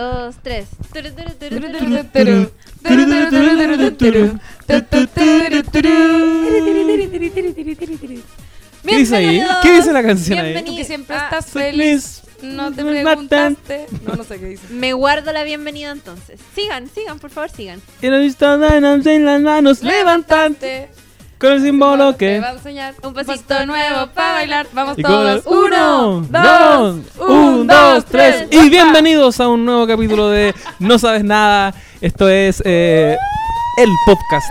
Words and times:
dos, 0.00 0.36
tres. 0.42 0.66
¿Qué 8.86 8.96
dice 8.96 9.16
ahí? 9.16 9.42
¿Qué 9.62 9.72
dice 9.72 9.92
la 9.92 10.02
canción 10.02 10.38
ahí? 10.38 10.64
Que 10.76 10.84
siempre 10.84 11.16
Ah, 11.16 11.24
estás 11.24 11.46
feliz. 11.52 12.22
No 12.42 12.72
te 12.72 12.82
preguntaste. 12.82 13.86
No, 14.06 14.14
no 14.14 14.24
sé 14.24 14.38
qué 14.40 14.46
dice. 14.46 14.62
Me 14.70 14.94
guardo 14.94 15.30
la 15.32 15.44
bienvenida 15.44 15.90
entonces. 15.90 16.40
Sigan, 16.54 16.88
sigan, 16.88 17.18
por 17.18 17.30
favor, 17.30 17.50
sigan. 17.50 17.82
Quiero 18.00 18.18
visto 18.18 18.56
manos 18.56 19.04
en 19.04 19.26
las 19.26 19.40
manos 19.42 19.82
levantante 19.82 20.88
con 21.40 21.52
el 21.52 21.62
símbolo 21.62 22.12
Te 22.12 22.18
que. 22.18 22.40
va 22.40 22.48
a 22.50 22.52
enseñar 22.52 22.94
Un 23.02 23.14
pasito 23.14 23.64
nuevo 23.66 24.06
para 24.14 24.32
bailar. 24.32 24.66
Vamos 24.72 24.96
todos. 24.98 25.42
el 25.46 25.52
Uno, 25.52 26.26
dos, 26.28 27.06
dos, 27.16 27.28
un, 27.28 27.66
dos, 27.66 28.04
tres. 28.04 28.46
Y 28.50 28.58
¡Opa! 28.58 28.68
bienvenidos 28.68 29.40
a 29.40 29.48
un 29.48 29.64
nuevo 29.64 29.86
capítulo 29.86 30.28
de 30.28 30.54
No 30.78 30.98
Sabes 30.98 31.24
Nada. 31.24 31.74
Esto 32.00 32.28
es 32.28 32.62
eh, 32.64 33.16
el 33.78 33.88
podcast. 34.04 34.46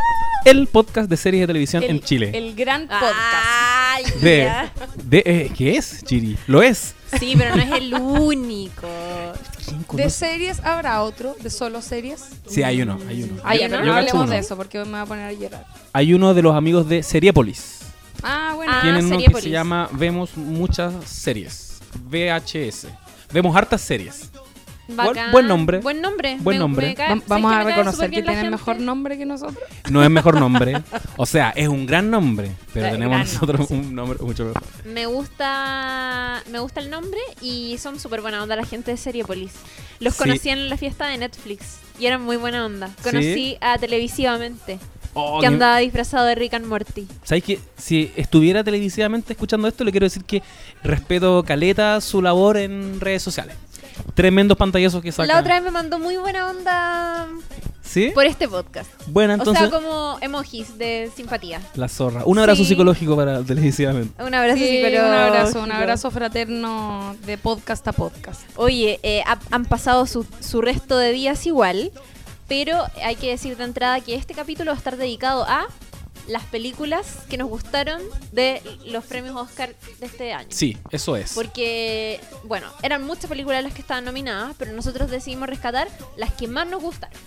El 0.46 0.68
podcast 0.68 1.10
de 1.10 1.18
series 1.18 1.42
de 1.42 1.48
televisión 1.48 1.84
en 1.84 2.00
Chile. 2.02 2.32
El 2.34 2.56
gran 2.56 2.88
podcast. 2.88 3.14
Ay, 3.14 4.04
De, 4.22 4.38
ya. 4.46 4.72
de, 5.04 5.24
eh, 5.26 5.52
¿Qué 5.56 5.76
es, 5.78 6.04
Chiri? 6.06 6.38
Lo 6.48 6.64
es. 6.64 6.96
Sí, 7.18 7.34
pero 7.38 7.56
no 7.56 7.62
es 7.62 7.72
el 7.72 7.94
único. 7.94 8.88
¿Quién 9.66 9.84
De 9.98 10.10
series 10.10 10.60
habrá 10.64 11.02
otro, 11.04 11.36
de 11.42 11.50
solo 11.50 11.82
series. 11.82 12.26
Sí, 12.48 12.64
hay 12.64 12.82
uno, 12.82 13.00
hay 13.08 13.24
uno. 13.24 13.42
Ah, 13.44 13.56
ya, 13.56 13.70
pero 13.70 13.86
no 13.86 13.94
hablemos 13.94 14.24
uno. 14.24 14.32
de 14.32 14.38
eso 14.40 14.56
porque 14.56 14.80
me 14.80 14.92
voy 14.92 15.00
a 15.00 15.06
poner 15.06 15.26
a 15.30 15.34
llorar. 15.34 15.66
Hay 15.94 16.14
uno 16.14 16.34
de 16.34 16.42
los 16.42 16.56
amigos 16.56 16.88
de 16.88 17.04
Seriepolis. 17.04 17.80
Ah, 18.22 18.54
bueno. 18.56 18.72
Ah, 18.76 18.82
Tienen 18.82 19.06
uno 19.06 19.18
que 19.18 19.42
se 19.42 19.50
llama 19.50 19.90
Vemos 19.94 20.36
muchas 20.38 20.94
series. 21.06 21.80
VHS. 22.10 22.88
Vemos 23.32 23.56
hartas 23.56 23.82
series. 23.82 24.30
Bacán. 24.96 25.32
buen 25.32 25.48
nombre. 25.48 25.80
Buen 25.80 26.02
nombre. 26.02 26.38
Buen 26.42 26.60
nombre. 26.60 26.88
me 26.88 26.96
cae- 26.96 27.08
Va- 27.10 27.14
¿sabes 27.16 27.28
Vamos 27.28 27.54
a 27.54 27.64
reconocer 27.64 28.10
que 28.10 28.16
tienen 28.22 28.36
gente? 28.36 28.50
mejor 28.52 28.80
nombre 28.80 29.18
que 29.18 29.26
nosotros. 29.26 29.58
No 29.90 30.04
es 30.04 30.10
mejor 30.10 30.40
nombre. 30.40 30.82
O 31.18 31.26
sea, 31.26 31.50
es 31.56 31.68
un 31.68 31.86
gran 31.86 32.10
nombre. 32.10 32.52
Pero 32.74 32.92
tenemos 32.92 33.20
nosotros 33.20 33.60
nombre, 33.70 33.82
sí. 33.84 33.88
un 33.90 33.96
nombre 33.96 34.20
mucho 34.22 34.46
mejor. 34.46 34.64
Me 34.86 35.06
gusta 35.06 36.44
me 36.52 36.60
gusta 36.60 36.80
el 36.80 36.90
nombre 36.90 37.20
y 37.42 37.78
son 37.78 38.00
súper 38.00 38.22
buena 38.22 38.42
onda 38.44 38.56
la 38.56 38.66
gente 38.66 38.92
de 38.92 38.98
Seriepolis. 38.98 39.52
Los 40.00 40.14
Sí. 40.16 40.20
conocí 40.24 40.50
en 40.50 40.70
la 40.70 40.78
fiesta 40.78 41.08
de 41.08 41.18
Netflix 41.18 41.78
y 42.00 42.06
eran 42.06 42.22
muy 42.24 42.38
buena 42.38 42.66
onda. 42.66 42.90
Conocí 43.04 43.58
a 43.62 43.78
Televisivamente, 43.78 44.80
Oh, 45.14 45.40
que 45.40 45.42
que- 45.42 45.48
andaba 45.48 45.78
disfrazado 45.80 46.26
de 46.26 46.36
Rick 46.36 46.54
and 46.54 46.66
Morty. 46.68 47.08
¿Sabes 47.24 47.44
que 47.44 47.60
Si 47.78 48.12
estuviera 48.16 48.64
televisivamente 48.64 49.34
escuchando 49.34 49.68
esto, 49.68 49.84
le 49.84 49.92
quiero 49.92 50.06
decir 50.06 50.24
que 50.24 50.42
respeto 50.84 51.44
Caleta 51.44 52.00
su 52.02 52.22
labor 52.22 52.58
en 52.58 53.00
redes 53.02 53.24
sociales. 53.24 53.56
Tremendos 54.14 54.58
pantallazos 54.58 55.02
que 55.02 55.12
saca. 55.12 55.28
La 55.32 55.40
otra 55.40 55.56
vez 55.56 55.64
me 55.64 55.72
mandó 55.72 55.98
muy 56.00 56.18
buena 56.18 56.48
onda 56.50 57.28
¿Sí? 57.82 58.12
por 58.14 58.26
este 58.26 58.48
podcast. 58.48 58.90
Bueno, 59.08 59.34
entonces. 59.34 59.64
o 59.68 59.70
sea, 59.70 59.80
como 59.80 60.18
emojis 60.22 60.78
de 60.78 61.10
simpatía. 61.16 61.62
La 61.76 61.88
zorra. 61.88 62.24
Un 62.26 62.38
abrazo 62.40 62.64
Sí. 62.64 62.70
psicológico 62.70 63.16
para 63.16 63.42
televisivamente. 63.44 64.22
Un 64.22 64.34
abrazo 64.34 64.58
Sí, 64.60 64.68
psicológico. 64.68 65.06
un 65.06 65.14
abrazo, 65.14 65.64
un 65.64 65.72
abrazo 65.72 66.12
fraterno 66.12 67.16
de 67.26 67.38
podcast 67.38 67.88
a 67.88 67.94
podcast. 67.94 68.42
Oye, 68.58 69.00
eh, 69.04 69.24
ha- 69.26 69.40
han 69.52 69.66
pasado 69.66 70.06
su, 70.06 70.26
su 70.42 70.62
resto 70.62 70.98
de 70.98 71.12
días 71.14 71.46
igual, 71.46 71.92
pero 72.48 72.84
hay 73.04 73.16
que 73.16 73.30
decir 73.30 73.56
de 73.58 73.64
entrada 73.64 74.02
que 74.02 74.16
este 74.16 74.34
capítulo 74.34 74.72
va 74.72 74.76
a 74.76 74.78
estar 74.78 74.98
dedicado 74.98 75.46
a 75.48 75.66
las 76.30 76.44
películas 76.46 77.18
que 77.30 77.38
nos 77.38 77.50
gustaron 77.50 78.02
de 78.32 78.62
los 78.86 79.04
premios 79.06 79.36
Oscar 79.36 79.74
de 80.00 80.06
este 80.06 80.32
año. 80.34 80.48
Sí, 80.52 80.78
eso 80.92 81.16
es. 81.16 81.34
Porque, 81.34 82.20
bueno, 82.46 82.68
eran 82.84 83.04
muchas 83.06 83.26
películas 83.30 83.64
las 83.64 83.74
que 83.74 83.82
estaban 83.82 84.06
nominadas, 84.06 84.56
pero 84.58 84.72
nosotros 84.72 85.10
decidimos 85.10 85.50
rescatar 85.50 85.88
las 86.18 86.32
que 86.34 86.48
más 86.48 86.68
nos 86.68 86.82
gustaron. 86.82 87.18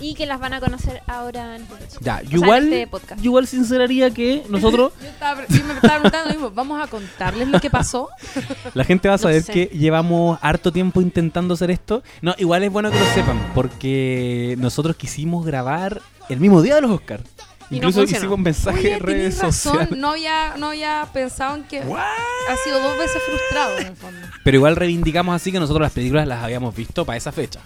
Y 0.00 0.14
que 0.14 0.26
las 0.26 0.40
van 0.40 0.52
a 0.52 0.58
conocer 0.60 1.02
ahora 1.06 1.54
en 1.54 1.62
este, 1.62 1.72
podcast. 1.74 2.02
Ya, 2.02 2.14
O 2.16 2.18
sea, 2.18 2.28
en 2.28 2.32
igual, 2.36 2.64
este 2.64 2.86
podcast. 2.88 3.24
igual 3.24 3.46
sinceraría 3.46 4.10
que 4.10 4.42
nosotros, 4.48 4.92
Yo, 5.00 5.06
estaba, 5.06 5.46
yo 5.46 5.64
me 5.64 5.74
estaba 5.74 5.94
preguntando 5.94 6.28
lo 6.28 6.34
mismo. 6.34 6.50
¿Vamos 6.50 6.82
a 6.82 6.88
contarles 6.88 7.46
lo 7.46 7.60
que 7.60 7.70
pasó? 7.70 8.08
la 8.74 8.82
gente 8.84 9.06
va 9.06 9.14
a 9.14 9.18
No 9.18 9.22
saber 9.22 9.42
sé. 9.44 9.52
que 9.52 9.66
llevamos 9.66 10.36
harto 10.42 10.72
tiempo 10.72 11.00
intentando 11.00 11.54
hacer 11.54 11.70
esto. 11.70 12.02
No, 12.22 12.34
igual 12.38 12.64
es 12.64 12.72
bueno 12.72 12.90
que 12.90 12.98
lo 12.98 13.06
sepan, 13.14 13.52
porque 13.54 14.56
nosotros 14.58 14.96
quisimos 14.96 15.46
grabar 15.46 16.02
el 16.28 16.40
mismo 16.40 16.60
día 16.60 16.74
de 16.74 16.80
los 16.80 16.90
Oscars. 16.90 17.22
Y 17.70 17.76
Incluso 17.76 18.02
hicimos 18.02 18.38
mensajes 18.38 18.80
Oye, 18.80 18.92
en 18.94 19.00
redes 19.00 19.38
razón. 19.38 19.52
sociales. 19.52 19.98
No 19.98 20.10
había, 20.10 20.54
no 20.58 20.68
había 20.68 21.06
pensado 21.12 21.56
en 21.56 21.64
que 21.64 21.78
ha 21.80 22.56
sido 22.64 22.80
dos 22.80 22.98
veces 22.98 23.20
frustrado 23.26 23.78
en 23.78 23.86
el 23.88 23.96
fondo. 23.96 24.26
Pero 24.44 24.56
igual 24.58 24.76
reivindicamos 24.76 25.34
así 25.34 25.50
que 25.50 25.58
nosotros 25.58 25.82
las 25.82 25.92
películas 25.92 26.28
las 26.28 26.42
habíamos 26.44 26.74
visto 26.76 27.04
para 27.04 27.16
esa 27.16 27.32
fecha. 27.32 27.60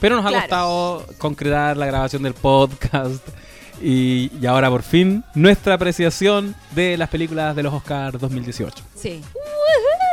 Pero 0.00 0.16
nos 0.16 0.26
ha 0.26 0.38
costado 0.40 1.06
concretar 1.18 1.76
la 1.76 1.86
grabación 1.86 2.22
del 2.22 2.34
podcast. 2.34 3.22
Y, 3.82 4.30
y 4.40 4.46
ahora 4.46 4.70
por 4.70 4.82
fin 4.82 5.22
nuestra 5.34 5.74
apreciación 5.74 6.54
de 6.74 6.96
las 6.96 7.10
películas 7.10 7.54
de 7.54 7.62
los 7.62 7.74
Oscars 7.74 8.18
2018. 8.18 8.82
Sí. 8.94 9.20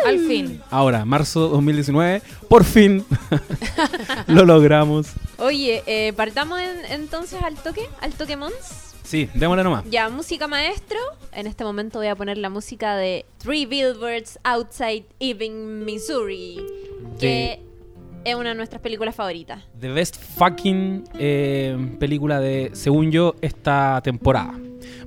Al 0.06 0.20
fin. 0.20 0.62
Ahora, 0.70 1.06
marzo 1.06 1.48
2019, 1.48 2.22
por 2.50 2.66
fin 2.66 3.06
lo 4.28 4.44
logramos. 4.46 5.08
Oye, 5.38 5.82
eh, 5.86 6.12
partamos 6.14 6.60
en- 6.60 6.86
entonces 6.92 7.42
al 7.42 7.56
toque, 7.56 7.88
al 8.02 8.12
toque 8.14 8.36
Mons. 8.36 8.93
Sí, 9.14 9.30
démosle 9.36 9.64
nomás. 9.64 9.84
Ya, 9.92 10.10
música 10.10 10.48
maestro. 10.48 10.98
En 11.34 11.46
este 11.46 11.64
momento 11.64 12.00
voy 12.00 12.08
a 12.08 12.16
poner 12.16 12.40
la 12.40 12.50
música 12.50 12.96
de 12.96 13.28
Three 13.38 13.68
Billboards 13.68 14.40
Outside 14.44 15.06
Ebbing, 15.20 15.86
Missouri. 15.86 16.60
Que 17.20 17.62
es 18.26 18.34
una 18.34 18.50
de 18.50 18.56
nuestras 18.56 18.82
películas 18.82 19.14
favoritas. 19.14 19.62
The 19.80 19.90
best 19.90 20.16
fucking 20.20 21.04
eh, 21.20 21.78
película 22.00 22.40
de, 22.40 22.72
según 22.74 23.12
yo, 23.12 23.36
esta 23.42 24.02
temporada. 24.04 24.60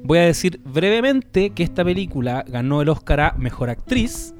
Voy 0.05 0.19
a 0.19 0.23
decir 0.23 0.61
brevemente 0.63 1.51
que 1.51 1.65
esta 1.65 1.85
película 1.85 2.45
ganó 2.47 2.83
el 2.83 2.89
Oscar 2.91 3.19
a 3.21 3.35
Mejor 3.37 3.71
Actriz 3.71 4.35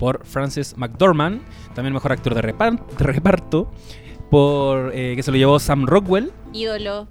por 0.00 0.26
Frances 0.26 0.76
McDormand, 0.76 1.42
también 1.76 1.94
Mejor 1.94 2.10
Actor 2.10 2.34
de, 2.34 2.42
repar- 2.42 2.84
de 2.98 3.04
Reparto, 3.04 3.70
por 4.32 4.90
eh, 4.92 5.12
que 5.14 5.22
se 5.22 5.30
lo 5.30 5.36
llevó 5.36 5.60
Sam 5.60 5.86
Rockwell. 5.86 6.32
Ídolo. 6.52 7.06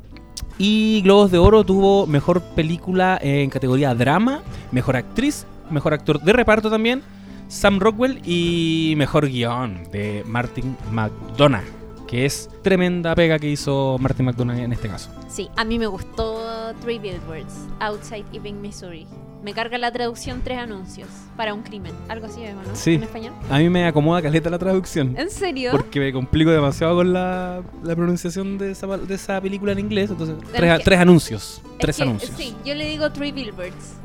Y 0.58 1.02
Globos 1.02 1.32
de 1.32 1.38
Oro 1.38 1.64
tuvo 1.64 2.06
Mejor 2.08 2.42
Película 2.42 3.18
en 3.22 3.50
categoría 3.50 3.96
Drama, 3.96 4.42
Mejor 4.72 4.96
Actriz, 4.96 5.46
Mejor 5.70 5.94
Actor 5.94 6.22
de 6.22 6.34
Reparto 6.34 6.70
también, 6.70 7.02
Sam 7.48 7.80
Rockwell 7.80 8.22
y 8.26 8.94
Mejor 8.98 9.28
Guión 9.28 9.84
de 9.92 10.24
Martin 10.28 10.78
McDonagh, 10.92 11.66
que 12.08 12.26
es 12.26 12.50
tremenda 12.62 13.16
pega 13.16 13.40
que 13.40 13.50
hizo 13.50 13.98
Martin 14.00 14.26
McDonagh 14.28 14.60
en 14.60 14.74
este 14.74 14.88
caso. 14.88 15.10
Sí, 15.30 15.50
a 15.56 15.64
mí 15.64 15.80
me 15.80 15.88
gustó 15.88 16.41
Three 16.76 17.00
Billboards 17.00 17.54
Outside 17.80 18.26
Ebbing, 18.34 18.62
Missouri. 18.62 19.08
Me 19.44 19.54
carga 19.54 19.78
la 19.80 19.92
traducción 19.92 20.42
tres 20.44 20.60
anuncios 20.60 21.08
para 21.36 21.54
un 21.56 21.64
crimen. 21.64 21.94
Algo 22.10 22.28
así 22.28 22.44
es, 22.44 22.54
¿o 22.54 22.58
¿no? 22.62 22.76
Sí. 22.76 22.94
En 22.94 23.04
español. 23.04 23.34
A 23.50 23.58
mí 23.58 23.70
me 23.70 23.86
acomoda 23.88 24.22
caleta 24.22 24.52
la 24.52 24.60
traducción. 24.60 25.16
¿En 25.18 25.32
serio? 25.32 25.72
Porque 25.72 26.00
me 26.00 26.14
complico 26.14 26.52
demasiado 26.52 26.96
con 26.96 27.12
la, 27.12 27.64
la 27.84 27.96
pronunciación 27.96 28.60
de 28.60 28.72
esa, 28.72 28.86
de 28.86 29.16
esa 29.16 29.42
película 29.42 29.72
en 29.72 29.80
inglés. 29.80 30.12
Entonces, 30.12 30.36
es 30.44 30.52
tres, 30.52 30.78
que- 30.78 30.84
tres 30.84 31.00
anuncios. 31.00 31.62
Es 31.72 31.78
Tres 31.80 31.98
que, 31.98 32.04
anuncios. 32.04 32.32
Sí, 32.38 32.56
yo 32.64 32.76
le 32.76 32.88
digo 32.88 33.12
Three 33.12 33.32
Billboards. 33.32 33.96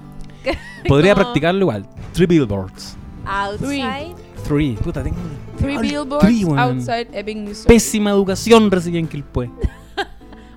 Podría 0.89 1.13
como- 1.13 1.25
practicarlo 1.25 1.61
igual. 1.61 1.87
Three 2.15 2.27
billboards. 2.27 2.97
Outside. 3.27 4.15
Three. 4.49 4.75
Puta, 4.83 5.03
tengo. 5.03 5.17
Three 5.59 5.77
billboards 5.79 6.25
three, 6.25 6.45
outside 6.57 7.09
Ebbing, 7.13 7.45
Missouri. 7.45 7.69
Pésima 7.75 8.11
educación 8.11 8.71
recibí 8.71 8.97
en 8.99 9.07
Quilpue. 9.09 9.51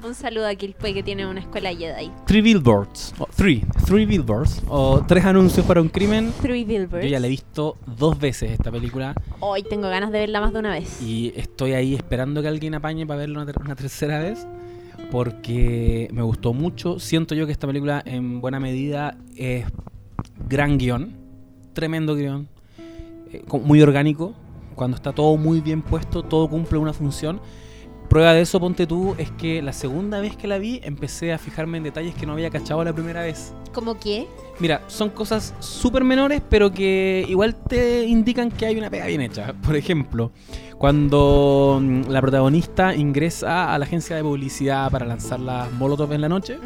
Un 0.01 0.15
saludo 0.15 0.47
a 0.47 0.55
Kilpue 0.55 0.93
que 0.93 1.03
tiene 1.03 1.27
una 1.27 1.41
escuela 1.41 1.73
Jedi. 1.73 2.09
Three 2.25 2.41
billboards. 2.41 3.13
O 3.19 3.25
three. 3.35 3.63
Three 3.85 4.05
billboards. 4.05 4.61
O 4.69 5.03
tres 5.05 5.25
anuncios 5.25 5.65
para 5.65 5.81
un 5.81 5.89
crimen. 5.89 6.31
Three 6.41 6.63
Billboards. 6.63 7.03
Yo 7.05 7.09
ya 7.11 7.19
la 7.19 7.27
he 7.27 7.29
visto 7.29 7.75
dos 7.85 8.17
veces 8.17 8.51
esta 8.51 8.71
película. 8.71 9.13
Hoy 9.41 9.61
tengo 9.63 9.89
ganas 9.89 10.11
de 10.13 10.19
verla 10.19 10.39
más 10.39 10.53
de 10.53 10.59
una 10.59 10.71
vez. 10.71 11.01
Y 11.01 11.33
estoy 11.35 11.73
ahí 11.73 11.95
esperando 11.95 12.41
que 12.41 12.47
alguien 12.47 12.75
apañe 12.75 13.05
para 13.05 13.19
verla 13.19 13.41
una, 13.41 13.45
ter- 13.51 13.61
una 13.61 13.75
tercera 13.75 14.19
vez. 14.19 14.47
Porque 15.11 16.07
me 16.13 16.21
gustó 16.21 16.53
mucho. 16.53 16.99
Siento 16.99 17.35
yo 17.35 17.45
que 17.45 17.51
esta 17.51 17.67
película 17.67 18.01
en 18.05 18.39
buena 18.39 18.59
medida 18.59 19.17
es 19.35 19.65
gran 20.47 20.77
guion. 20.77 21.13
Tremendo 21.73 22.15
guion. 22.15 22.47
eh, 23.33 23.43
muy 23.65 23.81
orgánico. 23.81 24.33
Cuando 24.75 24.95
está 24.95 25.11
todo 25.11 25.35
muy 25.35 25.59
bien 25.59 25.81
puesto, 25.81 26.23
todo 26.23 26.47
cumple 26.49 26.77
una 26.77 26.93
función. 26.93 27.41
Prueba 28.09 28.33
de 28.33 28.41
eso, 28.41 28.59
ponte 28.59 28.87
tú, 28.87 29.13
es 29.19 29.29
que 29.29 29.61
la 29.61 29.71
segunda 29.71 30.19
vez 30.19 30.35
que 30.35 30.47
la 30.47 30.57
vi 30.57 30.81
empecé 30.83 31.31
a 31.31 31.37
fijarme 31.37 31.77
en 31.77 31.83
detalles 31.83 32.15
que 32.15 32.25
no 32.25 32.33
había 32.33 32.49
cachado 32.49 32.83
la 32.83 32.91
primera 32.91 33.21
vez. 33.21 33.53
¿Cómo 33.71 33.99
qué? 33.99 34.25
Mira, 34.59 34.81
son 34.87 35.11
cosas 35.11 35.53
súper 35.59 36.03
menores, 36.03 36.41
pero 36.49 36.71
que 36.71 37.23
igual 37.29 37.53
te 37.55 38.05
indican 38.05 38.49
que 38.49 38.65
hay 38.65 38.77
una 38.77 38.89
pega 38.89 39.05
bien 39.05 39.21
hecha. 39.21 39.53
Por 39.61 39.75
ejemplo, 39.75 40.31
cuando 40.79 41.79
mm, 41.79 42.09
la 42.09 42.19
protagonista 42.19 42.95
ingresa 42.95 43.71
a 43.71 43.77
la 43.77 43.85
agencia 43.85 44.15
de 44.15 44.23
publicidad 44.23 44.89
para 44.89 45.05
lanzar 45.05 45.39
las 45.39 45.71
Molotov 45.73 46.11
en 46.11 46.21
la 46.21 46.29
noche, 46.29 46.57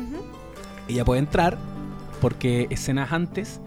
ella 0.87 1.03
puede 1.03 1.19
entrar 1.19 1.57
porque 2.21 2.67
escenas 2.69 3.11
antes 3.11 3.59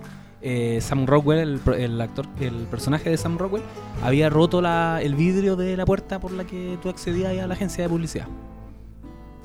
eh, 0.48 0.78
Sam 0.80 1.06
Rockwell, 1.06 1.38
el, 1.66 1.74
el 1.74 2.00
actor, 2.00 2.26
el 2.40 2.54
personaje 2.70 3.10
de 3.10 3.16
Sam 3.16 3.36
Rockwell, 3.36 3.62
había 4.04 4.30
roto 4.30 4.60
la- 4.62 5.00
el 5.02 5.16
vidrio 5.16 5.56
de 5.56 5.76
la 5.76 5.84
puerta 5.84 6.20
por 6.20 6.30
la 6.30 6.44
que 6.44 6.78
tú 6.80 6.88
accedías 6.88 7.36
a 7.42 7.46
la 7.48 7.54
agencia 7.54 7.82
de 7.82 7.90
publicidad. 7.90 8.26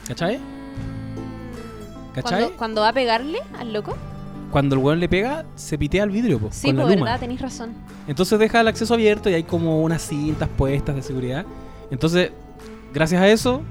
¿Cachai? 0.08 0.40
¿Cachai? 2.14 2.40
Cuando, 2.42 2.58
cuando 2.58 2.82
va 2.82 2.90
a 2.90 2.94
pegarle 2.94 3.40
al 3.58 3.74
loco. 3.74 3.96
Cuando 4.52 4.76
el 4.76 4.82
weón 4.82 5.00
le 5.00 5.08
pega, 5.08 5.46
se 5.56 5.78
pitea 5.78 6.04
el 6.04 6.10
vidrio 6.10 6.38
po, 6.38 6.50
Sí, 6.52 6.68
con 6.68 6.76
la 6.78 6.84
pues 6.84 6.96
luma. 6.96 7.06
verdad, 7.06 7.20
tenéis 7.22 7.42
razón. 7.42 7.74
Entonces 8.08 8.38
deja 8.38 8.60
el 8.62 8.68
acceso 8.68 8.94
abierto 8.94 9.30
y 9.30 9.34
hay 9.34 9.44
como 9.44 9.82
unas 9.82 10.02
cintas 10.06 10.50
puestas 10.50 10.96
de 10.96 11.02
seguridad. 11.02 11.46
Entonces, 11.90 12.32
gracias 12.94 13.22
a 13.22 13.28
eso, 13.30 13.62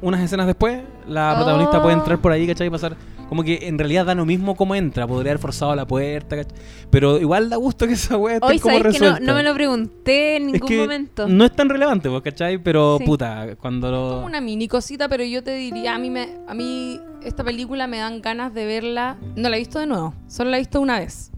unas 0.00 0.20
escenas 0.22 0.46
después, 0.46 0.80
la 1.06 1.32
Oh. 1.34 1.36
protagonista 1.36 1.82
puede 1.82 1.94
entrar 1.96 2.18
por 2.18 2.32
ahí, 2.32 2.46
¿cachai? 2.46 2.68
Y 2.68 2.70
pasar. 2.70 2.96
Como 3.30 3.44
que 3.44 3.60
en 3.68 3.78
realidad 3.78 4.04
da 4.06 4.14
lo 4.16 4.26
mismo 4.26 4.56
cómo 4.56 4.74
entra, 4.74 5.06
podría 5.06 5.30
haber 5.30 5.40
forzado 5.40 5.74
la 5.76 5.86
puerta, 5.86 6.36
¿cachai? 6.36 6.52
Pero 6.90 7.18
igual 7.18 7.48
da 7.48 7.56
gusto 7.56 7.86
que 7.86 7.92
esa 7.92 8.16
weá 8.18 8.34
esté 8.34 8.46
Hoy 8.46 8.58
como 8.58 8.76
sabéis 8.76 8.94
que 8.98 9.00
no, 9.04 9.12
resuelta. 9.12 9.32
no 9.32 9.34
me 9.38 9.42
lo 9.44 9.54
pregunté 9.54 10.36
en 10.36 10.46
Es 10.46 10.52
ningún 10.54 10.68
que 10.68 10.78
momento. 10.78 11.28
No 11.28 11.44
es 11.44 11.52
tan 11.54 11.68
relevante, 11.68 12.10
pues, 12.10 12.22
¿cachai? 12.22 12.58
Pero 12.58 12.98
Sí. 12.98 13.04
puta, 13.04 13.54
cuando 13.60 13.90
lo. 13.90 14.14
Como 14.16 14.26
una 14.26 14.40
mini 14.40 14.66
cosita, 14.66 15.08
pero 15.08 15.22
yo 15.22 15.42
te 15.44 15.54
diría, 15.54 15.94
a 15.94 15.98
mí, 15.98 16.10
me, 16.10 16.28
a 16.48 16.54
mí 16.54 17.00
esta 17.22 17.44
película 17.44 17.86
me 17.86 17.98
dan 17.98 18.20
ganas 18.20 18.52
de 18.52 18.66
verla. 18.66 19.16
No 19.36 19.48
la 19.48 19.54
he 19.56 19.60
visto 19.60 19.78
de 19.78 19.86
nuevo, 19.86 20.12
solo 20.26 20.50
la 20.50 20.56
he 20.56 20.60
visto 20.60 20.80
una 20.80 20.98
vez. 20.98 21.30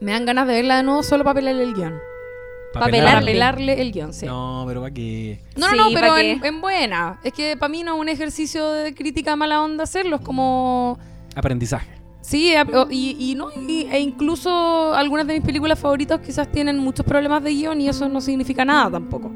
Me 0.00 0.12
dan 0.12 0.24
ganas 0.24 0.46
de 0.46 0.54
verla 0.54 0.76
de 0.76 0.84
nuevo 0.84 1.02
solo 1.02 1.24
para 1.24 1.34
pelarle 1.34 1.64
el 1.64 1.74
guion. 1.74 1.94
Para 2.72 2.86
Pelarle. 2.90 3.32
pelarle 3.32 3.80
el 3.82 3.92
guion, 3.92 4.12
sí. 4.14 4.26
No, 4.26 4.64
pero 4.66 4.80
para 4.80 4.94
qué. 4.94 5.40
No, 5.56 5.66
no, 5.66 5.72
Sí, 5.72 5.78
no, 5.78 5.84
¿pa' 5.94 6.00
pero 6.00 6.14
qué? 6.16 6.30
en, 6.32 6.44
en 6.44 6.60
buena. 6.60 7.20
Es 7.22 7.32
que 7.32 7.56
para 7.56 7.68
mí 7.68 7.82
no 7.82 7.94
es 7.94 8.00
un 8.00 8.08
ejercicio 8.08 8.70
de 8.72 8.94
crítica 8.94 9.36
mala 9.36 9.60
onda 9.62 9.84
hacerlo, 9.84 10.16
es 10.16 10.22
como... 10.22 10.98
Aprendizaje. 11.34 11.88
Sí, 12.20 12.54
a- 12.54 12.62
o- 12.62 12.86
y, 12.90 13.16
y 13.18 13.34
no, 13.34 13.48
y- 13.68 13.88
e 13.90 13.98
incluso 14.00 14.94
algunas 14.94 15.26
de 15.26 15.34
mis 15.34 15.42
películas 15.42 15.78
favoritas 15.78 16.20
quizás 16.24 16.50
tienen 16.50 16.78
muchos 16.78 17.04
problemas 17.04 17.42
de 17.42 17.50
guion 17.50 17.80
y 17.80 17.88
eso 17.88 18.08
no 18.08 18.20
significa 18.20 18.64
nada 18.64 18.90
tampoco. 18.92 19.30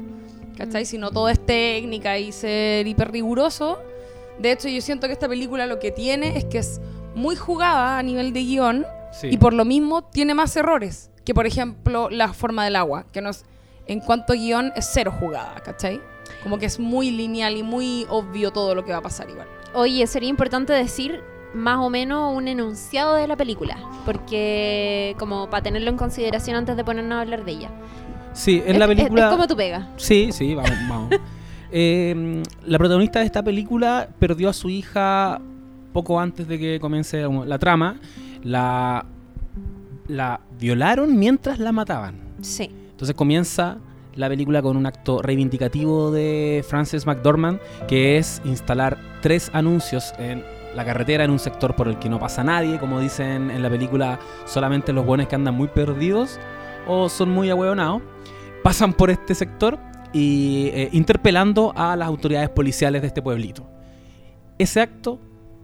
¿Cachai? 0.57 0.85
Si 0.85 0.97
no 0.97 1.11
todo 1.11 1.29
es 1.29 1.45
técnica 1.45 2.17
y 2.17 2.31
ser 2.31 2.87
hiper 2.87 3.11
riguroso. 3.11 3.77
De 4.39 4.51
hecho, 4.51 4.67
yo 4.69 4.81
siento 4.81 5.05
que 5.07 5.13
esta 5.13 5.27
película 5.27 5.67
lo 5.67 5.79
que 5.79 5.91
tiene 5.91 6.37
es 6.37 6.45
que 6.45 6.59
es 6.59 6.79
muy 7.15 7.35
jugada 7.35 7.97
a 7.99 8.03
nivel 8.03 8.33
de 8.33 8.43
guion 8.43 8.85
Sí. 9.11 9.27
y 9.31 9.37
por 9.37 9.53
lo 9.53 9.65
mismo 9.65 10.03
tiene 10.03 10.33
más 10.33 10.55
errores 10.57 11.09
que, 11.27 11.33
por 11.33 11.45
ejemplo, 11.45 12.09
la 12.09 12.31
forma 12.31 12.63
del 12.63 12.77
agua, 12.77 13.03
que 13.11 13.19
no 13.19 13.31
es, 13.31 13.43
en 13.85 13.99
cuanto 13.99 14.31
a 14.31 14.35
guion 14.37 14.71
es 14.77 14.89
cero 14.93 15.13
jugada, 15.19 15.55
¿cachai? 15.61 15.99
Como 16.41 16.57
que 16.57 16.65
es 16.67 16.79
muy 16.79 17.11
lineal 17.11 17.57
y 17.57 17.63
muy 17.63 18.05
obvio 18.09 18.51
todo 18.51 18.73
lo 18.75 18.85
que 18.85 18.93
va 18.93 18.99
a 18.99 19.01
pasar 19.01 19.29
igual. 19.29 19.45
Oye, 19.73 20.07
sería 20.07 20.29
importante 20.29 20.71
decir 20.71 21.19
más 21.53 21.79
o 21.79 21.89
menos 21.89 22.33
un 22.33 22.47
enunciado 22.47 23.15
de 23.15 23.27
la 23.27 23.35
película, 23.35 23.77
porque 24.05 25.15
como 25.19 25.49
para 25.49 25.63
tenerlo 25.63 25.89
en 25.89 25.97
consideración 25.97 26.55
antes 26.55 26.77
de 26.77 26.85
ponernos 26.85 27.17
a 27.17 27.21
hablar 27.21 27.43
de 27.43 27.51
ella. 27.51 27.69
Sí, 28.31 28.63
en 28.65 28.75
Es- 28.75 28.79
la 28.79 28.85
es- 28.85 28.95
película. 28.95 29.25
Es, 29.25 29.29
como 29.31 29.47
tu 29.47 29.57
pega. 29.57 29.89
Sí, 29.97 30.29
sí, 30.31 30.55
vamos, 30.55 30.71
vamos. 30.87 31.09
Eh, 31.69 32.41
la 32.65 32.77
protagonista 32.77 33.19
de 33.19 33.25
esta 33.25 33.43
película 33.43 34.07
perdió 34.19 34.47
a 34.47 34.53
su 34.53 34.69
hija 34.69 35.41
poco 35.91 36.17
antes 36.17 36.47
de 36.47 36.57
que 36.57 36.79
comience 36.79 37.27
la 37.45 37.59
trama. 37.59 37.97
La, 38.41 39.05
la 40.07 40.41
violaron 40.59 41.17
mientras 41.17 41.59
la 41.59 41.71
mataban. 41.71 42.15
Sí. 42.41 42.71
Entonces 42.91 43.15
comienza 43.15 43.77
la 44.15 44.29
película 44.29 44.61
con 44.61 44.75
un 44.77 44.85
acto 44.85 45.21
reivindicativo 45.21 46.11
de 46.11 46.65
Frances 46.67 47.05
McDormand, 47.05 47.59
que 47.87 48.17
es 48.17 48.41
instalar 48.45 48.97
tres 49.21 49.51
anuncios 49.53 50.13
en 50.17 50.43
la 50.75 50.85
carretera 50.85 51.23
en 51.23 51.31
un 51.31 51.39
sector 51.39 51.75
por 51.75 51.87
el 51.87 51.99
que 51.99 52.09
no 52.09 52.19
pasa 52.19 52.43
nadie, 52.43 52.79
como 52.79 52.99
dicen 52.99 53.51
en 53.51 53.61
la 53.61 53.69
película, 53.69 54.19
solamente 54.45 54.93
los 54.93 55.05
buenos 55.05 55.27
que 55.27 55.35
andan 55.35 55.55
muy 55.55 55.67
perdidos 55.67 56.39
o 56.87 57.09
son 57.09 57.29
muy 57.29 57.49
ahueonados, 57.49 58.01
pasan 58.63 58.93
por 58.93 59.09
este 59.09 59.35
sector 59.35 59.77
y 60.13 60.69
eh, 60.73 60.89
interpelando 60.93 61.73
a 61.75 61.95
las 61.95 62.07
autoridades 62.07 62.49
policiales 62.49 63.01
de 63.01 63.07
este 63.07 63.21
pueblito. 63.21 63.67
Ese 64.57 64.81
acto 64.81 65.19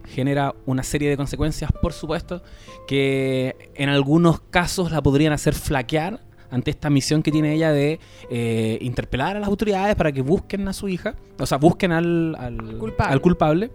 genera 0.06 0.54
una 0.66 0.82
serie 0.82 1.08
de 1.10 1.16
consecuencias, 1.16 1.70
por 1.82 1.92
supuesto, 1.92 2.42
que 2.86 3.70
en 3.74 3.88
algunos 3.88 4.40
casos 4.40 4.92
la 4.92 5.02
podrían 5.02 5.32
hacer 5.32 5.54
flaquear 5.54 6.20
ante 6.50 6.70
esta 6.70 6.88
misión 6.90 7.22
que 7.22 7.32
tiene 7.32 7.54
ella 7.54 7.72
de 7.72 7.98
eh, 8.30 8.78
interpelar 8.80 9.36
a 9.36 9.40
las 9.40 9.48
autoridades 9.48 9.96
para 9.96 10.12
que 10.12 10.20
busquen 10.22 10.68
a 10.68 10.72
su 10.72 10.88
hija, 10.88 11.16
o 11.38 11.46
sea, 11.46 11.58
busquen 11.58 11.90
al, 11.92 12.36
al- 12.38 12.78
Culpable. 12.78 13.12
al 13.12 13.20
culpable, 13.20 13.70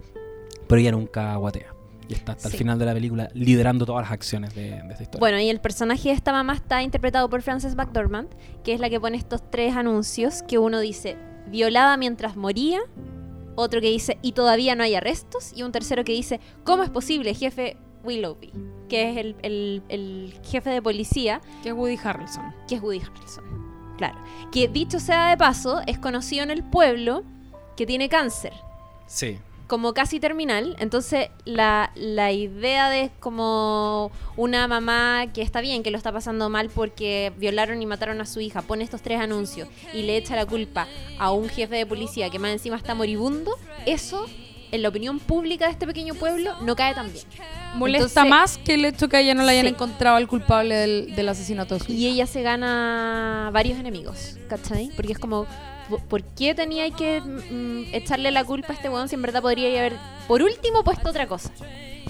pero 0.66 0.80
ella 0.80 0.92
nunca 0.92 1.34
guatea. 1.36 1.74
Y 2.08 2.14
está 2.14 2.32
hasta 2.32 2.48
Sí. 2.48 2.54
el 2.56 2.58
final 2.58 2.78
de 2.78 2.86
la 2.86 2.94
película 2.94 3.28
liderando 3.34 3.86
todas 3.86 4.02
las 4.02 4.10
acciones 4.12 4.52
de, 4.54 4.62
de 4.70 4.76
esta 4.90 5.02
historia. 5.02 5.20
Bueno, 5.20 5.38
y 5.38 5.48
el 5.48 5.60
personaje 5.60 6.08
de 6.08 6.14
esta 6.14 6.32
mamá 6.32 6.54
está 6.54 6.82
interpretado 6.82 7.28
por 7.30 7.42
Frances 7.42 7.76
McDormand, 7.76 8.28
que 8.64 8.72
es 8.72 8.80
la 8.80 8.90
que 8.90 8.98
pone 8.98 9.16
estos 9.16 9.48
tres 9.50 9.76
anuncios 9.76 10.42
que 10.42 10.58
uno 10.58 10.80
dice 10.80 11.16
violada 11.48 11.96
mientras 11.96 12.36
moría, 12.36 12.80
otro 13.56 13.80
que 13.80 13.88
dice 13.88 14.18
y 14.22 14.32
todavía 14.32 14.74
no 14.74 14.82
hay 14.82 14.94
arrestos, 14.94 15.52
y 15.54 15.62
un 15.62 15.72
tercero 15.72 16.04
que 16.04 16.12
dice 16.12 16.40
¿cómo 16.64 16.82
es 16.82 16.90
posible, 16.90 17.34
jefe 17.34 17.76
Willoughby? 18.04 18.52
Que 18.88 19.10
es 19.10 19.16
el, 19.18 19.36
el- 19.42 19.82
el 19.88 20.40
jefe 20.44 20.70
de 20.70 20.82
policía, 20.82 21.40
Que 21.62 21.68
es 21.70 21.74
Woody 21.74 21.98
Harrelson. 22.02 22.54
que 22.66 22.76
es 22.76 22.82
Woody 22.82 23.00
Harrelson. 23.00 23.44
Claro. 23.98 24.18
Que 24.50 24.66
dicho 24.68 24.98
sea 24.98 25.28
de 25.30 25.36
paso, 25.36 25.80
es 25.86 25.98
conocido 25.98 26.42
en 26.42 26.50
el 26.50 26.64
pueblo 26.64 27.22
que 27.76 27.84
tiene 27.86 28.08
cáncer. 28.08 28.52
Sí. 29.06 29.38
Como 29.70 29.94
casi 29.94 30.18
terminal. 30.18 30.74
Entonces, 30.80 31.28
la, 31.44 31.92
la 31.94 32.32
idea 32.32 32.90
de 32.90 33.12
como 33.20 34.10
una 34.36 34.66
mamá 34.66 35.26
que 35.32 35.42
está 35.42 35.60
bien, 35.60 35.84
que 35.84 35.92
lo 35.92 35.96
está 35.96 36.10
pasando 36.10 36.50
mal 36.50 36.70
porque 36.74 37.32
violaron 37.38 37.80
y 37.80 37.86
mataron 37.86 38.20
a 38.20 38.26
su 38.26 38.40
hija, 38.40 38.62
pone 38.62 38.82
estos 38.82 39.00
tres 39.00 39.20
anuncios 39.20 39.68
y 39.94 40.02
le 40.02 40.16
echa 40.16 40.34
la 40.34 40.44
culpa 40.44 40.88
a 41.20 41.30
un 41.30 41.48
jefe 41.48 41.76
de 41.76 41.86
policía 41.86 42.30
que 42.30 42.40
más 42.40 42.50
encima 42.50 42.74
está 42.76 42.96
moribundo, 42.96 43.52
eso, 43.86 44.26
en 44.72 44.82
la 44.82 44.88
opinión 44.88 45.20
pública 45.20 45.66
de 45.66 45.70
este 45.72 45.86
pequeño 45.86 46.14
pueblo, 46.14 46.52
no 46.62 46.74
cae 46.74 46.92
tan 46.92 47.12
bien. 47.12 47.24
Molesta 47.76 48.22
Entonces- 48.22 48.28
más 48.30 48.58
que 48.58 48.74
el 48.74 48.84
hecho 48.84 49.08
que 49.08 49.18
a 49.18 49.20
ella 49.20 49.34
no 49.34 49.44
le 49.44 49.52
hayan 49.52 49.66
Sí. 49.66 49.70
encontrado 49.74 50.16
al 50.16 50.26
culpable 50.26 50.74
del, 50.74 51.14
del 51.14 51.28
asesinato 51.28 51.74
de 51.74 51.80
su 51.84 51.92
Y 51.92 52.06
ella 52.08 52.26
se 52.26 52.42
gana 52.42 53.50
varios 53.52 53.78
enemigos, 53.78 54.36
¿cachai? 54.48 54.90
Porque 54.96 55.12
es 55.12 55.18
como, 55.20 55.46
¿por- 55.90 56.00
¿por 56.04 56.22
qué 56.22 56.54
tenía 56.54 56.88
que 56.90 57.20
mm, 57.20 57.92
echarle 57.94 58.30
la 58.30 58.44
culpa 58.44 58.68
a 58.72 58.76
este 58.76 58.88
weón 58.88 59.08
si 59.08 59.16
en 59.16 59.22
verdad 59.22 59.42
podría 59.42 59.68
haber, 59.68 59.96
por 60.26 60.42
último, 60.42 60.82
puesto 60.84 61.10
otra 61.10 61.26
cosa? 61.26 61.50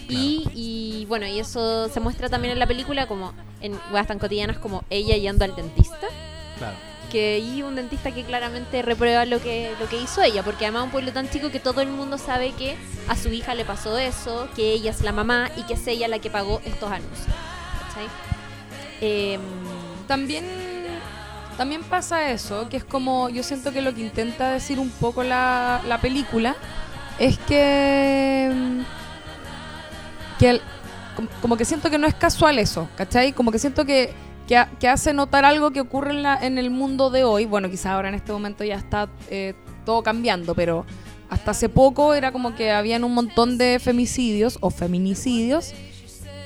Y, 0.08 0.44
y, 0.54 1.04
bueno, 1.06 1.26
y 1.26 1.38
eso 1.40 1.88
se 1.88 2.00
muestra 2.00 2.28
también 2.28 2.52
en 2.52 2.58
la 2.58 2.66
película 2.66 3.06
como 3.06 3.32
en 3.60 3.78
weas 3.92 4.06
tan 4.06 4.18
cotidianas 4.18 4.58
como 4.58 4.84
ella 4.90 5.16
yendo 5.16 5.44
al 5.44 5.54
dentista. 5.56 6.08
Claro. 6.58 6.76
Que 7.10 7.38
y 7.40 7.62
un 7.62 7.74
dentista 7.74 8.12
que 8.12 8.22
claramente 8.24 8.82
reprueba 8.82 9.24
lo 9.24 9.40
que, 9.40 9.72
lo 9.80 9.88
que 9.88 10.00
hizo 10.00 10.22
ella, 10.22 10.42
porque 10.44 10.64
además 10.66 10.82
es 10.82 10.84
un 10.86 10.90
pueblo 10.92 11.12
tan 11.12 11.28
chico 11.28 11.50
que 11.50 11.58
todo 11.58 11.80
el 11.80 11.88
mundo 11.88 12.18
sabe 12.18 12.52
que 12.52 12.76
a 13.08 13.16
su 13.16 13.28
hija 13.32 13.54
le 13.54 13.64
pasó 13.64 13.98
eso, 13.98 14.48
que 14.54 14.72
ella 14.72 14.90
es 14.92 15.00
la 15.02 15.10
mamá 15.12 15.50
y 15.56 15.62
que 15.62 15.74
es 15.74 15.86
ella 15.88 16.06
la 16.08 16.18
que 16.20 16.30
pagó 16.30 16.60
estos 16.64 16.90
anuncios. 16.90 17.26
¿Cachai? 17.88 18.06
Em, 19.00 19.40
También, 20.06 20.44
también 21.60 21.82
pasa 21.82 22.30
eso, 22.30 22.70
que 22.70 22.78
es 22.78 22.84
como, 22.84 23.28
yo 23.28 23.42
siento 23.42 23.70
que 23.70 23.82
lo 23.82 23.94
que 23.94 24.00
intenta 24.00 24.50
decir 24.50 24.78
un 24.78 24.88
poco 24.88 25.22
la, 25.22 25.82
la 25.86 26.00
película 26.00 26.56
es 27.18 27.36
que, 27.36 28.50
mm, 28.50 28.80
que 30.38 30.58
como, 31.42 31.58
que 31.58 31.66
siento 31.66 31.90
que 31.90 31.98
no 31.98 32.06
es 32.06 32.14
casual 32.14 32.58
eso, 32.58 32.88
¿cachai? 32.96 33.34
Como 33.34 33.52
que 33.52 33.58
siento 33.58 33.84
que, 33.84 34.14
que, 34.48 34.64
que 34.78 34.88
hace 34.88 35.12
notar 35.12 35.44
algo 35.44 35.70
que 35.70 35.82
ocurre 35.82 36.12
en, 36.12 36.22
la, 36.22 36.38
en 36.40 36.56
el 36.56 36.70
mundo 36.70 37.10
de 37.10 37.24
hoy. 37.24 37.44
Bueno, 37.44 37.68
quizás 37.68 37.88
ahora 37.88 38.08
en 38.08 38.14
este 38.14 38.32
momento 38.32 38.64
ya 38.64 38.76
está 38.76 39.10
eh, 39.28 39.52
todo 39.84 40.02
cambiando, 40.02 40.54
pero 40.54 40.86
hasta 41.28 41.50
hace 41.50 41.68
poco 41.68 42.14
era 42.14 42.32
como 42.32 42.54
que 42.54 42.70
habían 42.70 43.04
un 43.04 43.12
montón 43.12 43.58
de 43.58 43.78
femicidios 43.80 44.56
o 44.62 44.70
feminicidios 44.70 45.74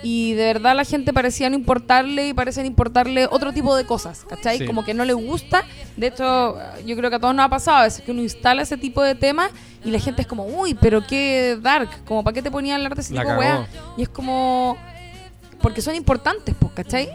y 0.04 0.34
de 0.34 0.44
verdad 0.44 0.76
la 0.76 0.84
gente 0.84 1.14
parecía 1.14 1.48
no 1.48 1.56
importarle 1.56 2.28
y 2.28 2.34
parecen 2.34 2.66
importarle 2.66 3.26
otro 3.30 3.54
tipo 3.54 3.74
de 3.74 3.86
cosas, 3.86 4.26
¿cachai? 4.28 4.58
Sí. 4.58 4.66
Como 4.66 4.84
que 4.84 4.92
no 4.92 5.06
le 5.06 5.14
gusta. 5.14 5.64
De 5.96 6.08
hecho, 6.08 6.58
yo 6.84 6.94
creo 6.94 7.08
que 7.08 7.16
a 7.16 7.18
todos 7.18 7.34
nos 7.34 7.46
ha 7.46 7.48
pasado 7.48 7.78
a 7.78 7.82
veces 7.84 8.04
que 8.04 8.10
uno 8.10 8.20
instala 8.20 8.60
ese 8.60 8.76
tipo 8.76 9.02
de 9.02 9.14
temas 9.14 9.50
y 9.82 9.90
la 9.90 9.98
gente 9.98 10.20
es 10.20 10.28
como, 10.28 10.44
uy, 10.44 10.74
pero 10.74 11.06
qué 11.06 11.58
dark, 11.58 11.88
como 12.04 12.22
para 12.22 12.34
qué 12.34 12.42
te 12.42 12.50
ponía 12.50 12.74
a 12.74 12.76
hablar 12.76 12.94
de 12.94 13.00
ese 13.00 13.14
La 13.14 13.22
tipo 13.22 13.34
weá. 13.36 13.66
Y 13.96 14.02
es 14.02 14.10
como, 14.10 14.76
porque 15.62 15.80
son 15.80 15.94
importantes, 15.94 16.54
pues, 16.58 16.74
¿cachai? 16.74 17.08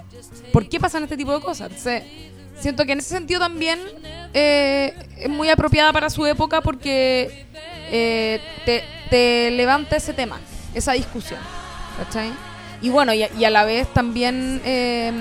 ¿Por 0.52 0.68
qué 0.68 0.80
pasan 0.80 1.04
este 1.04 1.16
tipo 1.16 1.32
de 1.32 1.42
cosas? 1.42 1.68
Entonces, 1.68 2.04
siento 2.60 2.88
que 2.88 2.94
en 2.94 3.00
ese 3.00 3.10
sentido 3.10 3.40
también 3.40 3.78
eh, 4.34 4.96
es 5.16 5.30
muy 5.30 5.48
apropiada 5.50 5.94
para 5.94 6.10
su 6.10 6.26
época 6.26 6.62
porque 6.62 7.46
eh, 7.92 8.42
te, 8.66 8.84
te 9.12 9.52
levanta 9.52 9.96
ese 9.96 10.12
tema, 10.12 10.40
esa 10.74 10.94
discusión, 10.94 11.40
¿cachai? 12.00 12.49
Y 12.82 12.90
bueno, 12.90 13.14
y 13.14 13.26
y 13.38 13.46
a 13.46 13.50
la 13.50 13.66
vez 13.66 13.92
también 13.94 14.62
eh, 14.64 15.12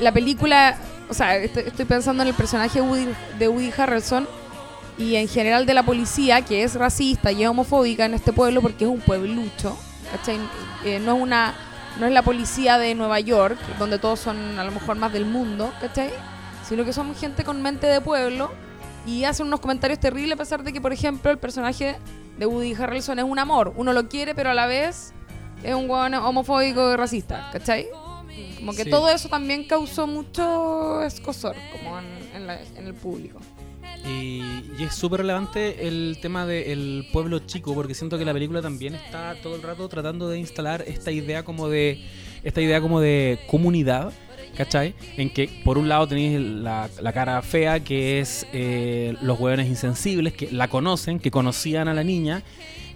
la 0.00 0.12
película, 0.12 0.76
o 1.08 1.14
sea, 1.14 1.36
estoy, 1.36 1.64
estoy 1.66 1.84
pensando 1.84 2.22
en 2.22 2.28
el 2.28 2.34
personaje 2.34 2.80
Woody, 2.80 3.08
de 3.38 3.48
Woody 3.48 3.72
Harrelson 3.76 4.28
y 4.98 5.16
en 5.16 5.28
general 5.28 5.66
de 5.66 5.74
la 5.74 5.82
policía, 5.82 6.42
que 6.42 6.62
es 6.62 6.74
racista 6.74 7.32
y 7.32 7.42
es 7.42 7.48
homofóbica 7.48 8.04
en 8.04 8.14
este 8.14 8.32
pueblo 8.32 8.60
porque 8.60 8.84
es 8.84 8.90
un 8.90 9.00
pueblucho. 9.00 9.76
Eh, 10.84 10.98
no 11.00 11.16
es 11.16 11.22
una 11.22 11.54
no 11.98 12.06
es 12.06 12.12
la 12.12 12.22
policía 12.22 12.78
de 12.78 12.94
Nueva 12.94 13.20
York, 13.20 13.58
donde 13.78 13.98
todos 13.98 14.18
son 14.18 14.58
a 14.58 14.64
lo 14.64 14.72
mejor 14.72 14.96
más 14.96 15.12
del 15.12 15.26
mundo, 15.26 15.72
¿cachai? 15.80 16.10
Sino 16.66 16.84
que 16.84 16.92
son 16.92 17.14
gente 17.14 17.44
con 17.44 17.60
mente 17.60 17.86
de 17.86 18.00
pueblo 18.00 18.50
y 19.06 19.24
hacen 19.24 19.46
unos 19.46 19.60
comentarios 19.60 20.00
terribles 20.00 20.34
a 20.34 20.38
pesar 20.38 20.62
de 20.62 20.72
que, 20.72 20.80
por 20.80 20.92
ejemplo, 20.92 21.30
el 21.30 21.38
personaje 21.38 21.96
de 22.38 22.46
Woody 22.46 22.74
Harrelson 22.74 23.18
es 23.18 23.24
un 23.24 23.38
amor. 23.38 23.72
Uno 23.76 23.92
lo 23.92 24.08
quiere, 24.08 24.34
pero 24.34 24.50
a 24.50 24.54
la 24.54 24.66
vez 24.66 25.12
es 25.64 25.74
un 25.74 25.88
hueón 25.88 26.14
homofóbico 26.14 26.92
y 26.92 26.96
racista, 26.96 27.50
¿cachai? 27.52 27.86
Como 28.56 28.72
que 28.74 28.84
Sí. 28.84 28.90
todo 28.90 29.08
eso 29.10 29.28
también 29.28 29.64
causó 29.64 30.06
mucho 30.06 31.02
escosor 31.02 31.56
como 31.72 31.98
en, 31.98 32.04
en 32.36 32.46
la- 32.46 32.60
en 32.76 32.86
el 32.86 32.94
público. 32.94 33.40
Y, 34.04 34.42
y 34.78 34.82
es 34.84 34.94
súper 34.94 35.20
relevante 35.20 35.86
el 35.86 36.18
tema 36.20 36.44
del 36.44 37.06
pueblo 37.12 37.38
chico, 37.40 37.72
porque 37.74 37.94
siento 37.94 38.18
que 38.18 38.24
la 38.24 38.32
película 38.32 38.60
también 38.60 38.94
está 38.94 39.36
todo 39.42 39.54
el 39.54 39.62
rato 39.62 39.88
tratando 39.88 40.28
de 40.28 40.38
instalar 40.40 40.82
esta 40.88 41.12
idea 41.12 41.44
como 41.44 41.68
de 41.68 42.04
esta 42.42 42.60
idea 42.60 42.80
como 42.80 42.98
de 43.00 43.38
comunidad, 43.46 44.12
¿cachai? 44.56 44.94
En 45.16 45.30
que 45.32 45.48
por 45.64 45.78
un 45.78 45.88
lado 45.88 46.08
tenéis 46.08 46.40
la, 46.40 46.90
la 47.00 47.12
cara 47.12 47.40
fea, 47.42 47.78
que 47.80 48.18
es 48.18 48.44
eh, 48.52 49.14
los 49.22 49.38
hueones 49.38 49.68
insensibles, 49.68 50.32
que 50.32 50.50
la 50.50 50.66
conocen, 50.66 51.20
que 51.20 51.30
conocían 51.30 51.86
a 51.86 51.94
la 51.94 52.02
niña, 52.02 52.42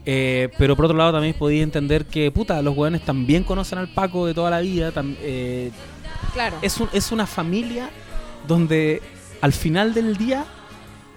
eh, 0.06 0.48
pero 0.56 0.76
por 0.76 0.84
otro 0.86 0.96
lado 0.96 1.12
también 1.12 1.34
podéis 1.34 1.62
entender 1.64 2.06
que, 2.06 2.30
puta, 2.30 2.62
los 2.62 2.76
hueones 2.76 3.02
también 3.04 3.42
conocen 3.44 3.78
al 3.78 3.88
Paco 3.88 4.26
de 4.26 4.34
toda 4.34 4.50
la 4.50 4.60
vida, 4.60 4.92
tam- 4.92 5.16
eh, 5.20 5.70
Claro. 6.32 6.56
es, 6.62 6.78
un- 6.80 6.88
es 6.92 7.10
una 7.12 7.26
familia 7.26 7.90
donde 8.46 9.02
al 9.40 9.52
final 9.52 9.92
del 9.94 10.16
día, 10.16 10.44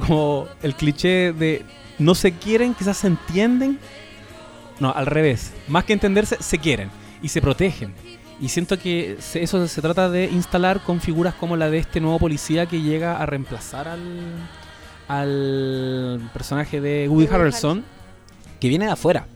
como 0.05 0.47
el 0.63 0.73
cliché 0.75 1.31
de 1.33 1.63
no 1.99 2.15
se 2.15 2.31
quieren, 2.33 2.73
quizás 2.73 2.97
se 2.97 3.07
entienden. 3.07 3.77
No, 4.79 4.91
al 4.91 5.05
revés. 5.05 5.53
Más 5.67 5.83
que 5.83 5.93
entenderse, 5.93 6.37
se 6.39 6.57
quieren 6.57 6.89
y 7.21 7.27
se 7.27 7.41
protegen. 7.41 7.93
Y 8.41 8.47
siento 8.47 8.79
que 8.79 9.17
se- 9.19 9.43
eso 9.43 9.67
se 9.67 9.81
trata 9.81 10.09
de 10.09 10.25
instalar 10.25 10.79
con 10.81 11.01
figuras 11.01 11.33
como 11.35 11.57
la 11.57 11.69
de 11.69 11.77
este 11.79 11.99
nuevo 11.99 12.17
policía 12.19 12.65
que 12.65 12.81
llega 12.81 13.17
a 13.21 13.25
reemplazar 13.25 13.89
al, 13.89 13.99
al 15.09 16.29
personaje 16.33 16.79
de 16.79 17.07
Woody 17.09 17.25
Woody 17.25 17.35
Harrelson, 17.35 17.83
que 18.59 18.67
viene 18.67 18.85
de 18.85 18.91
afuera. 18.91 19.27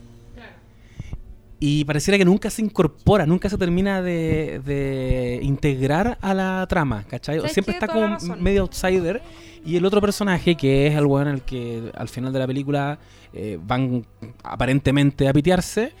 Y 1.60 1.84
pareciera 1.84 2.18
que 2.18 2.24
nunca 2.24 2.50
se 2.50 2.60
incorpora, 2.60 3.24
nunca 3.24 3.48
se 3.48 3.56
termina 3.56 4.02
de, 4.02 4.60
de 4.64 5.40
integrar 5.42 6.18
a 6.20 6.34
la 6.34 6.66
trama, 6.68 7.04
¿cachai? 7.04 7.38
¿Sabes 7.38 7.52
Siempre 7.52 7.74
está 7.74 7.88
como 7.88 8.18
medio 8.38 8.62
outsider. 8.62 9.22
Y 9.64 9.76
el 9.76 9.86
otro 9.86 10.00
personaje, 10.00 10.56
que 10.56 10.88
es 10.88 10.94
el 10.94 11.06
weón 11.06 11.26
al 11.26 11.42
que 11.42 11.90
al 11.96 12.08
final 12.08 12.34
de 12.34 12.38
la 12.38 12.46
película 12.46 12.98
eh, 13.32 13.58
van 13.62 14.04
aparentemente 14.42 15.26
a 15.26 15.32
pitearse, 15.32 15.92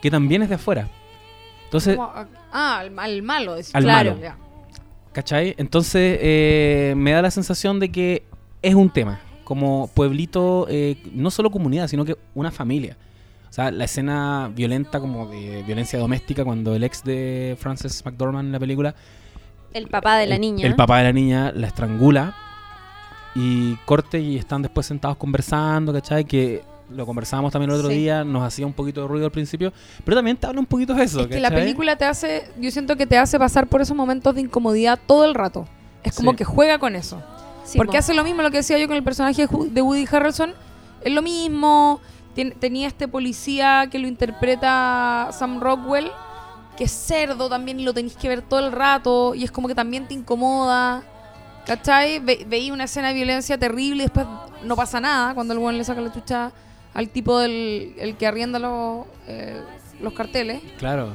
que 0.00 0.08
también 0.08 0.42
es 0.42 0.50
de 0.50 0.54
afuera. 0.54 0.88
Entonces, 1.64 1.96
Como, 1.96 2.12
ah, 2.52 2.78
al, 2.78 2.96
al 2.96 3.22
malo. 3.22 3.54
Al 3.54 3.82
claro. 3.82 4.10
malo. 4.10 4.22
ya. 4.22 4.36
¿cachai? 5.18 5.54
Entonces 5.58 6.18
eh, 6.22 6.94
me 6.96 7.10
da 7.10 7.22
la 7.22 7.32
sensación 7.32 7.80
de 7.80 7.90
que 7.90 8.22
es 8.62 8.74
un 8.76 8.88
tema. 8.88 9.20
Como 9.48 9.88
pueblito, 9.94 10.66
eh, 10.68 10.98
no 11.14 11.30
solo 11.30 11.50
comunidad, 11.50 11.88
sino 11.88 12.04
que 12.04 12.18
una 12.34 12.50
familia. 12.50 12.98
O 13.48 13.52
sea, 13.54 13.70
la 13.70 13.84
escena 13.84 14.52
violenta 14.54 15.00
como 15.00 15.26
de 15.26 15.62
violencia 15.62 15.98
doméstica 15.98 16.44
cuando 16.44 16.74
el 16.74 16.84
ex 16.84 17.02
de 17.02 17.56
Frances 17.58 18.04
McDormand 18.04 18.48
en 18.48 18.52
la 18.52 18.58
película 18.60 18.94
El 19.72 19.86
papá 19.88 20.18
de 20.18 20.26
la 20.26 20.34
el- 20.34 20.42
niña. 20.42 20.66
El 20.66 20.76
papá 20.76 20.98
de 20.98 21.04
la 21.04 21.12
niña 21.14 21.50
la 21.56 21.66
estrangula 21.66 22.34
y 23.34 23.76
corte 23.86 24.20
y 24.20 24.36
están 24.36 24.60
después 24.60 24.86
sentados 24.86 25.16
conversando, 25.16 25.94
¿cachai? 25.94 26.26
Que 26.26 26.62
lo 26.94 27.06
conversábamos 27.06 27.50
también 27.50 27.70
el 27.70 27.76
otro 27.78 27.88
Sí. 27.88 27.96
día, 27.96 28.24
nos 28.24 28.42
hacía 28.42 28.66
un 28.66 28.74
poquito 28.74 29.00
de 29.00 29.08
ruido 29.08 29.24
al 29.24 29.32
principio, 29.32 29.72
pero 30.04 30.14
también 30.18 30.36
te 30.36 30.46
habla 30.46 30.60
un 30.60 30.66
poquito 30.66 30.92
de 30.92 31.04
eso, 31.04 31.20
Es 31.22 31.26
que 31.28 31.40
la 31.40 31.50
película 31.50 31.96
te 31.96 32.04
hace, 32.04 32.44
yo 32.60 32.70
siento 32.70 32.96
que 32.96 33.06
te 33.06 33.16
hace 33.16 33.38
pasar 33.38 33.66
por 33.66 33.80
esos 33.80 33.96
momentos 33.96 34.34
de 34.34 34.42
incomodidad 34.42 34.98
todo 35.06 35.24
el 35.24 35.34
rato. 35.34 35.66
Es 36.02 36.14
como 36.14 36.32
Sí. 36.32 36.36
que 36.36 36.44
juega 36.44 36.78
con 36.78 36.96
eso. 36.96 37.22
Sí, 37.68 37.76
Porque 37.78 37.92
po. 37.92 37.98
hace 37.98 38.14
lo 38.14 38.24
mismo 38.24 38.42
lo 38.42 38.50
que 38.50 38.58
decía 38.58 38.78
yo 38.78 38.86
con 38.86 38.96
el 38.96 39.02
personaje 39.02 39.46
de 39.46 39.82
Woody 39.82 40.06
Harrelson. 40.10 40.54
Es 41.02 41.12
lo 41.12 41.20
mismo. 41.22 42.00
Tien- 42.34 42.54
tenía 42.58 42.86
este 42.88 43.08
policía 43.08 43.88
que 43.90 43.98
lo 43.98 44.06
interpreta 44.08 45.28
Sam 45.32 45.60
Rockwell, 45.60 46.10
que 46.76 46.84
es 46.84 46.92
cerdo 46.92 47.48
también 47.48 47.80
y 47.80 47.84
lo 47.84 47.92
tenéis 47.92 48.16
que 48.16 48.28
ver 48.28 48.42
todo 48.42 48.60
el 48.60 48.72
rato. 48.72 49.34
Y 49.34 49.44
es 49.44 49.50
como 49.50 49.68
que 49.68 49.74
también 49.74 50.06
te 50.08 50.14
incomoda. 50.14 51.02
¿Cachai? 51.66 52.20
Ve, 52.20 52.46
veí 52.48 52.70
una 52.70 52.84
escena 52.84 53.08
de 53.08 53.14
violencia 53.14 53.58
terrible 53.58 54.02
y 54.04 54.06
después 54.06 54.26
no 54.64 54.74
pasa 54.74 55.00
nada 55.00 55.34
cuando 55.34 55.52
el 55.52 55.60
buen 55.60 55.76
le 55.76 55.84
saca 55.84 56.00
la 56.00 56.10
chucha 56.12 56.50
al 56.94 57.10
tipo 57.10 57.38
del 57.38 57.94
el 57.98 58.16
que 58.16 58.26
arrienda 58.26 58.58
los, 58.58 59.04
eh, 59.26 59.60
los 60.00 60.14
carteles 60.14 60.62
Claro. 60.78 61.14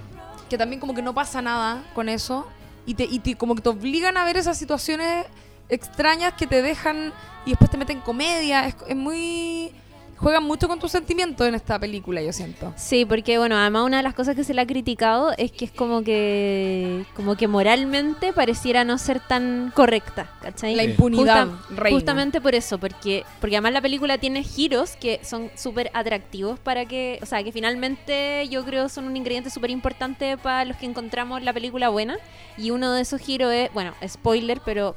que 0.51 0.57
también 0.59 0.79
como 0.79 0.93
que 0.93 1.01
no 1.01 1.13
pasa 1.15 1.41
nada 1.41 1.83
con 1.95 2.07
eso 2.07 2.45
y 2.85 2.93
te, 2.93 3.05
y 3.05 3.17
te- 3.17 3.35
como 3.35 3.55
que 3.55 3.61
te 3.63 3.69
obligan 3.69 4.15
a 4.15 4.25
ver 4.25 4.37
esas 4.37 4.55
situaciones 4.55 5.25
extrañas 5.69 6.33
que 6.33 6.47
te 6.47 6.61
dejan 6.61 7.13
y 7.45 7.51
después 7.51 7.69
te 7.71 7.77
meten 7.77 7.99
comedia 8.01 8.67
es, 8.67 8.75
es 8.87 8.95
muy 8.95 9.71
juegan 10.17 10.43
mucho 10.45 10.69
con 10.69 10.79
tus 10.79 10.89
sentimientos 10.91 11.45
en 11.45 11.53
esta 11.55 11.77
película 11.77 12.21
yo 12.21 12.31
siento 12.31 12.73
Sí, 12.77 13.03
porque 13.03 13.37
bueno, 13.39 13.57
además 13.57 13.83
una 13.83 13.97
de 13.97 14.03
las 14.03 14.13
cosas 14.13 14.35
que 14.37 14.45
se 14.45 14.53
le 14.53 14.61
ha 14.61 14.65
criticado 14.65 15.33
es 15.37 15.51
que 15.51 15.65
es 15.65 15.71
como 15.71 16.01
que 16.03 17.03
como 17.13 17.35
que 17.35 17.49
moralmente 17.49 18.31
pareciera 18.31 18.85
no 18.85 18.97
ser 18.97 19.19
tan 19.19 19.73
correcta, 19.75 20.31
¿cachai? 20.41 20.75
la 20.75 20.83
impunidad 20.85 21.47
Justa- 21.47 21.75
reina. 21.75 21.97
Justamente 21.97 22.39
por 22.39 22.55
eso, 22.55 22.77
porque 22.77 23.25
porque 23.41 23.57
además 23.57 23.73
la 23.73 23.81
película 23.81 24.17
tiene 24.17 24.43
giros 24.43 24.95
que 24.95 25.19
son 25.23 25.49
súper 25.55 25.91
atractivos 25.93 26.57
para 26.57 26.85
que, 26.85 27.19
o 27.21 27.25
sea, 27.25 27.43
que 27.43 27.51
finalmente 27.51 28.47
yo 28.49 28.63
creo 28.63 28.87
son 28.87 29.05
un 29.05 29.17
ingrediente 29.17 29.49
súper 29.49 29.71
importante 29.71 30.37
para 30.37 30.63
los 30.63 30.77
que 30.77 30.85
encontramos 30.85 31.41
la 31.43 31.51
película 31.51 31.89
buena 31.89 32.17
y 32.57 32.71
uno 32.71 32.93
de 32.93 33.01
esos 33.01 33.19
giros 33.19 33.51
es, 33.51 33.73
bueno, 33.73 33.93
spoiler, 34.07 34.61
pero 34.63 34.95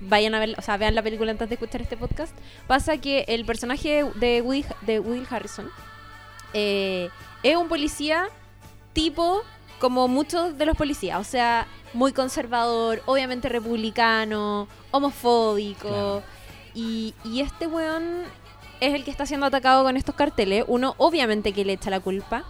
vayan 0.00 0.34
a 0.34 0.40
ver, 0.40 0.54
o 0.58 0.62
sea, 0.62 0.76
vean 0.76 0.94
la 0.94 1.02
película 1.02 1.30
antes 1.30 1.48
de 1.48 1.54
escuchar 1.54 1.82
este 1.82 1.96
podcast. 1.96 2.36
Pasa 2.66 2.98
que 2.98 3.24
el 3.28 3.44
personaje 3.44 4.04
de 4.16 4.42
Woody, 4.42 4.64
de 4.82 5.00
Woody 5.00 5.26
Harrison 5.28 5.70
eh, 6.52 7.08
es 7.42 7.56
un 7.56 7.68
policía 7.68 8.28
tipo 8.92 9.42
como 9.78 10.08
muchos 10.08 10.58
de 10.58 10.66
los 10.66 10.76
policías, 10.76 11.18
o 11.18 11.24
sea, 11.24 11.66
muy 11.94 12.12
conservador, 12.12 13.02
obviamente 13.06 13.48
republicano, 13.48 14.68
homofóbico. 14.90 15.88
Claro. 15.88 16.22
Y, 16.74 17.14
y 17.24 17.40
este 17.40 17.66
weón 17.66 18.24
es 18.80 18.94
el 18.94 19.04
que 19.04 19.10
está 19.10 19.26
siendo 19.26 19.46
atacado 19.46 19.84
con 19.84 19.96
estos 19.96 20.14
carteles. 20.14 20.64
Uno, 20.68 20.94
obviamente, 20.98 21.52
que 21.52 21.64
le 21.64 21.74
echa 21.74 21.90
la 21.90 22.00
culpa. 22.00 22.44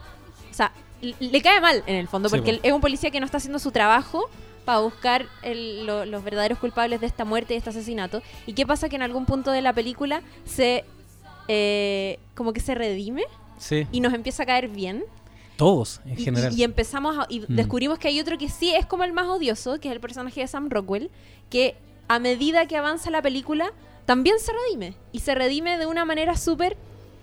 O 0.50 0.54
sea, 0.54 0.72
le 1.00 1.42
cae 1.42 1.60
mal 1.60 1.82
en 1.86 1.96
el 1.96 2.08
fondo, 2.08 2.28
Sí, 2.28 2.36
porque 2.36 2.60
es 2.62 2.72
un 2.72 2.80
policía 2.80 3.10
que 3.10 3.20
no 3.20 3.26
está 3.26 3.38
haciendo 3.38 3.58
su 3.58 3.70
trabajo 3.70 4.28
para 4.70 4.80
buscar 4.82 5.26
el- 5.42 5.84
lo- 5.84 6.04
los 6.06 6.22
verdaderos 6.22 6.58
culpables 6.58 7.00
de 7.00 7.06
esta 7.06 7.24
muerte 7.24 7.52
y 7.52 7.56
de 7.56 7.58
este 7.58 7.70
asesinato. 7.70 8.22
¿Y 8.46 8.52
qué 8.52 8.64
pasa? 8.66 8.88
Que 8.88 8.94
en 8.96 9.02
algún 9.02 9.26
punto 9.26 9.50
de 9.50 9.62
la 9.62 9.72
película 9.72 10.22
se. 10.44 10.84
eh, 11.52 12.20
como 12.36 12.52
que 12.52 12.60
se 12.60 12.76
redime 12.76 13.24
Sí. 13.58 13.84
y 13.90 14.00
nos 14.00 14.14
empieza 14.14 14.44
a 14.44 14.46
caer 14.46 14.68
bien. 14.68 15.02
Todos, 15.56 16.00
en 16.06 16.16
general. 16.16 16.52
y- 16.54 16.60
y 16.60 16.62
empezamos 16.62 17.18
a- 17.18 17.26
y 17.28 17.40
Mm. 17.40 17.46
descubrimos 17.48 17.98
que 17.98 18.06
hay 18.06 18.20
otro 18.20 18.38
que 18.38 18.48
sí 18.48 18.72
es 18.72 18.86
como 18.86 19.02
el 19.02 19.12
más 19.12 19.26
odioso, 19.26 19.80
que 19.80 19.88
es 19.88 19.92
el 19.92 20.00
personaje 20.00 20.40
de 20.42 20.46
Sam 20.46 20.70
Rockwell, 20.70 21.10
que 21.50 21.74
a 22.06 22.20
medida 22.20 22.66
que 22.66 22.76
avanza 22.76 23.10
la 23.10 23.20
película 23.20 23.72
también 24.06 24.36
se 24.38 24.52
redime. 24.52 24.94
Y 25.10 25.20
se 25.20 25.34
redime 25.34 25.76
de 25.76 25.86
una 25.86 26.04
manera 26.04 26.36
súper 26.36 26.76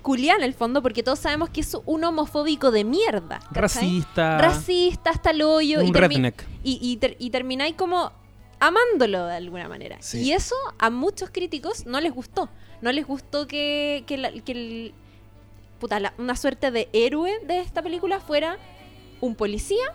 culiana, 0.08 0.40
en 0.40 0.46
el 0.46 0.54
fondo, 0.54 0.82
porque 0.82 1.04
todos 1.04 1.20
sabemos 1.20 1.50
que 1.50 1.60
es 1.60 1.76
un 1.86 2.02
homofóbico 2.06 2.72
de 2.72 2.86
mierda. 2.86 3.40
¿cachai? 3.40 3.62
Racista. 3.62 4.38
Racista 4.38 5.10
hasta 5.10 5.32
el 5.32 5.42
hoyo. 5.42 5.82
Un 5.82 5.88
y, 5.88 5.92
redneck. 5.92 6.46
y, 6.64 6.80
y 6.82 6.96
ter- 6.96 7.18
y 7.20 7.30
termináis 7.30 7.76
como 7.76 8.14
amándolo 8.60 9.26
de 9.26 9.36
alguna 9.36 9.68
manera. 9.68 9.98
Sí. 10.00 10.22
Y 10.22 10.32
eso 10.32 10.56
a 10.80 10.90
muchos 10.90 11.30
críticos 11.30 11.86
no 11.86 12.00
les 12.00 12.14
gustó. 12.14 12.48
No 12.82 12.92
les 12.94 13.06
gustó 13.06 13.48
que, 13.48 14.06
que, 14.08 14.18
la- 14.18 14.32
que 14.32 14.52
el- 14.54 14.94
puta, 15.80 16.00
la- 16.00 16.14
una 16.18 16.36
suerte 16.38 16.72
de 16.72 16.88
héroe 16.94 17.40
de 17.46 17.60
esta 17.60 17.82
película 17.82 18.20
fuera 18.22 18.58
un 19.20 19.36
policía 19.36 19.86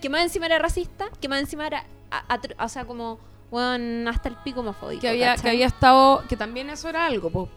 que 0.00 0.08
más 0.08 0.22
encima 0.22 0.46
era 0.46 0.58
racista, 0.60 1.06
que 1.20 1.28
más 1.28 1.40
encima 1.40 1.66
era, 1.66 1.84
a- 2.12 2.36
atro- 2.38 2.54
o 2.64 2.68
sea, 2.68 2.84
como, 2.84 3.18
bueno, 3.50 4.08
hasta 4.08 4.28
el 4.28 4.36
pico 4.44 4.60
homofóbico. 4.60 5.00
que 5.00 5.08
había, 5.08 5.32
que 5.32 5.36
¿cachai? 5.38 5.50
había 5.56 5.66
estado 5.66 6.22
que 6.28 6.36
también 6.36 6.70
eso 6.70 6.88
era 6.88 7.06
algo 7.06 7.28
po. 7.30 7.48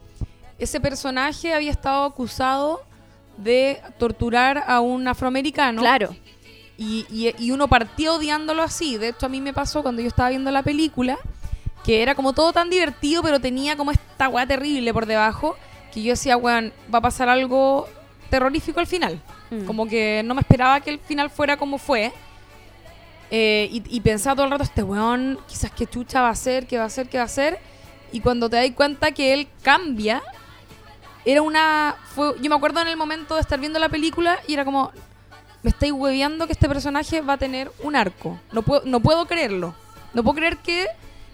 Ese 0.59 0.79
personaje 0.79 1.53
había 1.53 1.71
estado 1.71 2.03
acusado 2.05 2.81
de 3.37 3.81
torturar 3.97 4.63
a 4.67 4.79
un 4.81 5.07
afroamericano 5.07 5.81
Claro. 5.81 6.15
Y, 6.77 7.05
y- 7.09 7.33
y 7.37 7.51
uno 7.51 7.67
partió 7.67 8.15
odiándolo 8.15 8.63
así. 8.63 8.97
De 8.97 9.09
hecho, 9.09 9.25
a 9.25 9.29
mí 9.29 9.41
me 9.41 9.53
pasó 9.53 9.81
cuando 9.83 10.01
yo 10.01 10.07
estaba 10.07 10.29
viendo 10.29 10.49
la 10.51 10.63
película, 10.63 11.17
que 11.83 12.01
era 12.01 12.15
como 12.15 12.33
todo 12.33 12.53
tan 12.53 12.69
divertido, 12.69 13.21
pero 13.23 13.39
tenía 13.39 13.75
como 13.75 13.91
esta 13.91 14.29
weá 14.29 14.45
terrible 14.47 14.93
por 14.93 15.05
debajo, 15.05 15.55
que 15.93 16.01
yo 16.03 16.11
decía, 16.11 16.37
weón, 16.37 16.71
va 16.93 16.99
a 16.99 17.01
pasar 17.01 17.27
algo 17.29 17.87
terrorífico 18.29 18.79
al 18.79 18.87
final. 18.87 19.21
Mm. 19.49 19.65
Como 19.65 19.87
que 19.87 20.21
no 20.23 20.35
me 20.35 20.41
esperaba 20.41 20.79
que 20.81 20.91
el 20.91 20.99
final 20.99 21.29
fuera 21.29 21.57
como 21.57 21.77
fue. 21.77 22.13
Eh, 23.31 23.69
y, 23.71 23.83
y 23.97 24.01
pensaba 24.01 24.35
todo 24.35 24.45
el 24.45 24.51
rato, 24.51 24.63
este 24.63 24.81
weón, 24.83 25.37
quizás 25.47 25.71
qué 25.71 25.85
chucha 25.85 26.21
va 26.21 26.29
a 26.29 26.31
hacer, 26.31 26.65
qué 26.65 26.77
va 26.77 26.83
a 26.83 26.87
hacer, 26.87 27.07
qué 27.09 27.17
va 27.17 27.23
a 27.23 27.25
hacer. 27.25 27.59
Y 28.11 28.21
cuando 28.21 28.49
te 28.49 28.55
das 28.55 28.71
cuenta 28.75 29.11
que 29.11 29.33
él 29.33 29.47
cambia, 29.61 30.23
era 31.31 31.41
una... 31.41 31.95
Fue, 32.15 32.33
yo 32.41 32.49
me 32.49 32.55
acuerdo 32.55 32.81
en 32.81 32.87
el 32.87 32.97
momento 32.97 33.35
de 33.35 33.41
estar 33.41 33.59
viendo 33.59 33.79
la 33.79 33.89
película 33.89 34.39
y 34.47 34.53
era 34.53 34.65
como... 34.65 34.91
me 35.63 35.69
estáis 35.69 35.91
hueveando 35.91 36.45
que 36.47 36.53
este 36.53 36.67
personaje 36.67 37.21
va 37.21 37.33
a 37.33 37.37
tener 37.37 37.71
un 37.83 37.95
arco. 37.95 38.39
No 38.51 38.61
puedo, 38.61 38.81
no 38.85 38.99
puedo 38.99 39.25
creerlo. 39.25 39.73
No 40.13 40.23
puedo 40.23 40.35
creer 40.35 40.57
que, 40.57 40.87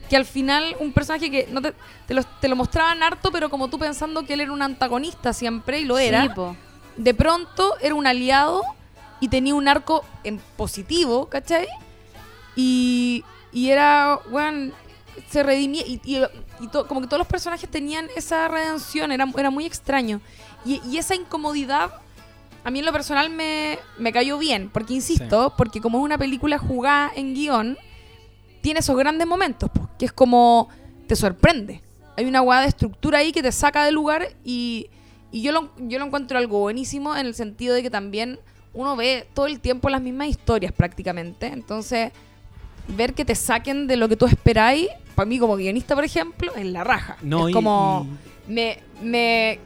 que 0.10 0.16
al 0.18 0.26
final 0.26 0.76
un 0.80 0.92
personaje 0.92 1.32
que 1.32 1.48
no 1.52 1.62
te, 1.62 1.74
te, 2.08 2.14
lo, 2.14 2.24
te 2.24 2.48
lo 2.48 2.56
mostraban 2.56 3.02
harto, 3.04 3.32
pero 3.32 3.50
como 3.50 3.70
tú 3.70 3.80
pensando 3.80 4.26
que 4.26 4.34
él 4.34 4.42
era 4.42 4.52
un 4.52 4.62
antagonista 4.62 5.32
siempre, 5.34 5.80
y 5.80 5.86
lo 5.86 5.98
era, 5.98 6.24
Sí, 6.24 6.42
de 6.98 7.14
pronto 7.14 7.76
era 7.82 7.96
un 7.96 8.06
aliado 8.08 8.62
y 9.22 9.30
tenía 9.30 9.56
un 9.56 9.68
arco 9.68 10.04
en 10.24 10.40
positivo, 10.58 11.28
¿cachai? 11.30 11.68
Y, 12.56 13.24
y 13.52 13.70
era, 13.70 14.20
bueno, 14.30 14.74
se 15.30 15.44
redimía 15.44 15.84
y, 15.86 16.02
y- 16.04 16.24
y 16.60 16.68
to- 16.68 16.88
como 16.88 17.02
que 17.02 17.08
todos 17.08 17.20
los 17.20 17.28
personajes 17.28 17.70
tenían 17.70 18.08
esa 18.16 18.48
redención, 18.48 19.12
era, 19.12 19.26
era 19.38 19.50
muy 19.50 19.66
extraño. 19.66 20.22
Y, 20.66 20.82
y 20.90 20.98
esa 20.98 21.16
incomodidad, 21.16 21.92
a 22.64 22.72
mí 22.72 22.80
en 22.80 22.86
lo 22.86 22.92
personal 22.92 23.30
me, 23.30 23.78
me 23.98 24.12
cayó 24.12 24.38
bien, 24.38 24.70
porque 24.74 24.94
insisto, 24.94 25.54
porque 25.58 25.82
como 25.82 26.00
es 26.00 26.04
una 26.04 26.18
película 26.18 26.58
jugada 26.58 27.12
en 27.16 27.34
guion, 27.34 27.78
tiene 28.62 28.80
esos 28.80 28.98
grandes 28.98 29.28
momentos, 29.28 29.70
que 30.00 30.06
es 30.06 30.12
como 30.14 30.70
te 31.08 31.16
sorprende. 31.16 31.82
Hay 32.18 32.26
una 32.26 32.42
hueá 32.42 32.62
de 32.62 32.68
estructura 32.68 33.20
ahí 33.20 33.32
que 33.32 33.44
te 33.44 33.52
saca 33.52 33.86
del 33.86 33.94
lugar 33.94 34.30
y, 34.44 34.90
y 35.32 35.42
yo, 35.42 35.52
lo, 35.52 35.70
yo 35.78 36.00
lo 36.00 36.06
encuentro 36.06 36.38
algo 36.38 36.60
buenísimo 36.60 37.16
en 37.16 37.28
el 37.28 37.36
sentido 37.36 37.76
de 37.76 37.84
que 37.84 37.90
también 37.92 38.40
uno 38.74 38.96
ve 38.96 39.28
todo 39.34 39.46
el 39.46 39.60
tiempo 39.60 39.90
las 39.90 40.02
mismas 40.02 40.30
historias 40.30 40.72
prácticamente. 40.72 41.48
Entonces, 41.48 42.12
ver 42.88 43.14
que 43.14 43.26
te 43.26 43.36
saquen 43.36 43.88
de 43.88 43.96
lo 43.98 44.08
que 44.10 44.16
tú 44.16 44.26
esperáis, 44.26 44.88
para 45.16 45.26
mí 45.26 45.40
como 45.40 45.56
guionista, 45.56 45.96
por 45.96 46.04
ejemplo, 46.04 46.54
es 46.56 46.66
la 46.66 46.84
raja. 46.84 47.18
No, 47.22 47.48
es 47.48 47.52
y- 47.52 47.54
como 47.54 48.08
me, 48.48 48.80
me 49.02 49.60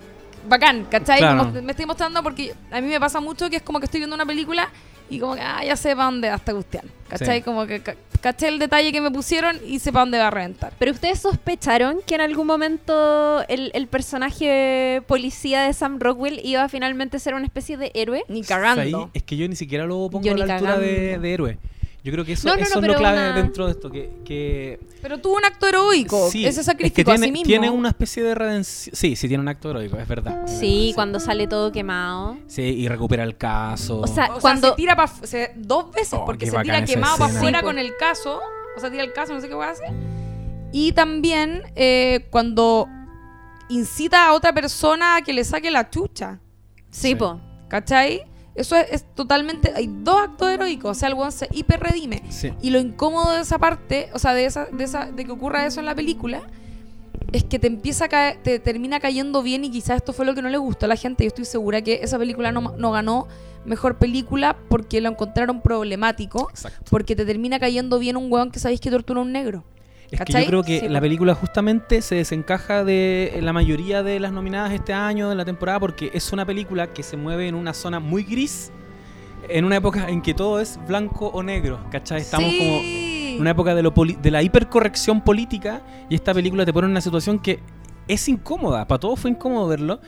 bacán, 0.48 0.86
¿cachai? 0.90 1.20
Claro. 1.20 1.46
Como 1.48 1.62
me 1.62 1.72
estoy 1.72 1.86
mostrando 1.86 2.22
porque 2.24 2.54
a 2.72 2.80
mí 2.82 2.88
me 2.88 3.00
pasa 3.00 3.20
mucho 3.20 3.50
que 3.50 3.58
es 3.58 3.62
como 3.62 3.80
que 3.80 3.86
estoy 3.86 4.00
viendo 4.00 4.16
una 4.16 4.26
película 4.26 4.70
y 5.10 5.20
como 5.20 5.34
que, 5.36 5.42
ah, 5.42 5.64
ya 5.66 5.76
sé 5.76 5.96
para 5.96 6.06
dónde 6.06 6.30
va 6.30 6.36
esta 6.36 6.54
cuestión, 6.54 6.84
¿cachai? 7.08 7.40
Sí. 7.40 7.44
Como 7.44 7.66
que 7.66 7.82
ca- 7.82 7.96
caché 8.22 8.48
el 8.48 8.60
detalle 8.60 8.92
que 8.92 9.02
me 9.02 9.10
pusieron 9.10 9.58
y 9.66 9.80
sé 9.80 9.92
para 9.92 10.02
dónde 10.06 10.20
va 10.20 10.28
a 10.28 10.32
reventar. 10.32 10.72
Pero 10.78 10.92
ustedes 10.92 11.20
sospecharon 11.20 12.02
que 12.06 12.14
en 12.16 12.22
algún 12.22 12.46
momento 12.46 13.44
el, 13.48 13.72
el 13.74 13.88
personaje 13.88 15.02
policía 15.08 15.64
de 15.64 15.74
Sam 15.74 16.00
Rockwell 16.00 16.40
iba 16.44 16.64
a 16.64 16.70
finalmente 16.70 17.18
ser 17.20 17.34
una 17.34 17.46
especie 17.46 17.76
de 17.78 17.92
héroe. 17.96 18.24
Ni 18.30 18.40
Ahí, 18.42 18.46
cagando. 18.46 19.10
es 19.16 19.24
que 19.24 19.36
yo 19.36 19.48
ni 19.50 19.56
siquiera 19.56 19.86
lo 19.86 20.10
pongo 20.12 20.24
Yo 20.24 20.34
a 20.34 20.38
la 20.38 20.54
altura 20.56 20.78
de 20.78 21.34
héroe. 21.34 21.58
Yo 22.10 22.14
creo 22.14 22.26
que 22.26 22.34
eso, 22.34 22.48
No, 22.48 22.56
no, 22.56 22.62
no, 22.62 22.66
eso 22.66 22.80
es 22.80 22.88
lo 22.88 22.96
clave 22.96 23.18
una- 23.20 23.34
dentro 23.36 23.66
de 23.68 23.72
esto. 23.72 23.92
Que, 23.92 24.10
que 24.26 24.80
Pero 25.02 25.20
tuvo 25.20 25.36
un 25.38 25.46
acto 25.46 25.68
heroico, 25.68 26.30
sí, 26.32 26.44
ese 26.46 26.62
es 26.62 26.66
sacrificio 26.66 26.96
que 26.96 27.04
tiene, 27.06 27.20
a 27.20 27.26
sí 27.28 27.32
mismo. 27.32 27.46
tiene 27.46 27.70
una 27.70 27.90
especie 27.90 28.24
de 28.24 28.34
redención. 28.34 28.96
Sí, 28.96 29.16
sí, 29.16 29.28
tiene 29.28 29.42
un 29.42 29.48
acto 29.48 29.70
heroico, 29.70 29.98
es 29.98 30.08
verdad. 30.08 30.44
es 30.46 30.60
Sí, 30.60 30.92
cuando 30.96 31.20
sale 31.20 31.46
todo 31.48 31.72
quemado. 31.72 32.38
Sí, 32.48 32.64
y 32.64 32.88
recupera 32.88 33.24
el 33.24 33.38
caso. 33.38 34.00
O 34.02 34.08
sea, 34.08 34.26
O 34.26 34.32
sea, 34.34 34.42
cuando 34.42 34.70
se 34.72 34.76
tira 34.76 34.96
pa- 34.96 35.08
se- 35.08 35.54
dos 35.56 35.92
veces 35.92 36.14
Oh, 36.14 36.26
porque 36.26 36.50
se 36.50 36.58
tira 36.60 36.84
quemado 36.84 37.18
para 37.18 37.32
afuera 37.36 37.60
Sí, 37.60 37.66
con 37.66 37.76
po. 37.76 37.82
el 37.82 37.96
caso. 37.98 38.42
O 38.76 38.80
sea, 38.80 38.90
tira 38.90 39.04
el 39.04 39.14
caso, 39.14 39.34
no 39.34 39.42
sé 39.42 39.48
qué 39.48 39.54
voy 39.54 39.66
a 39.66 39.70
hacer. 39.70 39.92
Y 40.72 40.92
también 40.94 41.64
eh, 41.76 42.28
cuando 42.32 42.88
incita 43.70 44.28
a 44.28 44.34
otra 44.34 44.54
persona 44.54 45.18
a 45.18 45.22
que 45.22 45.34
le 45.34 45.44
saque 45.44 45.70
la 45.72 45.90
chucha. 45.90 46.40
sí, 46.92 47.10
Sí. 47.10 47.16
po. 47.16 47.40
¿Cachai? 47.68 48.24
Eso 48.56 48.76
es, 48.76 48.92
es 48.92 49.06
totalmente. 49.16 49.72
Hay 49.76 49.90
dos 50.04 50.20
actos 50.20 50.50
heroicos. 50.50 50.92
O 50.92 51.00
sea, 51.00 51.10
el 51.10 51.16
weón 51.16 51.32
se 51.32 51.48
hiper 51.52 51.80
redime. 51.80 52.24
Sí. 52.30 52.52
Y 52.62 52.72
lo 52.72 52.80
incómodo 52.80 53.32
de 53.32 53.42
esa 53.42 53.58
parte, 53.58 54.10
o 54.14 54.20
sea, 54.20 54.34
de 54.34 54.46
esa, 54.46 54.66
de 54.66 54.84
esa, 54.84 55.06
de 55.12 55.26
que 55.26 55.32
ocurra 55.32 55.66
eso 55.66 55.80
en 55.80 55.86
la 55.86 55.96
película, 55.96 56.42
es 57.32 57.44
que 57.44 57.60
te 57.60 57.68
empieza 57.68 58.06
a 58.06 58.10
caer, 58.10 58.38
te 58.42 58.60
termina 58.60 59.00
cayendo 59.00 59.44
bien 59.44 59.64
y 59.64 59.72
quizás 59.72 59.98
esto 59.98 60.14
fue 60.14 60.26
lo 60.26 60.36
que 60.36 60.42
no 60.42 60.50
le 60.50 60.58
gustó 60.58 60.86
a 60.86 60.90
la 60.90 60.96
gente. 60.96 61.24
Yo 61.24 61.28
estoy 61.30 61.46
segura 61.46 61.82
que 61.82 62.00
esa 62.02 62.18
película 62.18 62.52
no, 62.52 62.76
no 62.78 62.92
ganó 62.92 63.28
mejor 63.66 63.98
película 63.98 64.58
porque 64.70 65.02
lo 65.02 65.10
encontraron 65.10 65.62
problemático, 65.62 66.50
Exacto. 66.50 66.86
porque 66.90 67.16
te 67.16 67.26
termina 67.26 67.60
cayendo 67.60 68.00
bien 68.00 68.18
un 68.18 68.32
weón 68.32 68.52
que 68.52 68.60
sabéis 68.60 68.80
que 68.80 68.90
tortura 68.90 69.20
a 69.20 69.24
un 69.24 69.32
negro. 69.32 69.64
Es 70.12 70.20
que 70.20 70.26
¿Cachai? 70.26 70.44
yo 70.44 70.48
creo 70.50 70.64
que 70.64 70.80
Sí, 70.82 70.90
la 70.90 71.00
película 71.02 71.36
justamente 71.36 72.02
se 72.02 72.16
desencaja 72.16 72.84
de 72.84 73.38
la 73.42 73.54
mayoría 73.54 74.02
de 74.02 74.20
las 74.20 74.32
nominadas 74.32 74.72
este 74.74 74.92
año 74.94 75.30
de 75.30 75.36
la 75.36 75.46
temporada 75.46 75.80
porque 75.80 76.10
es 76.14 76.32
una 76.34 76.46
película 76.46 76.88
que 76.94 77.04
se 77.04 77.16
mueve 77.16 77.48
en 77.48 77.54
una 77.56 77.74
zona 77.74 78.00
muy 78.00 78.24
gris, 78.24 78.72
en 79.48 79.66
una 79.66 79.76
época 79.78 80.10
en 80.10 80.22
que 80.22 80.34
todo 80.34 80.60
es 80.60 80.80
blanco 80.88 81.28
o 81.28 81.44
negro, 81.44 81.80
¿cachai? 81.92 82.22
Estamos 82.22 82.50
como 82.58 82.80
Sí. 82.82 83.34
en 83.36 83.42
una 83.42 83.52
época 83.52 83.76
de, 83.76 83.84
lo 83.84 83.94
poli- 83.94 84.18
de 84.22 84.32
la 84.32 84.42
hipercorrección 84.42 85.22
política 85.22 85.82
y 86.10 86.16
esta 86.16 86.34
película 86.34 86.66
te 86.66 86.74
pone 86.74 86.86
en 86.86 86.92
una 86.92 87.02
situación 87.02 87.38
que 87.40 87.60
es 88.08 88.28
incómoda, 88.28 88.88
para 88.88 89.00
todos 89.00 89.20
fue 89.20 89.30
incómodo 89.32 89.68
verlo, 89.68 90.00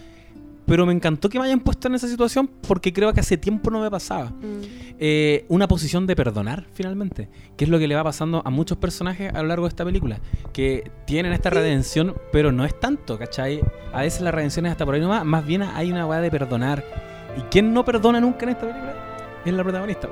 pero 0.72 0.86
me 0.86 0.94
encantó 0.94 1.28
que 1.28 1.38
me 1.38 1.44
hayan 1.44 1.60
puesto 1.60 1.90
en 1.90 1.96
esa 1.96 2.08
situación 2.08 2.48
porque 2.66 2.94
creo 2.94 3.12
que 3.12 3.20
hace 3.20 3.36
tiempo 3.36 3.70
no 3.70 3.82
me 3.82 3.92
pasaba. 3.92 4.30
Mm. 4.30 4.62
Eh, 5.00 5.46
una 5.50 5.68
posición 5.68 6.08
de 6.08 6.16
perdonar, 6.16 6.66
finalmente. 6.72 7.28
Que 7.58 7.66
es 7.66 7.70
lo 7.70 7.78
que 7.78 7.90
le 7.90 7.96
va 7.96 8.06
pasando 8.06 8.42
a 8.46 8.50
muchos 8.50 8.78
personajes 8.78 9.34
a 9.34 9.42
lo 9.42 9.50
largo 9.50 9.66
de 9.66 9.68
esta 9.68 9.84
película. 9.84 10.22
Que 10.54 10.90
tienen 11.06 11.34
esta 11.34 11.50
redención, 11.50 12.16
pero 12.32 12.54
no 12.54 12.64
es 12.64 12.80
tanto, 12.80 13.20
¿cachai? 13.20 13.60
A 13.92 14.04
veces 14.04 14.22
la 14.22 14.32
redención 14.32 14.66
es 14.66 14.72
hasta 14.72 14.86
por 14.86 14.96
ahí 14.96 15.02
nomás. 15.02 15.26
Más 15.26 15.46
bien 15.46 15.62
hay 15.62 15.92
una 15.92 16.06
weá 16.06 16.22
de 16.22 16.32
perdonar. 16.32 16.86
¿Y 17.38 17.42
quién 17.52 17.74
no 17.74 17.84
perdona 17.84 18.22
nunca 18.22 18.46
en 18.46 18.52
esta 18.52 18.62
película? 18.62 18.94
Es 19.44 19.54
la 19.54 19.64
protagonista, 19.64 20.08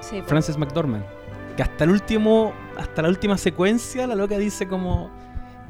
Sí. 0.00 0.20
Frances 0.26 0.58
McDormand. 0.58 1.04
Que 1.56 1.62
hasta 1.62 1.84
el 1.84 1.90
último, 1.90 2.52
hasta 2.76 3.02
la 3.02 3.08
última 3.08 3.38
secuencia, 3.38 4.08
la 4.08 4.16
loca 4.16 4.36
dice 4.36 4.66
como. 4.66 5.12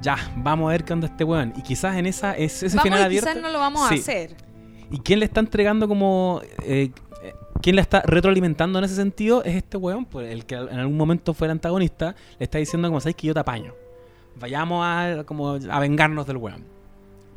Ya, 0.02 0.16
vamos 0.36 0.68
a 0.68 0.72
ver 0.72 0.84
qué 0.84 0.92
onda 0.92 1.06
este 1.06 1.24
weón. 1.24 1.52
Y 1.56 1.62
quizás 1.62 1.96
en 1.96 2.06
esa, 2.06 2.36
es 2.36 2.62
ese 2.62 2.76
Vamos 2.76 2.82
final 2.84 3.00
y 3.00 3.04
abierto. 3.04 3.28
quizás 3.30 3.42
no 3.42 3.48
lo 3.50 3.58
vamos 3.58 3.88
Sí. 3.88 3.94
a 3.94 3.98
hacer. 3.98 4.36
¿Y 4.90 4.98
quién 4.98 5.20
le 5.20 5.24
está 5.26 5.40
entregando 5.40 5.88
como... 5.88 6.40
eh, 6.64 6.90
¿Quién 7.62 7.76
la 7.76 7.82
está 7.82 8.02
retroalimentando 8.04 8.80
en 8.80 8.84
ese 8.84 8.96
sentido? 8.96 9.44
Es 9.44 9.54
este 9.54 9.76
weón, 9.76 10.04
pues, 10.04 10.32
el 10.32 10.44
que 10.46 10.56
en 10.56 10.78
algún 10.80 10.96
momento 10.96 11.32
fue 11.32 11.46
el 11.46 11.52
antagonista, 11.52 12.16
le 12.40 12.44
está 12.44 12.58
diciendo 12.58 12.88
como, 12.88 13.00
¿sabes 13.00 13.14
que 13.14 13.28
yo 13.28 13.34
te 13.34 13.38
apaño? 13.40 13.72
Vayamos 14.40 14.84
a, 14.84 15.22
como, 15.24 15.50
a 15.70 15.78
vengarnos 15.78 16.26
del 16.26 16.38
weón. 16.38 16.64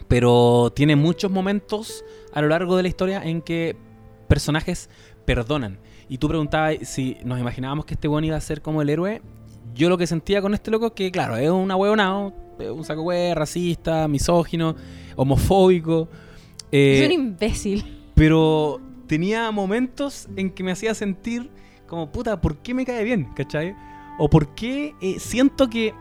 Pero 0.07 0.71
tiene 0.75 0.95
muchos 0.95 1.29
momentos 1.29 2.03
a 2.33 2.41
lo 2.41 2.47
largo 2.47 2.75
de 2.75 2.81
la 2.83 2.89
historia 2.89 3.21
en 3.23 3.41
que 3.43 3.75
personajes 4.27 4.89
perdonan. 5.25 5.77
Y 6.09 6.17
tú 6.17 6.27
preguntabas 6.27 6.77
si 6.83 7.17
nos 7.23 7.39
imaginábamos 7.39 7.85
que 7.85 7.93
este 7.93 8.07
weón 8.07 8.23
iba 8.23 8.35
a 8.37 8.41
ser 8.41 8.61
como 8.63 8.81
el 8.81 8.89
héroe. 8.89 9.21
Yo 9.75 9.89
lo 9.89 9.97
que 9.97 10.07
sentía 10.07 10.41
con 10.41 10.53
este 10.53 10.71
loco 10.71 10.87
es 10.87 10.91
que, 10.93 11.11
claro, 11.11 11.35
es 11.35 11.49
un 11.49 11.69
ahueonado, 11.69 12.33
un 12.73 12.83
saco 12.85 13.01
hueá, 13.03 13.35
racista, 13.35 14.07
misógino, 14.07 14.75
homofóbico. 15.15 16.07
eh, 16.71 16.99
es 17.01 17.05
un 17.05 17.11
imbécil. 17.11 17.83
pero 18.15 18.79
tenía 19.07 19.51
momentos 19.51 20.27
en 20.35 20.49
que 20.49 20.63
me 20.63 20.71
hacía 20.71 20.93
sentir 20.95 21.49
como, 21.87 22.11
puta, 22.11 22.39
¿por 22.41 22.57
qué 22.57 22.73
me 22.73 22.85
cae 22.85 23.03
bien? 23.03 23.25
¿Cachai? 23.35 23.75
O 24.17 24.29
por 24.29 24.55
qué 24.55 24.95
eh, 25.01 25.19
siento 25.19 25.69
que, 25.69 25.93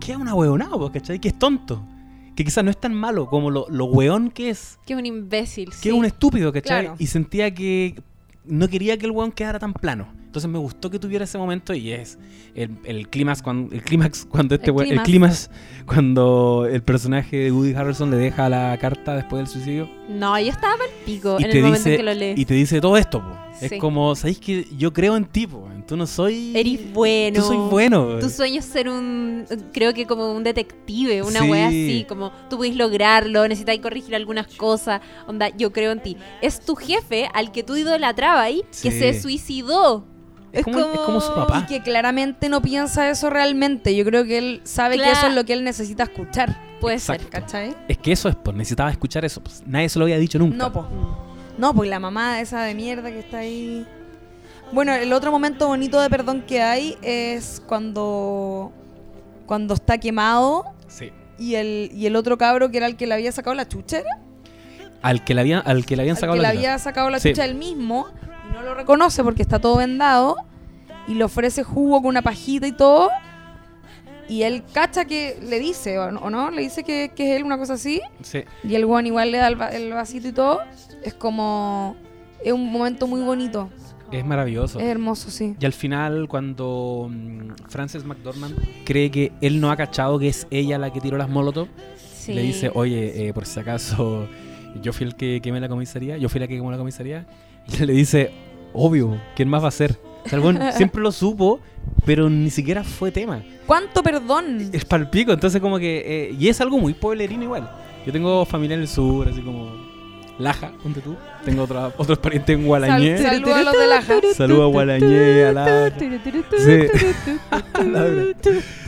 que 0.00 0.12
es 0.12 0.18
una 0.18 0.34
hueonado, 0.34 0.78
pues, 0.78 0.92
¿cachai? 0.92 1.18
Que 1.18 1.28
es 1.28 1.38
tonto. 1.38 1.82
Que 2.36 2.44
quizás 2.44 2.62
no 2.62 2.70
es 2.70 2.78
tan 2.78 2.94
malo 2.94 3.26
como 3.26 3.50
lo, 3.50 3.66
lo 3.68 3.86
hueón 3.86 4.30
que 4.30 4.50
es. 4.50 4.78
Que 4.86 4.92
es 4.92 4.98
un 4.98 5.06
imbécil. 5.06 5.70
Que 5.70 5.76
sí. 5.76 5.88
es 5.88 5.94
un 5.94 6.04
estúpido, 6.04 6.52
¿cachai? 6.52 6.82
Claro. 6.82 6.96
Y 6.98 7.06
sentía 7.08 7.52
que 7.52 8.00
no 8.44 8.68
quería 8.68 8.96
que 8.96 9.06
el 9.06 9.12
hueón 9.12 9.32
quedara 9.32 9.58
tan 9.58 9.72
plano. 9.72 10.06
Entonces 10.28 10.50
me 10.50 10.58
gustó 10.58 10.90
que 10.90 10.98
tuviera 10.98 11.24
ese 11.24 11.38
momento 11.38 11.72
y 11.72 11.90
es 11.90 12.18
el, 12.54 12.70
el 12.84 13.08
clímax 13.08 13.40
cuando 13.40 13.74
el 13.74 13.82
clímax 13.82 14.26
cuando 14.30 14.54
este 14.56 14.70
El 14.70 14.92
el 14.92 15.02
clímax. 15.02 15.48
cuando 15.86 16.66
el 16.70 16.82
personaje 16.82 17.36
de 17.44 17.50
Woody 17.50 17.72
Harrelson 17.74 18.10
le 18.10 18.18
deja 18.18 18.46
la 18.50 18.76
carta 18.78 19.16
después 19.16 19.40
del 19.40 19.46
suicidio 19.48 19.88
No, 20.10 20.38
yo 20.38 20.48
estaba 20.50 20.76
mal 20.76 20.88
pico 21.06 21.38
y 21.40 21.44
en 21.44 21.50
te 21.50 21.56
el 21.58 21.64
momento 21.64 21.78
dice 21.78 21.90
en 21.92 21.96
que 21.96 22.02
lo 22.02 22.12
lees. 22.14 22.38
y 22.38 22.44
te 22.44 22.52
dice 22.54 22.78
todo 22.82 22.98
esto 22.98 23.20
po. 23.22 23.34
Sí. 23.58 23.66
es 23.74 23.80
como 23.80 24.14
sabéis 24.14 24.38
que 24.38 24.66
yo 24.76 24.92
creo 24.92 25.16
en 25.16 25.24
ti 25.24 25.46
po. 25.46 25.66
tú 25.86 25.96
no 25.96 26.06
soy 26.06 26.52
Eres 26.54 26.92
bueno. 26.92 27.40
tú 27.40 27.46
soy 27.46 27.56
bueno 27.56 28.18
Tu 28.18 28.28
sueño 28.28 28.58
es 28.60 28.66
ser 28.66 28.90
un, 28.90 29.46
creo 29.72 29.94
que 29.94 30.04
como 30.06 30.30
un 30.34 30.44
detective, 30.44 31.22
una 31.22 31.40
Sí. 31.40 31.50
wea 31.50 31.68
así, 31.68 32.04
como 32.06 32.30
tú 32.50 32.58
puedes 32.58 32.76
lograrlo, 32.76 33.48
necesitas 33.48 33.78
corregir 33.78 34.14
algunas 34.14 34.46
cosas, 34.58 35.00
onda, 35.26 35.48
yo 35.56 35.72
creo 35.72 35.90
en 35.92 36.02
ti. 36.02 36.16
Es 36.42 36.60
tu 36.60 36.74
jefe 36.76 37.28
al 37.32 37.50
que 37.50 37.62
tú 37.62 37.76
idolatrabas 37.76 38.40
ahí, 38.44 38.60
que 38.82 38.90
Sí. 38.92 38.98
se 38.98 39.18
suicidó. 39.20 40.06
Es, 40.52 40.64
como, 40.64 40.78
es 40.78 40.98
como 41.00 41.20
su 41.20 41.34
papá 41.34 41.60
Y 41.64 41.66
que 41.66 41.82
claramente 41.82 42.48
no 42.48 42.62
piensa 42.62 43.08
eso 43.10 43.30
realmente. 43.30 43.94
Yo 43.94 44.04
creo 44.04 44.24
que 44.24 44.38
él 44.38 44.60
sabe 44.64 44.96
que 44.96 45.10
eso 45.10 45.26
es 45.28 45.34
lo 45.34 45.44
que 45.44 45.52
él 45.52 45.64
necesita 45.64 46.04
escuchar. 46.04 46.56
Puede 46.80 46.96
Exacto. 46.96 47.22
ser. 47.24 47.30
¿Cachai? 47.30 47.76
es 47.88 47.98
que 47.98 48.12
eso 48.12 48.28
es 48.28 48.36
pues 48.36 48.56
necesitaba 48.56 48.90
escuchar 48.90 49.24
eso 49.24 49.40
pues, 49.42 49.64
nadie 49.66 49.88
se 49.88 49.98
lo 49.98 50.04
había 50.04 50.16
dicho 50.18 50.38
nunca 50.38 50.56
No. 50.56 50.70
Mm. 50.70 51.60
No, 51.60 51.74
pues 51.74 51.90
la 51.90 51.98
mamá 51.98 52.40
esa 52.40 52.62
de 52.62 52.74
mierda 52.74 53.10
que 53.10 53.18
está 53.18 53.38
ahí. 53.38 53.84
Bueno, 54.70 54.94
el 54.94 55.12
otro 55.12 55.32
momento 55.32 55.66
bonito 55.66 56.00
de 56.00 56.08
perdón 56.08 56.42
que 56.46 56.62
hay 56.62 56.96
es 57.02 57.60
cuando 57.66 58.70
cuando 59.46 59.74
está 59.74 59.98
quemado 59.98 60.64
sí 60.86 61.10
y 61.38 61.54
el, 61.56 61.90
y 61.94 62.06
el 62.06 62.14
otro 62.16 62.36
cabro 62.38 62.70
que 62.70 62.76
era 62.78 62.86
el 62.86 62.96
que 62.96 63.06
le 63.06 63.14
había 63.14 63.32
sacado 63.32 63.54
la 63.54 63.66
chuchera, 63.66 64.08
al 65.02 65.24
que 65.24 65.34
le 65.34 65.40
habían 65.40 65.62
al 65.64 65.84
que 65.86 65.96
le 65.96 66.02
habían 66.02 66.16
al 66.16 66.20
sacado 66.20 66.36
que 66.36 66.42
le 66.42 66.48
había 66.48 66.78
sacado 66.78 67.10
la 67.10 67.18
Sí. 67.20 67.30
chucha 67.30 67.44
él 67.44 67.54
mismo 67.54 68.06
no 68.58 68.64
lo 68.64 68.74
reconoce 68.74 69.22
porque 69.24 69.42
está 69.42 69.58
todo 69.58 69.76
vendado 69.78 70.36
y 71.06 71.14
le 71.14 71.24
ofrece 71.24 71.62
jugo 71.62 71.98
con 72.02 72.08
una 72.10 72.22
pajita 72.22 72.66
y 72.66 72.72
todo. 72.72 73.10
Y 74.28 74.42
él 74.42 74.62
cacha 74.74 75.06
que 75.06 75.38
le 75.42 75.58
dice, 75.58 75.98
¿o 75.98 76.10
no? 76.10 76.20
o 76.20 76.28
no? 76.30 76.50
Le 76.50 76.60
dice 76.60 76.84
que, 76.84 77.12
que 77.16 77.30
es 77.32 77.36
él, 77.38 77.44
una 77.44 77.56
cosa 77.56 77.74
así. 77.74 78.02
sí 78.22 78.42
Y 78.62 78.74
el 78.74 78.84
guan 78.84 79.06
igual 79.06 79.32
le 79.32 79.38
da 79.38 79.48
el, 79.48 79.58
va- 79.60 79.68
el 79.70 79.90
vasito 79.92 80.28
y 80.28 80.32
todo. 80.32 80.60
Es 81.02 81.14
como. 81.14 81.96
Es 82.44 82.52
un 82.52 82.70
momento 82.70 83.06
muy 83.06 83.22
bonito. 83.22 83.70
Es 84.12 84.24
maravilloso. 84.24 84.78
Es 84.80 84.86
hermoso, 84.86 85.30
sí. 85.30 85.56
Y 85.58 85.64
al 85.64 85.72
final, 85.72 86.28
cuando 86.28 87.08
mm, 87.10 87.52
Frances 87.68 88.04
McDormand 88.04 88.54
cree 88.84 89.10
que 89.10 89.32
él 89.40 89.60
no 89.60 89.70
ha 89.70 89.76
cachado 89.76 90.18
que 90.18 90.28
es 90.28 90.46
ella 90.50 90.78
la 90.78 90.92
que 90.92 91.00
tiró 91.00 91.16
las 91.16 91.28
molotov, 91.28 91.68
Sí. 92.06 92.34
le 92.34 92.42
dice, 92.42 92.70
oye, 92.74 93.28
eh, 93.28 93.32
por 93.32 93.46
si 93.46 93.58
acaso, 93.60 94.28
yo 94.82 94.92
fui 94.92 95.06
el 95.06 95.14
que 95.16 95.40
quemé 95.42 95.60
la 95.60 95.68
comisaría, 95.68 96.18
yo 96.18 96.28
fui 96.28 96.38
la 96.40 96.46
que 96.46 96.56
quemó 96.56 96.70
la 96.70 96.76
comisaría, 96.76 97.26
y 97.66 97.84
le 97.86 97.92
dice, 97.94 98.30
obvio, 98.72 99.20
¿quién 99.36 99.48
más 99.48 99.62
va 99.62 99.68
a 99.68 99.72
ser? 99.72 99.98
O 100.24 100.28
sea, 100.28 100.38
el 100.38 100.72
siempre 100.74 101.02
lo 101.02 101.12
supo, 101.12 101.60
pero 102.04 102.28
ni 102.28 102.50
siquiera 102.50 102.84
fue 102.84 103.10
tema. 103.10 103.42
¿Cuánto 103.66 104.02
perdón? 104.02 104.70
Es 104.72 104.84
palpico, 104.84 105.32
entonces 105.32 105.60
como 105.60 105.78
que... 105.78 106.28
eh, 106.30 106.36
y 106.38 106.48
es 106.48 106.60
algo 106.60 106.78
muy 106.78 106.94
pueblerino 106.94 107.44
igual. 107.44 107.70
Yo 108.06 108.12
tengo 108.12 108.44
familia 108.44 108.74
en 108.74 108.80
el 108.80 108.88
sur, 108.88 109.28
así 109.28 109.40
como... 109.40 109.88
Laja, 110.38 110.70
ponte 110.82 111.00
tú. 111.00 111.16
Tengo 111.44 111.64
otra- 111.64 111.92
otros 111.96 112.18
parientes 112.18 112.56
en 112.56 112.64
Gualañé. 112.64 113.18
Sal- 113.18 113.42
Saludos 113.42 113.56
a 113.56 113.62
los 113.64 113.72
de 113.72 113.86
Laja. 113.88 114.14
Saludos 114.36 114.62
a 114.62 114.66
Gualañé, 114.66 115.44
a 115.46 115.52
la... 115.52 115.92
Sí. 116.58 116.86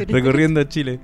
recorriendo 0.09 0.63
Chile. 0.65 1.01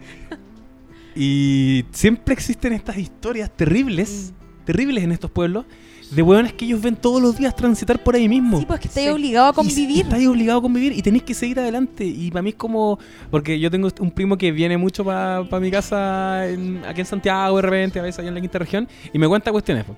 Y 1.15 1.85
siempre 1.93 2.35
existen 2.35 2.73
estas 2.75 2.97
historias 2.99 3.51
terribles, 3.51 4.33
terribles 4.65 5.03
en 5.03 5.13
estos 5.13 5.31
pueblos, 5.31 5.65
de 6.11 6.23
hueones 6.23 6.53
que 6.53 6.65
ellos 6.67 6.81
ven 6.81 6.95
todos 6.97 7.21
los 7.21 7.37
días 7.37 7.55
transitar 7.57 8.03
por 8.03 8.15
ahí 8.15 8.29
mismo. 8.29 8.59
Sí, 8.61 8.65
pues 8.67 8.79
que 8.81 8.89
estáis 8.89 9.07
Sí. 9.09 9.13
obligado 9.13 9.47
a 9.49 9.51
Y 9.51 9.55
convivir. 9.55 10.05
estáis 10.05 10.29
obligado 10.29 10.59
a 10.61 10.63
convivir 10.63 10.93
y 10.93 11.03
tenéis 11.03 11.25
que 11.25 11.35
seguir 11.35 11.59
adelante. 11.59 12.05
Y 12.05 12.31
para 12.31 12.43
mí 12.43 12.51
es 12.51 12.57
como. 12.57 12.99
Porque 13.31 13.59
yo 13.59 13.71
tengo 13.71 13.89
un 14.01 14.11
primo 14.11 14.39
que 14.39 14.53
viene 14.53 14.77
mucho 14.77 15.05
para 15.05 15.45
mi 15.61 15.71
casa 15.71 16.47
en- 16.49 16.83
aquí 16.87 17.01
en 17.01 17.07
Santiago 17.07 17.57
de 17.57 17.63
repente, 17.63 17.99
a 17.99 18.03
veces 18.03 18.21
allá 18.21 18.29
en 18.29 18.35
la 18.35 18.41
quinta 18.41 18.59
región, 18.59 18.89
y 19.13 19.19
me 19.19 19.27
cuenta 19.29 19.51
cuestiones. 19.51 19.85
po. 19.85 19.97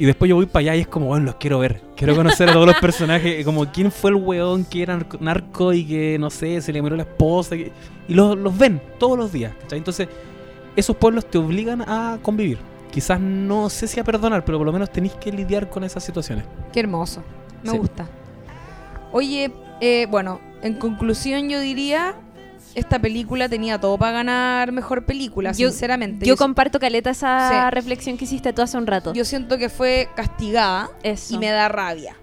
Y 0.00 0.04
después 0.04 0.28
yo 0.28 0.36
voy 0.36 0.46
para 0.46 0.60
allá 0.60 0.76
y 0.76 0.80
es 0.82 0.86
como, 0.86 1.06
bueno, 1.06 1.24
los 1.26 1.34
quiero 1.36 1.58
ver. 1.58 1.82
Quiero 1.96 2.14
conocer 2.14 2.48
a 2.48 2.52
todos 2.52 2.66
los 2.66 2.76
personajes. 2.78 3.44
Como 3.44 3.66
quién 3.72 3.90
fue 3.90 4.10
el 4.10 4.16
weón 4.16 4.64
que 4.64 4.82
era 4.82 4.96
narco- 4.96 5.18
narco 5.20 5.72
y 5.72 5.84
que, 5.84 6.18
no 6.20 6.30
sé, 6.30 6.60
se 6.60 6.72
le 6.72 6.80
murió 6.80 6.96
la 6.96 7.02
esposa. 7.02 7.56
Y, 7.56 7.72
y 8.06 8.14
los, 8.14 8.36
los 8.38 8.56
ven 8.56 8.80
todos 9.00 9.18
los 9.18 9.32
días. 9.32 9.54
¿cachai? 9.62 9.78
Entonces, 9.78 10.06
esos 10.76 10.94
pueblos 10.94 11.28
te 11.28 11.38
obligan 11.38 11.82
a 11.82 12.18
convivir. 12.22 12.58
Quizás 12.98 13.20
no 13.20 13.70
sé 13.70 13.86
si 13.86 14.00
a 14.00 14.02
perdonar, 14.02 14.44
pero 14.44 14.58
por 14.58 14.66
lo 14.66 14.72
menos 14.72 14.90
tenéis 14.90 15.14
que 15.14 15.30
lidiar 15.30 15.70
con 15.70 15.84
esas 15.84 16.02
situaciones. 16.02 16.44
Qué 16.72 16.80
hermoso. 16.80 17.22
Me 17.62 17.70
Sí. 17.70 17.78
gusta. 17.78 18.08
Oye, 19.12 19.52
eh, 19.80 20.08
bueno, 20.10 20.40
en 20.62 20.74
conclusión 20.74 21.48
yo 21.48 21.60
diría, 21.60 22.16
esta 22.74 22.98
película 22.98 23.48
tenía 23.48 23.80
todo 23.80 23.96
para 23.98 24.10
ganar 24.10 24.72
mejor 24.72 25.06
película, 25.06 25.52
Yo- 25.52 25.70
sinceramente. 25.70 26.26
Yo 26.26 26.36
comparto, 26.36 26.80
Caleta, 26.80 27.10
esa 27.10 27.48
Sí. 27.68 27.70
reflexión 27.70 28.16
que 28.18 28.24
hiciste 28.24 28.52
tú 28.52 28.62
hace 28.62 28.76
un 28.76 28.88
rato. 28.88 29.12
yo 29.12 29.24
siento 29.24 29.58
que 29.58 29.68
fue 29.68 30.08
castigada 30.16 30.90
Eso. 31.04 31.36
y 31.36 31.38
me 31.38 31.50
da 31.50 31.68
rabia. 31.68 32.16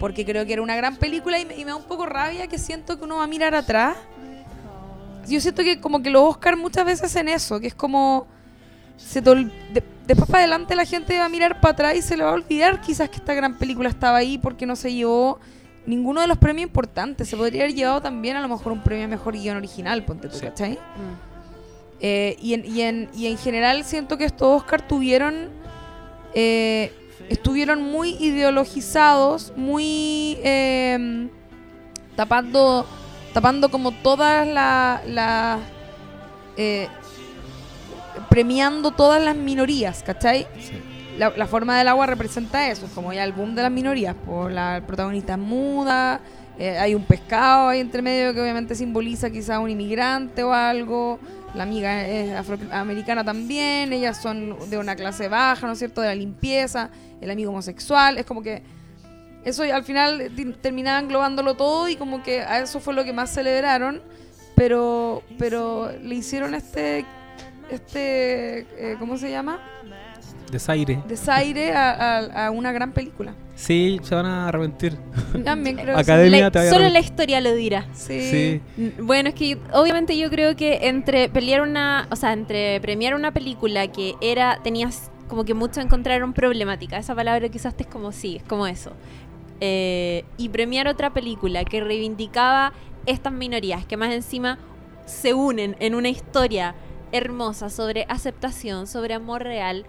Porque 0.00 0.24
creo 0.24 0.46
que 0.46 0.54
era 0.54 0.62
una 0.62 0.74
gran 0.74 0.96
película 0.96 1.38
y 1.38 1.44
me, 1.44 1.54
y 1.54 1.66
me 1.66 1.72
da 1.72 1.76
un 1.76 1.84
poco 1.84 2.06
rabia 2.06 2.46
que 2.46 2.56
siento 2.58 2.96
que 2.98 3.04
uno 3.04 3.16
va 3.16 3.24
a 3.24 3.26
mirar 3.26 3.54
atrás. 3.54 3.94
Yo 5.28 5.38
siento 5.42 5.62
que 5.62 5.82
como 5.82 6.00
que 6.00 6.08
los 6.08 6.22
Oscar 6.22 6.56
muchas 6.56 6.86
veces 6.86 7.02
hacen 7.04 7.28
eso, 7.28 7.60
que 7.60 7.66
es 7.66 7.74
como... 7.74 8.26
Se 8.96 9.20
de- 9.20 9.50
después 10.06 10.28
para 10.30 10.40
adelante 10.44 10.74
la 10.74 10.84
gente 10.84 11.18
va 11.18 11.26
a 11.26 11.28
mirar 11.28 11.60
para 11.60 11.72
atrás 11.72 11.96
y 11.96 12.02
se 12.02 12.16
le 12.16 12.24
va 12.24 12.30
a 12.30 12.34
olvidar 12.34 12.80
quizás 12.80 13.08
que 13.08 13.16
esta 13.16 13.34
gran 13.34 13.56
película 13.58 13.88
estaba 13.88 14.18
ahí 14.18 14.38
porque 14.38 14.66
no 14.66 14.76
se 14.76 14.92
llevó 14.92 15.38
ninguno 15.86 16.20
de 16.20 16.26
los 16.28 16.38
premios 16.38 16.66
importantes. 16.68 17.28
Se 17.28 17.36
podría 17.36 17.64
haber 17.64 17.74
llevado 17.74 18.00
también 18.00 18.36
a 18.36 18.40
lo 18.40 18.48
mejor 18.48 18.72
un 18.72 18.82
premio 18.82 19.04
a 19.04 19.08
mejor 19.08 19.34
guion 19.34 19.56
original, 19.56 20.04
ponte 20.04 20.28
tú, 20.28 20.36
Sí. 20.38 20.46
¿cachai? 20.46 20.72
Mm. 20.72 21.34
Eh, 22.00 22.36
y, 22.40 22.54
en, 22.54 22.64
y, 22.66 22.80
en, 22.82 23.08
y 23.14 23.26
en 23.26 23.38
general 23.38 23.84
siento 23.84 24.16
que 24.18 24.24
estos 24.24 24.62
Oscar 24.62 24.86
tuvieron. 24.86 25.48
eh, 26.34 26.92
estuvieron 27.28 27.80
muy 27.82 28.10
ideologizados, 28.20 29.52
muy. 29.56 30.38
eh, 30.42 31.28
tapando. 32.16 32.86
Tapando 33.32 33.68
como 33.70 33.90
todas 33.92 34.46
las. 34.46 35.06
las, 35.08 35.60
eh, 36.56 36.88
premiando 38.34 38.90
todas 38.90 39.22
las 39.22 39.36
minorías, 39.36 40.02
¿cachai? 40.02 40.48
La, 41.16 41.30
la 41.36 41.46
forma 41.46 41.78
del 41.78 41.86
agua 41.86 42.06
representa 42.06 42.68
eso, 42.68 42.86
es 42.86 42.90
como 42.90 43.12
ya 43.12 43.22
el 43.22 43.32
boom 43.32 43.54
de 43.54 43.62
las 43.62 43.70
minorías. 43.70 44.16
Por 44.26 44.50
la 44.50 44.82
protagonista 44.84 45.36
muda, 45.36 46.20
eh, 46.58 46.76
hay 46.76 46.96
un 46.96 47.04
pescado 47.04 47.68
ahí 47.68 47.78
entre 47.78 48.02
medio 48.02 48.34
que 48.34 48.40
obviamente 48.40 48.74
simboliza 48.74 49.30
quizá 49.30 49.60
un 49.60 49.70
inmigrante 49.70 50.42
o 50.42 50.52
algo. 50.52 51.20
La 51.54 51.62
amiga 51.62 52.04
es 52.08 52.32
afroamericana 52.34 53.22
también, 53.22 53.92
ellas 53.92 54.20
son 54.20 54.68
de 54.68 54.78
una 54.78 54.96
clase 54.96 55.28
baja, 55.28 55.68
¿no 55.68 55.74
es 55.74 55.78
cierto? 55.78 56.00
De 56.00 56.08
la 56.08 56.16
limpieza, 56.16 56.90
el 57.20 57.30
amigo 57.30 57.52
homosexual, 57.52 58.18
es 58.18 58.26
como 58.26 58.42
que 58.42 58.64
eso 59.44 59.62
al 59.62 59.84
final 59.84 60.32
terminaba 60.60 60.98
englobándolo 60.98 61.54
todo 61.54 61.88
y 61.88 61.94
como 61.94 62.24
que 62.24 62.40
a 62.40 62.58
eso 62.58 62.80
fue 62.80 62.94
lo 62.94 63.04
que 63.04 63.12
más 63.12 63.30
celebraron, 63.32 64.02
pero 64.56 65.22
pero 65.38 65.92
le 66.02 66.16
hicieron 66.16 66.56
este 66.56 67.06
este 67.70 68.60
eh, 68.76 68.96
¿cómo 68.98 69.16
se 69.16 69.30
llama? 69.30 69.58
Desaire. 70.50 71.02
desaire 71.08 71.72
a, 71.72 71.90
a- 72.18 72.46
a 72.46 72.50
una 72.50 72.70
gran 72.70 72.92
película. 72.92 73.34
Sí, 73.56 73.98
se 74.02 74.14
van 74.14 74.26
a 74.26 74.48
arrepentir. 74.48 74.96
También 75.44 75.76
creo 75.76 75.96
Academia 75.96 76.42
La- 76.42 76.50
te 76.50 76.58
vaya 76.60 76.70
a 76.70 76.74
solo 76.74 76.88
la 76.88 77.00
historia 77.00 77.40
lo 77.40 77.54
dirá. 77.54 77.86
que 77.86 77.94
sí. 77.94 78.60
Sí. 78.76 78.82
Mm, 79.00 79.06
Bueno, 79.06 79.28
es 79.30 79.34
que 79.34 79.58
obviamente 79.72 80.16
yo 80.16 80.30
creo 80.30 80.54
que 80.54 80.86
entre 80.88 81.28
pelear 81.28 81.62
una, 81.62 82.06
o 82.10 82.16
sea, 82.16 82.32
entre 82.32 82.80
premiar 82.80 83.14
una 83.14 83.32
película 83.32 83.88
que 83.88 84.14
era, 84.20 84.60
tenías 84.62 85.10
como 85.28 85.44
que 85.44 85.54
mucho 85.54 85.80
encontraron 85.80 86.32
problemática, 86.34 86.98
esa 86.98 87.14
palabra 87.14 87.48
que 87.48 87.56
usaste 87.58 87.82
es 87.84 87.88
como 87.88 88.12
sí, 88.12 88.36
es 88.36 88.42
como 88.44 88.66
eso. 88.68 88.92
Eh, 89.60 90.24
y 90.36 90.50
premiar 90.50 90.86
otra 90.88 91.12
película 91.12 91.64
que 91.64 91.80
reivindicaba 91.80 92.72
estas 93.06 93.32
minorías, 93.32 93.84
que 93.86 93.96
más 93.96 94.12
encima 94.12 94.58
se 95.06 95.32
unen 95.34 95.74
en 95.80 95.94
una 95.94 96.08
historia 96.10 96.74
hermosa 97.12 97.70
sobre 97.70 98.06
aceptación, 98.08 98.86
sobre 98.86 99.14
amor 99.14 99.42
real, 99.42 99.84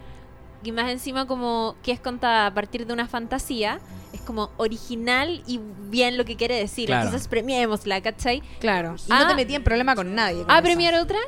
y 0.63 0.71
más 0.71 0.89
encima 0.91 1.28
como 1.28 1.75
que 1.84 1.91
es 1.91 1.99
contada 1.99 2.47
a 2.47 2.54
partir 2.54 2.86
de 2.88 2.93
una 2.93 3.08
fantasía, 3.08 3.80
es 4.13 4.21
como 4.21 4.49
original 4.58 5.43
y 5.45 5.60
bien 5.89 6.17
lo 6.17 6.25
que 6.25 6.36
quiere 6.36 6.56
decir. 6.56 6.88
Claro. 6.88 7.06
Entonces 7.06 7.28
premiémosla, 7.28 8.01
¿cachai? 8.01 8.41
Claro. 8.60 8.95
Y 9.08 9.12
Ah. 9.12 9.19
no 9.21 9.28
te 9.28 9.36
metí 9.36 9.54
en 9.56 9.63
problema 9.63 9.95
con 9.95 10.15
nadie. 10.15 10.41
con 10.43 10.51
A 10.51 10.56
eso. 10.56 10.63
premiar 10.63 10.95
otra 10.95 11.19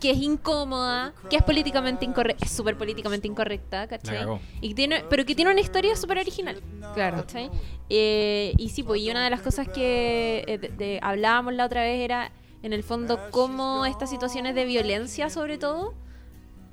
que 0.00 0.12
es 0.12 0.16
incómoda, 0.16 1.12
que 1.28 1.36
es 1.36 1.42
políticamente 1.42 2.06
incorrecta, 2.06 2.46
es 2.46 2.50
súper 2.52 2.78
políticamente 2.78 3.28
incorrecta, 3.28 3.86
¿cachai? 3.86 4.26
Y 4.62 4.68
que 4.70 4.74
tiene, 4.74 5.04
pero 5.10 5.26
que 5.26 5.34
tiene 5.34 5.50
una 5.50 5.60
historia 5.60 5.94
súper 5.94 6.16
original, 6.18 6.58
Claro. 6.94 7.18
¿cachai? 7.18 7.50
Eh, 7.90 8.54
y 8.56 8.70
sí, 8.70 8.82
pues, 8.82 9.02
y 9.02 9.10
una 9.10 9.22
de 9.22 9.28
las 9.28 9.42
cosas 9.42 9.68
que 9.68 10.44
eh, 10.46 10.56
de- 10.56 10.68
de- 10.68 11.00
hablábamos 11.02 11.52
la 11.52 11.66
otra 11.66 11.82
vez 11.82 12.00
era, 12.00 12.30
en 12.62 12.72
el 12.72 12.82
fondo, 12.82 13.18
cómo 13.30 13.86
estas 13.86 14.10
situaciones 14.10 14.54
de 14.54 14.64
violencia, 14.64 15.30
sobre 15.30 15.58
todo, 15.58 15.94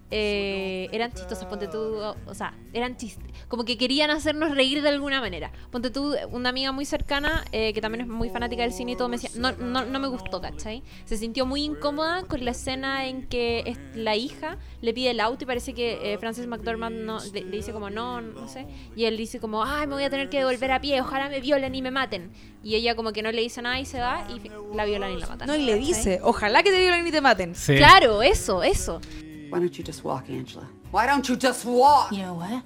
eh, 0.09 0.87
eran 0.91 1.11
chistosas, 1.11 1.45
ponte 1.45 1.67
tú, 1.67 1.97
o, 2.25 2.33
sea, 2.33 2.53
eran 2.73 2.95
chistes, 2.97 3.25
como 3.47 3.65
que 3.65 3.77
querían 3.77 4.09
hacernos 4.09 4.55
reír 4.55 4.81
de 4.81 4.89
alguna 4.89 5.19
manera. 5.19 5.51
Ponte 5.71 5.89
tú, 5.89 6.15
una 6.31 6.49
amiga 6.49 6.71
muy 6.71 6.85
cercana, 6.85 7.43
eh, 7.51 7.73
que 7.73 7.81
también 7.81 8.01
es 8.01 8.07
muy 8.07 8.29
fanática 8.29 8.61
del 8.63 8.71
cine 8.71 8.93
y 8.93 8.95
todo, 8.95 9.09
me 9.09 9.17
decía, 9.17 9.29
no, 9.35 9.51
no, 9.53 9.85
no 9.85 9.99
me 9.99 10.07
gustó, 10.07 10.39
¿cachai? 10.41 10.83
Se 11.05 11.17
sintió 11.17 11.45
muy 11.45 11.63
incómoda 11.63 12.23
con 12.23 12.43
la 12.45 12.51
escena 12.51 13.07
en 13.07 13.27
que 13.27 13.63
es- 13.65 13.77
la 13.95 14.15
hija 14.15 14.57
le 14.81 14.93
pide 14.93 15.11
el 15.11 15.19
auto 15.19 15.43
y 15.43 15.47
parece 15.47 15.73
que 15.73 16.13
eh, 16.13 16.17
Francis 16.17 16.47
McDormand 16.47 16.95
no, 17.03 17.19
le, 17.33 17.41
le 17.41 17.57
dice 17.57 17.71
como, 17.73 17.89
no, 17.89 18.21
no 18.21 18.47
sé, 18.47 18.65
y 18.95 19.05
él 19.05 19.17
dice 19.17 19.39
como, 19.39 19.63
ay, 19.63 19.87
me 19.87 19.93
voy 19.95 20.03
a 20.03 20.09
tener 20.09 20.29
que 20.29 20.37
devolver 20.39 20.71
a 20.71 20.79
pie, 20.81 21.01
ojalá 21.01 21.29
me 21.29 21.41
violen 21.41 21.75
y 21.75 21.81
me 21.81 21.91
maten. 21.91 22.31
Y 22.63 22.75
ella 22.75 22.95
como 22.95 23.13
que 23.13 23.21
no 23.21 23.31
le 23.31 23.41
dice 23.41 23.61
nada 23.61 23.79
y 23.79 23.85
se 23.85 23.99
va 23.99 24.27
y 24.29 24.49
la 24.75 24.83
violan 24.85 25.11
y 25.11 25.17
la 25.17 25.27
matan. 25.27 25.47
No, 25.47 25.55
y 25.55 25.61
le 25.63 25.73
¿cachai? 25.73 25.85
dice, 25.85 26.19
ojalá 26.21 26.63
que 26.63 26.71
te 26.71 26.79
violen 26.79 27.07
y 27.07 27.11
te 27.11 27.21
maten. 27.21 27.55
Sí. 27.55 27.75
Claro, 27.75 28.21
eso, 28.21 28.61
eso. 28.63 28.99
Why 29.49 29.59
don't 29.59 29.77
you 29.77 29.83
just 29.83 30.03
walk, 30.03 30.29
Angela? 30.29 30.67
Why 30.91 31.05
don't 31.07 31.27
you 31.27 31.35
just 31.35 31.65
walk? 31.65 32.11
You 32.11 32.23
know 32.23 32.33
what? 32.35 32.63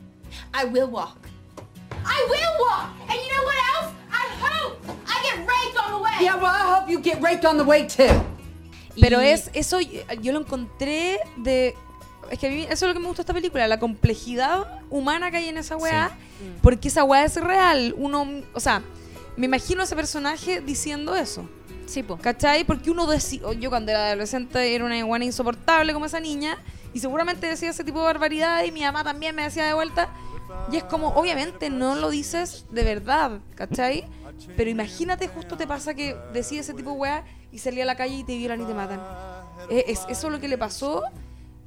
I 0.54 0.66
will 0.66 0.88
walk. 0.88 1.18
I 2.06 2.26
will 2.30 2.66
walk! 2.66 2.90
And 3.10 3.20
you 3.20 3.30
know 3.30 3.44
what 3.44 3.58
else? 3.76 3.94
I 4.12 4.28
hope 4.42 4.78
I 5.08 5.22
get 5.24 5.38
raped 5.48 5.78
on 5.78 5.92
the 5.92 6.00
way! 6.04 6.12
Yeah, 6.22 6.36
well, 6.36 6.46
I 6.46 6.76
hope 6.80 6.90
you 6.90 7.00
get 7.00 7.22
raped 7.22 7.46
on 7.46 7.58
the 7.58 7.64
way 7.64 7.88
too. 7.88 8.10
Pero 9.00 9.22
Y- 9.22 9.28
es 9.30 9.50
eso, 9.54 9.80
yo 9.80 10.34
lo 10.34 10.40
encontré 10.40 11.20
de... 11.38 11.76
Es 12.30 12.40
que 12.40 12.48
a 12.48 12.50
mí 12.50 12.64
eso 12.64 12.74
es 12.86 12.90
lo 12.90 12.94
que 12.94 13.00
me 13.00 13.08
gusta 13.08 13.22
de 13.22 13.24
esta 13.24 13.34
película, 13.34 13.68
la 13.68 13.80
complejidad 13.80 14.82
humana 14.90 15.30
que 15.32 15.38
hay 15.38 15.50
en 15.50 15.58
esa 15.58 15.76
weá. 15.78 16.12
Porque 16.62 16.88
esa 16.88 17.04
weá 17.04 17.24
es 17.26 17.36
real. 17.36 17.94
Uno, 17.98 18.26
o 18.54 18.60
sea, 18.60 18.82
me 19.38 19.46
imagino 19.46 19.82
a 19.82 19.84
ese 19.84 19.96
personaje 19.96 20.62
diciendo 20.62 21.16
eso. 21.16 21.48
Sí, 21.92 22.04
po. 22.04 22.18
¿Cachai? 22.18 22.64
Porque 22.64 22.90
uno 22.90 23.06
decía, 23.06 23.42
yo 23.60 23.70
cuando 23.70 23.92
era 23.92 24.08
adolescente 24.08 24.74
era 24.74 24.86
una 24.86 24.98
iguana 24.98 25.26
insoportable 25.26 25.92
como 25.94 26.06
esa 26.06 26.22
niña 26.22 26.58
y 26.94 27.00
seguramente 27.00 27.48
decía 27.48 27.70
ese 27.72 27.84
tipo 27.84 28.00
de 28.00 28.06
barbaridad 28.06 28.64
y 28.64 28.72
mi 28.72 28.82
mamá 28.82 29.04
también 29.04 29.36
me 29.36 29.44
decía 29.44 29.66
de 29.66 29.74
vuelta. 29.74 30.08
Y 30.72 30.78
es 30.78 30.84
como, 30.86 31.10
obviamente 31.10 31.70
no 31.70 31.96
lo 31.96 32.10
dices 32.10 32.66
de 32.72 32.84
verdad, 32.84 33.40
¿cachai? 33.56 34.06
Pero 34.56 34.70
imagínate 34.70 35.28
justo 35.28 35.58
te 35.58 35.68
pasa 35.68 35.94
que 35.94 36.16
decís 36.34 36.60
ese 36.62 36.74
tipo 36.74 36.92
de 36.92 36.98
weá 36.98 37.26
y 37.52 37.60
salí 37.60 37.82
a 37.82 37.86
la 37.86 37.96
calle 37.96 38.16
y 38.16 38.24
te 38.24 38.38
violan 38.38 38.62
y 38.62 38.66
te 38.66 38.74
matan. 38.74 39.02
Es, 39.70 39.84
es- 39.88 40.06
eso 40.10 40.28
es 40.28 40.34
lo 40.34 40.40
que 40.40 40.48
le 40.48 40.58
pasó 40.58 41.04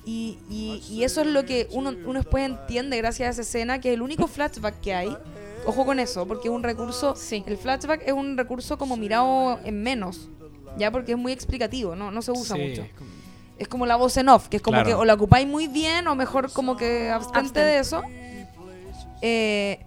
y, 0.07 0.39
y- 0.49 0.83
y 0.91 1.05
eso 1.05 1.21
es 1.21 1.27
lo 1.27 1.45
que 1.45 1.69
uno, 1.73 1.93
uno 2.07 2.21
después 2.21 2.45
entiende 2.45 2.97
gracias 2.97 3.27
a 3.29 3.31
esa 3.33 3.43
escena, 3.43 3.79
que 3.81 3.91
es 3.91 3.95
el 3.95 4.03
único 4.03 4.27
flashback 4.27 4.81
que 4.81 4.95
hay, 4.95 5.17
Ojo 5.67 5.87
con 5.87 5.99
eso, 5.99 6.27
porque 6.27 6.49
es 6.49 6.55
un 6.55 6.63
recurso. 6.63 7.15
Sí. 7.17 7.43
El 7.47 7.57
flashback 7.57 8.03
es 8.07 8.13
un 8.13 8.37
recurso 8.37 8.77
como 8.79 8.97
mirado 8.97 9.59
en 9.65 9.83
menos. 9.83 10.29
Ya, 10.77 10.91
porque 10.91 11.13
es 11.13 11.19
muy 11.19 11.33
explicativo, 11.33 11.95
no, 11.95 12.11
no 12.11 12.21
se 12.23 12.33
usa 12.33 12.57
Sí, 12.57 12.63
mucho. 12.69 12.87
Es 13.59 13.69
como 13.69 13.87
la 13.87 13.95
voz 13.97 14.17
en 14.17 14.29
off, 14.29 14.49
que 14.49 14.57
es 14.57 14.63
como 14.63 14.77
Claro. 14.77 14.89
que 14.89 14.95
o 14.95 15.05
la 15.05 15.15
ocupáis 15.15 15.47
muy 15.47 15.69
bien 15.69 16.09
o 16.09 16.17
mejor 16.17 16.53
como 16.53 16.77
que 16.77 17.09
abstente 17.11 17.61
de 17.61 17.79
eso. 17.79 18.03
Eh, 19.23 19.79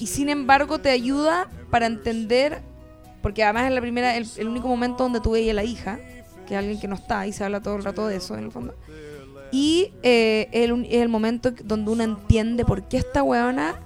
y 0.00 0.06
sin 0.06 0.28
embargo 0.28 0.78
te 0.80 0.90
ayuda 0.90 1.48
para 1.70 1.86
entender, 1.86 2.62
porque 3.20 3.44
además 3.44 3.66
es 3.66 3.72
la 3.72 3.80
primera, 3.80 4.16
el, 4.16 4.26
el 4.38 4.48
único 4.48 4.66
momento 4.68 5.02
donde 5.04 5.20
tú 5.20 5.32
veías 5.32 5.52
a 5.52 5.54
la 5.54 5.64
hija, 5.64 5.98
que 6.46 6.54
es 6.54 6.58
alguien 6.58 6.80
que 6.80 6.88
no 6.88 6.94
está 6.94 7.26
y 7.26 7.32
se 7.32 7.44
habla 7.44 7.60
todo 7.60 7.76
el 7.76 7.84
rato 7.84 8.06
de 8.06 8.16
eso 8.16 8.36
en 8.36 8.44
el 8.44 8.50
fondo. 8.50 8.74
Y 9.52 9.92
eh, 10.02 10.48
el 10.52 10.86
es 10.86 11.02
el 11.02 11.10
momento 11.10 11.52
donde 11.64 11.90
uno 11.90 12.02
entiende 12.02 12.64
por 12.64 12.88
qué 12.88 12.96
esta 12.96 13.22
weona, 13.22 13.78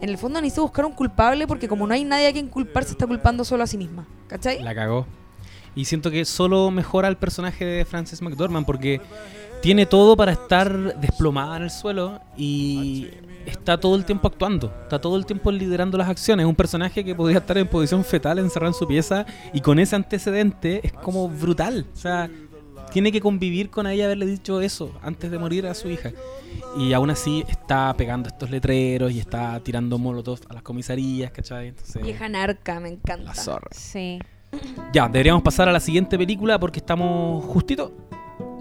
en 0.00 0.08
el 0.08 0.18
fondo 0.18 0.40
necesita 0.40 0.62
buscar 0.62 0.84
un 0.84 0.92
culpable, 0.92 1.46
porque 1.46 1.68
como 1.68 1.86
no 1.86 1.94
hay 1.94 2.04
nadie 2.04 2.28
a 2.28 2.32
quien 2.32 2.48
culpar, 2.48 2.84
se 2.84 2.92
está 2.92 3.06
culpando 3.06 3.44
solo 3.44 3.64
a 3.64 3.66
sí 3.66 3.76
misma. 3.76 4.06
¿Cachai? 4.28 4.62
La 4.62 4.74
cagó. 4.74 5.06
Y 5.74 5.84
siento 5.84 6.10
que 6.10 6.24
solo 6.24 6.70
mejora 6.70 7.08
el 7.08 7.16
personaje 7.16 7.64
de 7.64 7.84
Frances 7.84 8.20
McDormand 8.22 8.66
porque 8.66 9.00
tiene 9.60 9.86
todo 9.86 10.16
para 10.16 10.32
estar 10.32 10.98
desplomada 11.00 11.56
en 11.56 11.62
el 11.64 11.70
suelo 11.70 12.20
y 12.36 13.08
está 13.46 13.78
todo 13.78 13.96
el 13.96 14.04
tiempo 14.04 14.28
actuando, 14.28 14.72
está 14.82 15.00
todo 15.00 15.16
el 15.16 15.26
tiempo 15.26 15.50
liderando 15.50 15.98
las 15.98 16.08
acciones. 16.08 16.44
Es 16.44 16.48
un 16.48 16.56
personaje 16.56 17.04
que 17.04 17.14
podría 17.14 17.38
estar 17.38 17.58
en 17.58 17.66
posición 17.66 18.04
fetal 18.04 18.38
encerrado 18.38 18.72
en 18.72 18.78
su 18.78 18.86
pieza 18.86 19.26
y 19.52 19.60
con 19.60 19.78
ese 19.78 19.96
antecedente 19.96 20.80
es 20.82 20.92
como 20.92 21.28
brutal. 21.28 21.86
O 21.92 21.96
sea, 21.96 22.30
tiene 22.90 23.12
que 23.12 23.20
convivir 23.20 23.70
con 23.70 23.86
ella 23.86 24.04
haberle 24.06 24.26
dicho 24.26 24.60
eso 24.60 24.92
antes 25.02 25.30
de 25.30 25.38
morir 25.38 25.66
a 25.66 25.74
su 25.74 25.88
hija. 25.88 26.12
Y 26.76 26.92
aún 26.92 27.10
así 27.10 27.44
está 27.48 27.94
pegando 27.96 28.28
estos 28.28 28.50
letreros 28.50 29.12
y 29.12 29.18
está 29.18 29.58
tirando 29.60 29.98
molotov 29.98 30.40
a 30.48 30.54
las 30.54 30.62
comisarías, 30.62 31.30
¿cachai? 31.30 31.68
Entonces, 31.68 32.02
Vieja 32.02 32.28
narca, 32.28 32.78
me 32.80 32.90
encanta. 32.90 33.24
la 33.24 33.34
zorra. 33.34 33.68
Sí. 33.72 34.18
Ya, 34.94 35.08
deberíamos 35.08 35.42
pasar 35.42 35.68
a 35.68 35.72
la 35.72 35.80
siguiente 35.80 36.16
película 36.16 36.58
porque 36.58 36.78
estamos 36.78 37.44
justito 37.44 37.92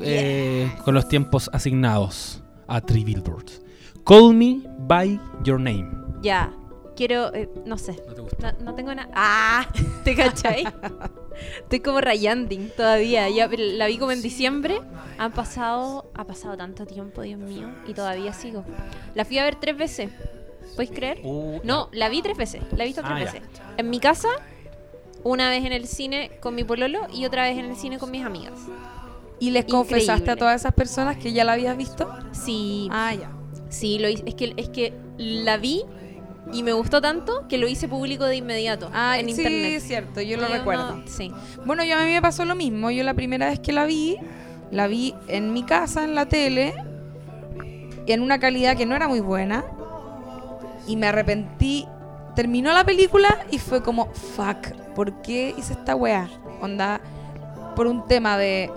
eh, 0.02 0.70
con 0.84 0.94
los 0.94 1.08
tiempos 1.08 1.50
asignados 1.54 2.44
a 2.68 2.82
Three 2.82 3.06
Billboards. 3.06 3.62
Call 4.06 4.34
Me 4.34 4.62
By 4.80 5.20
Your 5.44 5.60
Name. 5.60 5.90
Ya. 6.22 6.52
Quiero. 6.98 7.34
eh, 7.34 7.48
no 7.66 7.78
sé. 7.78 7.96
¿No 8.08 8.14
te 8.14 8.22
gusta? 8.22 8.52
No, 8.54 8.66
no 8.66 8.76
tengo 8.76 8.94
nada. 8.94 9.10
¡Ah! 9.16 9.68
¿Te 10.04 10.16
cachai? 10.16 10.66
Estoy 11.62 11.80
como 11.80 12.02
rayanding 12.02 12.70
todavía. 12.76 13.30
Ya 13.30 13.48
la 13.50 13.88
vi 13.88 13.98
como 13.98 14.12
en 14.12 14.22
diciembre. 14.22 14.82
Han 15.18 15.32
pasado. 15.32 16.10
Ha 16.16 16.26
pasado 16.26 16.58
tanto 16.58 16.86
tiempo, 16.86 17.22
Dios 17.22 17.40
mío. 17.40 17.70
Y 17.88 17.94
todavía 17.94 18.34
sigo. 18.34 18.66
La 19.16 19.24
fui 19.24 19.38
a 19.38 19.44
ver 19.44 19.56
tres 19.56 19.78
veces. 19.78 20.10
¿Podéis 20.76 20.92
creer? 20.92 21.20
Uh, 21.24 21.60
No, 21.64 21.90
la 21.94 22.10
vi 22.10 22.22
tres 22.22 22.36
veces. 22.38 22.62
La 22.76 22.84
he 22.84 22.88
visto 22.88 23.02
tres 23.02 23.14
Ah, 23.16 23.20
ya. 23.20 23.26
veces. 23.26 23.42
En 23.78 23.90
mi 23.90 24.00
casa, 24.00 24.28
una 25.24 25.50
vez 25.50 25.64
en 25.66 25.74
el 25.74 25.88
cine 25.88 26.32
con 26.42 26.56
mi 26.56 26.64
pololo 26.64 27.02
y 27.14 27.26
otra 27.26 27.44
vez 27.44 27.58
en 27.58 27.66
el 27.66 27.76
cine 27.78 27.98
con 28.00 28.12
mis 28.12 28.26
amigas. 28.26 28.54
¿Y 29.40 29.52
les 29.52 29.66
confesaste 29.66 30.12
a 30.12 30.16
Increíble. 30.16 30.40
todas 30.40 30.62
esas 30.62 30.74
personas 30.74 31.18
que 31.18 31.32
ya 31.32 31.44
la 31.44 31.54
habías 31.54 31.78
visto? 31.78 32.10
Sí, 32.32 32.90
Ah, 32.92 33.14
ya. 33.14 33.32
sí, 33.70 34.00
lo 34.00 34.10
hice. 34.10 34.24
Es 34.26 34.34
que, 34.36 34.54
es 34.58 34.70
que 34.70 34.94
la 35.18 35.58
vi 35.58 35.84
y 36.54 36.64
me 36.64 36.72
gustó 36.74 37.02
tanto 37.02 37.48
que 37.48 37.58
lo 37.58 37.68
hice 37.68 37.88
público 37.88 38.26
de 38.26 38.38
inmediato 38.38 38.90
Ah, 38.94 39.18
en 39.20 39.26
sí, 39.26 39.32
internet. 39.32 39.74
es 39.74 39.84
cierto, 39.84 40.22
yo 40.22 40.38
lo 40.38 40.48
recuerdo. 40.48 40.96
no, 40.98 41.04
sí. 41.08 41.32
Bueno, 41.66 41.84
yo 41.84 41.98
a 41.98 42.04
mí 42.04 42.12
me 42.12 42.22
pasó 42.22 42.46
lo 42.46 42.56
mismo. 42.56 42.90
Yo 42.92 43.04
la 43.04 43.14
primera 43.14 43.50
vez 43.50 43.60
que 43.60 43.74
la 43.74 43.86
vi, 43.86 44.18
la 44.72 44.88
vi 44.88 45.14
en 45.28 45.54
mi 45.54 45.64
casa, 45.64 46.04
en 46.04 46.16
la 46.16 46.26
tele, 46.28 46.74
en 48.08 48.22
una 48.22 48.40
calidad 48.40 48.78
que 48.78 48.86
no 48.86 48.96
era 48.96 49.08
muy 49.08 49.20
buena. 49.20 49.66
Y 50.88 50.96
me 50.96 51.08
arrepentí. 51.08 51.86
Terminó 52.36 52.72
la 52.72 52.84
película 52.86 53.46
y 53.52 53.58
fue 53.60 53.82
como, 53.84 54.14
fuck, 54.14 54.68
¿por 54.96 55.22
qué 55.22 55.54
hice 55.58 55.74
esta 55.74 55.96
weá? 55.96 56.30
Onda, 56.62 57.02
por 57.76 57.88
un 57.88 58.06
tema 58.06 58.38
de, 58.38 58.70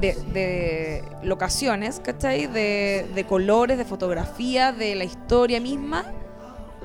de, 0.00 0.14
de 0.32 1.04
locaciones, 1.22 2.00
¿cachai? 2.00 2.46
De, 2.48 3.06
de 3.14 3.24
colores, 3.24 3.78
de 3.78 3.84
fotografía, 3.84 4.72
de 4.72 4.96
la 4.96 5.04
historia 5.04 5.60
misma. 5.60 6.04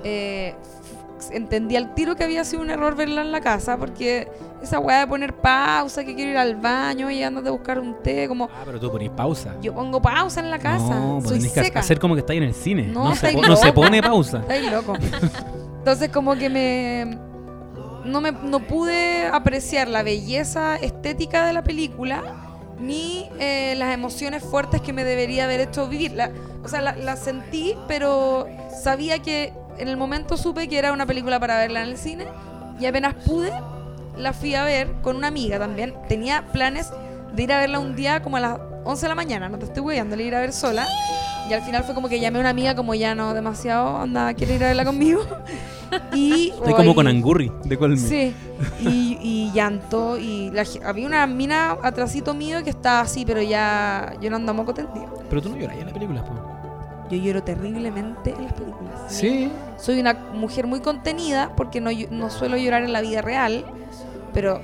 Eh, 0.04 0.56
entendí 1.32 1.76
al 1.76 1.94
tiro 1.94 2.16
que 2.16 2.24
había 2.24 2.44
sido 2.46 2.62
un 2.62 2.70
error 2.72 2.96
verla 2.96 3.22
en 3.22 3.32
la 3.32 3.42
casa 3.42 3.78
porque 3.78 4.28
esa 4.64 4.80
weá 4.80 5.02
de 5.02 5.08
poner 5.08 5.34
pausa, 5.34 6.04
que 6.06 6.16
quiero 6.16 6.32
ir 6.32 6.38
al 6.38 6.56
baño 6.56 7.12
y 7.12 7.22
andate 7.24 7.50
a 7.50 7.52
buscar 7.52 7.80
un 7.80 8.02
té, 8.02 8.28
como 8.28 8.46
Ah, 8.46 8.62
pero 8.66 8.80
tú 8.80 8.90
ponís 8.92 9.10
pausa. 9.10 9.56
yo 9.62 9.74
pongo 9.74 10.02
pausa 10.02 10.40
en 10.40 10.50
la 10.50 10.60
casa, 10.60 10.96
No, 11.00 11.20
pues 11.22 11.30
soy 11.42 11.50
tenés 11.52 11.72
que 11.72 11.78
hacer 11.80 12.00
como 12.00 12.16
que 12.16 12.22
estáis 12.22 12.38
en 12.42 12.48
el 12.48 12.54
cine. 12.54 12.84
No, 12.88 13.06
No, 13.10 13.16
se, 13.16 13.34
no 13.34 13.74
pone 13.74 14.02
pausa. 14.02 14.40
Estáis 14.42 14.72
loco. 14.72 14.94
Entonces 15.80 16.10
como 16.10 16.36
que 16.36 16.50
me 16.50 17.18
no 18.06 18.22
me 18.22 18.32
no 18.32 18.62
pude 18.62 19.28
apreciar 19.28 19.88
la 19.90 20.04
belleza 20.04 20.78
estética 20.78 21.46
de 21.46 21.54
la 21.54 21.64
película 21.64 22.24
ni 22.80 23.30
eh, 23.40 23.76
las 23.78 23.94
emociones 23.94 24.42
fuertes 24.42 24.82
que 24.82 24.94
me 24.94 25.04
debería 25.04 25.44
haber 25.44 25.60
hecho 25.60 25.88
vivir. 25.90 26.14
La- 26.14 26.32
o 26.64 26.68
sea, 26.70 26.82
la, 26.82 26.96
la 26.96 27.18
sentí, 27.18 27.76
pero 27.90 28.48
sabía 28.84 29.20
que 29.20 29.54
en 29.80 29.88
el 29.88 29.98
momento 29.98 30.38
supe 30.38 30.68
que 30.68 30.78
era 30.78 30.94
una 30.94 31.06
película 31.06 31.40
para 31.40 31.58
verla 31.58 31.84
en 31.84 31.90
el 31.90 31.98
cine 31.98 32.26
y 32.80 32.86
apenas 32.86 33.16
pude 33.26 33.52
la 34.20 34.34
fui 34.34 34.54
a 34.54 34.64
ver 34.66 34.92
con 35.02 35.16
una 35.16 35.28
amiga 35.28 35.58
también. 35.58 35.94
Tenía 36.08 36.46
planes 36.52 36.92
de 37.34 37.44
ir 37.44 37.54
a 37.54 37.60
verla 37.60 37.80
un 37.80 37.96
día 37.96 38.22
como 38.22 38.38
a 38.38 38.40
las 38.40 38.60
11 38.84 39.02
de 39.02 39.10
la 39.10 39.16
mañana, 39.16 39.50
no 39.50 39.58
te 39.58 39.66
estoy 39.66 39.82
weyando, 39.82 40.16
le 40.16 40.24
ir 40.24 40.36
a 40.36 40.40
ver 40.40 40.54
sola. 40.54 40.88
Y 41.50 41.54
al 41.54 41.62
final 41.64 41.84
fue 41.84 41.96
como 41.96 42.10
que 42.10 42.20
llamé 42.20 42.38
a 42.38 42.42
una 42.42 42.50
amiga 42.50 42.76
como 42.76 42.94
ya 42.94 43.16
no 43.16 43.34
demasiado, 43.34 43.98
anda, 43.98 44.34
quiere 44.34 44.56
ir 44.56 44.64
a 44.64 44.68
verla 44.68 44.86
conmigo. 44.86 45.22
Y 46.14 46.50
Estoy 46.50 46.74
como 46.76 46.94
con 46.94 47.08
Angurri 47.08 47.52
de 47.64 47.76
Me. 47.76 47.98
Sí, 47.98 48.36
y, 48.80 49.18
y 49.24 49.52
llanto. 49.56 50.20
Y 50.20 50.52
la 50.52 50.64
había 50.86 51.08
una 51.08 51.26
mina 51.26 51.78
atrasito 51.82 52.36
mío 52.36 52.64
que 52.64 52.70
estaba 52.70 53.00
así, 53.00 53.26
pero 53.26 53.42
ya 53.42 54.14
llorando 54.22 54.52
a 54.52 54.54
moco 54.54 54.72
tendido. 54.72 55.24
Pero 55.28 55.42
tú 55.42 55.50
no 55.50 55.58
lloras 55.58 55.78
en 55.78 55.88
la 55.88 55.94
película, 55.94 56.24
po. 56.24 56.59
Yo 57.10 57.18
lloro 57.18 57.42
terriblemente 57.44 58.32
en 58.32 58.44
las 58.44 58.54
películas. 58.54 58.94
Sí. 59.08 59.52
Soy 59.78 60.00
una 60.00 60.14
mujer 60.14 60.68
muy 60.68 60.80
contenida 60.80 61.52
porque 61.56 61.82
no, 61.82 61.90
no 62.12 62.30
suelo 62.30 62.58
llorar 62.58 62.84
en 62.84 62.94
la 62.94 63.02
vida 63.02 63.22
real, 63.22 63.66
pero 64.34 64.62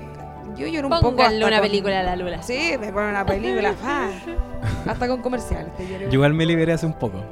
yo 0.55 0.67
lloro 0.67 0.87
un 0.87 0.93
poco. 0.93 1.09
Pónganle 1.11 1.45
una 1.45 1.57
con- 1.59 1.67
película 1.67 1.99
a 1.99 2.03
la 2.03 2.15
Lula. 2.15 2.43
Sí, 2.43 2.75
me 2.79 2.91
ponen 2.93 3.09
una 3.09 3.25
película. 3.25 3.73
ah, 3.83 4.09
hasta 4.85 5.07
con 5.07 5.21
comerciales. 5.21 5.71
Yo 5.79 6.13
igual 6.13 6.33
me 6.33 6.45
liberé 6.45 6.73
hace 6.73 6.85
un 6.85 6.93
poco. 6.93 7.23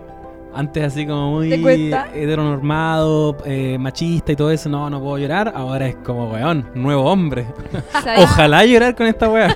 Antes 0.55 0.83
así 0.83 1.07
como 1.07 1.31
muy 1.31 1.51
heteronormado, 1.53 3.37
eh, 3.45 3.77
machista 3.79 4.31
y 4.31 4.35
todo 4.35 4.51
eso, 4.51 4.69
no, 4.69 4.89
no 4.89 4.99
puedo 5.01 5.17
llorar. 5.17 5.51
Ahora 5.55 5.87
es 5.87 5.95
como, 5.97 6.31
weón, 6.31 6.69
nuevo 6.75 7.03
hombre. 7.03 7.47
¿Sabéis- 7.91 8.23
Ojalá 8.23 8.65
llorar 8.65 8.95
con 8.95 9.07
esta 9.07 9.29
weá. 9.29 9.55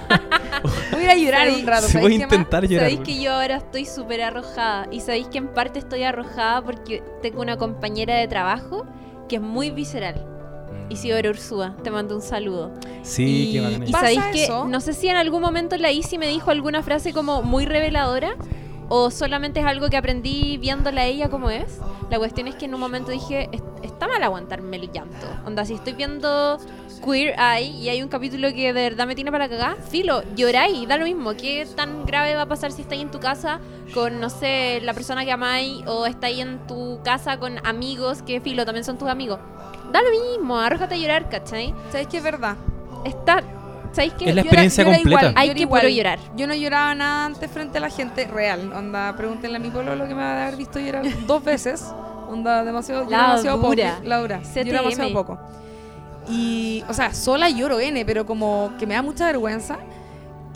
Voy 0.92 1.06
a 1.06 1.16
llorar 1.16 1.50
un 1.50 1.66
rato. 1.68 1.88
¿sabéis 1.88 2.02
voy 2.02 2.12
a 2.14 2.24
intentar 2.24 2.68
llorar. 2.68 2.90
Sabéis 2.90 3.08
que 3.08 3.22
yo 3.22 3.32
ahora 3.34 3.58
estoy 3.58 3.86
súper 3.86 4.22
arrojada. 4.22 4.88
Y 4.92 5.02
sabéis 5.02 5.28
que 5.28 5.38
en 5.38 5.48
parte 5.48 5.80
estoy 5.80 6.04
arrojada 6.04 6.64
porque 6.64 7.04
tengo 7.22 7.42
una 7.42 7.58
compañera 7.58 8.16
de 8.16 8.28
trabajo 8.28 8.86
que 9.30 9.36
es 9.36 9.42
muy 9.42 9.70
visceral. 9.70 10.26
Isidora 10.90 11.30
Ursúa, 11.30 11.76
te 11.84 11.92
mando 11.92 12.16
un 12.16 12.22
saludo. 12.22 12.72
Sí, 13.04 13.50
y, 13.50 13.54
qué 13.54 13.62
bacán. 13.62 13.88
y 13.88 13.92
¿Pasa 13.92 14.06
sabéis 14.14 14.48
que 14.48 14.48
no 14.70 14.80
sé 14.80 14.94
si 14.94 15.10
en 15.10 15.18
algún 15.18 15.42
momento 15.42 15.76
la 15.78 15.92
Isi 15.92 16.18
me 16.18 16.28
dijo 16.28 16.50
alguna 16.50 16.82
frase 16.82 17.14
como 17.14 17.42
muy 17.44 17.66
reveladora 17.66 18.36
o 18.90 19.12
solamente 19.12 19.60
es 19.60 19.66
algo 19.66 19.90
que 19.90 19.98
aprendí 19.98 20.58
viéndola 20.58 21.02
a 21.02 21.06
ella 21.06 21.30
como 21.30 21.50
es. 21.50 21.80
La 22.10 22.18
cuestión 22.18 22.48
es 22.48 22.56
que 22.56 22.66
en 22.66 22.74
un 22.74 22.80
momento 22.80 23.12
dije, 23.12 23.50
"Es- 23.52 23.62
está 23.84 24.08
mal 24.08 24.22
aguantarme 24.24 24.78
el 24.78 24.92
llanto. 24.92 25.28
Onda, 25.46 25.66
si 25.66 25.74
estoy 25.74 25.94
viendo 25.94 26.58
Queer 27.04 27.36
Eye 27.40 27.70
y 27.70 27.90
hay 27.90 28.02
un 28.02 28.10
capítulo 28.10 28.50
que 28.54 28.74
de 28.74 28.90
verdad 28.90 29.06
me 29.06 29.14
tiene 29.16 29.32
para 29.32 29.48
cagar, 29.50 29.78
filo, 29.82 30.24
lloráis, 30.36 30.88
da 30.88 30.98
lo 30.98 31.06
mismo. 31.06 31.34
¿Qué 31.36 31.68
tan 31.76 32.06
grave 32.06 32.36
va 32.36 32.44
a 32.44 32.46
pasar 32.48 32.72
si 32.72 32.82
estáis 32.82 33.02
en 33.02 33.12
tu 33.12 33.20
casa 33.20 33.60
con, 33.94 34.20
no 34.20 34.30
sé, 34.30 34.80
la 34.84 34.94
persona 34.94 35.24
que 35.26 35.32
amáis 35.32 35.84
o 35.86 36.06
estáis 36.06 36.40
en 36.40 36.66
tu 36.68 37.00
casa 37.04 37.38
con 37.40 37.66
amigos 37.66 38.22
que, 38.24 38.42
filo, 38.42 38.66
también 38.66 38.84
son 38.84 38.98
tus 38.98 39.10
amigos? 39.10 39.40
Da 39.92 40.02
lo 40.02 40.10
mismo, 40.10 40.58
arrójate 40.58 40.96
a 40.96 40.98
llorar, 40.98 41.30
¿cachai? 41.30 41.74
¿Sabéis 41.92 42.08
que 42.08 42.18
es 42.18 42.24
verdad? 42.24 42.56
Está, 43.06 43.42
¿sabéis 43.98 44.14
qué? 44.18 44.30
Es 44.30 44.36
la 44.36 44.42
Yo 44.44 44.50
era- 44.50 44.64
experiencia 44.64 44.84
yo 44.84 44.90
era 44.90 44.98
completa. 45.00 45.22
igual, 45.22 45.34
Hay 45.38 45.48
yo 45.50 45.54
que 45.56 45.60
igual. 45.62 45.82
puro 45.82 45.94
llorar. 45.94 46.20
Yo 46.38 46.48
no 46.48 46.54
lloraba 46.56 46.96
nada 46.96 47.26
antes 47.26 47.52
frente 47.52 47.78
a 47.78 47.82
la 47.82 47.90
gente 47.90 48.26
real. 48.28 48.72
Onda, 48.74 49.14
pregúntenle 49.18 49.58
a 49.58 49.60
mi 49.60 49.70
pueblo 49.70 49.96
lo 49.96 50.08
que 50.08 50.16
me 50.16 50.22
va 50.22 50.32
a 50.34 50.44
haber 50.48 50.56
visto 50.58 50.80
llorar 50.80 51.04
dos 51.28 51.44
veces. 51.44 51.86
Onda, 52.30 52.64
demasiado, 52.64 53.10
La 53.10 53.22
demasiado 53.24 53.58
dura. 53.58 53.96
poco. 53.96 54.08
La 54.08 54.18
dura. 54.20 54.40
CTM. 54.42 54.66
Lloro 54.66 54.78
demasiado 54.84 55.14
poco. 55.14 55.40
Y, 56.30 56.84
o 56.90 56.94
sea, 56.94 57.14
sola 57.14 57.50
lloro 57.50 57.80
N, 57.80 58.04
pero 58.06 58.26
como 58.26 58.72
que 58.78 58.86
me 58.86 58.96
da 58.96 59.02
mucha 59.02 59.26
vergüenza. 59.28 59.78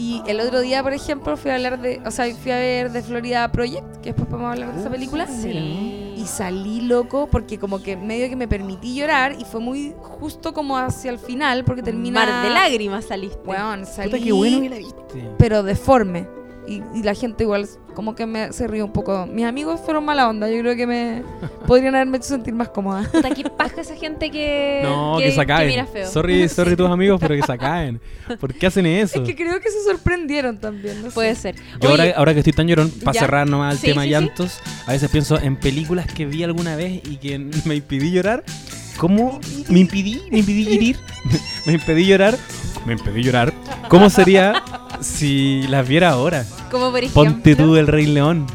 Y 0.01 0.23
el 0.25 0.39
otro 0.39 0.61
día, 0.61 0.81
por 0.81 0.93
ejemplo, 0.93 1.37
fui 1.37 1.51
a 1.51 1.55
hablar 1.55 1.79
de, 1.79 2.01
o 2.03 2.09
sea, 2.09 2.25
fui 2.33 2.51
a 2.51 2.55
ver 2.55 2.91
de 2.91 3.03
Florida 3.03 3.51
Project, 3.51 3.97
que 3.97 4.09
después 4.09 4.27
podemos 4.27 4.53
hablar 4.53 4.73
de 4.73 4.81
esa 4.81 4.89
película. 4.89 5.27
Sí. 5.27 6.15
Y 6.17 6.25
salí 6.25 6.81
loco 6.81 7.27
porque 7.29 7.59
como 7.59 7.83
que 7.83 7.95
medio 7.95 8.27
que 8.27 8.35
me 8.35 8.47
permití 8.47 8.95
llorar 8.95 9.35
y 9.39 9.45
fue 9.45 9.59
muy 9.59 9.93
justo 10.01 10.55
como 10.55 10.75
hacia 10.75 11.11
el 11.11 11.19
final 11.19 11.63
porque 11.65 11.83
termina... 11.83 12.25
Mar 12.25 12.43
de 12.43 12.49
lágrimas 12.49 13.05
saliste. 13.05 13.47
Weón, 13.47 13.85
salí... 13.85 14.09
Puta, 14.09 14.23
qué 14.23 14.31
bueno 14.31 14.61
que 14.61 14.69
la 14.69 14.77
viste. 14.77 15.29
Pero 15.37 15.61
deforme. 15.61 16.27
Y, 16.67 16.81
y 16.95 17.03
la 17.03 17.13
gente 17.13 17.43
igual 17.43 17.67
como 17.93 18.15
que 18.15 18.25
me, 18.25 18.51
se 18.53 18.67
ríe 18.67 18.83
un 18.83 18.91
poco. 18.91 19.25
Mis 19.27 19.45
amigos 19.45 19.79
fueron 19.83 20.05
mala 20.05 20.29
onda, 20.29 20.49
yo 20.49 20.59
creo 20.59 20.75
que 20.75 20.87
me 20.87 21.23
podrían 21.67 21.95
haberme 21.95 22.17
hecho 22.17 22.27
sentir 22.29 22.53
más 22.53 22.69
cómoda. 22.69 23.07
Puta, 23.11 23.29
qué 23.31 23.43
paja 23.49 23.81
esa 23.81 23.95
gente 23.95 24.29
que, 24.31 24.81
No, 24.83 25.17
que, 25.19 25.29
se 25.29 25.35
que 25.35 25.41
acaben. 25.41 25.67
mira 25.67 25.85
feo. 25.85 26.09
Sorry, 26.09 26.47
sorry 26.49 26.75
tus 26.75 26.89
amigos, 26.89 27.19
pero 27.19 27.35
que 27.35 27.43
se 27.43 27.51
acaben. 27.51 27.99
¿Por 28.39 28.53
qué 28.53 28.67
hacen 28.67 28.85
eso? 28.85 29.21
Es 29.21 29.27
que 29.27 29.35
creo 29.35 29.59
que 29.59 29.69
se 29.69 29.83
sorprendieron 29.83 30.57
también. 30.57 31.01
No 31.01 31.09
sé. 31.09 31.13
Puede 31.13 31.35
ser. 31.35 31.55
Yo 31.79 31.89
ahora, 31.89 32.03
Oye, 32.03 32.13
ahora 32.15 32.33
que 32.33 32.39
estoy 32.39 32.53
tan 32.53 32.67
llorón, 32.67 32.89
para 33.03 33.19
cerrar 33.19 33.47
nomás 33.49 33.73
el 33.75 33.79
Sí, 33.79 33.87
tema 33.87 34.01
sí, 34.03 34.07
sí. 34.07 34.11
llantos, 34.11 34.59
a 34.87 34.91
veces 34.91 35.09
pienso 35.09 35.39
en 35.39 35.55
películas 35.57 36.05
que 36.07 36.25
vi 36.25 36.43
alguna 36.43 36.75
vez 36.75 37.01
y 37.09 37.17
que 37.17 37.37
me 37.65 37.75
impidí 37.75 38.11
llorar. 38.11 38.43
¿Cómo 38.97 39.39
me 39.69 39.79
impidí? 39.79 40.21
¿Me 40.31 40.39
impidí 40.39 40.69
ir? 40.89 40.97
¿Me 41.65 41.73
impedí 41.73 42.05
llorar? 42.05 42.37
¿Me 42.85 42.93
impedí 42.93 43.23
llorar? 43.23 43.51
¿Cómo 43.89 44.09
sería 44.09 44.63
si 45.01 45.63
las 45.69 45.87
viera 45.87 46.09
ahora? 46.09 46.45
Como 46.71 46.89
por 46.91 46.99
ejemplo, 46.99 47.23
Ponte 47.23 47.55
tú 47.55 47.73
del 47.73 47.87
Rey 47.87 48.05
León. 48.07 48.47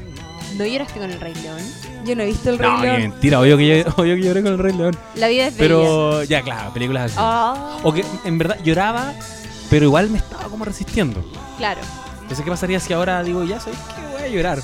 ¿no 0.57 0.65
lloraste 0.65 0.99
con 0.99 1.11
el 1.11 1.21
Rey 1.21 1.35
León? 1.35 1.59
Yo 2.07 2.17
no 2.17 2.23
he 2.23 2.27
visto 2.27 2.49
el 2.51 2.59
Rey 2.59 2.71
No, 2.71 2.81
León. 2.83 2.97
mentira, 3.03 3.41
obvio 3.41 3.57
que, 3.59 3.85
yo- 3.85 3.93
obvio 4.03 4.15
que 4.17 4.23
lloré 4.23 4.43
con 4.43 4.53
el 4.53 4.59
Rey 4.59 4.73
León. 4.73 4.97
La 5.17 5.29
vida 5.29 5.47
es 5.49 5.55
bella. 5.57 5.59
Pero 5.59 6.23
ya, 6.25 6.43
claro, 6.43 6.73
películas 6.73 7.13
así. 7.13 7.17
Ah, 7.19 7.79
O 7.83 7.93
que 7.93 8.05
en 8.25 8.39
verdad 8.39 8.57
lloraba, 8.65 9.13
pero 9.69 9.85
igual 9.85 10.09
me 10.11 10.19
estaba 10.19 10.45
como 10.45 10.65
resistiendo. 10.65 11.23
claro. 11.59 11.81
Entonces, 12.23 12.45
¿qué 12.45 12.51
pasaría 12.51 12.81
si 12.81 12.93
ahora 12.93 13.23
digo, 13.23 13.45
ya 13.45 13.61
sabes 13.61 13.79
que 13.79 14.13
voy 14.13 14.23
a 14.23 14.29
llorar? 14.29 14.59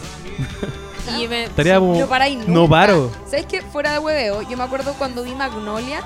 Y 1.18 1.28
me- 1.28 1.44
Estaría 1.52 1.78
como, 1.78 1.94
No 1.94 2.06
no 2.48 2.68
paro. 2.68 3.10
¿Sabes 3.26 3.46
qué? 3.46 3.62
Fuera 3.62 3.92
de 3.92 3.98
hueveo, 4.00 4.42
yo 4.42 4.56
me 4.56 4.64
acuerdo 4.64 4.94
cuando 4.94 5.22
vi 5.22 5.34
Magnolia, 5.34 6.02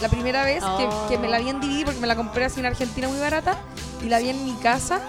la 0.00 0.08
primera 0.08 0.44
vez 0.44 0.62
que, 0.62 0.84
Oh. 0.86 1.06
que 1.08 1.18
me 1.18 1.28
la 1.28 1.40
vi 1.40 1.48
en 1.50 1.60
DVD 1.60 1.84
porque 1.84 2.00
me 2.00 2.06
la 2.06 2.14
compré 2.16 2.44
así 2.46 2.60
en 2.60 2.66
Argentina 2.66 3.08
muy 3.08 3.18
barata, 3.18 3.58
y 4.02 4.06
la 4.08 4.18
vi 4.18 4.30
en 4.30 4.44
mi 4.44 4.52
casa, 4.54 5.00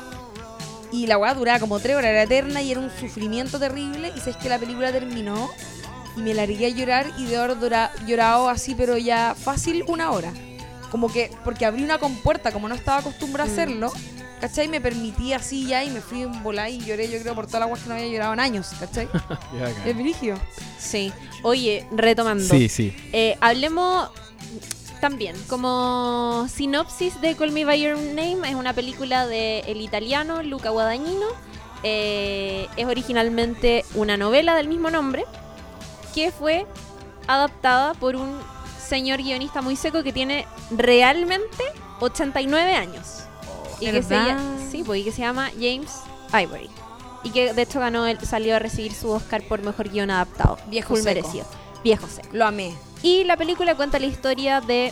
y 0.91 1.07
la 1.07 1.17
weá 1.17 1.33
duraba 1.33 1.59
como 1.59 1.79
tres 1.79 1.95
horas, 1.95 2.09
era 2.11 2.23
eterna 2.23 2.61
y 2.61 2.71
era 2.71 2.79
un 2.79 2.89
sufrimiento 2.99 3.59
terrible, 3.59 4.11
y 4.15 4.19
sabes 4.19 4.37
que 4.37 4.49
la 4.49 4.57
película 4.59 4.91
terminó, 4.91 5.49
y 6.17 6.21
me 6.21 6.33
largué 6.33 6.65
a 6.65 6.69
llorar, 6.69 7.07
y 7.17 7.25
de 7.25 7.37
haber 7.37 7.59
dura- 7.59 7.91
llorado 8.07 8.49
así, 8.49 8.75
pero 8.75 8.97
ya 8.97 9.35
fácil 9.39 9.83
una 9.87 10.11
hora. 10.11 10.33
Como 10.91 11.11
que, 11.11 11.31
porque 11.43 11.65
abrí 11.65 11.83
una 11.83 11.99
compuerta, 11.99 12.51
como 12.51 12.67
no 12.67 12.75
estaba 12.75 12.97
acostumbrada 12.99 13.47
a 13.47 13.47
Mm. 13.47 13.53
hacerlo, 13.53 13.93
¿cachai? 14.41 14.67
Me 14.67 14.81
permití 14.81 15.33
así 15.33 15.67
ya, 15.67 15.83
y 15.83 15.89
me 15.91 16.01
fui 16.01 16.23
en 16.23 16.41
volar 16.41 16.69
y 16.71 16.79
lloré, 16.79 17.09
yo 17.11 17.19
creo, 17.21 17.35
por 17.35 17.45
todas 17.45 17.59
las 17.61 17.69
weas 17.69 17.83
que 17.83 17.89
no 17.89 17.95
había 17.95 18.07
llorado 18.07 18.33
en 18.33 18.39
años, 18.39 18.69
¿cachai? 18.79 19.07
Es 19.85 19.95
virigio. 19.95 20.39
Sí. 20.79 21.13
Oye, 21.43 21.85
retomando. 21.91 22.43
Sí, 22.43 22.67
sí. 22.69 22.95
Eh, 23.13 23.37
hablemos 23.39 24.09
también 24.99 25.35
como 25.49 26.47
sinopsis 26.49 27.19
de 27.21 27.35
Call 27.35 27.51
Me 27.51 27.65
By 27.65 27.81
Your 27.81 27.97
Name. 27.97 28.49
Es 28.49 28.55
una 28.55 28.73
película 28.73 29.25
de 29.27 29.59
el 29.61 29.81
italiano 29.81 30.43
Luca 30.43 30.69
Guadagnino. 30.69 31.27
Eh, 31.83 32.67
es 32.75 32.85
originalmente 32.85 33.85
una 33.95 34.17
novela 34.17 34.55
del 34.55 34.67
mismo 34.67 34.89
nombre 34.89 35.23
que 36.13 36.31
fue 36.31 36.65
adaptada 37.27 37.93
por 37.93 38.15
un 38.15 38.37
señor 38.85 39.19
guionista 39.21 39.61
muy 39.61 39.75
seco 39.75 40.03
que 40.03 40.11
tiene 40.11 40.45
realmente 40.71 41.63
89 42.01 42.73
años. 42.75 43.23
y 43.79 43.85
que 43.91 44.03
se, 44.03 44.09
¿verdad? 44.09 44.37
lla- 44.37 44.71
sí, 44.71 44.83
pues, 44.83 44.99
y 45.01 45.03
que 45.05 45.11
se 45.13 45.21
llama 45.21 45.49
James 45.57 45.91
Ivory. 46.33 46.69
Y 47.23 47.29
que 47.31 47.53
de 47.53 47.61
hecho 47.61 47.79
ganó 47.79 48.07
el, 48.07 48.19
salió 48.25 48.55
a 48.55 48.59
recibir 48.59 48.93
su 48.93 49.09
Oscar 49.11 49.41
por 49.43 49.61
mejor 49.61 49.89
guion 49.89 50.09
adaptado. 50.11 50.57
Viejo 50.67 50.95
seco. 50.95 51.05
merecido. 51.05 51.45
Viejo 51.83 52.07
seco. 52.07 52.27
Lo 52.33 52.45
amé. 52.45 52.73
Y 53.01 53.23
la 53.23 53.37
película 53.37 53.75
cuenta 53.75 53.97
la 53.99 54.05
historia 54.07 54.61
de 54.61 54.91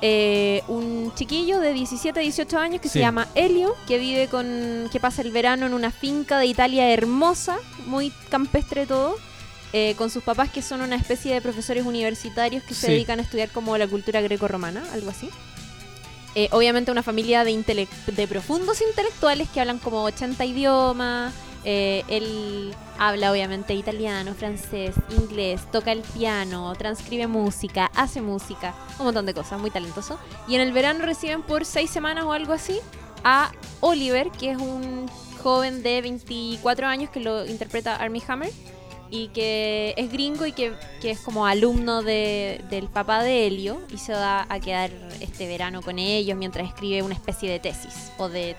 eh, 0.00 0.62
un 0.68 1.12
chiquillo 1.14 1.60
de 1.60 1.72
17, 1.72 2.18
18 2.20 2.58
años 2.58 2.80
que 2.80 2.88
Sí. 2.88 2.94
se 2.94 2.98
llama 3.00 3.28
Elio, 3.34 3.74
que 3.86 3.98
vive 3.98 4.28
con. 4.28 4.88
que 4.90 4.98
pasa 5.00 5.22
el 5.22 5.30
verano 5.32 5.66
en 5.66 5.74
una 5.74 5.90
finca 5.90 6.38
de 6.38 6.46
Italia 6.46 6.90
hermosa, 6.90 7.56
muy 7.86 8.10
campestre 8.30 8.86
todo, 8.86 9.16
eh, 9.72 9.94
con 9.96 10.10
sus 10.10 10.22
papás 10.22 10.50
que 10.50 10.60
son 10.62 10.80
una 10.80 10.96
especie 10.96 11.32
de 11.34 11.40
profesores 11.40 11.84
universitarios 11.86 12.62
que 12.64 12.74
se 12.74 12.90
dedican 12.90 13.18
a 13.20 13.22
estudiar 13.22 13.50
como 13.50 13.76
la 13.78 13.86
cultura 13.86 14.20
greco-romana, 14.20 14.82
algo 14.92 15.10
así. 15.10 15.30
Eh, 16.34 16.48
obviamente 16.52 16.90
una 16.90 17.02
familia 17.02 17.44
de, 17.44 17.86
de 18.06 18.26
profundos 18.26 18.80
intelectuales 18.80 19.48
que 19.50 19.60
hablan 19.60 19.78
como 19.78 20.02
80 20.04 20.44
idiomas. 20.46 21.32
Eh, 21.64 22.02
él 22.08 22.74
habla 22.98 23.30
obviamente 23.30 23.74
italiano, 23.74 24.34
francés, 24.34 24.94
inglés, 25.10 25.60
toca 25.70 25.92
el 25.92 26.00
piano, 26.02 26.72
transcribe 26.76 27.26
música, 27.26 27.90
hace 27.94 28.20
música, 28.20 28.74
un 28.98 29.06
montón 29.06 29.26
de 29.26 29.34
cosas, 29.34 29.60
muy 29.60 29.70
talentoso. 29.70 30.18
Y 30.48 30.54
en 30.56 30.60
el 30.60 30.72
verano 30.72 31.04
reciben 31.04 31.42
por 31.42 31.64
seis 31.64 31.90
semanas 31.90 32.24
o 32.24 32.32
algo 32.32 32.52
así 32.52 32.78
a 33.24 33.52
Oliver, 33.80 34.30
que 34.30 34.50
es 34.50 34.58
un 34.58 35.08
joven 35.42 35.82
de 35.82 36.00
24 36.02 36.86
años 36.86 37.10
que 37.10 37.20
lo 37.20 37.46
interpreta 37.46 37.96
Armie 37.96 38.22
Hammer 38.26 38.50
y 39.10 39.28
que 39.28 39.92
es 39.96 40.10
gringo 40.10 40.46
y 40.46 40.52
que, 40.52 40.72
que 41.00 41.10
es 41.10 41.20
como 41.20 41.46
alumno 41.46 42.02
de- 42.02 42.64
del 42.70 42.88
papá 42.88 43.22
de 43.22 43.46
Helio 43.46 43.80
y 43.92 43.98
se 43.98 44.12
va 44.14 44.46
a 44.48 44.58
quedar 44.60 44.90
este 45.20 45.46
verano 45.46 45.82
con 45.82 45.98
ellos 45.98 46.36
mientras 46.38 46.66
escribe 46.66 47.02
una 47.02 47.14
especie 47.14 47.50
de 47.50 47.58
tesis 47.60 48.10
o 48.18 48.28
de 48.28 48.56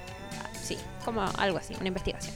sí, 0.62 0.78
como 1.04 1.22
algo 1.38 1.58
así, 1.58 1.74
una 1.80 1.88
investigación. 1.88 2.36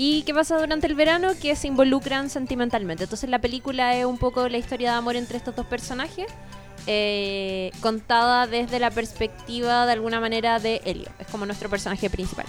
¿Y 0.00 0.22
qué 0.22 0.32
pasa 0.32 0.56
durante 0.58 0.86
el 0.86 0.94
verano? 0.94 1.30
Que 1.42 1.54
se 1.56 1.66
involucran 1.66 2.30
sentimentalmente. 2.30 3.02
Entonces 3.04 3.28
la 3.28 3.40
película 3.40 3.96
es 3.96 4.06
un 4.06 4.16
poco 4.16 4.48
la 4.48 4.56
historia 4.56 4.92
de 4.92 4.96
amor 4.98 5.16
entre 5.16 5.36
estos 5.36 5.56
dos 5.56 5.66
personajes, 5.66 6.26
eh, 6.86 7.72
contada 7.80 8.46
desde 8.46 8.78
la 8.78 8.90
perspectiva 8.92 9.86
de 9.86 9.92
alguna 9.92 10.20
manera 10.20 10.60
de 10.60 10.80
Helio. 10.84 11.08
Es 11.18 11.26
como 11.26 11.44
nuestro 11.46 11.68
personaje 11.68 12.08
principal. 12.08 12.46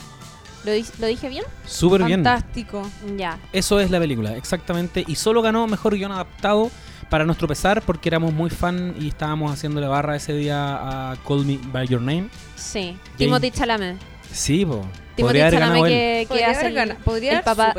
¿Lo, 0.63 0.71
di- 0.73 0.85
lo 0.99 1.07
dije 1.07 1.27
bien? 1.27 1.43
Súper 1.65 2.03
bien. 2.03 2.23
Fantástico. 2.23 2.87
Ya. 3.17 3.39
Eso 3.51 3.79
es 3.79 3.89
la 3.89 3.99
película, 3.99 4.35
exactamente. 4.37 5.03
Y 5.07 5.15
solo 5.15 5.41
ganó 5.41 5.65
mejor 5.67 5.95
guion 5.95 6.11
adaptado 6.11 6.69
para 7.09 7.25
nuestro 7.25 7.47
pesar 7.47 7.81
porque 7.81 8.09
éramos 8.09 8.31
muy 8.31 8.51
fan 8.51 8.93
y 8.99 9.07
estábamos 9.07 9.51
haciéndole 9.51 9.87
barra 9.87 10.15
ese 10.15 10.33
día 10.33 11.11
a 11.11 11.15
Call 11.27 11.45
Me 11.45 11.57
By 11.71 11.87
Your 11.87 12.01
Name. 12.01 12.29
Sí. 12.55 12.95
Timothy 13.17 13.49
Chalamet. 13.49 13.97
Sí, 14.31 14.65
po. 14.65 14.85
Podría 15.17 15.47
haber 15.47 15.59
ganado 15.59 15.85
él. 15.85 15.91
que, 15.91 16.25
Podría 16.29 16.49
hace 16.51 16.59
haber 16.59 16.67
el, 16.69 16.75
gana- 16.75 16.97
podría 17.03 17.33
el 17.39 17.41
papá 17.43 17.73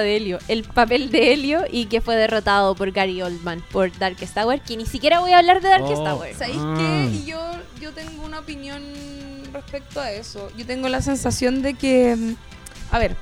de 0.00 0.16
Helio. 0.16 0.38
El 0.48 0.64
papel 0.64 1.10
de 1.10 1.32
Helio 1.32 1.64
y 1.70 1.86
que 1.86 2.00
fue 2.00 2.16
derrotado 2.16 2.74
por 2.74 2.90
Gary 2.90 3.22
Oldman 3.22 3.62
por 3.70 3.96
Darkest 3.96 4.34
Tower. 4.34 4.60
Que 4.60 4.76
ni 4.76 4.84
siquiera 4.86 5.20
voy 5.20 5.30
a 5.32 5.38
hablar 5.38 5.60
de 5.60 5.68
Darkest 5.68 6.00
Oh. 6.00 6.04
Tower. 6.04 6.34
¿Sabéis 6.34 6.58
Ah. 6.60 6.74
qué? 6.76 7.16
Y 7.16 7.24
yo, 7.26 7.40
yo 7.80 7.92
tengo 7.92 8.24
una 8.24 8.40
opinión 8.40 8.82
respecto 9.52 10.00
a 10.00 10.10
eso. 10.10 10.50
Yo 10.56 10.66
tengo 10.66 10.88
la 10.88 11.00
sensación 11.00 11.62
de 11.62 11.74
que, 11.74 12.16
mm, 12.16 12.34
a 12.90 12.98
ver, 12.98 13.14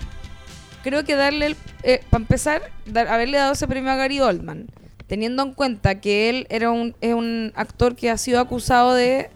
creo 0.83 1.05
que 1.05 1.15
darle, 1.15 1.47
el, 1.47 1.57
eh, 1.83 2.01
para 2.09 2.23
empezar, 2.23 2.63
dar- 2.87 3.09
haberle 3.09 3.37
dado 3.37 3.53
ese 3.53 3.69
premio 3.69 3.91
a 3.93 3.97
Gary 3.97 4.21
Oldman, 4.21 4.67
teniendo 5.09 5.43
en 5.43 5.53
cuenta 5.53 6.01
que 6.01 6.31
él 6.31 6.47
era 6.49 6.71
un, 6.71 6.97
es 7.03 7.13
un 7.13 7.53
actor 7.55 7.97
que 7.97 8.09
ha 8.11 8.17
sido 8.17 8.41
acusado 8.41 8.95
de, 8.95 9.29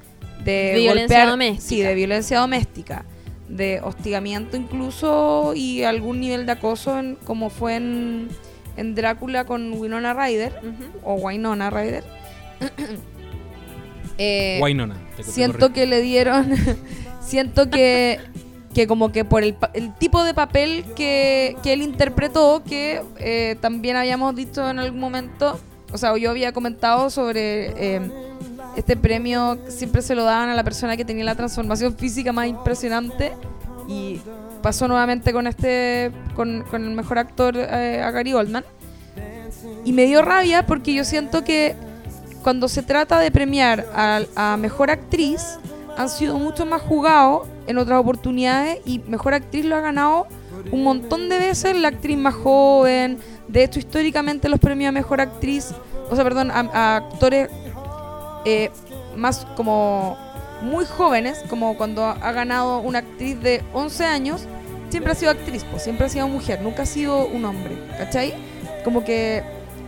de 0.45 0.73
Violencia 0.77 1.25
golpear- 1.25 1.31
doméstica. 1.31 1.69
Sí, 1.69 1.81
de 1.83 1.95
violencia 1.95 2.39
doméstica, 2.41 3.05
de 3.49 3.81
hostigamiento 3.83 4.57
incluso 4.57 5.53
y 5.55 5.83
algún 5.85 6.21
nivel 6.21 6.47
de 6.47 6.53
acoso, 6.53 6.99
en- 6.99 7.17
como 7.25 7.51
fue 7.51 7.77
en, 7.77 8.29
en 8.77 8.95
Drácula 8.95 9.45
con 9.45 9.73
Winona 9.73 10.15
Ryder 10.15 10.53
o 11.05 11.15
Winona 11.15 11.71
Ryder. 11.71 12.05
Eh, 14.23 14.59
te- 15.17 15.23
te 15.23 15.31
siento 15.31 15.73
que 15.73 15.87
le 15.87 16.03
dieron 16.03 16.53
siento 17.23 17.71
que 17.71 18.21
que 18.75 18.87
como 18.87 19.11
que 19.13 19.25
por 19.25 19.43
el, 19.43 19.55
pa- 19.55 19.71
el 19.73 19.95
tipo 19.97 20.23
de 20.25 20.35
papel 20.35 20.85
que, 20.95 21.57
que 21.63 21.73
él 21.73 21.81
interpretó 21.83 22.63
que 22.63 23.01
eh, 23.19 23.57
también 23.63 23.97
habíamos 23.97 24.37
dicho 24.37 24.69
en 24.69 24.79
algún 24.79 25.01
momento 25.01 25.59
o 25.91 25.97
sea 25.99 26.15
yo 26.19 26.29
había 26.31 26.53
comentado 26.53 27.09
sobre 27.09 27.73
eh, 27.97 28.01
este 28.77 28.97
premio 28.97 29.59
siempre 29.69 30.03
se 30.03 30.15
lo 30.15 30.25
daban 30.25 30.49
a 30.49 30.55
la 30.55 30.65
persona 30.65 30.97
que 30.97 31.05
tenía 31.05 31.25
la 31.25 31.35
transformación 31.35 31.97
física 31.97 32.33
más 32.33 32.47
impresionante 32.47 33.33
y 33.89 34.21
pasó 34.63 34.87
nuevamente 34.89 35.33
con 35.33 35.47
este 35.47 36.13
con, 36.35 36.65
el 36.73 36.91
mejor 36.91 37.19
actor 37.19 37.57
eh, 37.57 38.03
a 38.03 38.11
Gary 38.11 38.35
Oldman 38.35 38.65
y 39.85 39.93
me 39.93 40.07
dio 40.07 40.23
rabia 40.23 40.67
porque 40.67 40.95
yo 40.95 41.05
siento 41.05 41.45
que 41.45 41.75
cuando 42.43 42.69
se 42.69 42.83
trata 42.83 43.19
de 43.19 43.31
premiar 43.31 43.87
a, 43.95 44.57
mejor 44.57 44.91
actriz, 44.91 45.59
han 45.97 46.09
sido 46.09 46.39
mucho 46.39 46.65
más 46.65 46.81
jugados 46.81 47.47
en 47.67 47.79
otras 47.79 48.01
oportunidades 48.01 48.79
y 48.87 49.01
mejor 49.01 49.35
actriz 49.35 49.65
lo 49.65 49.77
ha 49.77 49.81
ganado 49.81 50.27
un 50.73 50.83
montón 50.83 51.29
de 51.29 51.39
veces 51.39 51.77
la 51.77 51.89
actriz 51.89 52.17
más 52.17 52.35
joven. 52.35 53.19
De 53.49 53.65
hecho, 53.65 53.79
históricamente 53.79 54.49
los 54.49 54.61
premios 54.61 54.89
a 54.89 54.93
mejor 54.93 55.21
actriz, 55.21 55.73
o 56.11 56.15
sea, 56.15 56.25
perdón, 56.25 56.51
a 56.51 56.97
actores 56.97 57.51
eh, 58.45 58.71
más 59.17 59.47
como 59.57 60.17
muy 60.63 60.85
jóvenes, 60.85 61.43
como 61.49 61.77
cuando 61.77 62.05
ha, 62.05 62.33
ganado 62.33 62.81
una 62.81 62.99
actriz 63.01 63.41
de 63.41 63.63
11 63.73 64.05
años, 64.05 64.43
siempre 64.91 65.13
ha 65.13 65.15
sido 65.15 65.31
actriz, 65.31 65.65
pues 65.71 65.83
siempre 65.83 66.07
ha 66.07 66.09
sido 66.09 66.29
mujer, 66.29 66.61
nunca 66.63 66.83
ha 66.83 66.87
sido 66.87 67.27
un 67.27 67.45
hombre, 67.45 67.79
¿cachai? 67.97 68.35
Como 68.85 69.05
que, 69.05 69.43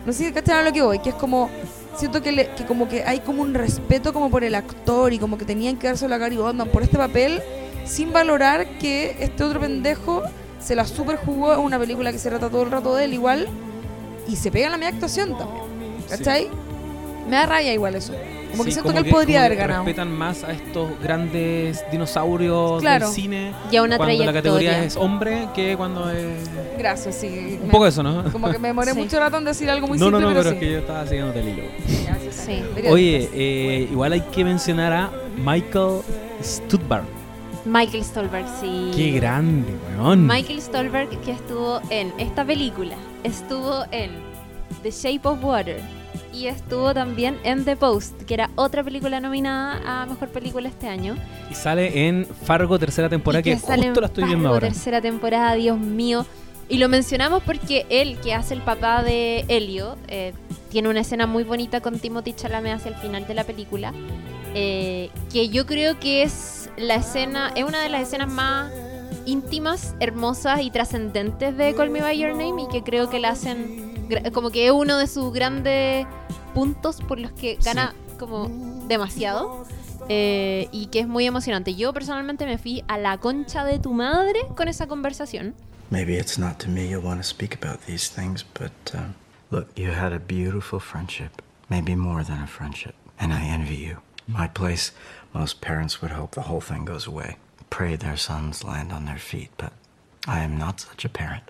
no 0.05 0.13
sé 0.13 0.25
si 0.27 0.33
cachan 0.33 0.57
a 0.57 0.63
lo 0.63 0.73
que 0.73 0.81
voy, 0.81 0.99
que 0.99 1.09
es 1.09 1.15
como, 1.15 1.49
siento 1.95 2.21
que, 2.21 2.31
le- 2.31 2.49
que 2.55 2.65
como 2.65 2.87
que 2.87 3.03
hay 3.03 3.19
como 3.19 3.41
un 3.43 3.53
respeto 3.53 4.13
como 4.13 4.29
por 4.31 4.43
el 4.43 4.55
actor 4.55 5.13
y 5.13 5.19
como 5.19 5.37
que 5.37 5.45
tenían 5.45 5.77
que 5.77 5.87
dárselo 5.87 6.15
a 6.15 6.17
Gary 6.17 6.37
Oldman 6.37 6.69
por 6.69 6.81
este 6.83 6.97
papel, 6.97 7.41
sin 7.85 8.11
valorar 8.13 8.79
que 8.79 9.15
este 9.19 9.43
otro 9.43 9.59
pendejo 9.59 10.23
se 10.59 10.75
la 10.75 10.85
super 10.85 11.17
jugó, 11.17 11.51
es 11.51 11.59
una 11.59 11.77
película 11.77 12.11
que 12.11 12.17
se 12.17 12.29
trata 12.29 12.49
todo 12.49 12.63
el 12.63 12.71
rato 12.71 12.95
de 12.95 13.05
él 13.05 13.13
igual, 13.13 13.47
y 14.27 14.37
se 14.37 14.49
pega 14.51 14.67
en 14.67 14.71
la 14.71 14.77
media 14.77 14.93
actuación 14.93 15.37
también. 15.37 15.65
¿Cachai? 16.09 16.49
Me 17.27 17.35
da 17.35 17.45
rabia 17.45 17.73
igual 17.73 17.95
eso. 17.95 18.13
Como 18.53 18.63
que 18.63 18.69
Sí, 18.71 18.73
siento 18.75 18.89
como 18.91 19.03
que 19.03 19.09
él 19.09 19.13
podría 19.15 19.39
haber 19.41 19.51
que 19.51 19.57
ganado. 19.57 19.83
Respetan 19.83 20.11
más 20.17 20.43
a 20.43 20.51
estos 20.53 20.89
grandes 21.01 21.83
dinosaurios 21.91 22.81
Claro. 22.81 23.07
del 23.07 23.13
cine 23.15 23.51
Ya 23.71 23.83
una 23.83 23.97
cuando 23.97 24.23
la 24.23 24.31
categoría 24.33 24.69
trayectoria. 24.71 24.83
es 24.85 24.95
hombre 24.95 25.47
que 25.53 25.75
cuando 25.75 26.09
es. 26.09 26.49
Gracias, 26.77 27.15
sí. 27.15 27.57
Un 27.59 27.67
Me- 27.67 27.71
poco 27.71 27.87
eso, 27.87 28.01
¿no? 28.03 28.23
Como 28.31 28.49
que 28.51 28.59
me 28.59 28.69
demoré 28.69 28.91
Sí. 28.93 28.97
mucho 28.97 29.19
rato 29.19 29.37
en 29.37 29.43
decir 29.45 29.69
algo 29.69 29.87
muy 29.87 29.97
no, 29.97 30.11
no, 30.11 30.17
simple, 30.17 30.21
no, 30.35 30.39
pero, 30.41 30.43
pero, 30.43 30.55
es 30.55 30.59
que 30.59 30.71
yo 30.71 30.79
estaba 30.79 31.05
siguiendo 31.07 31.33
el 31.39 31.49
hilo. 31.49 31.63
sí. 31.87 32.07
Sí. 32.31 32.61
Oye, 32.89 33.29
eh, 33.33 33.87
igual 33.91 34.13
hay 34.13 34.21
que 34.21 34.43
mencionar 34.43 34.91
a 34.93 35.09
Michael 35.43 36.01
Stuhlbarg. 36.43 37.05
Michael 37.65 38.03
Stolberg, 38.03 38.45
sí. 38.59 38.91
Qué 38.93 39.11
grande, 39.11 39.71
weón. 39.97 40.27
Michael 40.27 40.61
Stolberg 40.61 41.09
que 41.21 41.31
estuvo 41.31 41.79
en 41.89 42.11
esta 42.17 42.43
película, 42.43 42.95
estuvo 43.23 43.85
en 43.91 44.11
The 44.81 44.91
Shape 44.91 45.21
of 45.23 45.41
Water 45.41 45.79
y 46.33 46.47
estuvo 46.47 46.93
también 46.93 47.37
en 47.43 47.65
The 47.65 47.75
Post, 47.75 48.23
que 48.23 48.33
era 48.33 48.49
otra 48.55 48.83
película 48.83 49.19
nominada 49.19 49.81
a 49.85 50.05
Mejor 50.05 50.29
Película 50.29 50.67
este 50.67 50.87
año. 50.87 51.15
Y 51.49 51.55
sale 51.55 52.07
en 52.07 52.25
Fargo 52.25 52.79
tercera 52.79 53.09
temporada, 53.09 53.41
y 53.41 53.43
que, 53.43 53.57
sale 53.57 53.85
justo 53.85 54.01
la 54.01 54.07
estoy 54.07 54.23
viendo 54.25 54.43
Fargo, 54.43 54.55
ahora. 54.55 54.67
tercera 54.67 55.01
temporada, 55.01 55.53
Dios 55.53 55.77
mío. 55.79 56.25
Y 56.69 56.77
lo 56.77 56.89
mencionamos 56.89 57.43
porque 57.43 57.85
él, 57.89 58.17
que 58.23 58.33
hace 58.33 58.53
el 58.53 58.61
papá 58.61 59.03
de 59.03 59.45
Helio, 59.47 59.97
eh, 60.07 60.33
tiene 60.69 60.89
una 60.89 61.01
escena 61.01 61.27
muy 61.27 61.43
bonita 61.43 61.81
con 61.81 61.99
Timothy 61.99 62.33
Chalamet 62.33 62.73
hacia 62.73 62.89
el 62.89 62.95
final 62.95 63.27
de 63.27 63.33
la 63.33 63.43
película, 63.43 63.93
eh, 64.55 65.09
que 65.31 65.49
yo 65.49 65.65
creo 65.65 65.99
que 65.99 66.23
es 66.23 66.69
la 66.77 66.95
escena, 66.95 67.51
es 67.55 67.63
una 67.63 67.81
de 67.81 67.89
las 67.89 68.01
escenas 68.03 68.29
más 68.29 68.71
íntimas, 69.25 69.95
hermosas 69.99 70.61
y 70.61 70.71
trascendentes 70.71 71.55
de 71.55 71.75
Call 71.75 71.89
Me 71.89 72.01
By 72.01 72.17
Your 72.17 72.31
Name 72.31 72.63
y 72.63 72.67
que 72.67 72.83
creo 72.83 73.09
que 73.09 73.19
la 73.19 73.29
hacen 73.29 73.92
como 74.33 74.49
que 74.51 74.67
es 74.67 74.71
uno 74.71 74.97
de 74.97 75.07
sus 75.07 75.33
grandes 75.33 76.05
puntos 76.53 77.01
por 77.01 77.19
los 77.19 77.31
que 77.31 77.57
gana 77.63 77.93
como 78.19 78.49
demasiado 78.87 79.65
eh, 80.09 80.67
y 80.71 80.87
que 80.87 80.99
es 80.99 81.07
muy 81.07 81.25
emocionante. 81.25 81.75
Yo 81.75 81.93
personalmente 81.93 82.45
me 82.45 82.57
fui 82.57 82.83
a 82.87 82.97
la 82.97 83.17
concha 83.17 83.63
de 83.63 83.79
tu 83.79 83.93
madre 83.93 84.41
con 84.55 84.67
esa 84.67 84.87
conversación. 84.87 85.55
Maybe 85.89 86.17
it's 86.17 86.37
not 86.37 86.57
to 86.59 86.69
me 86.69 86.87
you'll 86.87 87.03
want 87.03 87.21
to 87.21 87.27
speak 87.27 87.55
about 87.55 87.85
these 87.85 88.09
things, 88.09 88.43
but 88.43 88.71
um, 88.95 89.15
look, 89.51 89.67
you 89.75 89.91
had 89.91 90.11
a 90.11 90.19
beautiful 90.19 90.79
friendship. 90.79 91.41
Maybe 91.69 91.95
more 91.95 92.23
than 92.23 92.41
a 92.41 92.47
friendship. 92.47 92.95
And 93.19 93.31
I 93.31 93.43
envy 93.45 93.75
you. 93.75 93.97
My 94.27 94.47
place, 94.47 94.91
most 95.33 95.61
parents 95.61 96.01
would 96.01 96.11
hope 96.11 96.31
the 96.31 96.43
whole 96.43 96.61
thing 96.61 96.85
goes 96.85 97.07
away, 97.07 97.37
pray 97.69 97.95
their 97.95 98.17
sons 98.17 98.63
land 98.63 98.91
on 98.91 99.05
their 99.05 99.19
feet, 99.19 99.49
but 99.57 99.73
I 100.27 100.39
am 100.39 100.57
not 100.57 100.79
such 100.79 101.05
a 101.05 101.09
parent. 101.09 101.43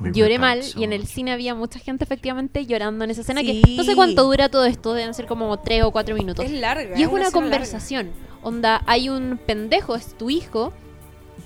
Lloré 0.00 0.38
mal 0.38 0.62
so 0.62 0.78
y 0.78 0.84
en 0.84 0.92
el 0.92 1.06
cine 1.06 1.32
había 1.32 1.54
mucha 1.54 1.78
gente 1.78 2.04
efectivamente 2.04 2.66
llorando 2.66 3.04
en 3.04 3.10
esa 3.10 3.22
escena 3.22 3.42
que 3.42 3.62
no 3.76 3.82
sé 3.82 3.94
cuánto 3.94 4.24
dura 4.24 4.48
todo 4.48 4.64
esto, 4.64 4.94
deben 4.94 5.14
ser 5.14 5.26
como 5.26 5.58
tres 5.58 5.82
o 5.82 5.90
cuatro 5.90 6.14
minutos. 6.14 6.44
Es 6.44 6.52
larga. 6.52 6.98
Y 6.98 7.02
es 7.02 7.08
una 7.08 7.30
conversación. 7.30 8.10
Onda, 8.42 8.82
hay 8.86 9.08
un 9.08 9.38
pendejo, 9.44 9.96
es 9.96 10.16
tu 10.16 10.30
hijo, 10.30 10.72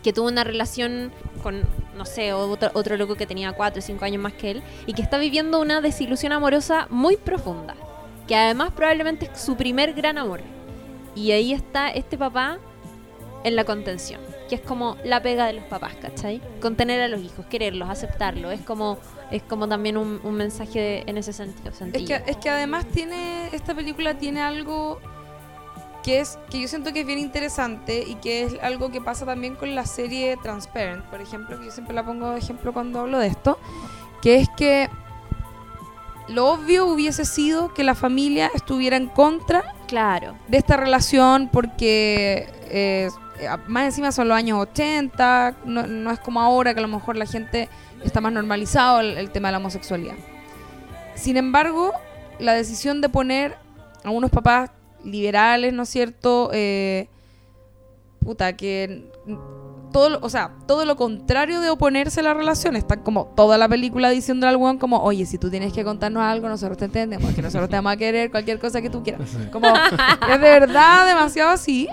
que 0.02 0.12
tuvo 0.12 0.28
una 0.28 0.44
relación 0.44 1.12
con, 1.42 1.62
no 1.96 2.04
sé, 2.04 2.32
otro, 2.32 2.70
otro 2.74 2.96
loco 2.96 3.14
que 3.14 3.26
tenía 3.26 3.52
4 3.52 3.78
o 3.78 3.82
5 3.82 4.04
años 4.04 4.22
más 4.22 4.34
que 4.34 4.50
él, 4.50 4.62
y 4.86 4.92
que 4.92 5.02
está 5.02 5.18
viviendo 5.18 5.60
una 5.60 5.80
desilusión 5.80 6.32
amorosa 6.32 6.86
muy 6.90 7.16
profunda. 7.16 7.74
Que 8.26 8.36
además 8.36 8.72
probablemente 8.72 9.30
es 9.32 9.40
su 9.40 9.56
primer 9.56 9.94
gran 9.94 10.18
amor. 10.18 10.40
Y 11.14 11.32
ahí 11.32 11.52
está 11.52 11.90
este 11.90 12.18
papá 12.18 12.58
en 13.44 13.56
la 13.56 13.64
contención. 13.64 14.20
Que 14.48 14.56
es 14.56 14.60
como 14.60 14.96
la 15.04 15.22
pega 15.22 15.46
de 15.46 15.54
los 15.54 15.64
papás, 15.64 15.94
¿cachai? 16.00 16.40
Contener 16.60 17.00
a 17.00 17.08
los 17.08 17.20
hijos, 17.22 17.46
quererlos, 17.46 17.88
aceptarlos. 17.88 18.52
Es 18.52 18.60
como, 18.60 18.98
es 19.30 19.42
como 19.42 19.66
también 19.68 19.96
un, 19.96 20.20
un 20.22 20.34
mensaje 20.34 20.78
de- 20.78 21.04
en 21.06 21.16
ese 21.18 21.32
sentido. 21.32 21.70
Es 21.92 22.02
que, 22.02 22.22
es 22.26 22.36
que 22.36 22.50
además 22.50 22.84
tiene 22.86 23.48
esta 23.52 23.74
película 23.74 24.14
tiene 24.18 24.40
algo 24.42 25.00
que 26.02 26.18
es 26.20 26.36
que 26.50 26.60
yo 26.60 26.66
siento 26.66 26.92
que 26.92 27.00
es 27.02 27.06
bien 27.06 27.20
interesante 27.20 28.02
y 28.06 28.16
que 28.16 28.42
es 28.42 28.54
algo 28.60 28.90
que 28.90 29.00
pasa 29.00 29.24
también 29.24 29.54
con 29.54 29.74
la 29.76 29.86
serie 29.86 30.36
Transparent, 30.42 31.04
por 31.04 31.20
ejemplo, 31.20 31.58
que 31.60 31.66
yo 31.66 31.70
siempre 31.70 31.94
la 31.94 32.04
pongo 32.04 32.30
de 32.32 32.38
ejemplo 32.38 32.72
cuando 32.72 32.98
hablo 33.00 33.18
de 33.20 33.28
esto, 33.28 33.56
que 34.20 34.34
es 34.36 34.48
que 34.56 34.90
lo 36.28 36.48
obvio 36.48 36.86
hubiese 36.86 37.24
sido 37.24 37.72
que 37.74 37.84
la 37.84 37.94
familia 37.94 38.50
estuviera 38.54 38.96
en 38.96 39.06
contra 39.08 39.62
Claro. 39.86 40.34
de 40.48 40.56
esta 40.58 40.76
relación 40.76 41.48
porque 41.52 42.48
eh, 42.64 43.08
más 43.66 43.84
encima 43.84 44.12
son 44.12 44.28
los 44.28 44.36
años 44.36 44.58
80, 44.58 45.56
no, 45.64 45.86
no 45.86 46.10
es 46.10 46.20
como 46.20 46.40
ahora 46.40 46.74
que 46.74 46.80
a 46.80 46.82
lo 46.82 46.88
mejor 46.88 47.16
la 47.16 47.26
gente 47.26 47.68
está 48.04 48.20
más 48.20 48.32
normalizado 48.32 49.00
el, 49.00 49.16
el 49.18 49.30
tema 49.30 49.48
de 49.48 49.52
la 49.52 49.58
homosexualidad. 49.58 50.14
Sin 51.14 51.36
embargo, 51.36 51.92
la 52.38 52.54
decisión 52.54 53.00
de 53.00 53.08
poner 53.08 53.56
a 54.04 54.10
unos 54.10 54.30
papás 54.30 54.70
liberales, 55.04 55.72
¿no 55.72 55.82
es 55.82 55.88
cierto? 55.88 56.50
Eh, 56.52 57.08
puta, 58.24 58.56
que 58.56 59.10
todo, 59.92 60.18
o 60.22 60.28
sea, 60.28 60.52
todo 60.66 60.84
lo 60.84 60.96
contrario 60.96 61.60
de 61.60 61.70
oponerse 61.70 62.20
a 62.20 62.22
la 62.22 62.34
relación. 62.34 62.76
Están 62.76 63.02
como 63.02 63.26
toda 63.36 63.58
la 63.58 63.68
película 63.68 64.10
diciendo 64.10 64.48
al 64.48 64.56
weón 64.56 64.78
como, 64.78 65.02
oye, 65.02 65.26
si 65.26 65.38
tú 65.38 65.50
tienes 65.50 65.72
que 65.72 65.84
contarnos 65.84 66.22
algo, 66.22 66.48
nosotros 66.48 66.78
te 66.78 66.86
entendemos, 66.86 67.32
que 67.34 67.42
nosotros 67.42 67.68
te 67.68 67.76
vamos 67.76 67.92
a 67.92 67.96
querer, 67.96 68.30
cualquier 68.30 68.58
cosa 68.58 68.80
que 68.80 68.90
tú 68.90 69.02
quieras. 69.02 69.28
Como, 69.50 69.68
es 70.32 70.40
de 70.40 70.60
verdad 70.60 71.06
demasiado 71.06 71.50
así. 71.50 71.88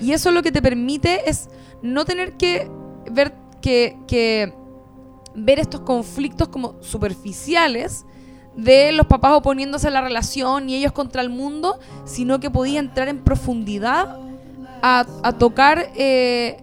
Y 0.00 0.12
eso 0.12 0.30
lo 0.30 0.42
que 0.42 0.52
te 0.52 0.62
permite 0.62 1.28
es 1.28 1.48
no 1.82 2.04
tener 2.04 2.36
que 2.36 2.70
ver 3.10 3.34
que, 3.60 3.96
que 4.06 4.52
ver 5.34 5.58
estos 5.58 5.80
conflictos 5.80 6.48
como 6.48 6.76
superficiales 6.82 8.04
de 8.56 8.92
los 8.92 9.06
papás 9.06 9.32
oponiéndose 9.34 9.88
a 9.88 9.90
la 9.90 10.00
relación 10.00 10.68
y 10.68 10.74
ellos 10.76 10.92
contra 10.92 11.22
el 11.22 11.30
mundo, 11.30 11.78
sino 12.04 12.40
que 12.40 12.50
podía 12.50 12.80
entrar 12.80 13.08
en 13.08 13.18
profundidad 13.22 14.18
a, 14.82 15.06
a 15.22 15.32
tocar 15.38 15.90
eh, 15.96 16.58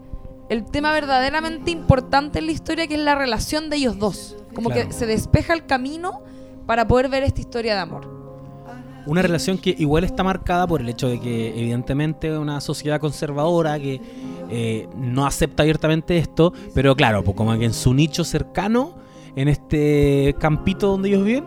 el 0.50 0.66
tema 0.66 0.92
verdaderamente 0.92 1.72
importante 1.72 2.40
en 2.40 2.48
la 2.48 2.52
historia, 2.52 2.88
que 2.88 2.96
es 2.96 3.00
la 3.00 3.16
relación 3.16 3.70
de 3.70 3.78
ellos 3.78 3.98
dos. 3.98 4.36
Como 4.54 4.70
Claro. 4.70 4.88
que 4.88 4.94
se 4.94 5.06
despeja 5.06 5.54
el 5.54 5.66
camino 5.66 6.22
para 6.66 6.88
poder 6.88 7.10
ver 7.10 7.24
esta 7.24 7.42
historia 7.42 7.76
de 7.76 7.82
amor. 7.82 8.15
Una 9.08 9.22
relación 9.22 9.58
que 9.58 9.76
igual 9.78 10.04
está 10.04 10.24
marcada 10.24 10.66
por 10.68 10.82
el 10.82 10.90
hecho 10.90 11.08
de 11.08 11.20
que 11.20 11.50
evidentemente 11.60 12.28
es 12.32 12.38
una 12.38 12.60
sociedad 12.62 13.00
conservadora 13.00 13.80
que 13.80 14.02
eh, 14.50 14.88
no 14.98 15.26
acepta 15.26 15.64
abiertamente 15.64 16.18
esto, 16.18 16.54
pero 16.74 16.96
claro, 16.96 17.24
pues 17.24 17.38
como 17.38 17.58
que 17.58 17.66
en 17.66 17.74
su 17.74 17.94
nicho 17.94 18.24
cercano, 18.24 18.94
en 19.36 19.48
este 19.48 20.36
campito 20.40 20.88
donde 20.88 21.10
ellos 21.10 21.24
viven, 21.24 21.46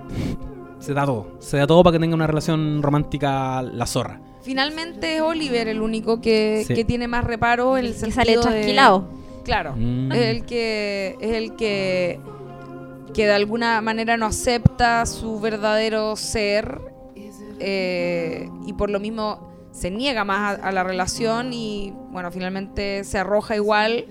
se 0.78 0.94
da 0.94 1.04
todo. 1.04 1.26
Se 1.40 1.56
da 1.56 1.66
todo 1.66 1.82
para 1.82 1.96
que 1.96 2.00
tenga 2.00 2.14
una 2.14 2.26
relación 2.28 2.82
romántica 2.82 3.62
la 3.62 3.86
zorra. 3.86 4.20
Finalmente 4.42 5.16
es 5.16 5.20
Oliver 5.20 5.66
el 5.68 5.82
único 5.82 6.20
que, 6.20 6.64
Sí. 6.66 6.74
que 6.74 6.84
tiene 6.84 7.08
más 7.08 7.24
reparo 7.24 7.76
en 7.76 7.86
el 7.86 7.92
que 7.92 7.98
sentido 7.98 8.14
sale 8.22 8.36
de- 8.36 8.42
trasquilado. 8.42 9.08
Claro. 9.44 9.74
Mm. 9.76 10.12
Es 10.12 10.18
el 10.18 10.44
que 10.44 11.16
es 11.20 11.32
el 11.34 11.56
que 11.56 12.20
que 13.14 13.26
de 13.26 13.32
alguna 13.32 13.80
manera 13.80 14.16
no 14.18 14.26
acepta 14.26 15.04
su 15.06 15.40
verdadero 15.40 16.14
ser 16.14 16.78
eh, 17.60 18.48
y 18.66 18.72
por 18.72 18.90
lo 18.90 19.00
mismo 19.00 19.48
se 19.70 19.90
niega 19.90 20.24
más 20.24 20.58
a, 20.62 20.72
la 20.72 20.82
relación 20.82 21.52
y 21.52 21.92
bueno 22.10 22.30
finalmente 22.32 23.04
se 23.04 23.18
arroja 23.18 23.54
igual 23.54 24.06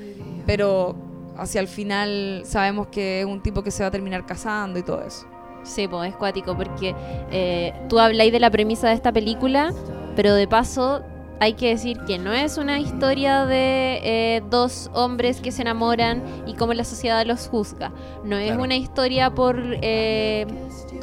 pero 0.45 0.95
hacia 1.37 1.61
el 1.61 1.67
final 1.67 2.41
sabemos 2.45 2.87
que 2.87 3.21
es 3.21 3.25
un 3.25 3.41
tipo 3.41 3.63
que 3.63 3.71
se 3.71 3.83
va 3.83 3.87
a 3.87 3.91
terminar 3.91 4.25
casando 4.25 4.79
y 4.79 4.83
todo 4.83 5.03
eso. 5.03 5.27
Sí, 5.63 5.87
pues 5.87 6.09
es 6.09 6.15
cuático 6.15 6.55
porque 6.55 6.95
eh, 7.31 7.73
tú 7.89 7.99
habláis 7.99 8.31
de 8.31 8.39
la 8.39 8.49
premisa 8.49 8.87
de 8.87 8.93
esta 8.93 9.11
película, 9.11 9.73
pero 10.15 10.33
de 10.33 10.47
paso 10.47 11.03
hay 11.39 11.53
que 11.53 11.69
decir 11.69 11.99
que 12.05 12.17
no 12.17 12.33
es 12.33 12.57
una 12.57 12.79
historia 12.79 13.45
de 13.45 13.99
eh, 14.03 14.43
dos 14.49 14.89
hombres 14.93 15.39
que 15.41 15.51
se 15.51 15.61
enamoran 15.61 16.23
y 16.47 16.53
cómo 16.55 16.73
la 16.73 16.83
sociedad 16.83 17.25
los 17.25 17.47
juzga. 17.47 17.91
No 18.23 18.38
es 18.38 18.47
Claro. 18.47 18.63
una 18.63 18.75
historia 18.75 19.29
por 19.33 19.61
eh, 19.81 20.47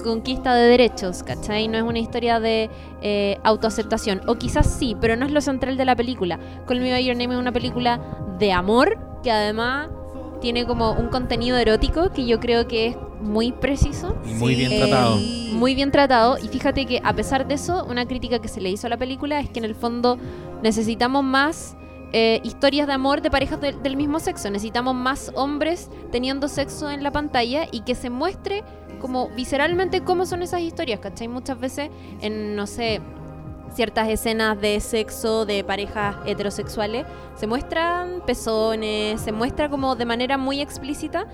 conquista 0.03 0.55
de 0.55 0.69
derechos, 0.69 1.23
¿cachai? 1.23 1.69
No 1.69 1.79
es 1.79 1.85
una 1.85 1.99
historia 1.99 2.41
de 2.41 2.69
eh, 3.03 3.39
autoaceptación. 3.45 4.23
O 4.27 4.35
quizás 4.37 4.67
sí, 4.67 4.97
pero 5.01 5.17
no 5.17 5.27
es 5.27 5.33
lo 5.33 5.41
central 5.41 5.77
de 5.77 5.85
la 5.85 5.95
película. 5.97 6.39
Call 6.67 6.81
Me 6.81 6.91
By 6.91 7.05
Your 7.05 7.17
Name 7.17 7.35
es 7.35 7.41
una 7.41 7.53
película 7.53 8.01
de 8.39 8.53
amor 8.53 8.99
que 9.23 9.31
además 9.31 9.89
tiene 10.45 10.67
como 10.67 10.93
un 10.93 11.09
contenido 11.09 11.57
erótico 11.57 12.11
que 12.13 12.27
yo 12.27 12.39
creo 12.39 12.69
que 12.69 12.89
es 12.89 12.97
muy 13.23 13.51
preciso 13.53 14.15
Y 14.29 14.35
muy 14.35 14.55
bien 14.55 14.77
tratado. 14.79 15.17
muy 15.17 15.75
bien 15.75 15.91
tratado 15.91 16.37
y 16.37 16.49
fíjate 16.49 16.85
que 16.85 17.01
a 17.03 17.15
pesar 17.15 17.49
de 17.49 17.55
eso, 17.55 17.83
una 17.89 18.05
crítica 18.07 18.39
que 18.41 18.49
se 18.49 18.61
le 18.61 18.69
hizo 18.69 18.87
a 18.87 18.91
la 18.91 18.99
película 18.99 19.41
es 19.41 19.49
que 19.49 19.59
en 19.61 19.65
el 19.65 19.75
fondo 19.75 20.19
necesitamos 20.63 21.25
más 21.25 21.79
eh, 22.13 22.41
historias 22.45 22.87
de 22.87 22.93
amor 22.93 23.23
de 23.23 23.31
parejas 23.31 23.59
de- 23.63 23.73
del 23.73 23.97
mismo 23.97 24.21
sexo, 24.21 24.51
necesitamos 24.51 24.95
más 24.95 25.33
hombres 25.35 25.89
teniendo 26.13 26.47
sexo 26.49 26.91
en 26.91 27.03
la 27.03 27.11
pantalla 27.11 27.67
y 27.73 27.81
que 27.81 27.95
se 27.95 28.11
muestre 28.11 28.63
como 29.01 29.31
visceralmente 29.31 30.03
cómo 30.03 30.27
son 30.27 30.43
esas 30.43 30.61
historias, 30.61 31.01
¿cachai? 31.01 31.27
Muchas 31.29 31.59
veces 31.59 31.89
en, 32.21 32.55
no 32.55 32.67
sé, 32.67 33.01
ciertas 33.75 34.09
escenas 34.09 34.61
de 34.61 34.81
sexo 34.81 35.45
de 35.45 35.65
parejas 35.65 36.17
heterosexuales, 36.27 37.07
se 37.35 37.47
muestran 37.47 38.23
pezones, 38.27 39.21
se 39.21 39.33
muestra 39.33 39.69
como 39.69 39.97
de 39.97 40.05
manera 40.05 40.39
muy 40.39 40.61
explícita. 40.61 41.27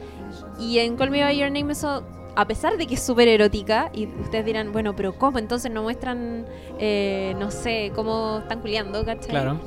Y 0.59 0.79
en 0.79 0.97
Call 0.97 1.11
Me 1.11 1.23
By 1.23 1.39
Your 1.39 1.51
Name 1.51 1.73
eso, 1.73 2.03
a 2.35 2.47
pesar 2.47 2.77
de 2.77 2.87
que 2.87 2.95
es 2.95 3.03
súper 3.03 3.29
erótica, 3.29 3.91
y 3.93 4.07
ustedes 4.07 4.45
dirán, 4.45 4.73
bueno, 4.73 4.95
pero 4.97 5.17
¿cómo? 5.17 5.39
Entonces 5.39 5.71
no 5.71 5.83
muestran, 5.83 6.47
eh, 6.79 7.35
no 7.39 7.51
sé, 7.51 7.93
cómo 7.95 8.39
están 8.43 8.61
culiando, 8.61 9.05
¿cachai? 9.05 9.31
Claro. 9.31 9.61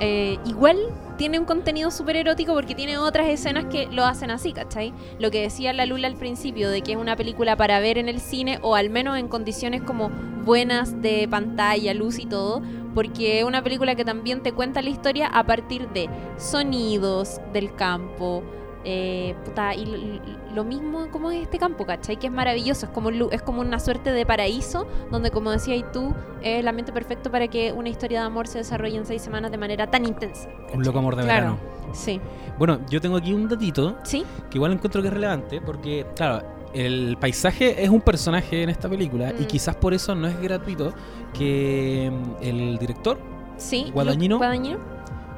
Eh, 0.00 0.38
igual 0.44 0.78
tiene 1.16 1.38
un 1.38 1.44
contenido 1.44 1.90
súper 1.90 2.16
erótico 2.16 2.54
porque 2.54 2.74
tiene 2.74 2.98
otras 2.98 3.28
escenas 3.28 3.66
que 3.66 3.86
lo 3.86 4.04
hacen 4.04 4.30
así, 4.30 4.52
¿cachai? 4.52 4.92
Lo 5.18 5.30
que 5.30 5.42
decía 5.42 5.72
la 5.72 5.86
Lula 5.86 6.08
al 6.08 6.16
principio, 6.16 6.70
de 6.70 6.82
que 6.82 6.92
es 6.92 6.98
una 6.98 7.16
película 7.16 7.56
para 7.56 7.78
ver 7.80 7.98
en 7.98 8.08
el 8.08 8.20
cine 8.20 8.58
o 8.62 8.74
al 8.74 8.90
menos 8.90 9.18
en 9.18 9.28
condiciones 9.28 9.82
como 9.82 10.10
buenas 10.44 11.00
de 11.00 11.28
pantalla, 11.28 11.94
luz 11.94 12.18
y 12.18 12.26
todo, 12.26 12.62
porque 12.94 13.38
es 13.38 13.44
una 13.44 13.62
película 13.62 13.94
que 13.94 14.04
también 14.04 14.42
te 14.42 14.52
cuenta 14.52 14.82
la 14.82 14.90
historia 14.90 15.28
a 15.28 15.44
partir 15.44 15.88
de 15.90 16.08
sonidos 16.38 17.40
del 17.52 17.74
campo. 17.74 18.42
Eh, 18.84 19.34
puta, 19.44 19.74
y 19.74 20.20
lo 20.54 20.64
mismo 20.64 21.08
como 21.10 21.30
es 21.30 21.42
este 21.42 21.58
campo, 21.58 21.86
¿cachai? 21.86 22.16
Que 22.18 22.26
es 22.26 22.32
maravilloso, 22.32 22.86
es 22.86 22.92
como, 22.92 23.10
es 23.10 23.42
como 23.42 23.60
una 23.60 23.78
suerte 23.78 24.10
de 24.12 24.26
paraíso, 24.26 24.86
donde 25.10 25.30
como 25.30 25.50
decías 25.50 25.90
tú, 25.92 26.14
es 26.42 26.60
el 26.60 26.68
ambiente 26.68 26.92
perfecto 26.92 27.30
para 27.30 27.48
que 27.48 27.72
una 27.72 27.88
historia 27.88 28.20
de 28.20 28.26
amor 28.26 28.48
se 28.48 28.58
desarrolle 28.58 28.96
en 28.96 29.06
seis 29.06 29.22
semanas 29.22 29.50
de 29.50 29.58
manera 29.58 29.90
tan 29.90 30.04
intensa. 30.04 30.48
Un 30.74 30.82
loco 30.84 30.98
amor 30.98 31.16
de 31.16 31.22
Claro. 31.24 31.56
verano. 31.56 31.58
Sí. 31.92 32.20
Bueno, 32.58 32.80
yo 32.90 33.00
tengo 33.00 33.16
aquí 33.16 33.32
un 33.32 33.48
datito 33.48 33.96
¿Sí? 34.04 34.24
que 34.50 34.58
igual 34.58 34.72
encuentro 34.72 35.00
que 35.02 35.08
es 35.08 35.14
relevante 35.14 35.60
porque, 35.60 36.06
claro, 36.16 36.42
el 36.74 37.16
paisaje 37.20 37.82
es 37.84 37.88
un 37.90 38.00
personaje 38.00 38.62
en 38.62 38.70
esta 38.70 38.88
película 38.88 39.30
y 39.38 39.42
Mm. 39.42 39.46
quizás 39.46 39.76
por 39.76 39.92
eso 39.94 40.14
no 40.14 40.26
es 40.26 40.40
gratuito 40.40 40.92
que 41.34 42.10
mm, 42.12 42.42
el 42.44 42.78
director 42.78 43.18
Sí. 43.58 43.90
Guadagnino. 43.92 44.40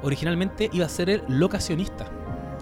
originalmente 0.03 0.68
iba 0.72 0.86
a 0.86 0.88
ser 0.88 1.11
el 1.11 1.22
locacionista. 1.28 2.07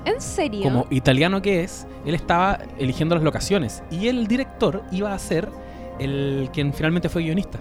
¿En 0.04 0.20
serio? 0.20 0.62
Como 0.62 0.86
italiano 0.90 1.40
que 1.42 1.62
es, 1.62 1.86
él 2.04 2.14
estaba 2.14 2.58
eligiendo 2.78 3.14
las 3.14 3.24
locaciones 3.24 3.82
y 3.90 4.08
el 4.08 4.26
director 4.26 4.82
iba 4.90 5.12
a 5.12 5.18
ser 5.18 5.48
el 5.98 6.48
quien 6.52 6.72
finalmente 6.72 7.08
fue 7.08 7.22
guionista. 7.22 7.58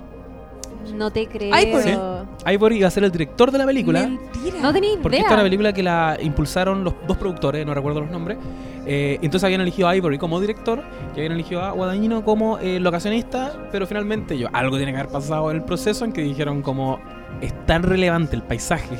No 0.96 1.12
te 1.12 1.28
creo. 1.28 1.54
Sí. 1.82 2.52
Ivory 2.52 2.78
iba 2.78 2.88
a 2.88 2.92
ser 2.92 3.04
el 3.04 3.12
director 3.12 3.52
de 3.52 3.58
la 3.58 3.66
película. 3.66 4.02
Mentira. 4.02 4.60
No 4.62 4.74
tenía 4.74 4.92
Porque 5.02 5.18
idea. 5.18 5.26
esta 5.26 5.34
es 5.34 5.36
una 5.36 5.44
película 5.44 5.74
que 5.74 5.84
la 5.84 6.18
impulsaron 6.20 6.84
los 6.84 6.96
dos 7.08 7.18
productores, 7.18 7.66
no 7.66 7.74
recuerdo 7.74 8.02
los 8.02 8.10
nombres. 8.10 8.38
Eh, 8.86 9.20
entonces 9.22 9.44
habían 9.44 9.62
elegido 9.62 9.88
a 9.88 9.96
Ivory 9.96 10.18
como 10.18 10.40
director 10.40 10.82
y 11.16 11.20
habían 11.20 11.34
elegido 11.34 11.62
a 11.62 11.72
Guadagnino 11.72 12.24
como 12.24 12.58
eh, 12.58 12.80
locacionista, 12.80 13.54
pero 13.72 13.86
finalmente 13.86 14.38
yo, 14.38 14.48
algo 14.54 14.78
tiene 14.78 14.92
que 14.92 15.00
haber 15.00 15.12
pasado 15.12 15.52
en 15.52 15.58
el 15.58 15.64
proceso 15.64 16.04
en 16.04 16.14
que 16.14 16.22
dijeron 16.22 16.64
como 16.64 17.00
es 17.42 17.54
tan 17.68 17.84
relevante 17.84 18.36
el 18.36 18.42
paisaje. 18.42 18.98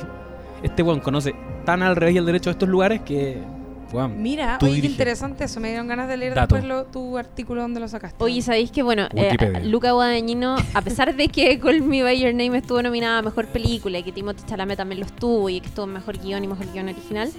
Este 0.62 0.84
weón 0.84 1.00
conoce 1.00 1.34
tan 1.64 1.82
al 1.82 1.96
revés 1.96 2.14
y 2.14 2.18
al 2.18 2.26
derecho 2.26 2.50
de 2.50 2.52
estos 2.52 2.68
lugares 2.68 3.00
que 3.02 3.38
Mira, 4.16 4.56
Tú 4.58 4.64
oye, 4.64 4.80
qué 4.80 4.86
interesante 4.86 5.44
eso. 5.44 5.60
Me 5.60 5.68
dieron 5.68 5.86
ganas 5.86 6.08
de 6.08 6.16
leer 6.16 6.32
Dato. 6.34 6.54
después 6.54 6.64
lo- 6.66 6.84
tu 6.86 7.18
artículo 7.18 7.60
donde 7.60 7.78
lo 7.78 7.86
sacaste. 7.88 8.24
Oye, 8.24 8.40
¿sabéis 8.40 8.70
que, 8.70 8.82
bueno, 8.82 9.06
eh. 9.14 9.36
Luca 9.64 9.92
Guadagnino, 9.92 10.56
a 10.72 10.80
pesar 10.80 11.14
de 11.14 11.28
que 11.28 11.58
Call 11.60 11.82
Me 11.82 12.02
By 12.02 12.18
Your 12.18 12.32
Name 12.32 12.56
estuvo 12.56 12.82
nominada 12.82 13.18
a 13.18 13.22
Mejor 13.22 13.48
Película 13.48 13.98
y 13.98 14.02
que 14.02 14.10
Timothée 14.10 14.46
Chalamet 14.46 14.78
también 14.78 14.98
lo 15.00 15.04
estuvo 15.04 15.50
y 15.50 15.60
que 15.60 15.66
estuvo 15.66 15.84
en 15.84 15.92
Mejor 15.92 16.16
Guión 16.16 16.42
y 16.42 16.46
Mejor 16.48 16.72
Guión 16.72 16.88
Original, 16.88 17.30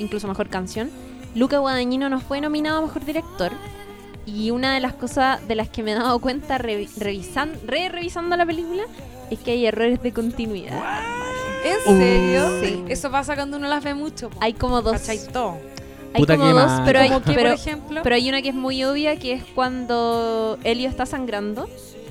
incluso 0.00 0.26
Mejor 0.26 0.48
Canción, 0.48 0.90
Luca 1.36 1.58
Guadagnino 1.58 2.08
no 2.08 2.18
fue 2.18 2.40
nominado 2.40 2.78
a 2.78 2.82
Mejor 2.82 3.04
Director 3.04 3.52
y 4.26 4.50
una 4.50 4.74
de 4.74 4.80
las 4.80 4.94
cosas 4.94 5.46
de 5.46 5.54
las 5.54 5.68
que 5.68 5.84
me 5.84 5.92
he 5.92 5.94
dado 5.94 6.18
cuenta 6.18 6.58
revi- 6.58 6.90
revisan- 6.98 7.54
re-revisando 7.64 8.36
la 8.36 8.44
película 8.46 8.82
es 9.30 9.38
que 9.38 9.52
hay 9.52 9.64
errores 9.64 10.02
de 10.02 10.12
continuidad. 10.12 10.76
¿En 11.64 11.98
serio? 11.98 12.60
Sí. 12.62 12.84
Eso 12.88 13.10
pasa 13.10 13.34
cuando 13.34 13.56
uno 13.56 13.68
las 13.68 13.84
ve 13.84 13.94
mucho. 13.94 14.30
po. 14.30 14.38
Hay 14.40 14.54
como 14.54 14.82
dos... 14.82 15.08
Hay 16.12 16.22
Puta 16.22 16.36
como 16.36 16.52
dos, 16.52 16.80
pero 16.84 16.98
hay, 16.98 17.08
que, 17.08 17.20
pero, 17.20 17.50
por 17.50 17.58
ejemplo. 17.60 18.00
Pero 18.02 18.16
hay 18.16 18.28
una 18.28 18.42
que 18.42 18.48
es 18.48 18.54
muy 18.54 18.82
obvia, 18.82 19.16
que 19.16 19.32
es 19.32 19.44
cuando 19.54 20.58
Elio 20.64 20.88
está 20.88 21.06
sangrando 21.06 21.68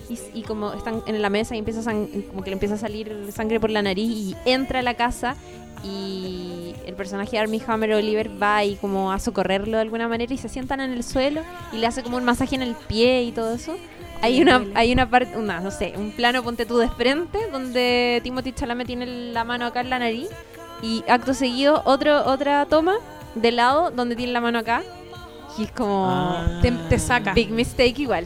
y, 0.09 0.17
y 0.39 0.43
como 0.43 0.71
están 0.71 1.03
en 1.05 1.21
la 1.21 1.29
mesa 1.29 1.55
y 1.55 1.59
empieza 1.59 1.83
como 1.83 2.41
que 2.41 2.49
le 2.49 2.53
empieza 2.53 2.75
a 2.75 2.77
salir 2.77 3.27
sangre 3.33 3.59
por 3.59 3.69
la 3.69 3.81
nariz 3.81 4.09
y 4.09 4.35
entra 4.45 4.79
a 4.79 4.83
la 4.83 4.93
casa 4.93 5.35
y 5.83 6.75
el 6.85 6.95
personaje 6.95 7.31
de 7.31 7.39
Armie 7.39 7.61
Hammer 7.65 7.93
Oliver 7.93 8.31
va 8.41 8.63
y 8.63 8.75
como 8.75 9.11
a 9.11 9.19
socorrerlo 9.19 9.77
de 9.77 9.81
alguna 9.81 10.07
manera 10.07 10.33
y 10.33 10.37
se 10.37 10.49
sientan 10.49 10.79
en 10.79 10.91
el 10.91 11.03
suelo 11.03 11.41
y 11.71 11.77
le 11.77 11.87
hace 11.87 12.01
como 12.01 12.17
un 12.17 12.23
masaje 12.23 12.55
en 12.55 12.61
el 12.61 12.75
pie 12.75 13.23
y 13.23 13.31
todo 13.31 13.53
eso. 13.53 13.75
Hay 14.21 14.41
una, 14.41 14.65
hay 14.75 14.91
una 14.91 15.09
parte, 15.09 15.37
una, 15.37 15.59
no 15.61 15.71
sé, 15.71 15.93
un 15.95 16.11
plano 16.11 16.43
ponte 16.43 16.65
tú 16.65 16.77
de 16.77 16.89
frente 16.89 17.39
donde 17.51 18.19
Timothy 18.23 18.51
Chalamet 18.51 18.87
tiene 18.87 19.05
la 19.05 19.43
mano 19.43 19.65
acá 19.65 19.79
en 19.81 19.89
la 19.89 19.99
nariz 19.99 20.27
y 20.81 21.03
acto 21.07 21.33
seguido 21.33 21.81
otro, 21.85 22.25
otra 22.25 22.65
toma 22.65 22.95
de 23.35 23.51
lado 23.51 23.91
donde 23.91 24.15
tiene 24.15 24.33
la 24.33 24.41
mano 24.41 24.59
acá 24.59 24.83
y 25.57 25.63
es 25.63 25.71
como 25.71 26.07
Ah. 26.09 26.59
Te, 26.61 26.71
te 26.71 26.99
saca. 26.99 27.33
big 27.33 27.49
mistake 27.49 27.99
igual. 27.99 28.25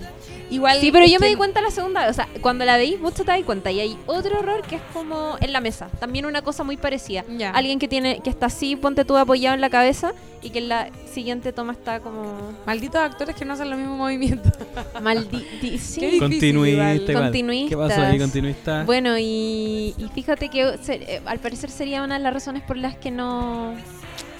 Igual. 0.54 0.80
Sí, 0.80 0.92
pero 0.92 1.06
yo 1.06 1.20
me 1.20 1.28
di 1.28 1.36
cuenta 1.36 1.62
la 1.62 1.72
segunda, 1.72 2.08
o 2.10 2.14
sea, 2.14 2.28
cuando 2.42 2.64
la 2.66 2.78
veis 2.78 3.00
mucho 3.00 3.24
te 3.24 3.32
das 3.32 3.42
cuenta 3.44 3.72
y 3.72 3.80
hay 3.80 3.98
otro 4.06 4.40
error 4.40 4.62
que 4.62 4.76
es 4.76 4.82
como 4.94 5.36
en 5.42 5.52
la 5.52 5.62
mesa, 5.62 5.90
también 6.00 6.26
una 6.26 6.42
cosa 6.42 6.64
muy 6.64 6.78
parecida. 6.78 7.24
Ya. 7.38 7.52
Alguien 7.52 7.80
que 7.80 7.88
tiene 7.88 8.20
que 8.24 8.30
está 8.30 8.46
así, 8.48 8.76
ponte 8.76 9.04
tú 9.06 9.18
apoyado 9.18 9.56
en 9.56 9.62
la 9.62 9.70
cabeza 9.70 10.14
y 10.42 10.50
que 10.50 10.60
en 10.60 10.70
la 10.70 10.90
siguiente 11.12 11.54
toma 11.54 11.72
está 11.74 12.02
como 12.02 12.52
Malditos 12.66 13.02
actores 13.02 13.36
que 13.36 13.46
no 13.46 13.54
hacen 13.54 13.70
los 13.70 13.80
mismos 13.80 13.98
movimientos. 13.98 14.52
maldito. 15.02 15.44
Qué 15.62 15.78
Sí. 15.80 16.20
continuista 16.20 16.46
igual. 16.48 17.02
igual. 17.02 17.24
Continuistas. 17.24 17.70
¿Qué 17.70 17.78
pasó 17.78 18.02
ahí, 18.02 18.20
continuista? 18.20 18.84
Bueno, 18.84 19.18
y, 19.18 19.96
y 19.98 20.10
fíjate 20.14 20.50
que 20.50 20.78
se- 20.82 21.16
eh, 21.16 21.22
al 21.26 21.40
parecer 21.40 21.70
sería 21.72 22.04
una 22.04 22.18
de 22.18 22.24
las 22.24 22.34
razones 22.34 22.62
por 22.64 22.78
las 22.78 22.96
que 22.98 23.10
no 23.12 23.74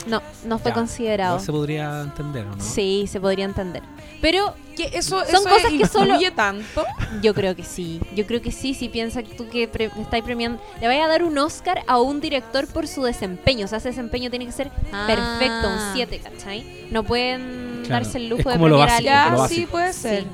no 0.08 0.22
no 0.46 0.60
fue 0.60 0.72
Ya, 0.72 0.76
considerado. 0.76 1.40
Se 1.40 1.52
podría 1.52 2.02
entender, 2.02 2.46
¿o 2.48 2.56
no? 2.56 2.64
Sí, 2.64 3.06
se 3.08 3.20
podría 3.20 3.46
entender. 3.46 3.82
Pero 4.22 4.56
Que 4.76 4.90
eso, 4.98 5.20
Son 5.20 5.28
eso 5.28 5.44
cosas 5.44 5.72
que 5.72 5.86
solo- 5.88 6.18
tanto. 6.36 6.84
Yo 7.22 7.36
creo 7.36 7.56
que 7.56 7.64
sí. 7.64 8.02
Yo 8.16 8.26
creo 8.26 8.42
que 8.42 8.52
sí, 8.52 8.74
si 8.74 8.90
piensas 8.90 9.24
tú 9.38 9.48
que 9.48 9.68
pre- 9.68 9.92
estáis 10.02 10.24
premiando. 10.24 10.60
Le 10.82 10.88
vaya 10.88 11.06
a 11.06 11.08
dar 11.08 11.22
un 11.24 11.38
Oscar 11.38 11.84
a 11.86 12.00
un 12.00 12.20
director 12.20 12.66
por 12.68 12.88
su 12.88 13.04
desempeño. 13.04 13.66
O 13.66 13.68
sea, 13.68 13.78
ese 13.78 13.90
desempeño 13.90 14.32
tiene 14.32 14.48
que 14.48 14.52
ser 14.52 14.72
perfecto, 15.06 15.68
un 15.70 15.94
7, 15.94 16.20
¿cachai? 16.24 16.88
No 16.92 17.04
pueden 17.04 17.84
Claro. 17.86 18.04
darse 18.06 18.18
el 18.18 18.24
Es 18.24 18.30
lujo 18.32 18.50
de 18.50 18.56
como 18.56 18.68
lo 18.70 18.78
premiar 18.78 18.90
a 18.90 18.98
alguien. 19.28 19.38
Ya, 19.38 19.48
sí, 19.48 19.68
puede 19.68 19.94
ser. 19.94 20.24
Sí. 20.24 20.28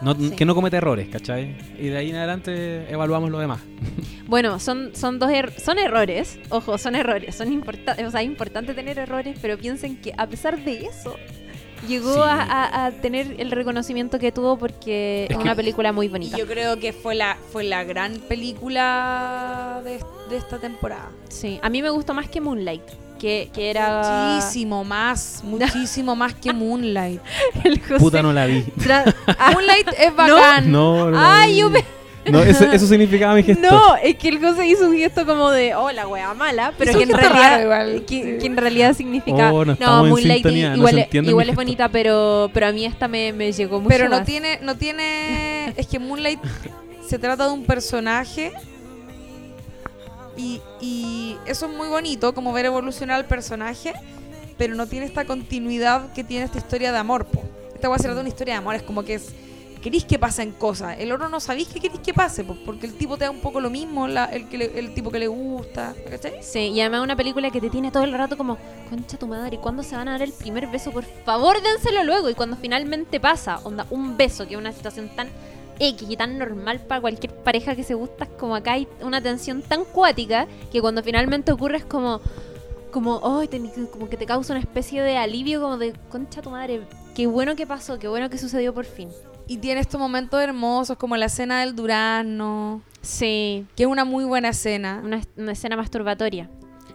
No- 0.00 0.14
Sí. 0.14 0.30
Que 0.36 0.44
no 0.44 0.54
cometa 0.54 0.76
errores, 0.76 1.08
¿cachai? 1.08 1.56
Y 1.78 1.88
de 1.88 1.96
ahí 1.96 2.10
en 2.10 2.16
adelante 2.16 2.90
evaluamos 2.92 3.30
lo 3.30 3.38
demás. 3.38 3.60
Bueno, 4.26 4.58
son, 4.58 4.92
son 4.96 5.18
dos 5.18 5.28
er- 5.30 5.52
son 5.58 5.78
errores. 5.78 6.38
Ojo, 6.48 6.78
son 6.78 6.94
errores. 6.94 7.34
Son 7.34 7.52
importantes. 7.52 8.06
O 8.06 8.10
sea, 8.10 8.22
es 8.22 8.26
importante 8.26 8.72
tener 8.72 8.98
errores, 8.98 9.38
pero 9.42 9.58
piensen 9.58 9.96
que 10.00 10.14
a 10.16 10.26
pesar 10.26 10.58
de 10.64 10.86
eso. 10.86 11.14
Llegó 11.86 12.14
Sí. 12.14 12.20
a, 12.22 12.40
a- 12.40 12.86
a 12.86 12.90
tener 12.92 13.34
el 13.38 13.50
reconocimiento 13.50 14.18
que 14.18 14.32
tuvo 14.32 14.56
porque 14.58 15.24
Es 15.28 15.32
es 15.32 15.36
una 15.36 15.50
que- 15.52 15.56
película 15.56 15.92
muy 15.92 16.08
bonita. 16.08 16.38
yo 16.38 16.46
creo 16.46 16.78
que 16.80 16.94
fue 16.94 17.14
la, 17.14 17.36
fue 17.52 17.64
la 17.64 17.84
gran 17.84 18.14
película 18.20 19.82
de, 19.84 20.00
de 20.30 20.36
esta 20.36 20.58
temporada. 20.58 21.10
Sí, 21.28 21.58
a 21.62 21.68
mí 21.68 21.82
me 21.82 21.90
gustó 21.90 22.14
más 22.14 22.28
que 22.28 22.40
Moonlight, 22.40 22.82
que, 23.18 23.50
que 23.52 23.70
era... 23.70 24.34
Muchísimo 24.36 24.84
más, 24.84 25.40
muchísimo 25.44 26.14
más 26.16 26.34
que 26.34 26.52
Moonlight. 26.52 27.20
el 27.64 27.80
José 27.80 27.98
Puta, 27.98 28.22
no 28.22 28.32
la 28.32 28.46
vi. 28.46 28.62
tra- 28.78 29.14
Ah, 29.38 29.50
Moonlight 29.52 29.88
es 29.98 30.14
bacán. 30.14 30.70
No, 30.70 31.10
no 31.10 31.10
la 31.12 31.40
Ay, 31.42 31.52
vi. 31.54 31.58
yo 31.60 31.70
me- 31.70 31.84
No, 32.30 32.42
eso, 32.42 32.64
eso 32.72 32.86
significaba 32.86 33.34
mi 33.34 33.42
gesto. 33.42 33.70
No, 33.70 33.96
es 33.96 34.16
que 34.16 34.28
el 34.30 34.40
José 34.40 34.66
hizo 34.66 34.88
un 34.88 34.96
gesto 34.96 35.26
como 35.26 35.50
de, 35.50 35.74
oh, 35.74 35.92
la 35.92 36.08
wea 36.08 36.32
mala, 36.34 36.72
pero 36.78 36.90
Hizo 36.90 36.98
que 37.00 37.04
un 37.04 37.10
en, 37.10 37.16
gesto 37.16 37.32
realidad, 37.34 37.50
raro 37.50 37.62
igual, 37.64 38.04
que, 38.06 38.22
sí. 38.22 38.38
que 38.40 38.46
en 38.46 38.56
realidad 38.56 38.94
significa, 38.94 39.52
Oh, 39.52 39.58
no 39.60 39.64
no, 39.66 39.72
estamos 39.74 40.04
en 40.04 40.08
Moonlight 40.10 40.36
sintonía, 40.42 40.70
no 40.70 40.76
igual, 40.76 40.94
se 40.94 41.18
es- 41.18 41.28
igual 41.28 41.50
bonita, 41.52 41.88
pero, 41.90 42.50
pero 42.54 42.66
a 42.68 42.72
mí 42.72 42.86
esta 42.86 43.08
me, 43.08 43.32
me 43.34 43.52
llegó 43.52 43.78
mucho 43.78 43.88
Pero 43.90 44.08
no 44.08 44.16
más. 44.16 44.26
tiene, 44.26 44.58
no 44.62 44.74
tiene. 44.76 45.72
Es 45.76 45.86
que 45.86 45.98
Moonlight 45.98 46.40
se 47.06 47.18
trata 47.18 47.46
de 47.46 47.52
un 47.52 47.64
personaje. 47.64 48.52
Y, 50.36 50.60
y 50.80 51.36
eso 51.46 51.66
es 51.66 51.76
muy 51.76 51.88
bonito, 51.88 52.34
como 52.34 52.52
ver 52.52 52.66
evolucionar 52.66 53.16
al 53.16 53.26
personaje. 53.26 53.92
Pero 54.56 54.74
no 54.76 54.86
tiene 54.86 55.06
esta 55.06 55.24
continuidad 55.24 56.12
que 56.12 56.22
tiene 56.24 56.44
esta 56.44 56.58
historia 56.58 56.92
de 56.92 56.98
amor. 56.98 57.26
Po. 57.26 57.42
Esta 57.74 57.88
va 57.88 57.96
a 57.96 57.98
ser 57.98 58.14
de 58.14 58.20
una 58.20 58.28
historia 58.28 58.54
de 58.54 58.58
amor. 58.58 58.74
Es 58.74 58.82
como 58.82 59.02
que 59.02 59.14
es. 59.14 59.32
Queréis 59.82 60.04
que 60.06 60.18
pasen 60.18 60.52
cosas. 60.52 60.96
El 60.98 61.12
oro 61.12 61.28
no 61.28 61.40
sabéis 61.40 61.68
que 61.68 61.78
queréis 61.78 62.00
que 62.00 62.14
pase. 62.14 62.42
po, 62.44 62.56
porque 62.64 62.86
el 62.86 62.94
tipo 62.94 63.18
te 63.18 63.24
da 63.24 63.30
un 63.30 63.40
poco 63.40 63.60
lo 63.60 63.68
mismo. 63.68 64.06
la- 64.08 64.24
el, 64.26 64.48
que 64.48 64.56
le- 64.56 64.78
el 64.78 64.94
tipo 64.94 65.10
que 65.10 65.18
le 65.18 65.26
gusta. 65.26 65.92
¿Cachai? 66.08 66.34
Sí, 66.42 66.58
y 66.70 66.80
además 66.80 67.02
una 67.02 67.16
película 67.16 67.50
que 67.50 67.60
te 67.60 67.68
tiene 67.68 67.90
todo 67.90 68.04
el 68.04 68.12
rato 68.12 68.36
como, 68.38 68.56
concha 68.88 69.18
tu 69.18 69.26
madre, 69.26 69.58
¿cuándo 69.58 69.82
se 69.82 69.94
van 69.96 70.08
a 70.08 70.12
dar 70.12 70.22
el 70.22 70.32
primer 70.32 70.68
beso? 70.68 70.90
Por 70.92 71.04
favor, 71.24 71.60
dénselo 71.62 72.02
luego. 72.04 72.30
Y 72.30 72.34
cuando 72.34 72.56
finalmente 72.56 73.20
pasa, 73.20 73.58
onda, 73.64 73.86
un 73.90 74.16
beso, 74.16 74.46
que 74.46 74.54
es 74.54 74.58
una 74.60 74.72
situación 74.72 75.10
tan 75.14 75.28
X 75.78 76.06
y 76.08 76.16
tan 76.16 76.38
normal 76.38 76.80
para 76.80 77.00
cualquier 77.00 77.34
pareja 77.34 77.74
que 77.74 77.82
se 77.84 77.94
gusta, 77.94 78.24
es 78.24 78.30
como 78.30 78.54
acá 78.54 78.72
hay 78.72 78.88
una 79.00 79.20
tensión 79.20 79.62
tan 79.62 79.84
cuática 79.84 80.46
que 80.72 80.80
cuando 80.80 81.02
finalmente 81.02 81.52
ocurre 81.52 81.78
es 81.78 81.84
como, 81.84 82.20
como, 82.90 83.16
oh, 83.16 83.42
como 83.90 84.08
que 84.08 84.16
te 84.16 84.26
causa 84.26 84.52
una 84.52 84.60
especie 84.60 85.02
de 85.02 85.16
alivio, 85.16 85.60
como 85.60 85.78
de, 85.78 85.92
concha 86.10 86.42
tu 86.42 86.50
madre, 86.50 86.82
qué 87.14 87.26
bueno 87.26 87.56
que 87.56 87.66
pasó, 87.66 87.98
qué 87.98 88.08
bueno 88.08 88.30
que 88.30 88.38
sucedió 88.38 88.72
por 88.72 88.84
fin. 88.84 89.08
Y 89.46 89.58
tiene 89.58 89.80
estos 89.80 90.00
momentos 90.00 90.40
hermosos, 90.40 90.96
como 90.96 91.16
la 91.16 91.26
escena 91.26 91.60
del 91.60 91.74
durazno, 91.74 92.82
Sí, 93.04 93.66
que 93.76 93.82
es 93.82 93.88
una 93.88 94.04
muy 94.06 94.24
buena 94.24 94.48
escena. 94.48 95.02
una, 95.04 95.20
una 95.36 95.52
escena 95.52 95.76
masturbatoria. 95.76 96.48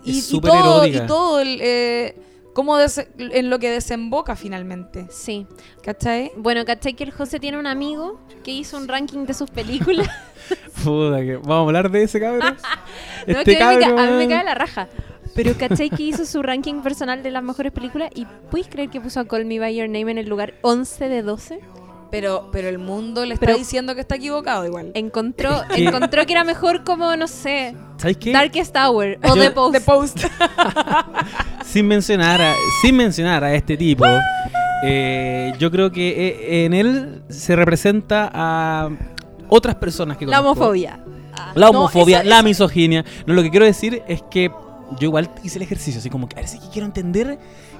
Y, 0.04 0.18
Es 0.18 0.34
y 0.34 0.42
todo, 0.42 0.82
erótica. 0.84 1.04
y 1.04 1.08
todo 1.08 1.40
el, 1.40 1.60
eh, 1.62 2.16
cómo 2.60 2.76
des- 2.76 3.08
en 3.18 3.50
lo 3.50 3.58
que 3.58 3.70
desemboca 3.70 4.36
finalmente. 4.36 5.08
Sí. 5.10 5.48
¿Cachai? 5.82 6.34
Bueno, 6.36 6.66
¿cachai 6.66 6.94
que 6.94 7.06
el 7.06 7.12
José 7.12 7.40
tiene 7.40 7.58
un 7.58 7.68
amigo 7.68 8.20
que 8.44 8.52
hizo 8.52 8.76
un 8.76 8.90
ranking 8.90 9.26
de 9.26 9.34
sus 9.34 9.50
películas? 9.50 10.10
Puta 10.84 11.22
que- 11.22 11.38
Vamos 11.38 11.56
a 11.56 11.60
hablar 11.62 11.90
de 11.90 12.04
ese 12.04 12.20
cabrón. 12.20 12.58
no, 13.28 13.40
Este 13.40 13.56
que 13.56 13.64
a 13.64 13.70
mí, 13.72 13.78
me 13.78 13.86
a 13.86 14.06
mí 14.12 14.18
me 14.18 14.28
cae 14.28 14.44
la 14.44 14.56
raja. 14.56 14.90
Pero 15.36 15.54
¿cachai 15.58 15.90
que 15.90 16.04
hizo 16.04 16.26
su 16.26 16.42
ranking 16.44 16.82
personal 16.82 17.24
de 17.24 17.32
las 17.32 17.44
mejores 17.44 17.72
películas? 17.72 18.10
¿Y 18.14 18.26
puedes 18.52 18.68
creer 18.68 18.90
que 18.90 19.00
puso 19.00 19.22
a 19.22 19.26
Call 19.26 19.46
Me 19.46 19.58
By 19.58 19.74
Your 19.74 19.88
Name 19.88 20.12
en 20.12 20.18
el 20.18 20.28
lugar 20.28 20.56
11 20.62 21.08
de 21.08 21.22
12? 21.22 21.62
Pero, 22.12 22.50
pero 22.52 22.68
el 22.70 22.80
mundo 22.80 23.24
le 23.26 23.36
está 23.36 23.46
Pero- 23.46 23.58
diciendo 23.60 23.94
que 23.94 24.02
está 24.02 24.16
equivocado 24.16 24.66
igual. 24.66 24.92
Encontró, 24.96 25.62
que- 25.74 25.84
encontró 25.86 26.26
que 26.26 26.34
era 26.34 26.44
mejor 26.44 26.84
como, 26.84 27.16
no 27.16 27.28
sé, 27.28 27.76
¿Sabes 27.98 28.18
qué? 28.18 28.32
Darkest 28.32 28.76
Hour 28.76 29.20
o 29.24 29.36
Yo- 29.36 29.42
The 29.42 29.52
Post. 29.52 29.74
The 29.74 29.82
Post. 29.82 30.18
sin 31.66 31.88
mencionar 31.88 32.42
a, 32.42 32.54
sin 32.82 32.96
mencionar 32.96 33.44
a 33.44 33.54
este 33.54 33.78
tipo, 33.78 34.06
eh, 34.84 35.54
yo 35.60 35.70
creo 35.72 35.92
que 35.92 36.10
eh, 36.10 36.66
en 36.66 36.74
él 36.74 37.22
se 37.30 37.56
representa 37.56 38.30
a 38.34 38.90
otras 39.50 39.76
personas 39.76 40.18
que 40.18 40.26
La 40.26 40.38
conozco. 40.38 40.62
homofobia. 40.62 41.00
La 41.56 41.66
No, 41.72 41.80
homofobia, 41.82 42.20
esa- 42.20 42.28
la 42.30 42.36
esa- 42.38 42.44
misoginia. 42.44 43.06
No, 43.26 43.34
lo 43.34 43.44
que 43.44 43.50
quiero 43.52 43.66
decir 43.66 44.02
es 44.08 44.22
que 44.32 44.50
yo 45.00 45.08
igual 45.08 45.30
hice 45.44 45.58
el 45.60 45.64
ejercicio, 45.64 46.00
así 46.00 46.10
como 46.10 46.28
que, 46.28 46.38
a 46.40 46.42
ver, 46.42 46.50
que 46.50 46.70
quiero 46.72 46.86
entender 46.88 47.38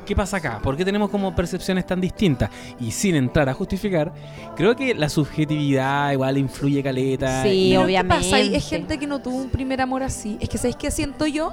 qué 0.10 0.16
pasa 0.16 0.38
acá, 0.38 0.60
por 0.62 0.76
qué 0.76 0.84
tenemos 0.84 1.10
como 1.10 1.34
percepciones 1.36 1.86
tan 1.86 2.02
distintas. 2.02 2.50
Y 2.80 2.92
sin 2.92 3.16
entrar 3.16 3.48
a 3.48 3.54
justificar, 3.54 4.12
creo 4.56 4.76
que 4.76 4.94
la 4.96 5.08
subjetividad 5.08 6.12
igual 6.12 6.38
influye 6.38 6.84
caleta. 6.84 7.44
Sí, 7.44 7.70
Pero 7.70 7.82
¿qué 7.82 7.86
obviamente. 7.86 8.24
pasa? 8.26 8.36
Hay 8.38 8.54
hay 8.56 8.62
gente 8.62 8.98
que 8.98 9.08
no 9.08 9.20
tuvo 9.22 9.38
un 9.38 9.50
primer 9.50 9.80
amor 9.82 10.04
así. 10.04 10.38
Es 10.42 10.50
que, 10.50 10.58
¿sabéis 10.58 10.76
qué 10.76 10.92
siento 10.92 11.26
yo? 11.28 11.52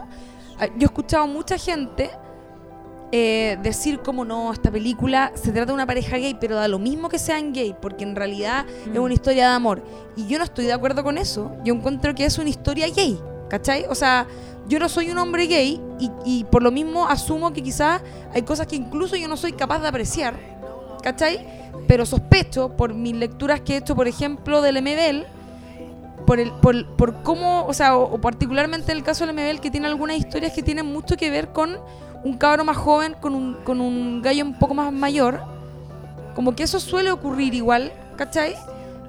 Ah, 0.59 0.67
Yo 0.67 0.83
he 0.83 0.85
escuchado 0.85 1.27
mucha 1.29 1.59
gente 1.59 2.11
eh, 3.13 3.57
decir 3.63 4.01
como 4.01 4.25
no, 4.25 4.53
esta 4.53 4.71
película 4.71 5.31
se 5.35 5.53
trata 5.53 5.67
de 5.67 5.73
una 5.75 5.87
pareja 5.87 6.17
gay, 6.17 6.37
pero 6.41 6.57
da 6.57 6.67
lo 6.67 6.79
mismo 6.81 7.09
que 7.09 7.19
sean 7.21 7.53
gay, 7.53 7.75
porque 7.81 8.03
en 8.05 8.17
realidad 8.17 8.67
es 8.85 8.99
Mm. 8.99 9.03
una 9.03 9.15
historia 9.15 9.49
de 9.51 9.55
amor. 9.55 9.85
Y 10.17 10.27
yo 10.27 10.39
no 10.39 10.45
estoy 10.45 10.65
de 10.65 10.73
acuerdo 10.73 11.05
con 11.05 11.17
eso. 11.19 11.53
Yo 11.65 11.73
encuentro 11.75 12.15
que 12.15 12.25
es 12.25 12.37
una 12.39 12.49
historia 12.51 12.89
gay, 12.89 13.19
¿cachai? 13.49 13.85
O 13.89 13.95
sea, 13.95 14.27
yo 14.69 14.79
no 14.79 14.89
soy 14.89 15.11
un 15.11 15.19
hombre 15.19 15.47
gay 15.47 15.81
y, 15.99 16.11
y 16.25 16.45
por 16.45 16.63
lo 16.63 16.71
mismo 16.71 17.07
asumo 17.09 17.53
que 17.53 17.63
quizás 17.63 18.03
hay 18.35 18.43
cosas 18.43 18.67
que 18.67 18.77
incluso 18.77 19.17
yo 19.17 19.29
no 19.29 19.37
soy 19.37 19.53
capaz 19.53 19.79
de 19.81 19.89
apreciar, 19.89 20.35
¿cachai? 21.03 21.47
Pero 21.87 22.05
sospecho 22.05 22.71
por 22.77 22.95
mis 22.95 23.15
lecturas 23.15 23.61
que 23.61 23.75
he 23.75 23.77
hecho, 23.79 23.95
por 23.95 24.09
ejemplo, 24.09 24.61
del 24.63 24.83
MBL, 24.83 25.25
por, 26.27 26.41
el, 26.41 26.51
por, 26.53 26.87
por 26.97 27.23
cómo, 27.23 27.65
o 27.67 27.73
sea, 27.73 27.97
o, 27.97 28.15
o 28.15 28.21
particularmente 28.21 28.91
el 28.93 29.05
caso 29.05 29.25
del 29.25 29.35
MBL, 29.35 29.61
que 29.61 29.71
tiene 29.71 29.87
algunas 29.87 30.17
historias 30.17 30.53
que 30.53 30.63
tienen 30.63 30.87
mucho 30.87 31.17
que 31.17 31.31
ver 31.31 31.49
con 31.53 31.77
un 32.25 32.37
cabro 32.37 32.65
más 32.65 32.77
joven, 32.77 33.15
con 33.21 33.35
un, 33.37 33.55
con 33.63 33.81
un 33.81 34.21
gallo 34.23 34.45
un 34.45 34.59
poco 34.59 34.75
más 34.75 34.93
mayor. 34.93 35.41
Como 36.35 36.57
que 36.57 36.65
eso 36.65 36.81
suele 36.81 37.13
ocurrir 37.13 37.55
igual, 37.55 37.93
¿cachai? 38.17 38.57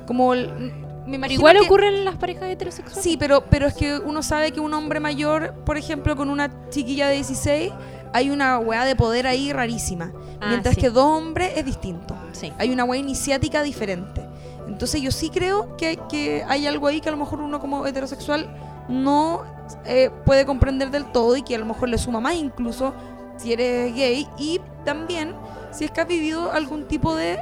Como 0.06 0.34
el- 0.34 0.72
me 1.08 1.14
Pero 1.14 1.34
imagino 1.34 1.40
igual 1.40 1.58
que- 1.58 1.66
ocurre 1.66 1.88
en 1.88 2.06
las 2.06 2.16
parejas 2.18 2.50
heterosexuales. 2.52 3.04
Sí, 3.04 3.18
pero, 3.18 3.42
pero 3.50 3.68
es 3.68 3.74
que 3.74 3.98
uno 3.98 4.22
sabe 4.22 4.52
que 4.52 4.60
un 4.60 4.74
hombre 4.74 5.00
mayor, 5.00 5.54
por 5.66 5.78
ejemplo, 5.78 6.16
con 6.16 6.30
una 6.30 6.52
chiquilla 6.70 7.08
de 7.08 7.16
16, 7.16 7.72
hay 8.14 8.30
una 8.30 8.60
weá 8.60 8.86
de 8.86 8.96
poder 8.96 9.26
ahí 9.28 9.52
rarísima. 9.54 10.12
Ah, 10.40 10.48
mientras 10.50 10.76
sí. 10.76 10.82
que 10.82 10.90
dos 10.90 11.06
hombres 11.06 11.52
es 11.56 11.66
distinto. 11.66 12.16
Sí. 12.34 12.54
Hay 12.60 12.70
una 12.72 12.84
weá 12.84 13.00
iniciática 13.00 13.64
diferente. 13.64 14.26
Entonces 14.68 15.02
yo 15.02 15.12
sí 15.12 15.30
creo 15.30 15.76
que, 15.78 15.98
que 16.10 16.44
hay 16.48 16.68
algo 16.68 16.88
ahí 16.88 17.02
que 17.02 17.10
a 17.10 17.12
lo 17.14 17.18
mejor 17.18 17.40
uno 17.42 17.60
como 17.60 17.88
heterosexual 17.88 18.54
no 18.90 19.44
eh, 19.86 20.12
puede 20.26 20.46
comprender 20.46 20.92
del 20.92 21.06
todo 21.06 21.36
y 21.38 21.42
que 21.42 21.56
a 21.56 21.58
lo 21.58 21.66
mejor 21.66 21.90
le 21.90 21.98
suma 21.98 22.20
más 22.20 22.36
incluso 22.36 22.94
si 23.38 23.54
eres 23.54 23.94
gay 23.96 24.28
y 24.38 24.60
también 24.86 25.34
si 25.72 25.86
es 25.86 25.92
que 25.92 26.02
has 26.02 26.08
vivido 26.08 26.52
algún 26.52 26.88
tipo 26.88 27.16
de 27.16 27.40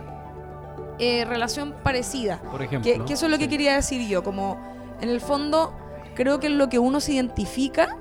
eh, 1.00 1.26
relación 1.26 1.74
parecida. 1.84 2.41
Por 2.52 2.62
ejemplo. 2.62 2.91
Que, 2.91 3.04
que 3.06 3.14
eso 3.14 3.26
es 3.26 3.32
lo 3.32 3.38
que 3.38 3.46
Sí. 3.46 3.50
quería 3.50 3.76
decir 3.76 4.08
yo, 4.08 4.24
como 4.24 4.58
en 5.02 5.10
el 5.10 5.22
fondo 5.22 5.74
creo 6.16 6.39
que 6.39 6.48
en 6.48 6.58
lo 6.58 6.70
que 6.70 6.80
uno 6.80 7.00
se 7.02 7.14
identifica, 7.14 7.98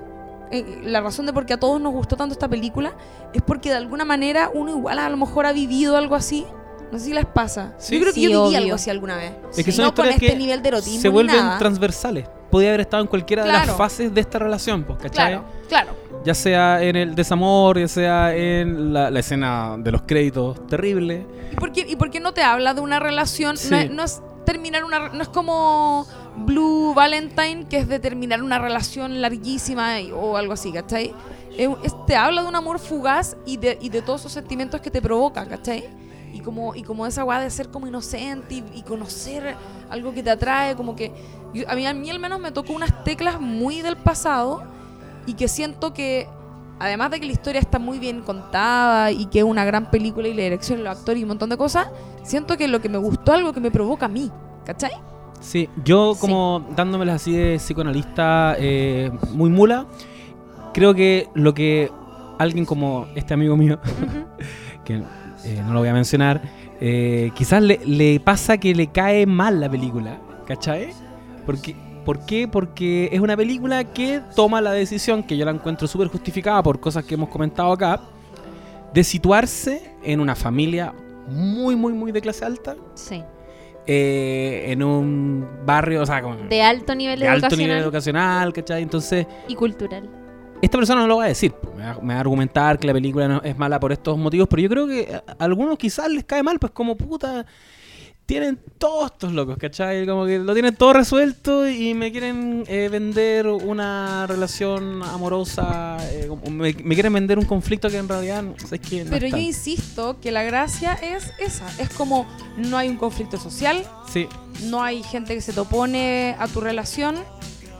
eh, 0.51 0.79
la 0.83 1.01
razón 1.01 1.25
de 1.25 1.33
por 1.33 1.45
qué 1.45 1.53
a 1.53 1.57
todos 1.59 1.81
nos 1.81 1.91
gustó 1.93 2.15
tanto 2.15 2.33
esta 2.33 2.47
película, 2.47 2.93
es 3.33 3.41
porque 3.41 3.69
de 3.69 3.75
alguna 3.75 4.05
manera 4.05 4.49
uno 4.53 4.71
igual 4.77 4.99
a 4.99 5.09
lo 5.09 5.17
mejor 5.17 5.45
ha 5.45 5.51
vivido 5.53 5.97
algo 5.97 6.15
así. 6.15 6.45
No 6.91 6.99
sé 6.99 7.05
si 7.05 7.13
les 7.13 7.25
pasa. 7.25 7.73
Sí. 7.77 7.95
yo 7.95 8.01
creo 8.01 8.13
que 8.13 8.19
Sí, 8.19 8.21
yo 8.23 8.29
viví 8.29 8.47
obvio. 8.55 8.57
algo 8.59 8.75
así 8.75 8.89
alguna 8.89 9.17
vez. 9.17 9.33
Es 9.57 9.65
que 9.65 9.71
son 9.71 9.85
no 9.85 9.93
con 9.95 10.07
este 10.07 10.27
que 10.27 10.35
nivel 10.35 10.61
de 10.61 10.69
erotismo 10.69 11.01
se 11.01 11.09
vuelven 11.09 11.35
nada. 11.37 11.57
transversales. 11.57 12.27
Podía 12.55 12.69
haber 12.69 12.79
estado 12.81 13.03
en 13.03 13.09
cualquiera 13.09 13.43
de 13.43 13.49
Claro. 13.49 13.65
las 13.67 13.75
fases 13.75 14.13
de 14.13 14.21
esta 14.21 14.39
relación, 14.39 14.85
pues, 14.85 14.97
¿cachai? 14.97 15.27
Claro, 15.33 15.43
claro. 15.67 15.91
Ya 16.23 16.33
sea 16.33 16.81
en 16.81 16.95
el 16.95 17.13
desamor, 17.13 17.77
ya 17.77 17.89
sea 17.89 18.33
en 18.33 18.93
la, 18.93 19.11
la 19.11 19.19
escena 19.19 19.75
de 19.77 19.91
los 19.91 20.03
créditos 20.03 20.65
terrible. 20.67 21.25
¿Y 21.51 21.55
por 21.57 21.73
qué, 21.73 21.85
y 21.85 21.97
por 21.97 22.09
qué 22.11 22.21
no 22.21 22.33
te 22.33 22.43
habla 22.43 22.73
de 22.73 22.79
una 22.79 22.97
relación? 22.99 23.57
Sí. 23.57 23.71
No, 23.71 23.77
es, 23.77 23.91
no 23.91 24.03
es 24.03 24.21
terminar 24.45 24.85
una... 24.85 25.09
No 25.09 25.21
es 25.21 25.27
como 25.27 26.07
Blue 26.37 26.93
Valentine, 26.93 27.65
que 27.69 27.77
es 27.79 27.89
de 27.89 27.99
terminar 27.99 28.41
una 28.41 28.57
relación 28.57 29.21
larguísima 29.21 29.99
y- 29.99 30.13
o 30.13 30.37
algo 30.37 30.53
así, 30.53 30.71
¿cachai? 30.71 31.13
Es- 31.57 31.69
es- 31.83 32.05
te 32.05 32.15
habla 32.15 32.41
de 32.43 32.47
un 32.47 32.55
amor 32.55 32.79
fugaz 32.79 33.35
y 33.45 33.57
de, 33.57 33.77
y 33.81 33.89
de 33.89 34.01
todos 34.01 34.21
esos 34.21 34.31
sentimientos 34.31 34.79
que 34.79 34.89
te 34.89 35.01
provoca, 35.01 35.45
¿cachai? 35.45 35.83
Y 36.35 36.41
como, 36.41 36.75
y 36.75 36.83
como 36.83 37.07
esa 37.07 37.23
weá 37.23 37.39
de 37.39 37.49
ser 37.49 37.69
como 37.69 37.87
inocente 37.87 38.55
y, 38.55 38.63
y 38.75 38.81
conocer 38.83 39.55
algo 39.89 40.13
que 40.13 40.21
te 40.21 40.29
atrae, 40.31 40.75
como 40.75 40.95
que... 40.95 41.13
yo- 41.53 41.63
a, 41.69 41.75
mí, 41.75 41.87
a 41.87 41.93
mí 41.93 42.09
al 42.09 42.19
menos 42.19 42.39
me 42.41 42.51
tocó 42.51 42.73
unas 42.73 43.03
teclas 43.05 43.39
muy 43.39 43.81
del 43.81 43.95
pasado 43.95 44.63
y 45.25 45.33
que 45.35 45.47
siento 45.47 45.93
que 45.93 46.27
además 46.77 47.09
de 47.11 47.21
que 47.21 47.25
la 47.25 47.31
historia 47.31 47.61
está 47.61 47.79
muy 47.79 47.99
bien 47.99 48.21
contada 48.21 49.09
y 49.11 49.27
que 49.27 49.39
es 49.39 49.45
una 49.45 49.63
gran 49.63 49.89
película 49.89 50.27
y 50.27 50.33
la 50.33 50.43
dirección, 50.43 50.83
los 50.83 50.97
actores 50.97 51.21
y 51.21 51.23
un 51.23 51.29
montón 51.29 51.49
de 51.49 51.55
cosas, 51.55 51.87
siento 52.23 52.57
que 52.57 52.67
lo 52.67 52.81
que 52.81 52.89
me 52.89 52.97
gustó 52.97 53.31
algo 53.31 53.53
que 53.53 53.61
me 53.61 53.71
provoca 53.71 54.07
a 54.07 54.09
mí, 54.09 54.29
¿cachai? 54.65 54.91
Sí, 55.39 55.69
yo 55.85 56.15
como 56.19 56.65
dándomelas 56.75 57.15
así 57.21 57.31
de 57.31 57.55
psicoanalista 57.59 58.55
eh, 58.59 59.09
muy 59.31 59.49
mula, 59.49 59.85
creo 60.73 60.93
que 60.93 61.29
lo 61.33 61.53
que 61.53 61.89
alguien 62.39 62.65
como 62.65 63.07
este 63.15 63.33
amigo 63.33 63.55
mío, 63.55 63.79
que 64.83 65.01
eh, 65.45 65.61
no 65.65 65.73
lo 65.73 65.79
voy 65.79 65.89
a 65.89 65.93
mencionar, 65.93 66.41
eh, 66.81 67.31
quizás 67.35 67.61
le, 67.61 67.79
le 67.85 68.19
pasa 68.19 68.57
que 68.57 68.73
le 68.75 68.87
cae 68.87 69.25
mal 69.25 69.59
la 69.59 69.69
película, 69.69 70.19
¿cachai? 70.47 70.89
Porque, 71.45 71.75
¿Por 72.03 72.25
qué? 72.25 72.47
Porque 72.47 73.09
es 73.11 73.19
una 73.19 73.35
película 73.35 73.83
que 73.83 74.21
toma 74.35 74.61
la 74.61 74.71
decisión, 74.71 75.23
que 75.23 75.37
yo 75.37 75.45
la 75.45 75.51
encuentro 75.51 75.87
súper 75.87 76.07
justificada 76.09 76.61
por 76.61 76.79
cosas 76.79 77.03
que 77.03 77.15
hemos 77.15 77.29
comentado 77.29 77.71
acá, 77.71 77.99
de 78.93 79.03
situarse 79.03 79.91
en 80.03 80.19
una 80.19 80.35
familia 80.35 80.93
muy, 81.27 81.75
muy, 81.75 81.93
muy 81.93 82.11
de 82.11 82.21
clase 82.21 82.45
alta, 82.45 82.75
Sí. 82.93 83.23
eh, 83.87 84.65
en 84.67 84.83
un 84.83 85.47
barrio, 85.65 86.01
o 86.03 86.05
sea, 86.05 86.21
con, 86.21 86.47
De 86.49 86.61
alto 86.61 86.93
nivel 86.95 87.19
de 87.19 87.27
alto 87.27 87.47
educacional 87.47 87.67
nivel 87.67 87.83
educacional, 87.83 88.53
¿cachai? 88.53 88.83
Entonces, 88.83 89.25
y 89.47 89.55
cultural. 89.55 90.07
Esta 90.65 90.77
persona 90.77 91.01
no 91.01 91.07
lo 91.07 91.17
va 91.17 91.25
a 91.25 91.27
decir, 91.27 91.53
me 91.75 91.83
va, 91.83 91.99
me 92.01 92.13
va 92.13 92.17
a 92.17 92.19
argumentar 92.19 92.79
que 92.79 92.87
la 92.87 92.93
película 92.93 93.27
no 93.27 93.41
es 93.41 93.57
mala 93.57 93.79
por 93.79 93.91
estos 93.91 94.17
motivos, 94.17 94.47
pero 94.49 94.61
yo 94.61 94.69
creo 94.69 94.87
que 94.87 95.13
a 95.15 95.43
algunos 95.43 95.77
quizás 95.77 96.09
les 96.09 96.23
cae 96.23 96.43
mal, 96.43 96.59
pues 96.59 96.71
como 96.71 96.95
puta, 96.97 97.45
tienen 98.25 98.59
todos 98.79 99.11
estos 99.11 99.33
locos, 99.33 99.57
¿cachai? 99.57 100.05
Como 100.07 100.25
que 100.25 100.39
lo 100.39 100.53
tienen 100.53 100.75
todo 100.75 100.93
resuelto 100.93 101.69
y 101.69 101.93
me 101.93 102.11
quieren 102.11 102.63
eh, 102.67 102.89
vender 102.89 103.47
una 103.47 104.25
relación 104.27 105.03
amorosa, 105.03 105.97
eh, 106.11 106.29
me, 106.49 106.73
me 106.73 106.95
quieren 106.95 107.13
vender 107.13 107.37
un 107.37 107.45
conflicto 107.45 107.89
que 107.89 107.97
en 107.97 108.09
realidad 108.09 108.41
no, 108.41 108.55
es 108.55 108.79
que 108.81 109.03
no 109.03 109.11
Pero 109.11 109.27
yo 109.27 109.37
insisto 109.37 110.19
que 110.19 110.31
la 110.31 110.41
gracia 110.43 110.93
es 110.93 111.31
esa, 111.37 111.67
es 111.77 111.89
como 111.89 112.25
no 112.57 112.77
hay 112.77 112.89
un 112.89 112.97
conflicto 112.97 113.37
social, 113.37 113.85
Sí, 114.11 114.27
no 114.63 114.81
hay 114.81 115.03
gente 115.03 115.35
que 115.35 115.41
se 115.41 115.53
te 115.53 115.59
opone 115.59 116.35
a 116.39 116.47
tu 116.47 116.61
relación, 116.61 117.15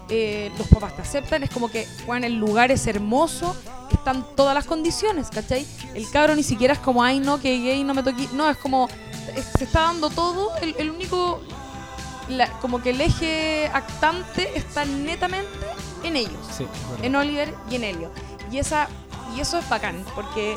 eh, 0.09 0.51
los 0.57 0.67
papás 0.67 0.95
te 0.95 1.01
aceptan, 1.01 1.43
es 1.43 1.49
como 1.49 1.69
que, 1.69 1.87
bueno, 2.05 2.25
el 2.27 2.35
lugar 2.35 2.71
es 2.71 2.85
hermoso, 2.87 3.55
están 3.91 4.25
todas 4.35 4.53
las 4.53 4.65
condiciones, 4.65 5.29
¿cachai? 5.29 5.65
El 5.93 6.09
cabro 6.11 6.35
ni 6.35 6.43
siquiera 6.43 6.73
es 6.73 6.79
como, 6.79 7.03
ay, 7.03 7.19
no, 7.19 7.39
que 7.39 7.57
gay, 7.59 7.83
no 7.83 7.93
me 7.93 8.03
toque, 8.03 8.27
no, 8.33 8.49
es 8.49 8.57
como, 8.57 8.87
es- 9.35 9.45
se 9.57 9.63
está 9.63 9.81
dando 9.81 10.09
todo, 10.09 10.55
el, 10.61 10.75
el 10.77 10.91
único, 10.91 11.41
la- 12.29 12.49
como 12.59 12.81
que 12.81 12.91
el 12.91 13.01
eje 13.01 13.67
actante 13.73 14.57
está 14.57 14.85
netamente 14.85 15.49
en 16.03 16.15
ellos, 16.17 16.33
sí. 16.55 16.67
en 17.01 17.15
Oliver 17.15 17.53
y 17.71 17.75
en 17.75 17.83
Helio. 17.83 18.11
Y, 18.51 18.59
esa, 18.59 18.87
y 19.35 19.39
eso 19.39 19.57
es 19.57 19.67
bacán, 19.69 20.05
porque 20.13 20.55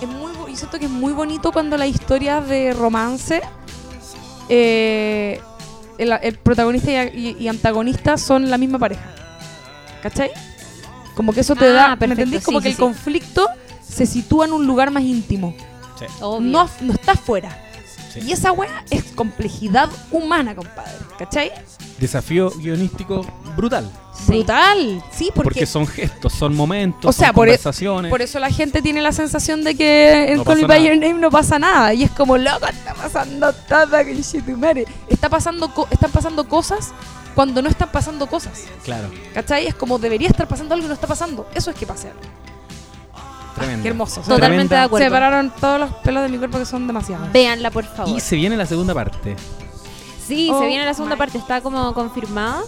es 0.00 0.08
muy, 0.08 0.32
yo 0.50 0.56
siento 0.56 0.80
que 0.80 0.86
es 0.86 0.90
muy 0.90 1.12
bonito 1.12 1.52
cuando 1.52 1.76
las 1.76 1.86
historias 1.88 2.48
de 2.48 2.72
romance, 2.72 3.40
eh, 4.48 5.40
el, 5.98 6.12
el 6.22 6.38
protagonista 6.38 6.90
y, 7.04 7.18
y- 7.18 7.36
y 7.44 7.48
antagonista 7.48 8.16
son 8.16 8.50
la 8.50 8.58
misma 8.58 8.78
pareja. 8.78 9.02
¿Cachai? 10.02 10.30
Como 11.14 11.32
que 11.32 11.40
eso 11.40 11.54
te 11.54 11.66
Ah, 11.68 11.72
da, 11.72 11.88
¿me 11.90 11.96
perfecto, 11.98 12.22
entendís? 12.22 12.44
Como 12.44 12.58
sí, 12.60 12.64
que 12.64 12.68
sí, 12.70 12.74
el 12.74 12.78
conflicto 12.80 13.46
se 13.86 14.06
sitúa 14.06 14.46
en 14.46 14.52
un 14.52 14.66
lugar 14.66 14.90
más 14.90 15.02
íntimo. 15.02 15.54
No, 16.40 16.68
no 16.80 16.92
está 16.94 17.12
afuera. 17.12 17.56
Sí. 18.12 18.20
Y 18.26 18.32
esa 18.32 18.52
weá 18.52 18.84
es 18.90 19.04
complejidad 19.14 19.88
humana, 20.10 20.54
compadre. 20.54 20.92
¿Cachai? 21.18 21.52
Desafío 21.98 22.50
guionístico 22.50 23.24
brutal. 23.56 23.88
Brutal. 24.26 25.02
Sí, 25.10 25.30
porque, 25.34 25.44
Porque, 25.50 25.66
son 25.66 25.86
gestos, 25.86 26.32
son 26.32 26.54
momentos, 26.56 27.08
O 27.08 27.12
sea, 27.12 27.28
son 27.28 27.34
por 27.34 27.48
e- 27.48 27.52
conversaciones. 27.52 28.10
por 28.10 28.22
eso 28.22 28.38
la 28.38 28.50
gente 28.50 28.80
tiene 28.82 29.02
la 29.02 29.12
sensación 29.12 29.62
de 29.64 29.74
que 29.74 30.32
en 30.32 30.38
No 30.38 30.44
Call 30.44 30.60
Me 30.62 30.66
By. 30.66 30.82
Your 30.84 30.96
Name 30.96 31.14
no 31.20 31.30
pasa 31.30 31.58
nada. 31.58 31.92
Y 31.94 32.04
es 32.04 32.10
como, 32.10 32.36
loco, 32.38 32.66
está 32.66 32.94
pasando 32.94 33.52
todo, 33.52 33.90
que. 34.04 34.86
Está 35.08 35.28
pasando, 35.28 35.72
co- 35.74 35.88
están 35.90 36.10
pasando 36.10 36.48
cosas 36.48 36.92
cuando 37.34 37.62
no 37.62 37.68
están 37.68 37.90
pasando 37.90 38.26
cosas. 38.26 38.64
Claro, 38.84 39.08
¿Cachai? 39.34 39.66
Es 39.66 39.74
como 39.74 39.98
debería 39.98 40.28
estar 40.28 40.46
pasando 40.48 40.74
algo 40.74 40.84
y 40.86 40.88
no 40.88 40.94
está 40.94 41.06
pasando. 41.06 41.48
Eso 41.54 41.70
es 41.70 41.76
que 41.76 41.86
pase 41.86 42.08
algo. 42.08 42.20
tremendo. 43.54 43.82
Qué 43.82 43.88
hermoso. 43.88 44.20
Totalmente 44.22 44.46
Tremenda. 44.46 44.76
de 44.78 44.82
acuerdo. 44.84 45.06
Se 45.06 45.10
pararon 45.10 45.52
todos 45.60 45.78
los 45.80 45.90
pelos 45.96 46.22
de 46.22 46.28
mi 46.30 46.38
cuerpo 46.38 46.58
que 46.58 46.64
son 46.66 46.86
demasiados. 46.86 47.30
Véanla, 47.32 47.70
por 47.70 47.84
favor. 47.84 48.16
Y 48.16 48.20
se 48.20 48.36
viene 48.36 48.56
la 48.56 48.66
segunda 48.66 48.94
parte. 48.94 49.36
Sí, 50.26 50.48
Oh 50.52 50.58
se 50.60 50.66
viene 50.66 50.84
la 50.86 50.94
segunda 50.94 51.16
my. 51.16 51.18
parte, 51.18 51.38
está 51.38 51.60
como 51.60 51.92
confirmada. 51.94 52.62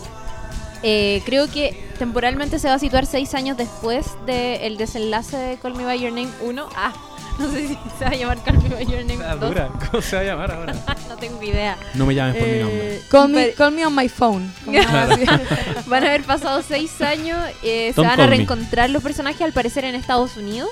Eh, 0.87 1.23
creo 1.25 1.51
que 1.51 1.75
temporalmente 1.99 2.59
se 2.59 2.69
va 2.69 2.75
a 2.75 2.79
situar 2.79 3.07
seis 3.07 3.35
años 3.35 3.57
después 3.57 4.05
del 4.27 4.77
desenlace 4.77 5.35
de 5.37 5.57
Call 5.57 5.75
Me 5.75 5.85
By 5.85 5.99
Your 5.99 6.13
Name 6.13 6.29
1. 6.43 6.69
Ah, 6.77 6.93
no 7.39 7.51
sé 7.51 7.69
si 7.69 7.79
se 7.99 8.05
va 8.05 8.11
a 8.11 8.15
llamar 8.15 8.43
Call 8.45 8.63
Me 8.63 8.69
By 8.69 8.85
Your 8.87 9.03
Name 9.05 9.25
2. 9.41 9.55
¿Cómo 9.91 10.03
se 10.03 10.17
va 10.17 10.23
a 10.23 10.25
llamar 10.27 10.51
ahora? 10.53 10.75
no 11.09 11.17
tengo 11.17 11.43
idea. 11.43 11.79
No 11.95 12.05
me 12.05 12.15
llames 12.15 12.37
por 12.37 12.47
mi 12.47 12.59
nombre. 12.59 12.97
Eh, 12.97 13.03
Call 13.09 13.29
me, 13.31 13.53
call 13.53 13.73
me 13.73 13.87
on 13.87 13.95
my 13.95 14.09
phone. 14.11 14.53
Claro. 14.67 15.17
Van 15.87 16.05
a 16.05 16.07
haber 16.09 16.23
pasado 16.25 16.61
seis 16.63 17.01
años, 17.01 17.39
eh, 17.63 17.93
se 17.95 18.01
van 18.03 18.21
a 18.21 18.25
me. 18.25 18.37
reencontrar 18.37 18.91
los 18.91 19.03
personajes 19.03 19.41
al 19.41 19.53
parecer 19.53 19.85
en 19.87 19.95
Estados 19.95 20.37
Unidos. 20.37 20.69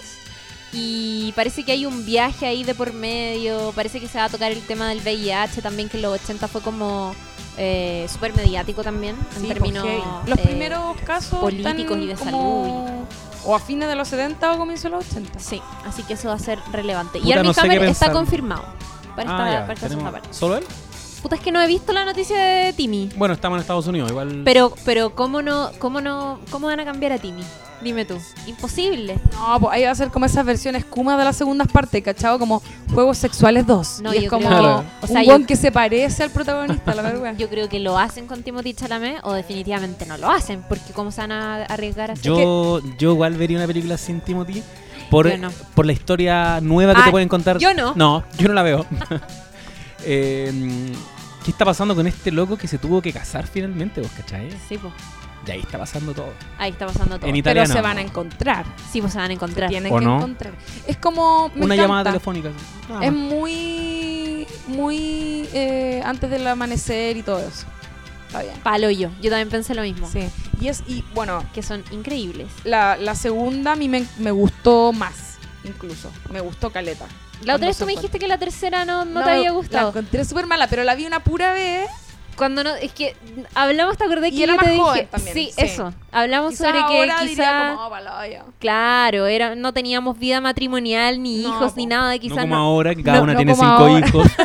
Y 0.73 1.33
parece 1.33 1.65
que 1.65 1.73
hay 1.73 1.85
un 1.87 2.05
viaje 2.07 2.47
ahí 2.47 2.65
de 2.65 2.75
por 2.75 2.93
medio. 2.93 3.73
Parece 3.75 4.01
que 4.01 4.09
se 4.09 4.19
va 4.19 4.25
a 4.25 4.29
tocar 4.29 4.51
el 4.53 4.61
tema 4.63 4.89
del 4.89 5.01
VIH 5.01 5.61
también, 5.63 5.89
que 5.89 5.99
en 5.99 6.03
los 6.03 6.21
80 6.23 6.49
fue 6.49 6.63
como 6.63 7.15
eh, 7.59 8.07
súper 8.11 8.35
mediático 8.35 8.83
también. 8.83 9.15
En 9.37 9.43
Sí, 9.43 9.49
términos. 9.49 9.83
pues, 9.85 9.95
heavy. 10.03 10.31
Los 10.31 10.39
eh, 10.39 10.43
primeros 10.43 10.97
casos 11.05 11.39
políticos 11.41 11.99
y 11.99 12.07
de 12.07 12.15
como- 12.15 13.07
O 13.45 13.55
a 13.57 13.59
fines 13.59 13.89
de 13.89 13.97
los 13.97 14.07
70 14.09 14.53
o 14.53 14.57
comienzo 14.59 14.89
de 14.89 14.95
los 14.97 15.05
80. 15.11 15.39
Sí, 15.41 15.61
así 15.85 16.03
que 16.05 16.15
eso 16.15 16.29
va 16.29 16.35
a 16.35 16.39
ser 16.39 16.59
relevante. 16.71 17.19
y 17.19 17.33
Armie 17.33 17.49
no 17.49 17.53
sé 17.53 17.61
qué 17.63 17.67
Hammer 17.77 17.83
está 17.85 18.13
confirmado 18.13 18.65
para 19.17 19.23
esta, 19.23 19.45
Ah, 19.47 19.53
ya, 19.53 19.61
para 19.63 19.73
esta 19.75 19.89
segunda 19.89 20.11
tenemos- 20.11 20.13
parte. 20.29 20.29
¿Solo 20.39 20.57
él? 20.59 20.65
Puta, 21.23 21.37
es 21.37 21.41
que 21.41 21.53
no 21.53 21.61
he 21.63 21.67
visto 21.69 21.93
la 21.93 22.05
noticia 22.05 22.37
de 22.37 22.73
Timmy. 22.73 23.09
Bueno, 23.17 23.35
estamos 23.35 23.57
en 23.57 23.61
Estados 23.61 23.87
Unidos, 23.87 24.11
igual. 24.11 24.43
Pero, 24.45 24.73
pero 24.85 25.15
¿cómo 25.15 25.41
no, 25.41 25.71
cómo 25.79 26.01
no, 26.01 26.41
cómo 26.51 26.67
van 26.67 26.81
a 26.81 26.85
cambiar 26.85 27.13
a 27.13 27.19
Timmy? 27.19 27.45
Dime 27.81 28.05
tú. 28.05 28.17
Imposible. 28.47 29.19
No, 29.33 29.59
pues 29.61 29.73
ahí 29.75 29.85
va 29.85 29.91
a 29.91 29.95
ser 29.95 30.09
como 30.11 30.25
esas 30.27 30.45
versiones 30.47 30.85
Kuma 30.85 31.17
de 31.17 31.25
las 31.25 31.37
segundas 31.37 31.67
partes, 31.69 32.03
¿cachado? 32.03 32.39
Como 32.39 32.63
Juegos 32.93 33.19
Sexuales 33.19 33.67
2. 33.67 34.01
No, 34.03 34.15
y 34.15 34.19
es 34.25 34.31
como 34.31 34.49
creo 34.49 34.61
que- 34.61 34.67
un 34.67 34.85
o 35.03 35.07
sea, 35.07 35.23
weón 35.23 35.41
yo- 35.43 35.47
que 35.47 35.57
se 35.57 35.71
parece 35.73 36.23
al 36.25 36.31
protagonista, 36.31 36.95
la 36.95 37.03
verdad. 37.03 37.35
Yo 37.39 37.49
creo 37.49 37.69
que 37.69 37.79
lo 37.81 37.99
hacen 37.99 38.27
con 38.27 38.43
Timothy 38.43 38.75
Chalamet 38.75 39.19
o 39.25 39.33
definitivamente 39.33 40.07
no 40.07 40.17
lo 40.19 40.29
hacen, 40.31 40.63
porque 40.69 40.93
cómo 40.93 41.11
se 41.13 41.21
van 41.23 41.33
a 41.33 41.65
arriesgar 41.65 42.11
a 42.11 42.13
hacer 42.15 42.25
yo, 42.25 42.81
yo 42.99 43.13
igual 43.13 43.35
vería 43.37 43.57
una 43.59 43.67
película 43.67 43.97
sin 43.97 44.21
Timothy 44.21 44.63
por, 45.11 45.37
no. 45.39 45.51
por 45.75 45.85
la 45.87 45.93
historia 45.93 46.61
nueva 46.61 46.95
que 46.95 47.01
Ah, 47.03 47.05
te 47.07 47.11
pueden 47.11 47.29
contar. 47.29 47.59
yo 47.59 47.75
no. 47.75 47.95
No, 47.97 48.25
yo 48.39 48.49
no 48.49 48.55
la 48.55 48.63
veo. 48.63 48.87
Eh, 50.05 50.93
¿Qué 51.45 51.51
está 51.51 51.65
pasando 51.65 51.95
con 51.97 52.07
este 52.07 52.31
loco 52.31 52.57
que 52.57 52.69
se 52.69 52.79
tuvo 52.79 53.03
que 53.03 53.13
casar 53.13 53.47
finalmente, 53.47 54.01
vos 54.01 54.11
cachai? 54.17 54.51
Sí, 54.69 54.79
pues. 54.79 54.93
Y 55.45 55.51
ahí 55.51 55.59
está 55.61 55.77
pasando 55.77 56.15
todo. 56.15 56.33
Ahí 56.57 56.71
está 56.71 56.87
pasando 56.87 57.19
todo. 57.19 57.29
En 57.29 57.43
Pero 57.43 57.67
se 57.67 57.81
van 57.81 57.99
a 57.99 58.01
encontrar. 58.01 58.65
Sí, 58.93 59.01
pues 59.01 59.13
se 59.13 59.19
van 59.19 59.25
a 59.25 59.29
Se 59.29 59.33
encontrar. 59.35 59.69
tienen 59.69 59.93
¿O 59.93 59.99
que 59.99 60.05
no? 60.05 60.17
encontrar. 60.19 60.53
Es 60.87 60.97
como. 60.99 61.49
me 61.49 61.65
Una 61.65 61.75
encanta. 61.75 61.83
llamada 61.83 62.05
telefónica. 62.05 62.51
Es 63.01 63.13
muy. 63.13 64.47
Muy. 64.69 65.49
eh, 65.53 66.01
antes 66.05 66.31
del 66.31 66.47
amanecer 66.47 67.17
y 67.17 67.23
todo 67.25 67.41
eso. 67.41 67.67
Está 68.29 68.43
bien. 68.43 68.55
Palo 68.63 68.89
yo. 68.91 69.09
Yo 69.21 69.31
también 69.31 69.49
pensé 69.49 69.75
lo 69.75 69.83
mismo. 69.83 70.09
Sí. 70.09 70.29
Y 70.61 70.69
es. 70.69 70.85
Y 70.87 71.05
bueno, 71.13 71.43
Que 71.53 71.63
son 71.65 71.83
increíbles. 71.91 72.47
la, 72.63 72.97
la 72.97 73.17
segunda 73.17 73.73
a 73.73 73.77
mí 73.77 73.89
me, 73.89 74.07
me 74.21 74.31
gustó 74.31 74.93
más. 74.93 75.39
Incluso. 75.65 76.09
Me 76.33 76.41
gustó 76.41 76.71
Caleta. 76.71 77.07
La 77.45 77.55
otra 77.57 77.69
vez 77.69 77.77
tú 77.79 77.87
me 77.87 77.93
dijiste 77.95 78.19
que 78.19 78.29
la 78.29 78.39
tercera 78.39 78.85
no, 78.85 79.05
no, 79.05 79.21
No, 79.21 79.25
te 79.25 79.31
había 79.31 79.45
La 79.45 79.51
gustado. 79.53 79.89
encontré 79.91 80.25
súper 80.25 80.47
mala, 80.47 80.67
pero 80.69 80.85
la 80.85 80.95
vi 80.95 81.07
una 81.07 81.21
pura 81.21 81.53
vez. 81.53 81.89
Cuando 82.37 82.65
no, 82.65 82.75
es 82.75 82.93
que 82.93 83.15
hablamos, 83.55 83.99
te 83.99 84.05
acordé 84.05 84.29
Y 84.29 84.37
que 84.37 84.45
era 84.45 84.55
yo 84.55 84.59
te 84.61 84.65
más 84.65 84.73
dije, 84.73 84.83
joven 84.83 85.09
también, 85.11 85.35
sí, 85.35 85.51
sí. 85.55 85.65
eso. 85.65 85.93
Hablamos 86.11 86.53
Quizás 86.53 86.67
sobre 86.69 86.79
que 86.87 86.99
ahora 86.99 87.15
quizá, 87.21 87.25
diría 87.29 87.69
como, 87.75 87.87
"Oh, 87.87 87.91
palaya". 87.91 88.45
claro, 88.59 89.27
era, 89.27 89.55
no 89.55 89.73
teníamos 89.75 90.19
vida 90.19 90.41
matrimonial 90.41 91.23
ni 91.23 91.43
No, 91.43 91.51
hijos 91.51 91.73
po. 91.73 91.77
ni 91.77 91.87
nada, 91.87 92.15
No 92.15 92.21
quizás 92.21 92.39
como 92.39 92.55
no, 92.57 92.63
ahora, 92.63 92.95
que 92.95 93.03
cada 93.03 93.19
No, 93.19 93.25
una 93.25 93.33
no 93.35 93.39
tiene 93.39 93.55
como 93.55 93.63
cinco 93.69 93.85
ahora. 93.85 94.07
hijos. 94.09 94.27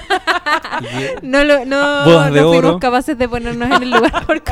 No, 1.21 1.43
lo, 1.45 1.65
no, 1.65 1.77
Bodas 2.05 2.33
de 2.33 2.41
no 2.41 2.47
fuimos 2.49 2.65
oro. 2.71 2.79
capaces 2.79 3.17
de 3.17 3.29
ponernos 3.29 3.71
en 3.71 3.83
el 3.83 3.89
lugar 3.91 4.25
por. 4.27 4.43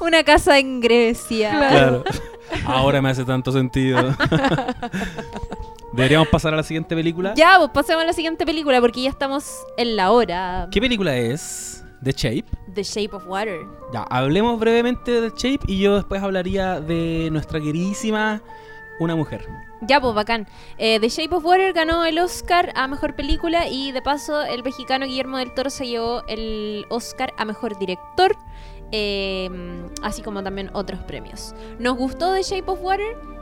Una 0.00 0.24
casa 0.24 0.58
en 0.58 0.80
Grecia. 0.80 1.50
Claro. 1.50 2.04
Ahora 2.64 3.02
me 3.02 3.10
hace 3.10 3.24
tanto 3.24 3.52
sentido. 3.52 4.16
Deberíamos 5.92 6.28
pasar 6.28 6.52
a 6.52 6.56
la 6.56 6.62
siguiente 6.62 6.94
película. 6.94 7.34
Ya, 7.34 7.56
pues 7.58 7.70
pasemos 7.70 8.02
a 8.02 8.06
la 8.06 8.12
siguiente 8.12 8.44
película 8.44 8.80
porque 8.80 9.02
ya 9.02 9.10
estamos 9.10 9.64
en 9.76 9.96
la 9.96 10.10
hora. 10.10 10.68
¿Qué 10.70 10.80
película 10.80 11.16
es? 11.16 11.84
The 12.02 12.12
Shape. 12.12 12.44
The 12.74 12.82
Shape 12.82 13.16
of 13.16 13.26
Water. 13.26 13.60
Ya, 13.92 14.02
hablemos 14.04 14.58
brevemente 14.60 15.20
de 15.20 15.30
The 15.30 15.36
Shape 15.36 15.64
y 15.66 15.80
yo 15.80 15.96
después 15.96 16.22
hablaría 16.22 16.80
de 16.80 17.28
nuestra 17.32 17.60
queridísima 17.60 18.40
Una 19.00 19.16
Mujer. 19.16 19.46
Ya, 19.80 20.00
pues 20.00 20.14
bacán. 20.14 20.46
Eh, 20.76 21.00
The 21.00 21.08
Shape 21.08 21.34
of 21.34 21.44
Water 21.44 21.72
ganó 21.72 22.04
el 22.04 22.18
Oscar 22.18 22.72
a 22.74 22.86
Mejor 22.86 23.16
Película 23.16 23.66
y 23.66 23.92
de 23.92 24.02
paso 24.02 24.42
el 24.42 24.62
mexicano 24.62 25.06
Guillermo 25.06 25.38
del 25.38 25.54
Toro 25.54 25.70
se 25.70 25.86
llevó 25.86 26.22
el 26.28 26.84
Oscar 26.90 27.32
a 27.36 27.44
Mejor 27.44 27.78
Director, 27.78 28.36
eh, 28.92 29.48
así 30.02 30.22
como 30.22 30.42
también 30.42 30.70
otros 30.74 31.00
premios. 31.04 31.54
¿Nos 31.78 31.96
gustó 31.96 32.34
The 32.34 32.42
Shape 32.42 32.70
of 32.70 32.80
Water? 32.82 33.37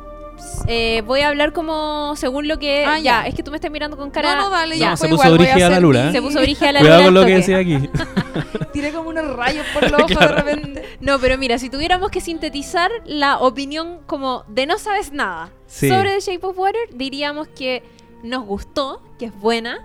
Eh, 0.69 1.03
voy 1.07 1.21
a 1.21 1.29
hablar 1.29 1.53
como 1.53 2.15
según 2.17 2.49
lo 2.49 2.59
que... 2.59 2.85
Ah, 2.85 2.99
ya. 2.99 3.23
ya. 3.23 3.27
es 3.27 3.35
que 3.35 3.43
tú 3.43 3.51
me 3.51 3.57
estás 3.57 3.71
mirando 3.71 3.97
con 3.97 4.11
cara... 4.11 4.35
No, 4.37 4.43
no, 4.43 4.51
dale, 4.51 4.79
ya. 4.79 4.91
No, 4.91 4.97
se 4.97 5.09
puso 5.09 5.15
igual, 5.25 5.39
voy 5.39 5.47
a 5.63 5.69
la 5.71 5.81
mi- 5.81 5.97
¿eh? 5.97 6.13
Se 6.13 6.23
puso 6.23 6.41
brígida 6.41 6.73
la 6.73 6.79
Cuidado 6.81 7.03
luna 7.03 7.09
con 7.11 7.17
al 7.17 7.23
lo 7.23 7.27
que 7.27 7.35
decía 7.37 7.59
aquí. 7.59 7.89
Tiré 8.73 8.93
como 8.93 9.11
unos 9.11 9.37
rayos 9.37 9.65
por 9.73 9.83
los 9.91 9.93
ojos 10.01 10.07
Claro. 10.17 10.35
de 10.37 10.43
repente. 10.43 10.83
No, 11.01 11.19
pero 11.19 11.39
mira, 11.39 11.59
si 11.59 11.71
tuviéramos 11.71 12.11
que 12.11 12.21
sintetizar 12.21 12.91
la 13.05 13.39
opinión 13.39 14.01
como 14.07 14.45
de 14.49 14.67
no 14.67 14.79
sabes 14.79 15.13
nada 15.13 15.51
Sí. 15.67 15.89
sobre 15.89 16.15
The 16.17 16.21
Shape 16.33 16.47
of 16.47 16.59
Water, 16.59 16.89
diríamos 16.93 17.49
que 17.49 17.83
nos 18.23 18.45
gustó, 18.45 19.03
que 19.19 19.27
es 19.27 19.39
buena, 19.41 19.79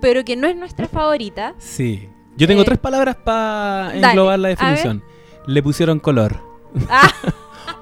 pero 0.00 0.24
que 0.24 0.36
no 0.36 0.46
es 0.48 0.56
nuestra 0.56 0.88
favorita. 0.88 1.54
Sí. 1.58 2.08
Yo 2.36 2.46
tengo 2.46 2.62
Eh, 2.62 2.66
tres 2.66 2.78
palabras 2.78 3.16
para 3.16 3.86
dale, 3.94 4.06
englobar 4.08 4.38
la 4.38 4.48
definición. 4.48 5.02
Le 5.46 5.62
pusieron 5.62 6.00
color. 6.00 6.42
Ah, 6.90 7.10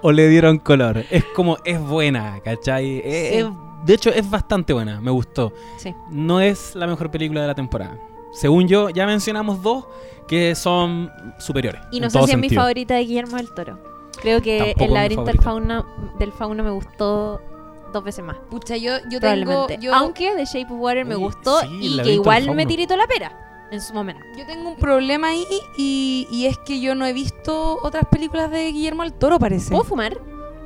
o 0.07 0.12
le 0.12 0.28
dieron 0.28 0.59
color. 0.59 1.02
Es 1.11 1.24
como, 1.34 1.57
es 1.64 1.80
buena, 1.80 2.38
¿cachai? 2.44 2.98
Es- 3.05 3.28
Sí. 3.30 3.38
es- 3.38 3.46
de 3.86 3.94
hecho, 3.94 4.11
es 4.11 4.28
bastante 4.28 4.72
buena, 4.74 5.00
me 5.00 5.11
gustó. 5.11 5.52
sí. 5.78 5.94
No 6.11 6.40
es 6.40 6.74
la 6.74 6.86
mejor 6.86 7.11
película 7.11 7.40
de 7.40 7.46
la 7.48 7.55
temporada. 7.55 7.98
Según 8.32 8.66
yo, 8.68 8.90
ya 8.90 9.07
mencionamos 9.07 9.62
dos 9.62 9.86
que 10.28 10.55
son 10.55 11.11
superiores. 11.38 11.80
Y 11.90 12.00
no 12.00 12.11
sé 12.11 12.22
si 12.24 12.32
es 12.32 12.38
mi 12.38 12.50
favorita 12.50 12.94
de 12.94 13.00
Guillermo 13.05 13.36
del 13.38 13.52
Toro. 13.55 13.78
Creo 14.20 14.40
que 14.42 14.59
Tampoco 14.59 14.84
El 14.84 14.94
laberinto 14.94 15.24
del 15.24 15.38
fauno, 15.40 15.86
del 16.18 16.32
fauno 16.32 16.62
me 16.64 16.70
gustó 16.70 17.40
dos 17.92 18.05
veces 18.05 18.24
más. 18.24 18.36
Pucha, 18.50 18.76
yo, 18.76 18.92
yo 19.11 19.20
tengo. 19.20 19.68
Yo, 19.80 19.94
Aunque 19.94 20.32
The 20.36 20.44
Shape 20.44 20.72
of 20.72 20.80
Water 20.80 21.05
me 21.05 21.14
gustó 21.14 21.61
sí, 21.61 21.68
y 21.80 22.02
que 22.02 22.12
igual 22.12 22.55
me 22.55 22.66
tiritó 22.66 22.96
la 22.96 23.07
pera 23.07 23.53
en 23.75 23.81
su 23.83 23.93
momento. 23.95 24.22
yo 24.37 24.47
tengo 24.47 24.70
un 24.70 24.77
problema 24.77 25.29
ahí 25.29 25.45
y, 25.77 26.27
y 26.31 26.47
es 26.47 26.57
que 26.59 26.81
yo 26.81 26.95
no 26.95 27.05
he 27.07 27.12
visto 27.12 27.79
otras 27.83 28.05
películas 28.11 28.51
de 28.51 28.72
Guillermo 28.72 29.03
del 29.03 29.12
Toro, 29.12 29.39
parece. 29.39 29.70
¿Puedo 29.70 29.85
fumar? 29.85 30.16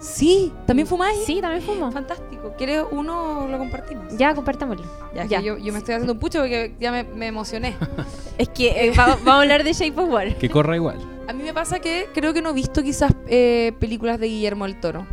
Sí, 0.01 0.53
¿también 0.65 0.87
fumáis? 0.87 1.25
Sí, 1.25 1.41
también 1.41 1.61
fumo. 1.63 1.91
Fantástico. 1.91 2.55
¿Quieres 2.57 2.85
uno 2.93 3.45
o 3.45 3.49
lo 3.49 3.59
compartimos? 3.59 4.17
Ya, 4.17 4.33
compartámoslo. 4.33 4.85
Ya, 5.13 5.25
es 5.25 5.29
Ya. 5.31 5.39
que 5.41 5.45
yo, 5.47 5.59
yo 5.59 5.73
me 5.73 5.81
estoy 5.81 5.95
haciendo 5.95 6.13
un 6.13 6.21
pucho 6.21 6.39
porque 6.39 6.77
ya 6.79 6.93
me, 6.93 7.03
me 7.03 7.27
emocioné. 7.27 7.75
Es 8.39 8.49
que 8.51 8.69
eh, 8.87 8.93
va- 8.97 9.07
vamos 9.17 9.29
a 9.29 9.41
hablar 9.41 9.65
de 9.65 9.73
Shape 9.73 10.01
of. 10.01 10.39
Que 10.39 10.49
corra 10.49 10.77
igual. 10.77 10.99
A 11.27 11.33
mí 11.33 11.43
me 11.43 11.53
pasa 11.53 11.81
que 11.81 12.07
creo 12.15 12.33
que 12.33 12.41
no 12.41 12.51
he 12.51 12.53
visto 12.53 12.85
quizás 12.85 13.13
eh, 13.27 13.73
películas 13.81 14.21
de 14.21 14.29
Guillermo 14.29 14.65
del 14.67 14.79
Toro. 14.79 15.05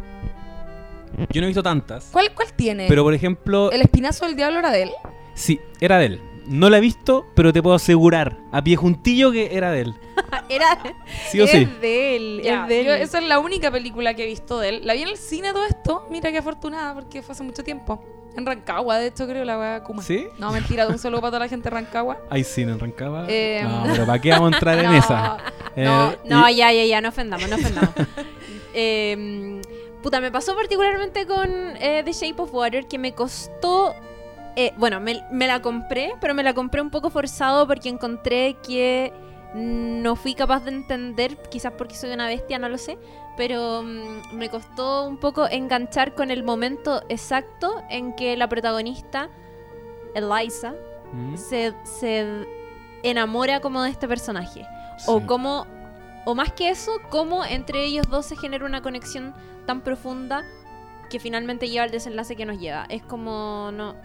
Yo 1.32 1.42
no 1.42 1.46
he 1.46 1.48
visto 1.48 1.64
tantas. 1.64 2.10
¿Cuál, 2.12 2.34
cuál 2.36 2.54
tiene? 2.54 2.86
Pero 2.88 3.04
por 3.04 3.14
ejemplo, 3.16 3.72
¿El 3.72 3.82
espinazo 3.82 4.26
del 4.26 4.36
diablo 4.36 4.60
era 4.60 4.70
de 4.70 4.84
él? 4.84 4.92
sí, 5.34 5.60
era 5.80 5.98
de 5.98 6.06
él. 6.06 6.22
No 6.48 6.70
la 6.70 6.78
he 6.78 6.82
visto, 6.82 7.26
pero 7.36 7.52
te 7.54 7.62
puedo 7.64 7.76
asegurar 7.76 8.38
a 8.52 8.64
pie 8.64 8.76
juntillo 8.76 9.32
que 9.32 9.56
era 9.56 9.72
de 9.72 9.82
él. 9.82 9.96
Era 10.50 10.78
Sí 11.30 11.40
o 11.42 11.46
es 11.46 11.52
sí. 11.52 11.66
de 11.82 12.16
él, 12.16 12.42
es 12.44 12.68
de 12.68 12.80
él. 12.82 12.86
yo- 12.86 12.94
esa 12.94 13.18
es 13.18 13.24
la 13.26 13.40
única 13.40 13.72
película 13.72 14.14
que 14.14 14.24
he 14.24 14.28
visto 14.28 14.60
de 14.60 14.70
él. 14.70 14.82
La 14.86 14.94
vi 14.94 15.02
en 15.02 15.08
el 15.10 15.18
cine 15.18 15.52
todo 15.54 15.66
esto. 15.66 16.06
Mira 16.12 16.32
qué 16.32 16.38
afortunada 16.38 16.94
porque 16.94 17.22
fue 17.22 17.34
hace 17.34 17.44
mucho 17.44 17.64
tiempo. 17.64 18.04
En 18.38 18.46
Rancagua, 18.46 18.98
de 19.00 19.08
hecho, 19.08 19.26
creo, 19.28 19.44
la 19.46 19.58
weá 19.58 19.84
Kuma. 19.84 20.04
¿Sí? 20.04 20.28
No, 20.38 20.52
mentira, 20.52 20.86
de 20.86 20.92
un 20.92 21.00
saludo 21.00 21.22
para 21.22 21.32
toda 21.32 21.40
la 21.40 21.48
gente 21.48 21.70
de 21.70 21.76
Rancagua. 21.76 22.18
Hay 22.30 22.44
cine 22.44 22.74
en 22.74 22.80
Rancagua. 22.80 23.26
Eh, 23.30 23.62
no, 23.64 23.84
pero 23.92 24.06
¿para 24.06 24.20
qué 24.22 24.30
vamos 24.32 24.52
a 24.52 24.56
entrar 24.56 24.78
en 24.78 24.86
No, 24.92 24.94
esa? 24.94 25.38
no, 25.78 26.12
Eh, 26.12 26.18
No, 26.26 26.50
y- 26.50 26.56
ya, 26.58 26.72
ya, 26.72 26.86
ya, 26.86 27.02
no 27.02 27.10
ofendamos, 27.10 27.50
no 27.50 27.56
ofendamos. 27.56 27.92
Em, 28.74 29.62
puta, 30.04 30.20
me 30.22 30.32
pasó 30.32 30.56
particularmente 30.56 31.26
con 31.26 31.50
eh, 31.80 32.02
The 32.06 32.12
Shape 32.14 32.42
of 32.42 32.54
Water 32.54 32.88
que 32.88 32.98
me 33.00 33.14
costó 33.14 33.96
eh, 34.56 34.74
bueno, 34.78 35.00
me, 35.00 35.24
me 35.32 35.48
la 35.48 35.62
compré, 35.62 36.14
pero 36.22 36.34
me 36.34 36.44
la 36.44 36.54
compré 36.54 36.82
un 36.82 36.90
poco 36.90 37.10
forzado 37.10 37.68
porque 37.68 37.90
encontré 37.90 38.58
que 38.66 39.14
no 39.54 40.16
fui 40.16 40.36
capaz 40.36 40.66
de 40.66 40.72
entender, 40.72 41.38
quizás 41.50 41.74
porque 41.78 41.96
soy 41.96 42.12
una 42.12 42.28
bestia, 42.28 42.60
no 42.60 42.68
lo 42.68 42.78
sé, 42.78 42.98
pero 43.38 43.84
mm, 43.84 44.36
me 44.36 44.50
costó 44.50 45.08
un 45.08 45.18
poco 45.18 45.48
enganchar 45.50 46.14
con 46.14 46.30
el 46.30 46.44
momento 46.44 47.02
exacto 47.08 47.82
en 47.90 48.14
que 48.16 48.36
la 48.36 48.50
protagonista, 48.50 49.30
Eliza, 50.14 50.74
Mm, 51.16 51.38
se, 51.38 51.74
se 51.84 52.46
enamora 53.04 53.60
como 53.62 53.84
de 53.84 53.90
este 53.90 54.08
personaje. 54.08 54.66
O 55.08 55.22
como, 55.22 55.66
o 56.26 56.36
más 56.36 56.52
que 56.54 56.70
eso, 56.70 56.92
cómo 57.10 57.44
entre 57.46 57.86
ellos 57.86 58.08
dos 58.10 58.26
se 58.26 58.36
genera 58.36 58.66
una 58.66 58.82
conexión 58.82 59.34
tan 59.66 59.82
profunda 59.82 60.44
que 61.10 61.20
finalmente 61.20 61.70
lleva 61.70 61.84
al 61.84 61.92
desenlace 61.92 62.36
que 62.36 62.46
nos 62.46 62.60
lleva. 62.60 62.86
Es 62.90 63.04
como, 63.04 63.72
no, 63.74 63.96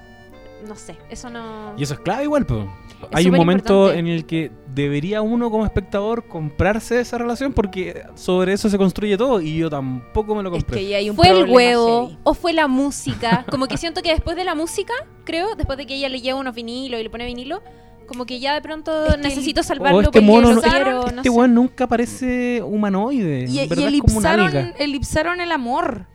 no 0.66 0.76
sé, 0.76 0.96
eso 1.10 1.30
no... 1.30 1.74
Y 1.76 1.82
eso 1.82 1.94
es 1.94 2.00
clave 2.00 2.24
igual, 2.24 2.46
pues. 2.46 2.64
Hay 3.12 3.26
un 3.28 3.36
momento 3.36 3.74
importante. 3.92 3.98
en 4.00 4.06
el 4.08 4.26
que 4.26 4.50
debería 4.74 5.22
uno 5.22 5.50
como 5.50 5.64
espectador 5.64 6.26
comprarse 6.28 7.00
esa 7.00 7.16
relación 7.18 7.52
porque 7.54 8.02
sobre 8.14 8.52
eso 8.52 8.68
se 8.68 8.76
construye 8.76 9.16
todo 9.16 9.40
y 9.40 9.56
yo 9.56 9.70
tampoco 9.70 10.34
me 10.34 10.42
lo 10.42 10.50
Es 10.50 10.62
compré. 10.62 10.80
que 10.80 10.86
ahí 10.86 10.94
hay 10.94 11.10
un 11.10 11.16
¿Fue 11.16 11.28
el 11.30 11.48
huevo 11.50 12.08
heavy. 12.08 12.18
o 12.24 12.34
fue 12.34 12.52
la 12.52 12.68
música? 12.68 13.44
Como 13.50 13.66
que 13.66 13.78
siento 13.78 14.02
que 14.02 14.10
después 14.10 14.36
de 14.36 14.44
la 14.44 14.54
música, 14.54 14.92
creo, 15.24 15.54
después 15.56 15.78
de 15.78 15.86
que 15.86 15.94
ella 15.94 16.08
le 16.10 16.20
lleva 16.20 16.38
unos 16.38 16.54
vinilos 16.54 17.00
y 17.00 17.02
le 17.02 17.10
pone 17.10 17.24
vinilo, 17.26 17.62
como 18.06 18.26
que 18.26 18.40
ya 18.40 18.54
de 18.54 18.60
pronto 18.60 19.06
Es 19.06 19.14
que 19.14 19.20
necesito 19.22 19.62
salvarlo 19.62 20.00
este 20.00 20.06
porque 20.10 20.20
mono, 20.20 20.52
no- 20.52 20.60
quiero, 20.60 21.06
este 21.06 21.22
sé. 21.22 21.30
weón 21.30 21.54
nunca 21.54 21.86
parece 21.86 22.60
humanoide. 22.60 23.46
Y, 23.48 23.60
en 23.60 23.64
y 23.66 23.68
verdad 23.68 23.88
es 23.88 24.00
como 24.00 24.18
una 24.18 24.34
elipsaron, 24.34 24.46
alga. 24.56 24.74
elipsaron 24.78 25.40
el 25.40 25.52
amor. 25.52 26.06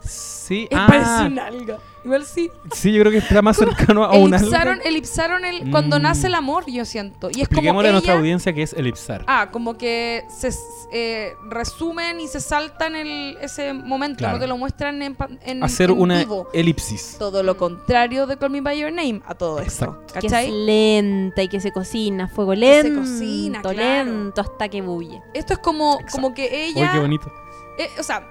Sí, 0.00 0.68
ah, 0.72 0.86
parece 0.88 1.32
una 1.32 1.46
alga. 1.46 1.78
Igual 2.06 2.24
sí. 2.24 2.50
sí, 2.72 2.92
yo 2.92 3.00
creo 3.02 3.12
que 3.12 3.18
está 3.18 3.42
más 3.42 3.56
cercano 3.56 4.04
a 4.04 4.16
una 4.16 4.36
elipsaron, 4.38 4.80
elipsaron 4.84 5.44
el, 5.44 5.70
cuando 5.70 5.98
Mm. 5.98 6.02
nace 6.02 6.28
el 6.28 6.34
amor, 6.36 6.64
yo 6.70 6.84
siento. 6.84 7.28
Y 7.28 7.42
es 7.42 7.48
como 7.48 7.58
Expliquémosle 7.58 7.88
a 7.88 7.92
nuestra 7.92 8.12
ella- 8.14 8.20
audiencia 8.20 8.52
que 8.52 8.62
es 8.62 8.72
elipsar. 8.72 9.24
Ah, 9.26 9.48
como 9.50 9.76
que 9.76 10.24
se 10.28 10.50
eh, 10.92 11.32
resumen 11.50 12.20
y 12.20 12.28
se 12.28 12.40
saltan 12.40 12.94
el, 12.94 13.36
ese 13.40 13.72
momento, 13.72 14.18
Claro. 14.18 14.34
no 14.34 14.40
te 14.40 14.46
lo 14.46 14.56
muestran 14.56 15.02
en, 15.02 15.16
en, 15.44 15.64
Hacer 15.64 15.90
en 15.90 15.98
una 16.00 16.18
vivo. 16.20 16.48
elipsis. 16.52 17.16
Todo 17.18 17.42
lo 17.42 17.56
contrario 17.56 18.26
de 18.28 18.36
Call 18.36 18.50
Me 18.50 18.60
By 18.60 18.78
Your 18.78 18.92
Name 18.92 19.20
a 19.26 19.34
todo 19.34 19.58
esto. 19.58 19.84
Exacto. 19.86 20.20
Que 20.20 20.26
es 20.28 20.32
¿Cachai? 20.32 20.50
lenta 20.52 21.42
y 21.42 21.48
que 21.48 21.60
se 21.60 21.72
cocina, 21.72 22.28
fuego 22.28 22.52
Que 22.52 22.56
lento, 22.58 23.04
se 23.04 23.10
cocina, 23.12 23.62
claro. 23.62 23.76
lento 24.12 24.40
hasta 24.40 24.68
que 24.68 24.80
bulle. 24.80 25.20
Esto 25.34 25.54
es 25.54 25.58
como, 25.58 25.94
Exacto. 25.94 26.12
como 26.12 26.34
que 26.34 26.42
Uy, 26.42 26.78
ella. 26.78 26.92
qué 26.92 26.98
bonito. 27.00 27.32
eh, 27.78 27.90
o 27.98 28.02
sea, 28.04 28.28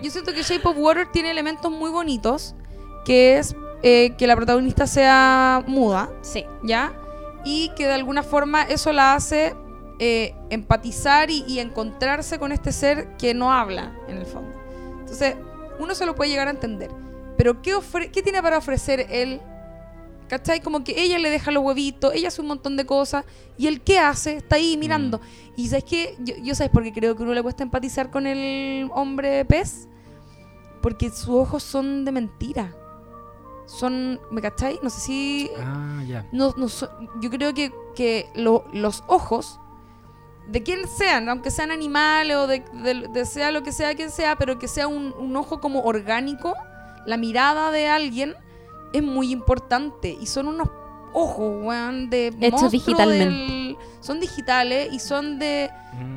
yo 0.00 0.10
siento 0.10 0.32
que 0.32 0.42
Shape 0.42 0.66
of 0.68 0.76
Water 0.78 1.08
tiene 1.12 1.30
elementos 1.32 1.70
muy 1.70 1.90
bonitos, 1.90 2.54
que 3.04 3.38
es 3.38 3.54
eh, 3.82 4.14
que 4.16 4.26
la 4.26 4.36
protagonista 4.36 4.86
sea 4.86 5.64
muda, 5.66 6.10
Sí. 6.22 6.44
¿ya? 6.62 6.92
Y 7.44 7.70
que 7.76 7.86
de 7.86 7.94
alguna 7.94 8.22
forma 8.22 8.62
eso 8.62 8.92
la 8.92 9.14
hace 9.14 9.54
eh, 9.98 10.34
empatizar 10.50 11.30
y, 11.30 11.44
y 11.48 11.58
encontrarse 11.58 12.38
con 12.38 12.52
este 12.52 12.70
ser 12.72 13.16
que 13.16 13.34
no 13.34 13.52
habla, 13.52 13.92
en 14.08 14.18
el 14.18 14.26
fondo. 14.26 14.52
Entonces, 15.00 15.36
uno 15.80 15.94
se 15.94 16.06
lo 16.06 16.14
puede 16.14 16.30
llegar 16.30 16.46
a 16.48 16.52
entender. 16.52 16.90
Pero 17.36 17.60
¿qué, 17.62 17.74
ofre- 17.74 18.10
qué 18.12 18.22
tiene 18.22 18.40
para 18.42 18.58
ofrecer 18.58 19.06
él? 19.10 19.40
¿Cachai? 20.28 20.60
Como 20.60 20.82
que 20.84 21.02
ella 21.02 21.18
le 21.18 21.28
deja 21.30 21.50
los 21.50 21.62
huevitos, 21.64 22.14
ella 22.14 22.28
hace 22.28 22.40
un 22.40 22.46
montón 22.46 22.76
de 22.76 22.86
cosas, 22.86 23.24
y 23.58 23.66
él 23.66 23.80
¿qué 23.82 23.98
hace? 23.98 24.36
Está 24.36 24.56
ahí 24.56 24.76
mirando. 24.76 25.20
Y 25.56 25.68
¿sabes 25.68 25.84
qué? 25.84 26.14
Yo, 26.20 26.34
yo 26.42 26.54
¿sabes 26.54 26.70
por 26.72 26.82
qué 26.84 26.92
creo 26.92 27.16
que 27.16 27.22
uno 27.22 27.34
le 27.34 27.42
cuesta 27.42 27.62
empatizar 27.64 28.10
con 28.10 28.26
el 28.26 28.88
hombre 28.94 29.44
pez? 29.44 29.88
Porque 30.80 31.10
sus 31.10 31.28
ojos 31.28 31.62
son 31.62 32.04
de 32.04 32.12
mentira. 32.12 32.74
Son, 33.66 34.20
¿me 34.30 34.40
cachai? 34.42 34.78
No 34.82 34.90
sé 34.90 35.00
si 35.00 35.50
Ah, 35.58 36.02
ya. 36.06 36.26
no, 36.32 36.52
no 36.56 36.68
so- 36.68 36.90
yo 37.20 37.30
creo 37.30 37.54
que, 37.54 37.72
que 37.94 38.28
lo- 38.34 38.64
los 38.72 39.04
ojos 39.06 39.58
de 40.48 40.62
quien 40.62 40.88
sean, 40.88 41.28
aunque 41.28 41.50
sean 41.50 41.70
animales 41.70 42.36
o 42.36 42.46
de, 42.46 42.64
de- 42.72 43.08
de 43.08 43.24
sea 43.24 43.50
lo 43.52 43.62
que 43.62 43.72
sea 43.72 43.94
quien 43.94 44.10
sea, 44.10 44.36
pero 44.36 44.58
que 44.58 44.68
sea 44.68 44.88
un, 44.88 45.14
un 45.18 45.36
ojo 45.36 45.60
como 45.60 45.82
orgánico, 45.82 46.54
la 47.06 47.16
mirada 47.16 47.70
de 47.70 47.88
alguien 47.88 48.34
es 48.92 49.02
muy 49.02 49.30
importante 49.30 50.16
y 50.20 50.26
son 50.26 50.48
unos 50.48 50.68
ojos, 51.14 51.64
weón, 51.64 52.10
de 52.10 52.34
Hechos 52.40 52.72
digitalmente. 52.72 53.24
del- 53.24 53.76
son 54.00 54.18
digitales 54.20 54.92
y 54.92 54.98
son 54.98 55.38
de 55.38 55.70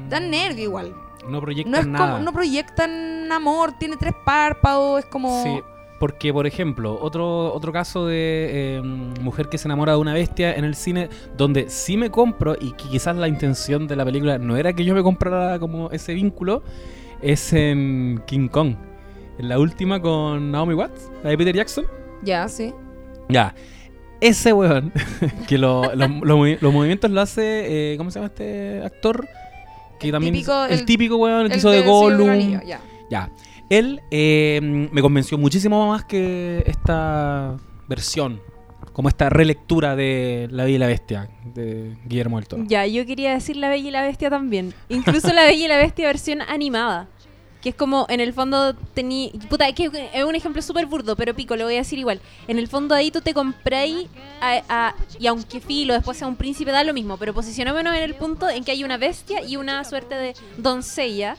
dan 0.10 0.30
nervio 0.32 0.64
igual. 0.64 0.96
No 1.28 1.40
proyectan 1.42 1.72
No 1.72 1.78
es 1.80 1.88
nada. 1.88 2.12
como 2.14 2.24
no 2.24 2.34
proyectan 2.34 3.32
amor, 3.32 3.74
tiene 3.78 3.98
tres 3.98 4.14
párpados, 4.26 5.00
es 5.00 5.06
como 5.06 5.44
Sí, 5.44 5.62
porque 6.00 6.34
por 6.34 6.46
ejemplo, 6.48 6.98
otro, 7.02 7.54
otro 7.54 7.72
caso 7.72 8.06
de 8.06 8.78
eh, 8.78 8.82
mujer 9.22 9.48
que 9.50 9.58
se 9.58 9.68
enamora 9.68 9.94
de 9.94 9.98
una 10.00 10.14
bestia 10.14 10.54
en 10.54 10.66
el 10.66 10.76
cine, 10.76 11.10
donde 11.38 11.70
sí 11.70 11.96
me 11.98 12.10
compro 12.10 12.56
y 12.60 12.72
que 12.74 12.90
quizás 12.90 13.16
la 13.16 13.28
intención 13.28 13.88
de 13.88 13.96
la 13.96 14.04
película 14.06 14.38
no 14.38 14.58
era 14.58 14.74
que 14.74 14.84
yo 14.84 14.94
me 14.94 15.04
comprara 15.04 15.58
como 15.60 15.90
ese 15.92 16.14
vínculo, 16.14 16.64
es 17.22 17.54
en 17.54 18.22
King 18.28 18.48
Kong. 18.50 18.76
En 19.38 19.50
la 19.50 19.60
última 19.60 20.02
con 20.02 20.52
Naomi 20.52 20.74
Watts, 20.74 21.12
la 21.24 21.30
de 21.32 21.38
Peter 21.38 21.56
Jackson. 21.56 21.86
ya, 22.24 22.48
sí. 22.48 22.74
Ya. 23.30 23.54
Ese 24.22 24.54
weón, 24.54 24.94
que 25.48 25.58
lo- 25.58 25.94
lo- 25.96 26.08
lo 26.08 26.38
movi- 26.38 26.58
los 26.62 26.72
movimientos 26.74 27.12
lo 27.12 27.20
hace, 27.22 27.94
eh, 27.94 27.98
¿cómo 27.98 28.12
se 28.12 28.20
llama 28.20 28.28
este 28.28 28.82
actor? 28.84 29.28
Que 30.00 30.12
también 30.12 30.34
típico- 30.34 30.66
el, 30.66 30.80
el- 30.80 30.86
típico 30.86 31.16
weón 31.18 31.42
el 31.42 31.48
que 31.48 31.54
El 31.54 31.60
hizo 31.60 31.70
de 31.70 31.82
Gollum. 31.82 32.60
Ya. 33.10 33.30
Él 33.70 34.02
eh, 34.12 34.60
me 34.62 35.02
convenció 35.02 35.38
muchísimo 35.38 35.88
más 35.88 36.06
que 36.06 36.64
esta 36.68 37.58
versión, 37.88 38.42
como 38.94 39.10
esta 39.10 39.30
relectura 39.30 39.96
de 39.96 40.48
La 40.52 40.64
Bella 40.66 40.76
y 40.76 40.80
la 40.80 40.88
Bestia 40.88 41.30
de 41.54 41.96
Guillermo 42.06 42.38
del 42.38 42.48
Toro. 42.48 42.64
Ya, 42.68 42.86
yo 42.86 43.06
quería 43.06 43.34
decir 43.34 43.58
La 43.58 43.70
Bella 43.70 43.88
y 43.88 43.92
la 43.92 44.02
Bestia 44.04 44.30
también. 44.30 44.74
Incluso 44.90 45.34
La 45.34 45.44
Bella 45.46 45.66
y 45.66 45.68
la 45.68 45.78
Bestia 45.78 46.08
versión 46.08 46.42
animada. 46.42 47.08
Que 47.62 47.70
es 47.70 47.76
como, 47.76 48.06
en 48.10 48.20
el 48.20 48.32
fondo, 48.32 48.76
tení... 48.94 49.32
Puta, 49.50 49.72
que 49.74 49.90
es 50.14 50.24
un 50.24 50.36
ejemplo 50.36 50.62
súper 50.62 50.86
burdo, 50.86 51.16
pero 51.16 51.34
pico, 51.34 51.56
lo 51.56 51.64
voy 51.64 51.74
a 51.74 51.78
decir 51.78 51.98
igual. 51.98 52.22
En 52.48 52.60
el 52.60 52.68
fondo 52.68 52.94
ahí 52.94 53.10
tú 53.10 53.22
te 53.22 53.34
compráis, 53.34 54.08
a- 54.40 54.62
a- 54.70 54.96
y 55.20 55.26
aunque 55.26 55.60
Filo 55.60 55.96
después 55.96 56.16
sea 56.16 56.28
un 56.28 56.36
príncipe, 56.36 56.70
da 56.72 56.84
lo 56.84 56.94
mismo, 56.94 57.18
pero 57.18 57.34
posicionémonos 57.34 57.96
en 57.98 58.04
el 58.04 58.14
punto 58.14 58.48
en 58.48 58.64
que 58.64 58.70
hay 58.70 58.84
una 58.84 58.98
bestia 58.98 59.42
y 59.44 59.56
una 59.58 59.84
suerte 59.84 60.14
de 60.14 60.36
doncella. 60.58 61.38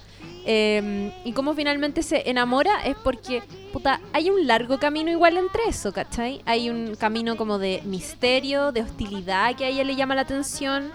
Eh, 0.48 1.10
y 1.24 1.32
cómo 1.32 1.54
finalmente 1.54 2.04
se 2.04 2.30
enamora 2.30 2.80
es 2.84 2.94
porque, 3.02 3.42
puta, 3.72 4.00
hay 4.12 4.30
un 4.30 4.46
largo 4.46 4.78
camino 4.78 5.10
igual 5.10 5.36
entre 5.36 5.64
eso, 5.68 5.92
¿cachai? 5.92 6.40
Hay 6.46 6.70
un 6.70 6.94
camino 6.94 7.36
como 7.36 7.58
de 7.58 7.82
misterio, 7.84 8.70
de 8.70 8.82
hostilidad 8.82 9.56
que 9.56 9.64
a 9.64 9.68
ella 9.68 9.82
le 9.82 9.96
llama 9.96 10.14
la 10.14 10.20
atención. 10.20 10.92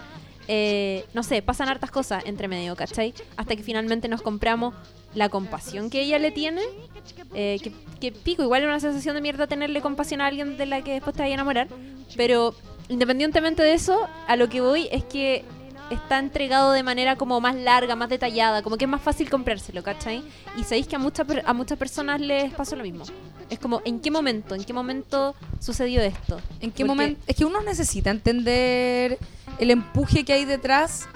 Eh, 0.48 1.04
no 1.12 1.22
sé, 1.22 1.42
pasan 1.42 1.68
hartas 1.68 1.90
cosas 1.90 2.24
entre 2.24 2.48
medio, 2.48 2.74
¿cachai? 2.76 3.12
Hasta 3.36 3.54
que 3.54 3.62
finalmente 3.62 4.08
nos 4.08 4.22
compramos 4.22 4.74
la 5.14 5.28
compasión 5.28 5.90
que 5.90 6.00
ella 6.00 6.18
le 6.18 6.30
tiene. 6.30 6.62
eh, 7.34 7.58
que, 7.62 7.72
que 8.00 8.10
pico, 8.10 8.42
igual 8.42 8.62
es 8.62 8.68
una 8.68 8.80
sensación 8.80 9.14
de 9.14 9.20
mierda 9.20 9.46
tenerle 9.46 9.82
compasión 9.82 10.22
a 10.22 10.28
alguien 10.28 10.56
de 10.56 10.64
la 10.64 10.82
que 10.82 10.92
después 10.92 11.14
te 11.14 11.22
vaya 11.22 11.32
a 11.32 11.34
enamorar. 11.34 11.68
Pero 12.16 12.54
independientemente 12.88 13.62
de 13.62 13.74
eso, 13.74 14.08
a 14.26 14.36
lo 14.36 14.48
que 14.48 14.62
voy 14.62 14.88
es 14.90 15.04
que 15.04 15.44
está 15.94 16.18
entregado 16.18 16.72
de 16.72 16.82
manera 16.82 17.16
como 17.16 17.40
más 17.40 17.54
larga, 17.54 17.96
más 17.96 18.08
detallada, 18.08 18.62
como 18.62 18.76
que 18.76 18.84
es 18.84 18.90
más 18.90 19.00
fácil 19.02 19.28
comprárselo, 19.30 19.82
¿cachai? 19.82 20.22
Y 20.56 20.64
sabéis 20.64 20.86
que 20.86 20.96
a, 20.96 20.98
muchas 20.98 21.26
a 21.44 21.52
muchas 21.52 21.78
personas 21.78 22.20
les 22.20 22.52
pasó 22.54 22.76
lo 22.76 22.82
mismo. 22.82 23.04
Es 23.50 23.58
como, 23.58 23.82
¿en 23.84 24.00
qué 24.00 24.10
momento? 24.10 24.54
¿En 24.54 24.64
qué 24.64 24.72
momento 24.72 25.34
sucedió 25.60 26.00
esto? 26.02 26.40
¿En 26.60 26.70
qué 26.72 26.84
momento? 26.84 27.20
Es 27.26 27.36
que 27.36 27.44
uno 27.44 27.60
necesita 27.62 28.10
entender 28.10 29.18
el 29.58 29.70
empuje 29.70 30.24
que 30.24 30.32
hay 30.32 30.44
detrás 30.44 31.06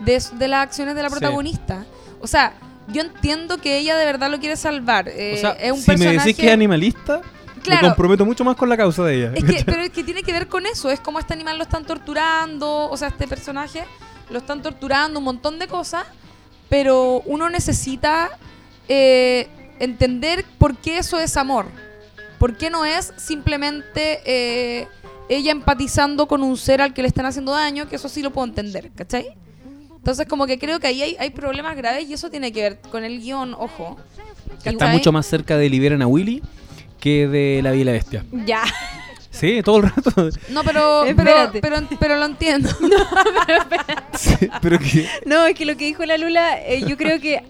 de, 0.00 0.22
de 0.34 0.48
las 0.48 0.62
acciones 0.62 0.94
de 0.94 1.02
la 1.02 1.08
Sí. 1.08 1.14
protagonista. 1.14 1.84
O 2.20 2.26
sea, 2.26 2.54
yo 2.88 3.00
entiendo 3.02 3.58
que 3.58 3.78
ella 3.78 3.96
de 3.96 4.04
verdad 4.04 4.30
lo 4.30 4.38
quiere 4.38 4.56
salvar. 4.56 5.08
eh, 5.08 5.34
o 5.36 5.40
sea, 5.40 5.50
es 5.52 5.72
un 5.72 5.78
si 5.78 5.90
me 5.92 5.96
personaje... 5.96 6.18
decís 6.28 6.36
que 6.36 6.46
es 6.48 6.52
animalista, 6.52 7.20
Claro. 7.62 7.82
me 7.82 7.88
comprometo 7.88 8.24
mucho 8.24 8.44
más 8.44 8.54
con 8.56 8.68
la 8.68 8.76
causa 8.76 9.02
de 9.04 9.16
ella. 9.16 9.32
Es 9.34 9.42
que, 9.42 9.64
pero 9.66 9.82
es 9.82 9.90
que 9.90 10.04
tiene 10.04 10.22
que 10.22 10.32
ver 10.32 10.46
con 10.46 10.66
eso. 10.66 10.88
Es 10.90 11.00
como 11.00 11.18
este 11.18 11.32
animal 11.32 11.56
lo 11.56 11.64
están 11.64 11.84
torturando. 11.84 12.88
O 12.90 12.96
sea, 12.96 13.08
este 13.08 13.26
personaje 13.26 13.82
lo 14.30 14.38
están 14.38 14.62
torturando, 14.62 15.18
un 15.18 15.24
montón 15.24 15.58
de 15.58 15.66
cosas. 15.66 16.04
Pero 16.68 17.22
uno 17.26 17.48
necesita 17.48 18.30
eh, 18.88 19.48
entender 19.78 20.44
por 20.58 20.76
qué 20.76 20.98
eso 20.98 21.18
es 21.20 21.36
amor. 21.36 21.66
¿Por 22.38 22.56
qué 22.56 22.70
no 22.70 22.84
es 22.84 23.12
simplemente 23.16 24.20
eh, 24.26 24.88
ella 25.28 25.52
empatizando 25.52 26.26
con 26.26 26.42
un 26.42 26.56
ser 26.56 26.82
al 26.82 26.92
que 26.92 27.02
le 27.02 27.08
están 27.08 27.26
haciendo 27.26 27.52
daño? 27.52 27.88
Que 27.88 27.96
eso 27.96 28.08
sí 28.08 28.20
lo 28.20 28.32
puedo 28.32 28.46
entender, 28.46 28.90
¿cachai? 28.94 29.28
Entonces 29.96 30.26
como 30.26 30.46
que 30.46 30.58
creo 30.58 30.78
que 30.78 30.86
ahí 30.86 31.02
hay, 31.02 31.16
hay 31.18 31.30
problemas 31.30 31.76
graves 31.76 32.08
y 32.08 32.12
eso 32.12 32.30
tiene 32.30 32.52
que 32.52 32.62
ver 32.62 32.80
con 32.90 33.04
el 33.04 33.20
guion, 33.20 33.54
ojo. 33.54 33.96
Está 34.64 34.88
mucho 34.88 35.12
más 35.12 35.26
cerca 35.26 35.56
de 35.56 35.68
Liberan 35.68 36.02
a 36.02 36.06
Willy 36.06 36.42
que 37.00 37.28
de 37.28 37.60
La 37.62 37.70
Bella 37.70 37.82
y 37.82 37.84
la 37.84 37.92
Bestia. 37.92 38.24
Ya. 38.44 38.62
Sí, 39.38 39.62
todo 39.62 39.78
el 39.78 39.82
rato. 39.84 40.10
No, 40.50 40.62
pero, 40.64 41.02
pero, 41.04 41.10
Espérate. 41.10 41.60
pero, 41.60 41.76
pero 42.00 42.16
lo 42.16 42.24
entiendo. 42.26 42.68
Sí, 44.14 44.48
pero. 44.62 44.78
No, 45.26 45.46
es 45.46 45.54
que 45.54 45.66
lo 45.66 45.76
que 45.76 45.84
dijo 45.84 46.04
la 46.06 46.16
Lula, 46.16 46.58
eh, 46.62 46.82
yo 46.86 46.96
creo 46.96 47.20
que 47.20 47.42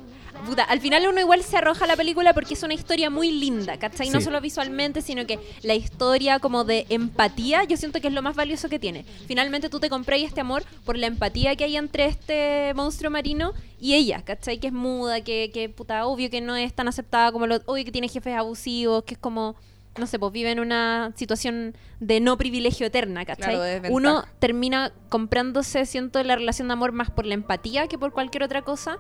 puta, 0.47 0.63
al 0.65 0.81
final 0.81 1.07
uno 1.09 1.21
igual 1.21 1.43
se 1.43 1.57
arroja 1.57 1.85
a 1.85 1.89
la 1.89 1.97
película 1.97 2.33
porque 2.35 2.55
es 2.55 2.63
una 2.63 2.75
historia 2.75 3.09
muy 3.11 3.33
linda, 3.33 3.79
¿cachai? 3.79 4.11
No 4.11 4.19
Sí. 4.21 4.25
solo 4.27 4.41
visualmente, 4.41 5.01
sino 5.03 5.27
que 5.27 5.39
la 5.63 5.75
historia 5.75 6.39
como 6.39 6.65
de 6.65 6.87
empatía, 6.89 7.65
yo 7.65 7.77
siento 7.77 8.01
que 8.01 8.09
es 8.09 8.15
lo 8.15 8.23
más 8.23 8.37
valioso 8.37 8.69
que 8.69 8.79
tiene. 8.79 9.05
Finalmente 9.27 9.69
tú 9.69 9.81
te 9.81 9.89
compras 9.89 10.21
este 10.21 10.41
amor 10.41 10.65
por 10.85 10.97
la 10.99 11.07
empatía 11.09 11.57
que 11.57 11.65
hay 11.65 11.77
entre 11.77 12.07
este 12.07 12.73
monstruo 12.75 13.11
marino 13.11 13.55
y 13.81 13.95
ella, 13.95 14.23
¿cachai? 14.25 14.59
Que 14.59 14.69
es 14.69 14.73
muda, 14.73 15.21
que, 15.23 15.51
que 15.53 15.69
puta, 15.69 16.07
obvio 16.07 16.31
que 16.31 16.41
no 16.41 16.55
es 16.57 16.73
tan 16.75 16.87
aceptada 16.89 17.33
como 17.33 17.47
lo, 17.47 17.57
obvio 17.67 17.85
que 17.85 17.93
tiene 17.93 18.09
jefes 18.09 18.35
abusivos, 18.37 19.03
que 19.05 19.15
es 19.15 19.19
como, 19.21 19.57
no 19.99 20.07
sé, 20.07 20.19
pues 20.19 20.33
vive 20.33 20.51
en 20.51 20.61
una 20.61 21.13
situación 21.17 21.75
de 22.01 22.21
no 22.21 22.37
privilegio 22.37 22.87
eterna, 22.87 23.25
¿cachai? 23.25 23.55
Claro. 23.57 23.89
Uno 23.95 24.25
termina 24.39 24.93
comprándose, 25.09 25.87
siento, 25.87 26.23
la 26.23 26.37
relación 26.37 26.69
de 26.69 26.73
amor 26.75 26.93
más 26.93 27.11
por 27.11 27.27
la 27.27 27.35
empatía 27.35 27.87
que 27.89 27.99
por 27.99 28.13
cualquier 28.13 28.43
otra 28.43 28.63
cosa. 28.63 28.99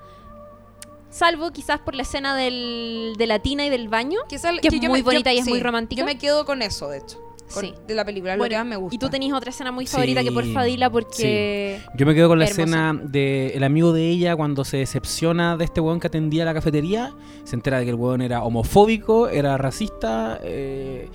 Salvo 1.08 1.50
quizás 1.52 1.78
por 1.80 1.94
la 1.94 2.02
escena 2.02 2.36
del, 2.36 3.14
de 3.16 3.26
la 3.26 3.38
tina 3.38 3.64
y 3.64 3.70
del 3.70 3.88
baño, 3.88 4.18
Que, 4.28 4.36
es 4.36 4.44
muy 4.88 4.98
me- 4.98 5.02
bonita 5.02 5.32
yo- 5.32 5.36
y 5.36 5.40
es 5.40 5.46
muy 5.48 5.60
romántica. 5.62 6.00
Yo 6.00 6.04
me 6.06 6.18
quedo 6.18 6.44
con 6.44 6.62
eso, 6.62 6.88
de 6.88 6.98
hecho. 6.98 7.18
Sí. 7.48 7.72
De 7.86 7.94
la 7.94 8.04
película, 8.04 8.34
lo 8.34 8.38
Bueno, 8.40 8.50
que 8.50 8.56
más 8.58 8.66
me 8.66 8.76
gusta. 8.76 8.94
Y 8.94 8.98
tú 8.98 9.08
tenías 9.08 9.36
otra 9.36 9.50
escena 9.50 9.70
muy 9.72 9.86
Sí. 9.86 9.92
favorita 9.92 10.22
que 10.24 10.32
porfa 10.32 10.64
dila 10.64 10.90
porque... 10.90 11.80
Yo 11.96 12.04
me 12.06 12.14
quedo 12.14 12.28
con 12.28 12.38
la 12.38 12.44
escena 12.46 12.98
del 13.02 13.62
amigo 13.64 13.92
de 13.92 14.08
ella 14.08 14.34
cuando 14.36 14.64
se 14.64 14.78
decepciona 14.78 15.56
de 15.56 15.64
este 15.64 15.80
weón 15.80 16.00
que 16.00 16.08
atendía 16.08 16.44
la 16.44 16.54
cafetería. 16.54 17.14
Se 17.44 17.54
entera 17.56 17.78
de 17.78 17.84
que 17.84 17.90
el 17.90 17.96
weón 17.96 18.20
era 18.22 18.42
homofóbico, 18.42 19.28
era 19.28 19.56
racista, 19.58 20.38
eh, 20.42 21.08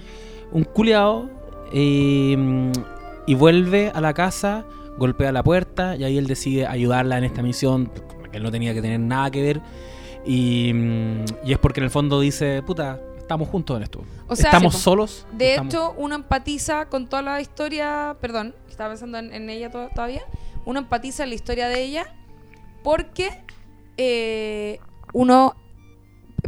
un 0.51 0.63
culiao. 0.63 1.29
eh, 1.73 2.71
y 3.27 3.36
vuelve 3.36 3.91
a 3.93 4.01
la 4.01 4.13
casa, 4.13 4.65
golpea 4.97 5.32
la 5.32 5.43
puerta 5.43 5.95
y 5.95 6.03
ahí 6.03 6.17
él 6.17 6.27
decide 6.27 6.65
ayudarla 6.67 7.17
en 7.17 7.23
esta 7.23 7.41
misión. 7.43 7.91
Que 8.32 8.38
él 8.38 8.43
no 8.43 8.51
tenía 8.51 8.73
que 8.73 8.82
tener 8.82 8.99
nada 8.99 9.29
que 9.32 9.41
ver. 9.41 9.61
Y, 10.25 10.71
mm, 10.73 11.25
y 11.45 11.51
es 11.53 11.57
porque 11.59 11.79
en 11.82 11.86
el 11.86 11.89
fondo 11.91 12.19
dice, 12.19 12.61
puta, 12.63 12.99
estamos 13.32 13.49
juntos 13.49 13.77
en 13.77 13.84
esto. 13.84 14.03
O 14.27 14.36
sea, 14.36 14.45
estamos 14.51 14.75
sí, 14.75 14.82
solos. 14.82 15.25
De 15.34 15.51
estamos- 15.51 15.73
hecho, 15.73 15.93
uno 15.97 16.15
empatiza 16.15 16.86
con 16.88 17.07
toda 17.07 17.21
la 17.21 17.41
historia. 17.41 18.15
Perdón, 18.21 18.55
estaba 18.69 18.89
pensando 18.91 19.17
en, 19.17 19.34
en 19.34 19.49
ella 19.49 19.69
to- 19.71 19.89
todavía. 19.95 20.21
Uno 20.65 20.79
empatiza 20.79 21.23
en 21.23 21.29
la 21.29 21.36
historia 21.36 21.67
de 21.67 21.82
ella 21.84 22.05
porque 22.84 23.29
eh, 23.97 24.79
uno. 25.13 25.55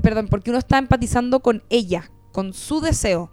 Perdón, 0.02 0.28
porque 0.28 0.50
uno 0.50 0.60
está 0.60 0.78
empatizando 0.78 1.40
con 1.42 1.64
ella, 1.70 2.10
con 2.32 2.54
su 2.54 2.82
deseo. 2.82 3.32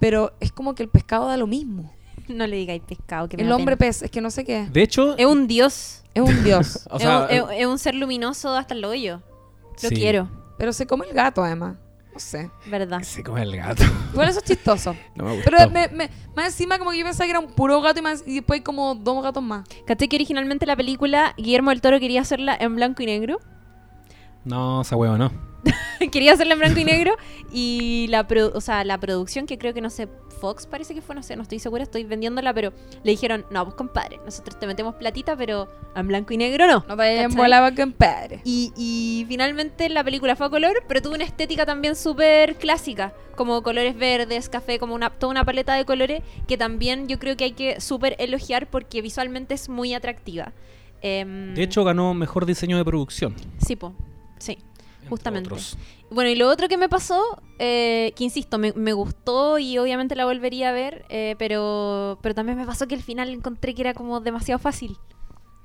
Pero 0.00 0.32
es 0.40 0.52
como 0.52 0.74
que 0.74 0.82
el 0.82 0.88
pescado 0.88 1.26
da 1.28 1.36
lo 1.36 1.46
mismo. 1.46 1.92
No 2.28 2.46
le 2.46 2.56
digáis 2.56 2.82
pescado, 2.86 3.28
que 3.28 3.36
me 3.36 3.42
El 3.42 3.52
hombre 3.52 3.76
pena. 3.76 3.88
pez, 3.90 4.02
es 4.02 4.10
que 4.10 4.20
no 4.20 4.30
sé 4.30 4.44
qué. 4.44 4.68
De 4.70 4.82
hecho, 4.82 5.16
Es 5.16 5.26
un 5.26 5.46
dios. 5.46 6.02
Es 6.14 6.22
un 6.22 6.44
dios. 6.44 6.86
o 6.90 6.98
sea, 6.98 7.26
es, 7.30 7.42
un, 7.42 7.50
es- 7.50 7.60
es 7.60 7.66
un 7.66 7.78
ser 7.78 7.94
luminoso 7.94 8.54
hasta 8.54 8.74
el 8.74 8.84
hoyo. 8.84 9.22
Lo 9.82 9.88
sí, 9.88 9.94
quiero, 9.94 10.28
Pero 10.58 10.72
se 10.72 10.86
come 10.86 11.06
el 11.06 11.14
gato, 11.14 11.42
además. 11.42 11.76
No 12.18 12.22
sé. 12.22 12.50
¿verdad? 12.66 13.00
Se 13.02 13.22
come 13.22 13.42
el 13.42 13.56
gato. 13.56 13.84
Igual 14.12 14.28
eso 14.28 14.40
es 14.40 14.44
chistoso. 14.44 14.96
No 15.14 15.24
me 15.26 15.34
gustó. 15.36 15.50
Pero 15.52 15.70
me- 15.70 15.86
me- 15.86 16.10
más 16.34 16.46
encima 16.46 16.76
como 16.80 16.90
que 16.90 16.98
yo 16.98 17.04
pensaba 17.04 17.26
que 17.26 17.30
era 17.30 17.38
un 17.38 17.46
puro 17.52 17.80
gato 17.80 18.00
y, 18.00 18.02
más- 18.02 18.24
y 18.26 18.34
después 18.34 18.58
hay 18.58 18.64
como 18.64 18.96
dos 18.96 19.22
gatos 19.22 19.40
más. 19.40 19.68
¿Cachai 19.86 20.08
que 20.08 20.16
originalmente 20.16 20.66
la 20.66 20.74
película 20.74 21.32
Guillermo 21.36 21.70
del 21.70 21.80
Toro 21.80 22.00
quería 22.00 22.22
hacerla 22.22 22.56
en 22.58 22.74
blanco 22.74 23.04
y 23.04 23.06
negro? 23.06 23.38
No, 24.44 24.80
esa 24.80 24.96
huevo 24.96 25.16
no. 25.16 25.30
quería 26.12 26.32
hacerla 26.32 26.54
en 26.54 26.58
blanco 26.58 26.80
y 26.80 26.84
negro 26.84 27.16
y 27.52 28.06
la, 28.08 28.26
o 28.54 28.60
sea, 28.60 28.82
la 28.82 28.98
producción 28.98 29.46
que 29.46 29.56
creo 29.58 29.72
que 29.74 29.80
no 29.80 29.90
sé, 29.90 30.08
Fox 30.38 30.66
parece 30.66 30.94
que 30.94 31.02
fue, 31.02 31.14
no 31.14 31.22
sé, 31.22 31.36
no 31.36 31.42
estoy 31.42 31.58
segura, 31.58 31.82
estoy 31.82 32.04
vendiéndola, 32.04 32.54
pero 32.54 32.72
le 33.02 33.10
dijeron, 33.10 33.44
no, 33.50 33.64
pues 33.64 33.74
compadre, 33.76 34.20
nosotros 34.24 34.58
te 34.58 34.66
metemos 34.66 34.94
platita, 34.94 35.36
pero 35.36 35.68
en 35.94 36.08
blanco 36.08 36.32
y 36.32 36.36
negro 36.36 36.66
no. 36.66 36.84
No 36.88 36.96
te 36.96 37.26
volaba 37.28 37.74
con 37.74 37.92
padre. 37.92 38.40
Y, 38.44 38.72
y 38.76 39.24
finalmente 39.28 39.88
la 39.88 40.02
película 40.04 40.36
fue 40.36 40.46
a 40.46 40.50
color, 40.50 40.82
pero 40.88 41.02
tuvo 41.02 41.14
una 41.14 41.24
estética 41.24 41.66
también 41.66 41.96
súper 41.96 42.56
clásica, 42.56 43.12
como 43.36 43.62
colores 43.62 43.96
verdes, 43.96 44.48
café, 44.48 44.78
como 44.78 44.94
una, 44.94 45.10
toda 45.10 45.30
una 45.30 45.44
paleta 45.44 45.74
de 45.74 45.84
colores 45.84 46.22
que 46.46 46.56
también 46.56 47.06
yo 47.08 47.18
creo 47.18 47.36
que 47.36 47.44
hay 47.44 47.52
que 47.52 47.80
súper 47.80 48.16
elogiar 48.18 48.68
porque 48.68 49.02
visualmente 49.02 49.54
es 49.54 49.68
muy 49.68 49.94
atractiva. 49.94 50.52
Em, 51.02 51.54
De 51.54 51.62
hecho, 51.62 51.84
ganó 51.84 52.14
mejor 52.14 52.46
diseño 52.46 52.76
de 52.76 52.84
producción. 52.84 53.34
sí, 53.64 53.76
po, 53.76 53.92
sí, 54.38 54.58
entre 54.96 55.08
justamente. 55.08 55.48
otros. 55.48 55.78
Bueno, 56.10 56.30
y 56.30 56.36
lo 56.36 56.48
otro 56.48 56.68
que 56.68 56.76
me 56.78 56.88
pasó, 56.88 57.22
eh, 57.58 58.12
que 58.16 58.24
insisto, 58.24 58.58
me, 58.58 58.72
me 58.72 58.92
gustó 58.92 59.58
y 59.58 59.76
obviamente 59.78 60.16
la 60.16 60.24
volvería 60.24 60.70
a 60.70 60.72
ver, 60.72 61.04
eh, 61.10 61.34
pero, 61.38 62.18
pero 62.22 62.34
también 62.34 62.56
me 62.56 62.64
pasó 62.64 62.88
que 62.88 62.94
al 62.94 63.02
final 63.02 63.28
encontré 63.28 63.74
que 63.74 63.82
era 63.82 63.94
como 63.94 64.20
demasiado 64.20 64.58
fácil. 64.58 64.96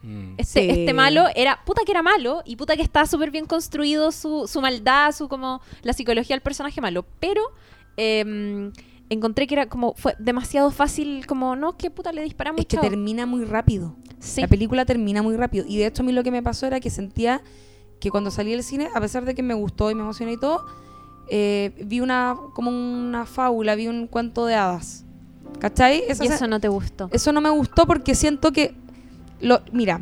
Mm. 0.01 0.33
Este, 0.37 0.63
Sí. 0.63 0.69
este 0.81 0.93
malo 0.93 1.27
era, 1.33 1.61
puta 1.65 1.83
que 1.85 1.91
era 1.93 2.01
malo, 2.03 2.41
y 2.45 2.57
puta 2.57 2.75
que 2.75 2.81
estaba 2.81 3.05
súper 3.05 3.31
bien 3.31 3.45
construido 3.45 4.11
su, 4.11 4.47
su 4.47 4.59
maldad, 4.59 5.13
su 5.13 5.29
como 5.29 5.61
la 5.81 5.93
psicología 5.93 6.35
del 6.35 6.41
personaje 6.41 6.81
malo, 6.81 7.05
pero 7.21 7.41
em, 7.95 8.73
encontré 9.09 9.47
que 9.47 9.53
era 9.55 9.67
como, 9.67 9.93
fue 9.95 10.15
demasiado 10.19 10.71
fácil, 10.71 11.25
como, 11.25 11.55
no, 11.55 11.77
que 11.77 11.89
puta 11.89 12.11
le 12.11 12.21
disparamos. 12.23 12.59
Es 12.59 12.65
que 12.67 12.75
chao". 12.75 12.83
termina 12.83 13.25
muy 13.25 13.45
rápido. 13.45 13.95
Sí. 14.19 14.41
La 14.41 14.47
película 14.47 14.83
termina 14.85 15.21
muy 15.21 15.37
rápido. 15.37 15.65
Y 15.67 15.77
de 15.77 15.85
hecho 15.87 16.01
a 16.01 16.05
mí 16.05 16.11
lo 16.11 16.23
que 16.23 16.31
me 16.31 16.41
pasó 16.43 16.65
era 16.65 16.79
que 16.79 16.89
sentía 16.89 17.41
que 18.04 18.12
cuando 18.12 18.32
salí 18.32 18.51
del 18.51 18.64
cine, 18.64 18.89
a 18.93 18.99
pesar 18.99 19.24
de 19.24 19.34
que 19.34 19.41
me 19.41 19.54
gustó 19.54 19.89
y 19.89 19.95
me 19.95 20.01
emocioné 20.01 20.34
y 20.34 20.38
todo, 20.38 20.66
eh, 21.30 21.72
vi 21.86 22.01
una 22.01 22.36
como 22.54 22.70
una 22.70 23.26
fábula, 23.26 23.76
vi 23.76 23.88
un 23.88 24.08
cuento 24.08 24.45
de 24.45 24.56
hadas. 24.56 25.06
¿Cachai? 25.60 26.04
Esa 26.10 26.26
y 26.26 26.28
eso 26.28 26.45
no 26.47 26.60
te 26.60 26.68
gustó. 26.68 27.08
eso 27.14 27.32
no 27.32 27.39
me 27.39 27.49
gustó 27.49 27.88
porque 27.88 28.14
siento 28.14 28.51
que 28.51 28.76
lo 29.39 29.62
mira 29.72 30.01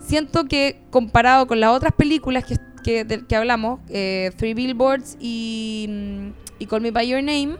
siento 0.00 0.46
que 0.46 0.82
comparado 0.90 1.46
con 1.46 1.60
las 1.60 1.70
otras 1.70 1.92
películas 1.92 2.44
que, 2.44 2.56
que, 2.82 3.24
que 3.28 3.36
hablamos 3.36 3.78
eh, 3.90 4.32
Three 4.36 4.54
Billboards 4.54 5.16
y, 5.20 5.86
mm, 5.88 6.28
y 6.58 6.66
Call 6.66 6.80
Me 6.80 6.90
By 6.90 7.06
Your 7.06 7.22
Name 7.22 7.58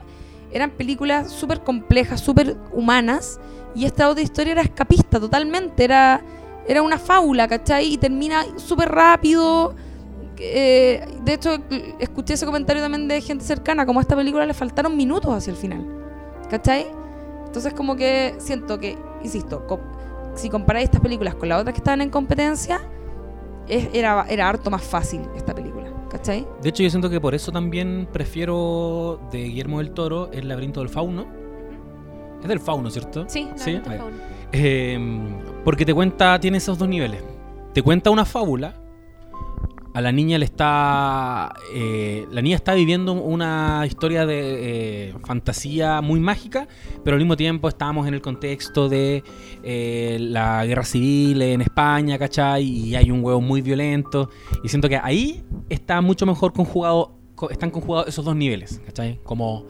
eran 0.51 0.71
películas 0.71 1.31
súper 1.31 1.61
complejas 1.61 2.21
súper 2.21 2.57
humanas 2.73 3.39
y 3.77 3.85
esta 3.85 4.09
otra 4.09 4.23
historia 4.23 4.53
era 4.53 4.63
escapista 4.63 5.21
totalmente 5.21 5.85
era 5.85 6.23
era 6.69 6.83
una 6.83 6.99
fábula 6.99 7.47
¿cachai? 7.49 7.93
y 7.95 7.99
termina 7.99 8.45
súper 8.57 8.89
rápido 8.91 9.75
eh, 10.39 11.07
de 11.23 11.33
hecho 11.33 11.57
escuché 11.99 12.35
ese 12.35 12.45
comentario 12.47 12.83
también 12.83 13.09
de 13.09 13.21
gente 13.21 13.45
cercana 13.45 13.87
como 13.87 14.01
a 14.01 14.03
esta 14.03 14.17
película 14.17 14.45
le 14.47 14.55
faltaron 14.55 14.97
minutos 14.97 15.33
hacia 15.35 15.51
el 15.53 15.57
final 15.57 15.85
¿cachai? 16.51 16.87
Entonces 17.47 17.73
como 17.73 17.97
que 17.97 18.35
siento 18.39 18.79
que, 18.79 18.99
insisto, 19.23 19.67
co- 19.67 19.81
si 20.35 20.51
comparáis 20.51 20.85
estas 20.87 21.01
películas 21.01 21.35
con 21.37 21.49
las 21.49 21.61
otras 21.61 21.73
que 21.73 21.79
estaban 21.79 22.03
en 22.03 22.11
competencia, 22.11 22.81
es- 23.67 23.89
era, 23.95 24.27
era 24.29 24.49
harto 24.49 24.71
más 24.71 24.83
fácil 24.83 25.23
esta 25.35 25.55
película, 25.55 25.91
¿cachai? 26.11 26.47
De 26.61 26.69
hecho, 26.69 26.83
yo 26.83 26.91
siento 26.91 27.09
que 27.09 27.19
por 27.21 27.35
eso 27.35 27.51
también 27.53 28.07
prefiero 28.13 29.21
de 29.33 29.39
Guillermo 29.45 29.79
del 29.79 29.93
Toro 29.93 30.29
El 30.33 30.49
laberinto 30.49 30.81
del 30.81 30.91
fauno. 30.91 31.25
Es 32.43 32.49
del 32.49 32.61
fauno, 32.61 32.91
¿cierto? 32.91 33.25
Sí, 33.29 33.49
Sí, 33.57 33.81
favor. 33.83 34.13
Eh, 34.59 34.99
porque 35.65 35.85
te 35.85 35.93
cuenta, 35.93 36.39
tiene 36.41 36.59
esos 36.59 36.79
dos 36.79 36.89
niveles. 36.89 37.23
Te 37.75 37.83
cuenta 37.83 38.11
una 38.11 38.25
fábula. 38.25 38.75
A 39.93 40.01
la 40.03 40.13
niña 40.13 40.37
le 40.39 40.45
está. 40.45 41.55
eh, 41.75 42.27
la 42.31 42.43
niña 42.43 42.57
está 42.57 42.75
viviendo 42.75 43.13
una 43.15 43.83
historia 43.87 44.27
de 44.27 45.09
eh, 45.09 45.15
fantasía 45.25 46.03
muy 46.03 46.21
mágica, 46.21 46.69
pero 47.03 47.15
al 47.17 47.21
mismo 47.21 47.35
tiempo 47.37 47.67
estamos 47.69 48.07
en 48.07 48.13
el 48.13 48.21
contexto 48.21 48.91
de 48.91 49.25
eh, 49.63 50.19
la 50.21 50.67
guerra 50.67 50.85
civil 50.85 51.41
en 51.41 51.63
España, 51.63 52.19
¿cachai? 52.19 52.63
Y 52.65 52.95
hay 52.95 53.11
un 53.11 53.25
huevo 53.25 53.41
muy 53.41 53.63
violento. 53.63 54.29
Y 54.63 54.69
siento 54.69 54.89
que 54.89 54.97
ahí 55.03 55.43
está 55.71 56.01
mucho 56.03 56.27
mejor 56.27 56.53
conjugado. 56.53 57.13
co- 57.35 57.49
Están 57.51 57.71
conjugados 57.71 58.09
esos 58.09 58.23
dos 58.25 58.37
niveles, 58.37 58.81
¿cachai? 58.85 59.19
Como 59.25 59.65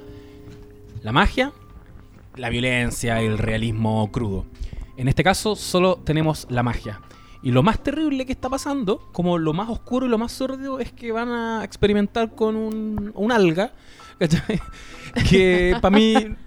la 1.03 1.13
magia, 1.13 1.53
la 2.35 2.49
violencia 2.51 3.21
el 3.23 3.39
realismo 3.39 4.11
crudo. 4.11 4.45
En 4.97 5.09
este 5.09 5.23
caso 5.23 5.57
solo 5.57 5.97
tenemos 6.05 6.47
la 6.51 6.63
magia. 6.63 7.01
Y 7.43 7.51
lo 7.53 7.63
más 7.63 7.79
terrible 7.83 8.27
que 8.27 8.33
está 8.33 8.49
pasando, 8.49 9.09
como 9.13 9.39
lo 9.39 9.53
más 9.53 9.69
oscuro 9.69 10.07
y 10.07 10.09
lo 10.09 10.19
más 10.19 10.33
sordio, 10.33 10.81
es 10.81 10.93
que 10.93 11.13
van 11.13 11.29
a 11.29 11.63
experimentar 11.65 12.35
con 12.35 12.57
un, 12.57 13.13
un 13.15 13.31
alga, 13.33 13.73
¿cachai? 14.19 14.61
que 15.31 15.77
para 15.81 15.95
mí 15.97 16.15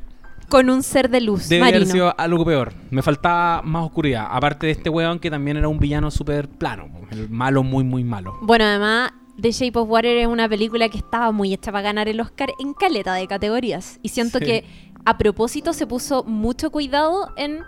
Con 0.50 0.68
un 0.72 0.82
ser 0.82 1.12
de 1.12 1.22
luz 1.22 1.47
debe 1.47 1.62
haber 1.62 1.74
marino. 1.76 1.91
sido 1.91 2.16
algo 2.20 2.43
peor. 2.43 2.74
Me 2.89 3.04
faltaba 3.04 3.62
más 3.62 3.86
oscuridad. 3.86 4.28
Aparte 4.32 4.66
de 4.66 4.72
este 4.72 4.89
weón 4.89 5.20
que 5.20 5.30
también 5.30 5.58
era 5.58 5.68
un 5.68 5.78
villano 5.78 6.10
súper 6.10 6.50
plano, 6.50 6.89
el 7.12 7.30
malo 7.30 7.62
muy, 7.62 7.84
muy 7.84 8.04
malo. 8.04 8.36
Bueno, 8.41 8.66
además, 8.66 9.12
The 9.39 9.52
Shape 9.52 9.78
of 9.78 9.88
Water 9.88 10.18
es 10.18 10.26
una 10.26 10.50
película 10.50 10.89
que 10.89 10.97
estaba 10.97 11.32
muy 11.32 11.54
hecha 11.54 11.72
para 11.72 11.84
ganar 11.84 12.08
el 12.10 12.20
Oscar 12.20 12.50
en 12.60 12.74
caleta 12.74 13.14
de 13.14 13.28
categorías. 13.28 14.00
Y 14.02 14.10
siento 14.10 14.39
Sí. 14.39 14.45
que 14.45 14.66
a 15.06 15.20
propósito 15.20 15.72
se 15.72 15.86
puso 15.86 16.24
mucho 16.24 16.72
cuidado 16.72 17.30
en 17.38 17.60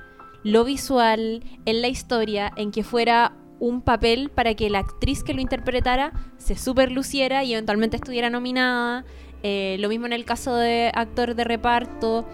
lo 0.44 0.64
visual, 0.64 1.44
en 1.66 1.82
la 1.82 1.88
historia, 1.88 2.52
en 2.56 2.72
que 2.72 2.84
fuera 2.84 3.34
un 3.60 3.82
papel 3.82 4.30
para 4.30 4.56
que 4.56 4.70
la 4.70 4.80
actriz 4.80 5.24
que 5.24 5.34
lo 5.34 5.42
interpretara 5.42 6.14
se 6.38 6.56
superluciera 6.56 7.44
y 7.44 7.54
eventualmente 7.54 7.96
estuviera 7.96 8.30
nominada. 8.30 9.06
Eh, 9.44 9.78
lo 9.80 9.88
mismo 9.90 10.08
en 10.08 10.14
el 10.14 10.26
caso 10.26 10.56
de 10.56 10.92
actor 10.94 11.36
de 11.36 11.44
reparto. 11.44 12.26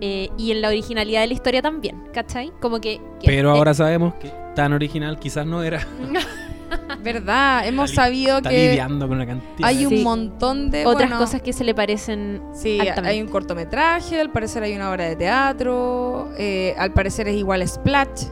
eh, 0.00 0.30
y 0.36 0.50
en 0.50 0.60
la 0.60 0.68
originalidad 0.68 1.20
de 1.20 1.28
la 1.28 1.34
historia 1.34 1.62
también, 1.62 2.02
¿cachai? 2.12 2.52
Como 2.60 2.80
que... 2.80 3.00
que 3.20 3.26
Pero 3.28 3.54
eh, 3.54 3.56
ahora 3.56 3.72
sabemos 3.72 4.14
que 4.14 4.32
tan 4.56 4.72
original 4.72 5.18
quizás 5.18 5.46
no 5.46 5.62
era. 5.62 5.86
¿Verdad? 7.02 7.66
Hemos 7.66 7.90
sabido 7.92 8.38
Está 8.38 8.50
que 8.50 8.78
con 8.78 9.18
cantidad. 9.26 9.68
hay 9.68 9.84
un 9.86 9.90
Sí. 9.96 10.02
montón 10.02 10.70
de 10.70 10.86
Otras 10.86 11.08
bueno, 11.10 11.18
cosas 11.18 11.42
que 11.42 11.52
se 11.52 11.64
le 11.64 11.74
parecen 11.74 12.42
Sí, 12.54 12.78
hay 12.80 13.20
un 13.20 13.28
cortometraje, 13.28 14.20
al 14.20 14.30
parecer 14.30 14.62
hay 14.62 14.74
una 14.76 14.90
obra 14.90 15.04
de 15.04 15.16
teatro, 15.16 16.30
eh, 16.38 16.74
al 16.78 16.92
parecer 16.92 17.28
es 17.28 17.36
igual 17.36 17.66
Splash. 17.66 18.26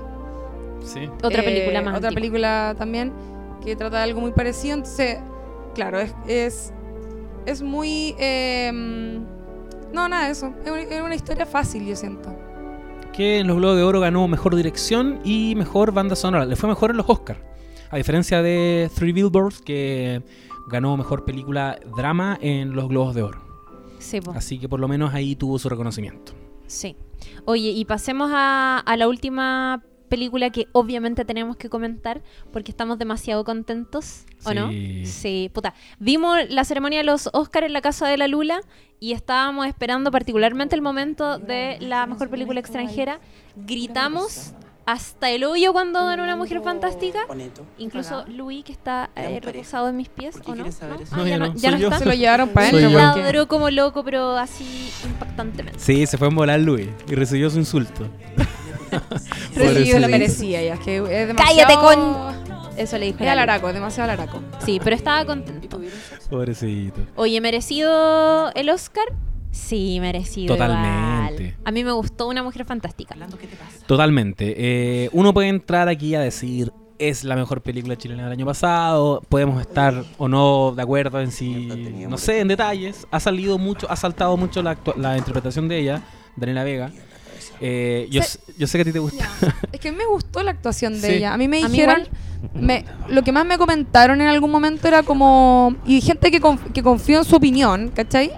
Sí. 0.84 1.08
Otra 1.22 1.42
eh, 1.42 1.44
película 1.44 1.82
más 1.82 1.96
Otra 1.96 2.08
antigua. 2.08 2.14
película 2.14 2.74
también 2.78 3.12
que 3.64 3.76
trata 3.76 3.98
de 3.98 4.02
algo 4.04 4.20
muy 4.20 4.32
parecido. 4.32 4.74
Entonces, 4.74 5.18
claro, 5.74 6.00
es, 6.00 6.14
es, 6.26 6.72
es 7.46 7.62
muy... 7.62 8.14
eh, 8.18 8.70
no, 9.92 10.08
nada 10.08 10.26
de 10.26 10.32
eso. 10.32 10.54
Es 10.64 10.70
una, 10.70 10.80
es 10.82 11.02
una 11.02 11.14
historia 11.14 11.44
fácil, 11.46 11.84
yo 11.86 11.96
siento. 11.96 12.34
Que 13.12 13.40
en 13.40 13.48
los 13.48 13.56
Globos 13.56 13.76
de 13.76 13.82
Oro 13.82 14.00
ganó 14.00 14.26
mejor 14.28 14.54
dirección 14.54 15.18
y 15.24 15.54
mejor 15.56 15.92
banda 15.92 16.14
sonora. 16.16 16.44
Le 16.46 16.54
fue 16.56 16.68
mejor 16.68 16.92
en 16.92 16.96
los 16.98 17.08
Oscars. 17.10 17.40
A 17.90 17.96
diferencia 17.96 18.40
de 18.42 18.90
Three 18.94 19.12
Billboards, 19.12 19.60
que 19.60 20.22
ganó 20.68 20.96
mejor 20.96 21.24
película 21.24 21.78
drama 21.96 22.38
en 22.40 22.72
los 22.74 22.88
Globos 22.88 23.14
de 23.14 23.22
Oro. 23.22 23.40
Sí. 23.98 24.20
Así 24.34 24.58
que 24.58 24.68
por 24.68 24.80
lo 24.80 24.88
menos 24.88 25.12
ahí 25.12 25.34
tuvo 25.34 25.58
su 25.58 25.68
reconocimiento. 25.68 26.32
Sí. 26.66 26.96
Oye, 27.44 27.70
y 27.70 27.84
pasemos 27.84 28.30
a, 28.32 28.78
a 28.78 28.96
la 28.96 29.08
última 29.08 29.82
película 30.08 30.50
que 30.50 30.66
obviamente 30.72 31.24
tenemos 31.24 31.56
que 31.56 31.68
comentar 31.68 32.22
porque 32.52 32.70
estamos 32.70 32.98
demasiado 32.98 33.44
contentos, 33.44 34.24
¿o 34.44 34.54
no? 34.54 34.70
Sí. 34.70 35.06
Sí, 35.06 35.50
puta. 35.52 35.74
Vimos 35.98 36.38
la 36.48 36.64
ceremonia 36.64 36.98
de 36.98 37.04
los 37.04 37.28
Oscars 37.32 37.66
en 37.66 37.72
la 37.72 37.80
casa 37.80 38.08
de 38.08 38.16
la 38.16 38.28
Lula 38.28 38.60
y 38.98 39.12
estábamos 39.12 39.66
esperando 39.66 40.10
particularmente 40.10 40.74
el 40.74 40.82
momento 40.82 41.38
de 41.38 41.78
la 41.80 42.06
mejor 42.06 42.28
película 42.28 42.60
extranjera. 42.60 43.20
Gritamos 43.56 44.52
hasta 44.92 45.30
el 45.30 45.44
hoyo 45.44 45.72
cuando 45.72 46.04
ganó 46.06 46.22
una 46.24 46.36
mujer 46.36 46.60
fantástica. 46.62 47.20
Incluso 47.78 48.24
Louis, 48.28 48.64
que 48.64 48.72
está 48.72 49.10
eh, 49.14 49.40
reposado 49.42 49.88
en 49.88 49.96
mis 49.96 50.08
pies, 50.08 50.36
¿o 50.44 50.54
no? 50.54 50.64
¿No? 50.64 50.70
Ah, 50.82 51.16
No, 51.16 51.26
ya 51.26 51.30
ya 51.30 51.38
no, 51.38 51.54
ya 51.54 51.70
no 51.70 51.76
está. 51.76 51.98
Se 51.98 52.04
lo 52.06 52.14
llevaron 52.14 52.48
para 52.50 52.70
porque- 52.70 52.88
Ladró 52.88 53.48
como 53.48 53.70
loco, 53.70 54.02
pero 54.04 54.36
así 54.36 54.90
impactantemente. 55.04 55.78
Sí, 55.78 56.06
se 56.06 56.18
fue 56.18 56.26
a 56.28 56.30
volar 56.30 56.60
Luis 56.60 56.88
y 57.08 57.14
recibió 57.14 57.50
su 57.50 57.58
insulto. 57.58 58.06
Se 59.54 60.00
lo 60.00 60.08
merecía 60.08 60.62
ya, 60.62 60.74
es 60.74 60.80
que 60.80 60.96
es 60.96 61.02
¡Cállate 61.36 61.74
demasiado... 61.76 61.80
con- 61.80 62.76
Eso 62.76 62.98
le 62.98 63.06
dijo 63.06 63.18
Es 63.22 63.28
alaraco, 63.30 63.72
demasiado 63.72 64.10
alaraco. 64.10 64.40
Sí, 64.64 64.80
pero 64.82 64.96
estaba 64.96 65.24
contento. 65.24 65.80
Pobrecito. 66.28 67.00
Oye, 67.14 67.40
¿merecido 67.40 68.50
el 68.54 68.68
Oscar? 68.70 69.04
Sí, 69.50 69.98
merecido. 70.00 70.54
Totalmente. 70.54 71.42
igual. 71.44 71.56
A 71.64 71.70
mí 71.72 71.84
me 71.84 71.92
gustó 71.92 72.28
Una 72.28 72.42
Mujer 72.42 72.64
Fantástica. 72.64 73.16
Totalmente. 73.86 74.54
Eh, 74.56 75.10
uno 75.12 75.32
puede 75.34 75.48
entrar 75.48 75.88
aquí 75.88 76.14
a 76.14 76.20
decir 76.20 76.72
es 76.98 77.24
la 77.24 77.34
mejor 77.34 77.62
película 77.62 77.96
chilena 77.96 78.24
del 78.24 78.32
año 78.32 78.44
pasado. 78.46 79.22
Podemos 79.28 79.60
estar 79.60 80.04
o 80.18 80.28
no 80.28 80.72
de 80.76 80.82
acuerdo 80.82 81.20
en 81.20 81.32
si, 81.32 81.50
no 82.08 82.18
sé, 82.18 82.40
en 82.40 82.48
detalles. 82.48 83.06
Ha 83.10 83.20
salido 83.20 83.56
mucho, 83.58 83.90
ha 83.90 83.96
saltado 83.96 84.36
mucho 84.36 84.62
la, 84.62 84.76
actua- 84.76 84.96
la 84.96 85.16
interpretación 85.16 85.66
de 85.66 85.78
ella, 85.78 86.02
Daniela 86.36 86.62
Vega. 86.62 86.92
Eh, 87.62 88.06
yo, 88.10 88.22
Se- 88.22 88.38
yo 88.58 88.66
sé 88.66 88.78
que 88.78 88.82
a 88.82 88.84
ti 88.84 88.92
te 88.92 88.98
gusta. 88.98 89.28
Es 89.72 89.80
que 89.80 89.88
a 89.88 89.92
mí 89.92 89.98
me 89.98 90.06
gustó 90.06 90.42
la 90.42 90.50
actuación 90.50 91.00
de 91.00 91.08
Sí. 91.08 91.14
ella. 91.14 91.32
A 91.34 91.38
mí 91.38 91.48
me 91.48 91.62
mí 91.62 91.68
dijeron, 91.70 92.02
me- 92.54 92.84
lo 93.08 93.22
que 93.22 93.32
más 93.32 93.46
me 93.46 93.56
comentaron 93.58 94.20
en 94.20 94.28
algún 94.28 94.50
momento 94.50 94.86
era 94.86 95.02
como, 95.02 95.74
y 95.86 96.00
gente 96.02 96.30
que, 96.30 96.40
conf- 96.40 96.72
que 96.72 96.82
confió 96.82 97.18
en 97.18 97.24
su 97.24 97.36
opinión, 97.36 97.90
¿cachai? 97.94 98.30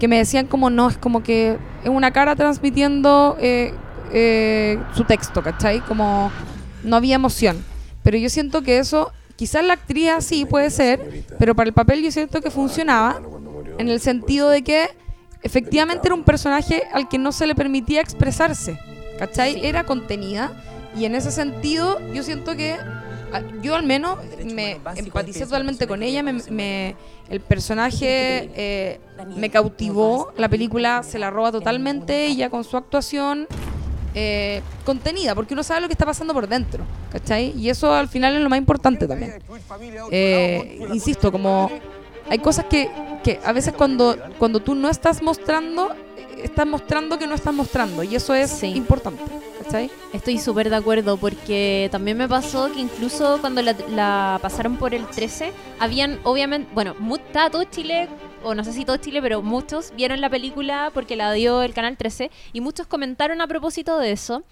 Que 0.00 0.08
me 0.08 0.16
decían 0.18 0.46
como, 0.46 0.70
no, 0.70 0.88
es 0.88 0.98
como 0.98 1.22
que 1.22 1.56
es 1.84 1.88
una 1.88 2.10
cara 2.10 2.34
transmitiendo 2.34 3.36
eh, 3.38 3.72
eh, 4.12 4.82
su 4.94 5.04
texto, 5.04 5.42
¿cachai? 5.42 5.80
Como 5.80 6.32
no 6.82 6.96
había 6.96 7.14
emoción. 7.14 7.62
Pero 8.02 8.16
yo 8.16 8.28
siento 8.28 8.62
que 8.62 8.78
eso, 8.78 9.12
quizás 9.36 9.64
la 9.64 9.74
actriz 9.74 10.10
sí 10.20 10.46
puede 10.46 10.70
ser, 10.70 11.24
pero 11.38 11.54
para 11.54 11.68
el 11.68 11.74
papel 11.74 12.02
yo 12.02 12.10
siento 12.10 12.40
que 12.40 12.50
funcionaba 12.50 13.20
en 13.78 13.88
el 13.88 14.00
sentido 14.00 14.48
de 14.48 14.62
que 14.62 14.88
efectivamente 15.42 16.08
era 16.08 16.14
un 16.14 16.24
personaje 16.24 16.84
al 16.92 17.08
que 17.08 17.18
no 17.18 17.30
se 17.32 17.46
le 17.46 17.54
permitía 17.54 18.00
expresarse, 18.00 18.78
¿cachai? 19.18 19.64
Era 19.64 19.84
contenida 19.84 20.52
y 20.96 21.04
en 21.04 21.14
ese 21.14 21.30
sentido 21.30 21.98
yo 22.12 22.22
siento 22.22 22.56
que 22.56 22.76
yo 23.62 23.74
al 23.76 23.84
menos 23.84 24.18
me 24.54 24.72
empaticé 24.96 25.44
totalmente 25.44 25.86
con 25.86 26.02
ella, 26.02 26.22
me, 26.22 26.34
me- 26.50 26.96
el 27.28 27.40
personaje 27.40 28.50
eh, 28.54 29.00
me 29.36 29.50
cautivó, 29.50 30.32
la 30.36 30.48
película 30.48 31.02
se 31.02 31.18
la 31.18 31.30
roba 31.30 31.52
totalmente 31.52 32.26
ella 32.26 32.50
con 32.50 32.64
su 32.64 32.76
actuación 32.76 33.46
eh, 34.14 34.62
contenida, 34.84 35.34
porque 35.36 35.54
uno 35.54 35.62
sabe 35.62 35.80
lo 35.82 35.86
que 35.86 35.92
está 35.94 36.04
pasando 36.06 36.34
por 36.34 36.48
dentro, 36.48 36.82
¿cachai? 37.12 37.52
Y 37.56 37.68
eso 37.70 37.94
al 37.94 38.08
final 38.08 38.34
es 38.34 38.40
lo 38.42 38.48
más 38.48 38.58
importante 38.58 39.06
también. 39.06 39.34
Eh, 40.10 40.80
insisto, 40.92 41.30
como 41.30 41.70
hay 42.28 42.38
cosas 42.38 42.64
que, 42.64 42.90
que 43.22 43.38
a 43.44 43.52
veces 43.52 43.72
cuando, 43.72 44.16
cuando 44.38 44.58
tú 44.60 44.74
no 44.74 44.88
estás 44.88 45.22
mostrando, 45.22 45.94
estás 46.42 46.66
mostrando 46.66 47.18
que 47.18 47.26
no 47.26 47.34
estás 47.34 47.54
mostrando, 47.54 48.02
y 48.02 48.14
eso 48.14 48.34
es 48.34 48.50
Sí. 48.50 48.66
importante, 48.68 49.22
¿cachai? 49.62 49.90
Estoy 50.12 50.38
súper 50.38 50.70
de 50.70 50.76
acuerdo 50.76 51.16
porque 51.16 51.88
también 51.92 52.16
me 52.18 52.28
pasó 52.28 52.70
que 52.72 52.80
incluso 52.80 53.38
cuando 53.40 53.62
la, 53.62 53.74
la 53.90 54.38
pasaron 54.42 54.76
por 54.76 54.94
el 54.94 55.06
13, 55.06 55.52
habían 55.78 56.18
obviamente, 56.24 56.68
bueno, 56.74 56.94
estaba 57.14 57.50
todo 57.50 57.64
Chile, 57.64 58.08
o 58.42 58.54
no 58.54 58.64
sé 58.64 58.72
si 58.72 58.84
todo 58.84 58.96
Chile, 58.96 59.20
pero 59.22 59.42
muchos 59.42 59.92
vieron 59.94 60.20
la 60.20 60.30
película 60.30 60.90
porque 60.94 61.14
la 61.16 61.32
dio 61.32 61.62
el 61.62 61.74
Canal 61.74 61.96
13 61.96 62.30
y 62.52 62.60
muchos 62.60 62.86
comentaron 62.86 63.40
a 63.40 63.46
propósito 63.46 63.98
de 63.98 64.12
eso. 64.12 64.42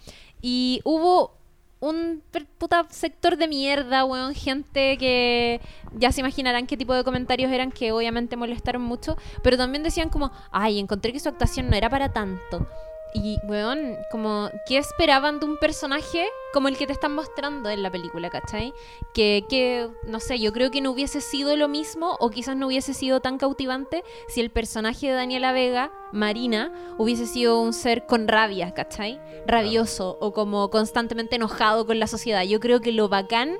Y 0.41 0.79
hubo 0.85 1.38
un 1.79 2.21
puta 2.57 2.85
sector 2.89 3.37
de 3.37 3.47
mierda, 3.47 4.03
weón, 4.05 4.35
gente 4.35 4.97
que 4.97 5.61
ya 5.93 6.11
se 6.11 6.21
imaginarán 6.21 6.67
qué 6.67 6.75
tipo 6.75 6.93
de 6.93 7.03
comentarios 7.03 7.51
eran 7.51 7.71
que 7.71 7.91
obviamente 7.91 8.35
molestaron 8.35 8.81
mucho, 8.81 9.17
pero 9.43 9.57
también 9.57 9.83
decían 9.83 10.09
como, 10.09 10.31
ay, 10.51 10.79
encontré 10.79 11.13
que 11.13 11.19
su 11.19 11.29
actuación 11.29 11.69
no 11.69 11.75
era 11.75 11.89
para 11.89 12.11
tanto. 12.11 12.67
Y, 13.13 13.39
weón, 13.43 13.97
como, 14.11 14.49
¿qué 14.67 14.77
esperaban 14.77 15.39
de 15.39 15.45
un 15.47 15.57
personaje 15.57 16.27
como 16.53 16.67
el 16.67 16.77
que 16.77 16.85
te 16.85 16.93
están 16.93 17.13
mostrando 17.13 17.69
en 17.69 17.81
la 17.81 17.89
película, 17.89 18.29
¿cachai? 18.29 18.73
Que, 19.13 19.43
que, 19.49 19.89
no 20.03 20.19
sé, 20.19 20.39
yo 20.39 20.53
creo 20.53 20.69
que 20.69 20.81
no 20.81 20.91
hubiese 20.91 21.19
sido 21.21 21.55
lo 21.55 21.67
mismo 21.67 22.15
o 22.19 22.29
quizás 22.29 22.55
no 22.55 22.67
hubiese 22.67 22.93
sido 22.93 23.19
tan 23.19 23.37
cautivante 23.37 24.03
si 24.27 24.41
el 24.41 24.51
personaje 24.51 25.07
de 25.07 25.13
Daniela 25.13 25.51
Vega, 25.51 25.91
Marina, 26.11 26.71
hubiese 26.97 27.25
sido 27.25 27.61
un 27.61 27.73
ser 27.73 28.05
con 28.05 28.27
rabia, 28.27 28.73
¿cachai? 28.73 29.19
Rabioso 29.47 30.17
o 30.21 30.31
como 30.33 30.69
constantemente 30.69 31.35
enojado 31.35 31.85
con 31.85 31.99
la 31.99 32.07
sociedad. 32.07 32.43
Yo 32.43 32.59
creo 32.59 32.79
que 32.79 32.91
lo 32.91 33.09
bacán 33.09 33.57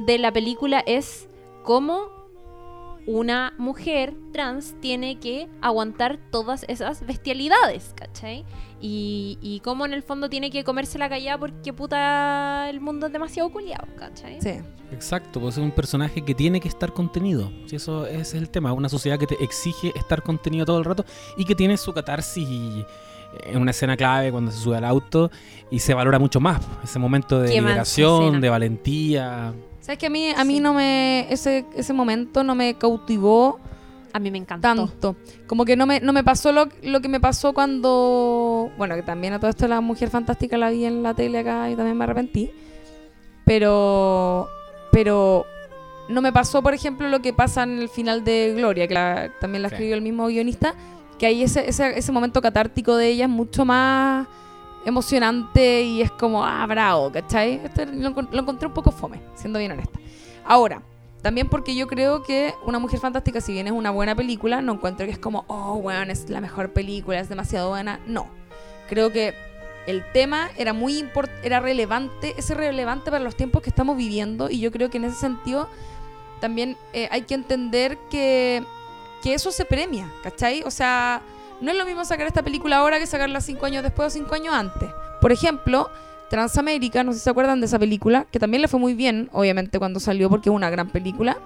de 0.00 0.18
la 0.18 0.32
película 0.32 0.82
es 0.86 1.28
cómo 1.62 2.21
una 3.06 3.54
mujer 3.58 4.14
trans 4.32 4.74
tiene 4.80 5.18
que 5.18 5.48
aguantar 5.60 6.18
todas 6.30 6.64
esas 6.68 7.04
bestialidades, 7.04 7.94
¿cachai? 7.96 8.44
Y, 8.80 9.38
y 9.40 9.60
cómo 9.60 9.86
en 9.86 9.92
el 9.92 10.02
fondo 10.02 10.28
tiene 10.28 10.50
que 10.50 10.64
comerse 10.64 10.98
la 10.98 11.08
callada 11.08 11.38
porque 11.38 11.72
puta 11.72 12.68
el 12.70 12.80
mundo 12.80 13.06
es 13.06 13.12
demasiado 13.12 13.50
culiado, 13.50 13.86
¿cachai? 13.96 14.40
Sí. 14.40 14.60
Exacto, 14.92 15.40
pues 15.40 15.56
es 15.56 15.62
un 15.62 15.70
personaje 15.70 16.22
que 16.22 16.34
tiene 16.34 16.60
que 16.60 16.68
estar 16.68 16.92
contenido. 16.92 17.50
Si 17.66 17.76
eso 17.76 18.06
es 18.06 18.34
el 18.34 18.50
tema, 18.50 18.72
una 18.72 18.90
sociedad 18.90 19.18
que 19.18 19.26
te 19.26 19.42
exige 19.42 19.90
estar 19.96 20.22
contenido 20.22 20.66
todo 20.66 20.78
el 20.78 20.84
rato 20.84 21.04
y 21.38 21.46
que 21.46 21.54
tiene 21.54 21.78
su 21.78 21.92
catarsis 21.94 22.46
y 22.46 22.84
en 23.46 23.60
una 23.60 23.70
escena 23.70 23.96
clave 23.96 24.30
cuando 24.30 24.50
se 24.50 24.58
sube 24.58 24.76
al 24.76 24.84
auto 24.84 25.30
y 25.70 25.78
se 25.78 25.94
valora 25.94 26.18
mucho 26.18 26.40
más 26.40 26.60
ese 26.84 26.98
momento 26.98 27.40
de 27.40 27.48
liberación, 27.48 28.40
de 28.40 28.48
valentía. 28.50 29.54
¿Sabes 29.82 29.98
que 29.98 30.06
a 30.06 30.10
mí, 30.10 30.30
a 30.34 30.42
mí 30.44 30.58
no 30.60 30.72
me. 30.72 31.26
Ese, 31.30 31.66
ese 31.76 31.92
momento 31.92 32.42
no 32.42 32.54
me 32.54 32.74
cautivó 32.78 33.58
A 34.14 34.18
mí 34.18 34.30
me 34.30 34.38
encantó. 34.38 34.62
tanto. 34.68 35.16
Como 35.46 35.64
que 35.64 35.76
no 35.76 35.86
me, 35.86 36.00
no 36.00 36.12
me 36.14 36.22
pasó 36.24 36.52
lo, 36.52 36.68
lo 36.82 37.00
que 37.02 37.08
me 37.08 37.20
pasó 37.20 37.52
cuando. 37.52 38.70
Bueno, 38.78 38.94
que 38.94 39.02
también 39.02 39.32
a 39.34 39.38
todo 39.40 39.50
esto 39.50 39.68
la 39.68 39.80
mujer 39.80 40.08
fantástica 40.08 40.56
la 40.56 40.70
vi 40.70 40.84
en 40.86 41.02
la 41.02 41.12
tele 41.14 41.40
acá 41.40 41.68
y 41.68 41.74
también 41.76 41.98
me 41.98 42.04
arrepentí. 42.04 42.50
Pero. 43.44 44.48
Pero. 44.92 45.44
No 46.08 46.20
me 46.20 46.32
pasó, 46.32 46.62
por 46.62 46.74
ejemplo, 46.74 47.08
lo 47.08 47.22
que 47.22 47.32
pasa 47.32 47.62
en 47.62 47.78
el 47.78 47.88
final 47.88 48.24
de 48.24 48.54
Gloria, 48.56 48.86
que 48.88 48.94
la- 48.94 49.30
también 49.40 49.62
la 49.62 49.68
Sí. 49.68 49.74
escribió 49.76 49.94
el 49.94 50.02
mismo 50.02 50.26
guionista. 50.26 50.74
Que 51.18 51.26
ahí 51.26 51.42
ese, 51.42 51.68
ese, 51.68 51.96
ese 51.98 52.12
momento 52.12 52.42
catártico 52.42 52.96
de 52.96 53.08
ella 53.08 53.24
es 53.26 53.30
mucho 53.30 53.64
más 53.64 54.26
emocionante 54.84 55.82
y 55.82 56.02
es 56.02 56.10
como, 56.10 56.44
ah, 56.44 56.66
bravo, 56.66 57.10
¿cachai? 57.12 57.60
Este 57.64 57.86
lo, 57.86 58.10
encon- 58.10 58.28
lo 58.30 58.40
encontré 58.40 58.66
un 58.66 58.74
poco 58.74 58.90
fome, 58.90 59.20
siendo 59.34 59.58
bien 59.58 59.72
honesta. 59.72 59.98
Ahora, 60.44 60.82
también 61.22 61.48
porque 61.48 61.74
yo 61.76 61.86
creo 61.86 62.22
que 62.22 62.54
Una 62.66 62.78
Mujer 62.80 62.98
Fantástica, 62.98 63.40
si 63.40 63.52
bien 63.52 63.66
es 63.68 63.72
una 63.72 63.90
buena 63.90 64.14
película, 64.16 64.60
no 64.60 64.72
encuentro 64.72 65.06
que 65.06 65.12
es 65.12 65.18
como, 65.18 65.44
oh, 65.46 65.74
weón, 65.74 66.10
es 66.10 66.28
la 66.28 66.40
mejor 66.40 66.72
película, 66.72 67.20
es 67.20 67.28
demasiado 67.28 67.68
buena. 67.68 68.00
No. 68.06 68.26
Creo 68.88 69.12
que 69.12 69.34
el 69.86 70.04
tema 70.12 70.48
era 70.56 70.72
muy 70.72 70.98
import 70.98 71.30
era 71.42 71.60
relevante, 71.60 72.34
es 72.36 72.50
relevante 72.50 73.10
para 73.10 73.22
los 73.22 73.36
tiempos 73.36 73.62
que 73.62 73.70
estamos 73.70 73.96
viviendo 73.96 74.50
y 74.50 74.60
yo 74.60 74.70
creo 74.72 74.90
que 74.90 74.98
en 74.98 75.04
ese 75.04 75.16
sentido 75.16 75.68
también 76.40 76.76
eh, 76.92 77.08
hay 77.10 77.22
que 77.22 77.34
entender 77.34 77.96
que, 78.10 78.64
que 79.22 79.34
eso 79.34 79.52
se 79.52 79.64
premia, 79.64 80.10
¿cachai? 80.22 80.62
O 80.64 80.70
sea, 80.70 81.22
no 81.62 81.70
es 81.70 81.78
lo 81.78 81.86
mismo 81.86 82.04
sacar 82.04 82.26
esta 82.26 82.42
película 82.42 82.78
ahora 82.78 82.98
que 82.98 83.06
sacarla 83.06 83.40
cinco 83.40 83.66
años 83.66 83.82
después 83.82 84.08
o 84.08 84.10
cinco 84.10 84.34
años 84.34 84.54
antes. 84.54 84.90
Por 85.20 85.32
ejemplo, 85.32 85.90
Transamérica, 86.28 87.04
no 87.04 87.12
sé 87.12 87.18
si 87.18 87.24
se 87.24 87.30
acuerdan 87.30 87.60
de 87.60 87.66
esa 87.66 87.78
película, 87.78 88.26
que 88.30 88.38
también 88.38 88.62
le 88.62 88.68
fue 88.68 88.80
muy 88.80 88.94
bien, 88.94 89.30
obviamente, 89.32 89.78
cuando 89.78 90.00
salió, 90.00 90.28
porque 90.28 90.50
es 90.50 90.54
una 90.54 90.70
gran 90.70 90.90
película. 90.90 91.38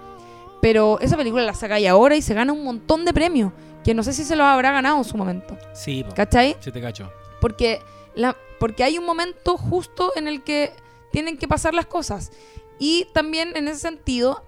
Pero 0.61 0.99
esa 1.01 1.15
película 1.17 1.43
la 1.43 1.53
saca 1.53 1.79
y 1.79 1.85
ahora 1.85 2.15
y 2.15 2.21
se 2.21 2.33
gana 2.33 2.51
un 2.51 2.63
montón 2.63 3.05
de 3.05 3.13
premios, 3.13 3.53
que 3.83 3.93
no 3.93 4.01
sé 4.01 4.11
si 4.13 4.23
se 4.23 4.35
los 4.35 4.45
habrá 4.45 4.71
ganado 4.71 4.97
en 4.97 5.03
su 5.03 5.15
momento. 5.17 5.57
Sí, 5.73 6.03
po. 6.03 6.15
¿Cachai? 6.15 6.57
Sí 6.61 6.71
te 6.71 6.81
cacho. 6.81 7.11
Porque, 7.39 7.79
la, 8.15 8.35
porque 8.59 8.83
hay 8.83 8.97
un 8.97 9.05
momento 9.05 9.57
justo 9.57 10.13
en 10.15 10.27
el 10.27 10.43
que 10.43 10.71
tienen 11.11 11.37
que 11.37 11.47
pasar 11.47 11.75
las 11.75 11.85
cosas. 11.85 12.31
Y 12.79 13.07
también 13.13 13.55
en 13.55 13.67
ese 13.67 13.81
sentido 13.81 14.43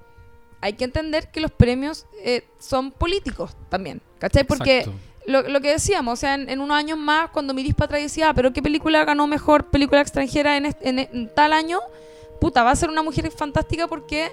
hay 0.61 0.73
que 0.73 0.83
entender 0.83 1.31
que 1.31 1.41
los 1.41 1.51
premios 1.51 2.07
eh, 2.23 2.47
son 2.57 2.91
políticos 2.91 3.55
también. 3.69 4.01
¿Cachai? 4.17 4.45
Porque 4.45 4.79
Exacto. 4.79 4.99
Lo, 5.29 5.43
lo 5.43 5.61
que 5.61 5.69
decíamos, 5.71 6.13
o 6.13 6.15
sea, 6.15 6.33
en, 6.33 6.49
en 6.49 6.59
unos 6.59 6.75
años 6.77 6.97
más, 6.97 7.29
cuando 7.31 7.53
mirís 7.53 7.73
para 7.75 7.97
atrás 7.97 8.17
y 8.17 8.21
ah, 8.21 8.33
pero 8.33 8.51
¿qué 8.51 8.61
película 8.61 9.05
ganó 9.05 9.27
mejor 9.27 9.65
película 9.69 10.01
extranjera 10.01 10.57
en, 10.57 10.65
en- 10.81 10.99
en 10.99 11.29
tal 11.33 11.53
año? 11.53 11.79
Puta, 12.41 12.63
va 12.63 12.71
a 12.71 12.75
ser 12.75 12.89
una 12.89 13.03
mujer 13.03 13.29
fantástica 13.31 13.87
porque 13.87 14.31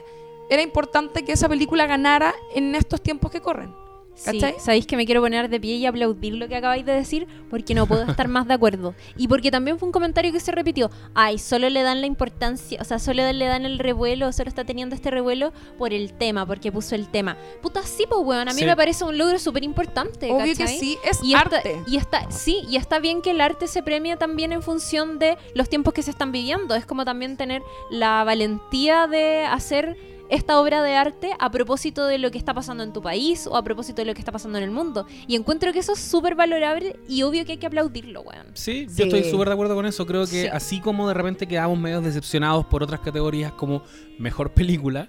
era 0.48 0.62
importante 0.62 1.24
que 1.24 1.32
esa 1.32 1.48
película 1.48 1.86
ganara 1.86 2.34
en 2.54 2.74
estos 2.74 3.00
tiempos 3.00 3.30
que 3.30 3.40
corren. 3.40 3.74
Sí, 4.16 4.40
¿Cachai? 4.40 4.54
sabéis 4.58 4.86
que 4.86 4.96
me 4.96 5.04
quiero 5.04 5.20
poner 5.20 5.50
de 5.50 5.60
pie 5.60 5.74
y 5.76 5.84
aplaudir 5.84 6.34
lo 6.36 6.48
que 6.48 6.56
acabáis 6.56 6.86
de 6.86 6.92
decir 6.92 7.26
porque 7.50 7.74
no 7.74 7.86
puedo 7.86 8.02
estar 8.10 8.28
más 8.28 8.48
de 8.48 8.54
acuerdo. 8.54 8.94
Y 9.16 9.28
porque 9.28 9.50
también 9.50 9.78
fue 9.78 9.86
un 9.86 9.92
comentario 9.92 10.32
que 10.32 10.40
se 10.40 10.52
repitió. 10.52 10.90
Ay, 11.14 11.38
solo 11.38 11.68
le 11.68 11.82
dan 11.82 12.00
la 12.00 12.06
importancia, 12.06 12.78
o 12.80 12.84
sea, 12.84 12.98
solo 12.98 13.30
le 13.30 13.44
dan 13.44 13.66
el 13.66 13.78
revuelo, 13.78 14.32
solo 14.32 14.48
está 14.48 14.64
teniendo 14.64 14.94
este 14.94 15.10
revuelo 15.10 15.52
por 15.76 15.92
el 15.92 16.14
tema, 16.14 16.46
porque 16.46 16.72
puso 16.72 16.94
el 16.94 17.08
tema. 17.10 17.36
Puta, 17.60 17.82
sí, 17.82 18.06
pues, 18.08 18.20
weón, 18.24 18.48
a 18.48 18.52
mí 18.54 18.60
Sí. 18.60 18.64
me 18.64 18.74
parece 18.74 19.04
un 19.04 19.18
logro 19.18 19.38
súper 19.38 19.62
importante. 19.64 20.32
Obvio 20.32 20.54
que 20.54 20.64
¿cachai? 20.64 20.78
sí, 20.78 20.96
es 21.04 21.20
Y 21.22 21.34
está, 21.34 21.56
arte. 21.58 21.82
y 21.86 21.96
está, 21.98 22.30
sí, 22.30 22.62
y 22.70 22.76
está 22.76 22.98
bien 22.98 23.20
que 23.20 23.32
el 23.32 23.40
arte 23.42 23.66
se 23.66 23.82
premie 23.82 24.16
también 24.16 24.50
en 24.52 24.62
función 24.62 25.18
de 25.18 25.36
los 25.54 25.68
tiempos 25.68 25.92
que 25.92 26.02
se 26.02 26.10
están 26.10 26.32
viviendo. 26.32 26.74
Es 26.74 26.86
como 26.86 27.04
también 27.04 27.36
tener 27.36 27.60
la 27.90 28.24
valentía 28.24 29.06
de 29.06 29.44
hacer 29.44 29.96
esta 30.30 30.60
obra 30.60 30.82
de 30.82 30.94
arte 30.94 31.30
a 31.38 31.50
propósito 31.50 32.06
de 32.06 32.18
lo 32.18 32.30
que 32.30 32.38
está 32.38 32.54
pasando 32.54 32.82
en 32.82 32.92
tu 32.92 33.02
país 33.02 33.46
o 33.46 33.56
a 33.56 33.62
propósito 33.62 34.02
de 34.02 34.06
lo 34.06 34.14
que 34.14 34.20
está 34.20 34.32
pasando 34.32 34.58
en 34.58 34.64
el 34.64 34.70
mundo. 34.70 35.06
Y 35.26 35.36
encuentro 35.36 35.72
que 35.72 35.78
eso 35.80 35.92
es 35.92 35.98
súper 36.00 36.34
valorable 36.34 36.96
y 37.08 37.22
obvio 37.22 37.44
que 37.44 37.52
hay 37.52 37.58
que 37.58 37.66
aplaudirlo, 37.66 38.22
weón. 38.22 38.46
Sí, 38.54 38.86
Sí. 38.88 38.96
yo 38.96 39.04
estoy 39.04 39.24
súper 39.30 39.48
de 39.48 39.54
acuerdo 39.54 39.74
con 39.74 39.86
eso. 39.86 40.06
Creo 40.06 40.22
que 40.26 40.42
Sí. 40.42 40.46
así 40.48 40.80
como 40.80 41.08
de 41.08 41.14
repente 41.14 41.46
quedamos 41.46 41.78
medio 41.78 42.00
decepcionados 42.00 42.66
por 42.66 42.82
otras 42.82 43.00
categorías 43.00 43.52
como 43.52 43.82
mejor 44.18 44.50
película, 44.52 45.08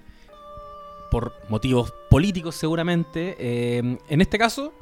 por 1.11 1.33
motivos 1.49 1.93
políticos 2.09 2.55
seguramente, 2.55 3.35
eh, 3.39 3.97
en 4.09 4.21
este 4.21 4.37
caso 4.37 4.73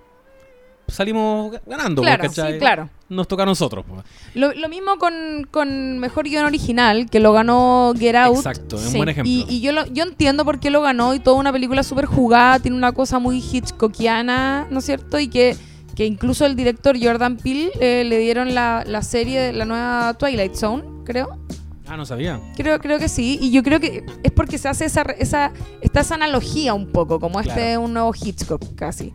salimos 0.88 1.56
ganando. 1.66 2.02
Claro, 2.02 2.24
¿cachai? 2.24 2.54
sí, 2.54 2.60
claro. 2.60 2.90
Nos 3.10 3.28
toca 3.28 3.44
a 3.44 3.46
nosotros. 3.46 3.86
pues. 3.88 4.04
Lo, 4.34 4.52
lo 4.54 4.68
mismo 4.70 4.98
con, 4.98 5.48
con 5.52 6.00
Mejor 6.00 6.26
Guión 6.28 6.46
Original, 6.46 7.08
que 7.10 7.20
lo 7.20 7.34
ganó 7.34 7.94
Get 7.98 8.16
Out. 8.16 8.38
Exacto, 8.38 8.78
es 8.78 8.86
un 8.86 8.92
Sí. 8.92 8.98
buen 8.98 9.10
ejemplo. 9.10 9.32
Y, 9.32 9.46
y 9.48 9.62
yo, 9.62 9.72
lo- 9.72 9.86
yo 9.88 10.04
entiendo 10.04 10.44
por 10.46 10.60
qué 10.60 10.70
lo 10.72 10.82
ganó 10.82 11.14
y 11.14 11.20
toda 11.20 11.38
una 11.38 11.52
película 11.52 11.84
súper 11.84 12.06
jugada, 12.06 12.60
tiene 12.60 12.78
una 12.78 12.92
cosa 12.94 13.20
muy 13.20 13.40
Hitchcockiana, 13.40 14.68
¿no 14.72 14.80
es 14.80 14.86
cierto? 14.86 15.20
Y 15.20 15.28
que, 15.28 15.56
que 15.96 16.06
incluso 16.06 16.46
el 16.46 16.56
director 16.56 16.98
Jordan 17.02 17.38
Peele 17.38 17.72
eh, 17.80 18.04
le 18.06 18.18
dieron 18.20 18.54
la, 18.56 18.84
la 18.88 19.02
serie, 19.02 19.54
la 19.54 19.66
nueva 19.66 20.16
Twilight 20.18 20.56
Zone, 20.56 20.84
creo. 21.06 21.40
Ah, 21.88 21.96
no 21.98 22.06
sabía. 22.06 22.42
Creo, 22.58 22.80
creo 22.80 22.98
que 22.98 23.08
sí. 23.08 23.38
Y 23.40 23.52
yo 23.52 23.62
creo 23.62 23.80
que 23.80 24.04
es 24.24 24.32
porque 24.32 24.58
se 24.58 24.68
hace 24.68 24.86
esa, 24.86 25.04
esa, 25.20 25.52
está 25.82 26.00
esa 26.02 26.16
analogía 26.16 26.74
un 26.74 26.88
poco, 26.92 27.20
como 27.20 27.40
este 27.40 27.54
Claro. 27.54 27.70
es 27.70 27.78
un 27.78 27.94
nuevo 27.94 28.12
Hitchcock 28.20 28.74
casi. 28.76 29.14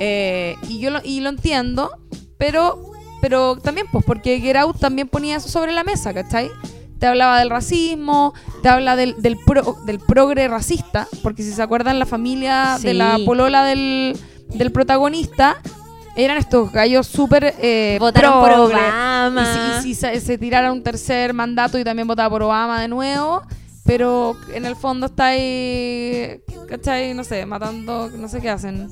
Eh, 0.00 0.56
y 0.68 0.78
yo 0.78 0.90
lo, 0.90 1.00
y 1.04 1.20
lo 1.20 1.28
entiendo, 1.28 1.90
pero, 2.36 2.80
pero 3.20 3.56
también, 3.56 3.86
pues, 3.90 4.04
porque 4.04 4.40
Get 4.40 4.56
Out 4.56 4.78
también 4.78 5.08
ponía 5.08 5.36
eso 5.36 5.48
sobre 5.48 5.72
la 5.72 5.84
mesa, 5.84 6.14
¿cachai? 6.14 6.50
Te 6.98 7.06
hablaba 7.06 7.38
del 7.38 7.50
racismo, 7.50 8.34
te 8.62 8.68
habla 8.68 8.96
del, 8.96 9.14
del, 9.22 9.36
pro- 9.46 9.76
del 9.86 10.00
progre 10.00 10.48
racista, 10.48 11.06
porque 11.22 11.42
si 11.42 11.52
se 11.52 11.62
acuerdan, 11.62 11.98
la 11.98 12.06
familia 12.06 12.76
de 12.80 12.94
la 12.94 13.18
polola 13.24 13.64
del, 13.64 14.18
del 14.48 14.72
protagonista 14.72 15.56
eran 16.16 16.36
estos 16.38 16.72
gallos 16.72 17.06
súper 17.06 17.54
eh, 17.60 17.96
Votaron 18.00 18.40
por. 18.40 18.50
Obama. 18.50 19.42
Y 19.42 19.82
si, 19.82 19.90
y 19.90 19.94
si 19.94 20.00
se, 20.00 20.20
se 20.20 20.38
tirara 20.38 20.72
un 20.72 20.82
tercer 20.82 21.32
mandato 21.34 21.78
y 21.78 21.84
también 21.84 22.08
votaba 22.08 22.30
por 22.30 22.42
Obama 22.42 22.80
de 22.80 22.88
nuevo, 22.88 23.42
pero 23.84 24.36
en 24.52 24.66
el 24.66 24.74
fondo 24.74 25.06
está 25.06 25.26
ahí, 25.26 26.40
¿cachai? 26.68 27.14
No 27.14 27.22
sé, 27.22 27.46
matando, 27.46 28.10
no 28.10 28.26
sé 28.28 28.40
qué 28.40 28.50
hacen, 28.50 28.90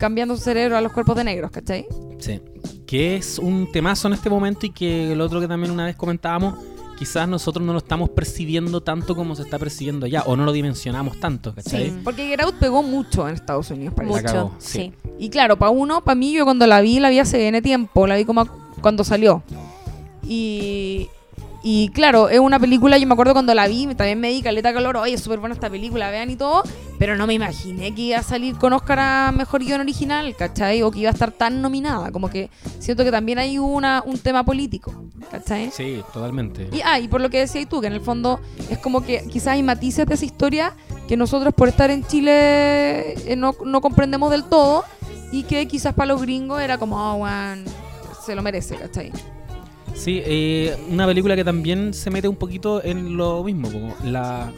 cambiando 0.00 0.34
su 0.34 0.42
cerebro 0.42 0.78
a 0.78 0.80
los 0.80 0.92
cuerpos 0.92 1.14
de 1.14 1.24
negros, 1.24 1.50
¿cachai? 1.50 1.86
Sí. 2.18 2.40
Que 2.86 3.16
es 3.16 3.38
un 3.38 3.70
temazo 3.70 4.08
en 4.08 4.14
este 4.14 4.30
momento 4.30 4.64
y 4.64 4.70
que 4.70 5.12
el 5.12 5.20
otro 5.20 5.40
que 5.40 5.46
también 5.46 5.70
una 5.70 5.84
vez 5.84 5.94
comentábamos, 5.94 6.54
quizás 6.98 7.28
nosotros 7.28 7.64
no 7.64 7.74
lo 7.74 7.78
estamos 7.78 8.08
percibiendo 8.08 8.80
tanto 8.80 9.14
como 9.14 9.36
se 9.36 9.42
está 9.42 9.58
percibiendo 9.58 10.06
allá, 10.06 10.22
o 10.22 10.36
no 10.36 10.46
lo 10.46 10.52
dimensionamos 10.52 11.20
tanto, 11.20 11.54
¿cachai? 11.54 11.90
Sí. 11.90 12.00
Porque 12.02 12.26
Get 12.26 12.40
Out 12.40 12.54
pegó 12.54 12.82
mucho 12.82 13.28
en 13.28 13.34
Estados 13.34 13.70
Unidos, 13.70 13.92
parece. 13.94 14.22
Mucho, 14.22 14.52
sí. 14.58 14.92
sí. 15.02 15.10
Y 15.18 15.28
claro, 15.28 15.58
para 15.58 15.70
uno, 15.70 16.02
para 16.02 16.14
mí, 16.14 16.32
yo 16.32 16.44
cuando 16.44 16.66
la 16.66 16.80
vi, 16.80 16.98
la 16.98 17.10
vi 17.10 17.18
hace 17.18 17.46
N 17.46 17.60
tiempo, 17.60 18.06
la 18.06 18.16
vi 18.16 18.24
como 18.24 18.46
cuando 18.80 19.04
salió. 19.04 19.42
Y, 20.22 21.08
y 21.62 21.90
claro, 21.90 22.28
es 22.30 22.38
una 22.38 22.58
película, 22.58 22.96
yo 22.96 23.06
me 23.06 23.12
acuerdo 23.12 23.34
cuando 23.34 23.52
la 23.54 23.66
vi, 23.68 23.86
también 23.94 24.18
me 24.18 24.30
di 24.30 24.40
caleta 24.40 24.72
calor, 24.72 24.96
oye, 24.96 25.14
es 25.14 25.20
súper 25.20 25.40
buena 25.40 25.54
esta 25.54 25.68
película, 25.68 26.10
vean 26.10 26.30
y 26.30 26.36
todo, 26.36 26.62
pero 26.98 27.16
no 27.16 27.26
me 27.26 27.34
imaginé 27.34 27.94
que 27.94 28.02
iba 28.02 28.18
a 28.18 28.22
salir 28.22 28.56
con 28.56 28.72
Oscar 28.72 28.98
a 28.98 29.32
Mejor 29.32 29.62
Guión 29.62 29.80
Original, 29.80 30.34
¿cachai? 30.36 30.82
O 30.82 30.90
que 30.90 31.00
iba 31.00 31.10
a 31.10 31.12
estar 31.12 31.32
tan 31.32 31.60
nominada, 31.60 32.12
como 32.12 32.30
que 32.30 32.48
siento 32.78 33.04
que 33.04 33.10
también 33.10 33.38
hay 33.38 33.58
una, 33.58 34.02
un 34.06 34.18
tema 34.18 34.42
político, 34.44 34.92
¿cachai? 35.30 35.70
Sí, 35.70 36.02
totalmente. 36.12 36.68
Y, 36.72 36.80
ah, 36.82 36.98
y 36.98 37.08
por 37.08 37.20
lo 37.20 37.28
que 37.28 37.40
decías 37.40 37.68
tú, 37.68 37.80
que 37.82 37.88
en 37.88 37.92
el 37.92 38.00
fondo 38.00 38.40
es 38.70 38.78
como 38.78 39.02
que 39.04 39.26
quizás 39.28 39.48
hay 39.48 39.62
matices 39.62 40.06
de 40.06 40.14
esa 40.14 40.24
historia 40.24 40.74
que 41.08 41.16
nosotros 41.16 41.52
por 41.52 41.68
estar 41.68 41.90
en 41.90 42.06
Chile 42.06 43.12
eh, 43.30 43.36
no, 43.36 43.54
no 43.64 43.80
comprendemos 43.82 44.30
del 44.30 44.44
todo 44.44 44.84
y 45.30 45.42
que 45.42 45.68
quizás 45.68 45.94
para 45.94 46.06
los 46.06 46.22
gringos 46.22 46.60
era 46.62 46.78
como, 46.78 46.96
oh, 46.96 47.28
se 48.24 48.34
lo 48.34 48.42
merece, 48.42 48.76
¿cachai? 48.76 49.12
Sí, 50.00 50.22
eh, 50.24 50.74
una 50.90 51.06
película 51.06 51.36
que 51.36 51.44
también 51.44 51.92
se 51.92 52.10
mete 52.10 52.26
un 52.26 52.36
poquito 52.36 52.82
en 52.82 53.18
lo 53.18 53.44
mismo, 53.44 53.70
como 53.70 53.94
la 54.02 54.50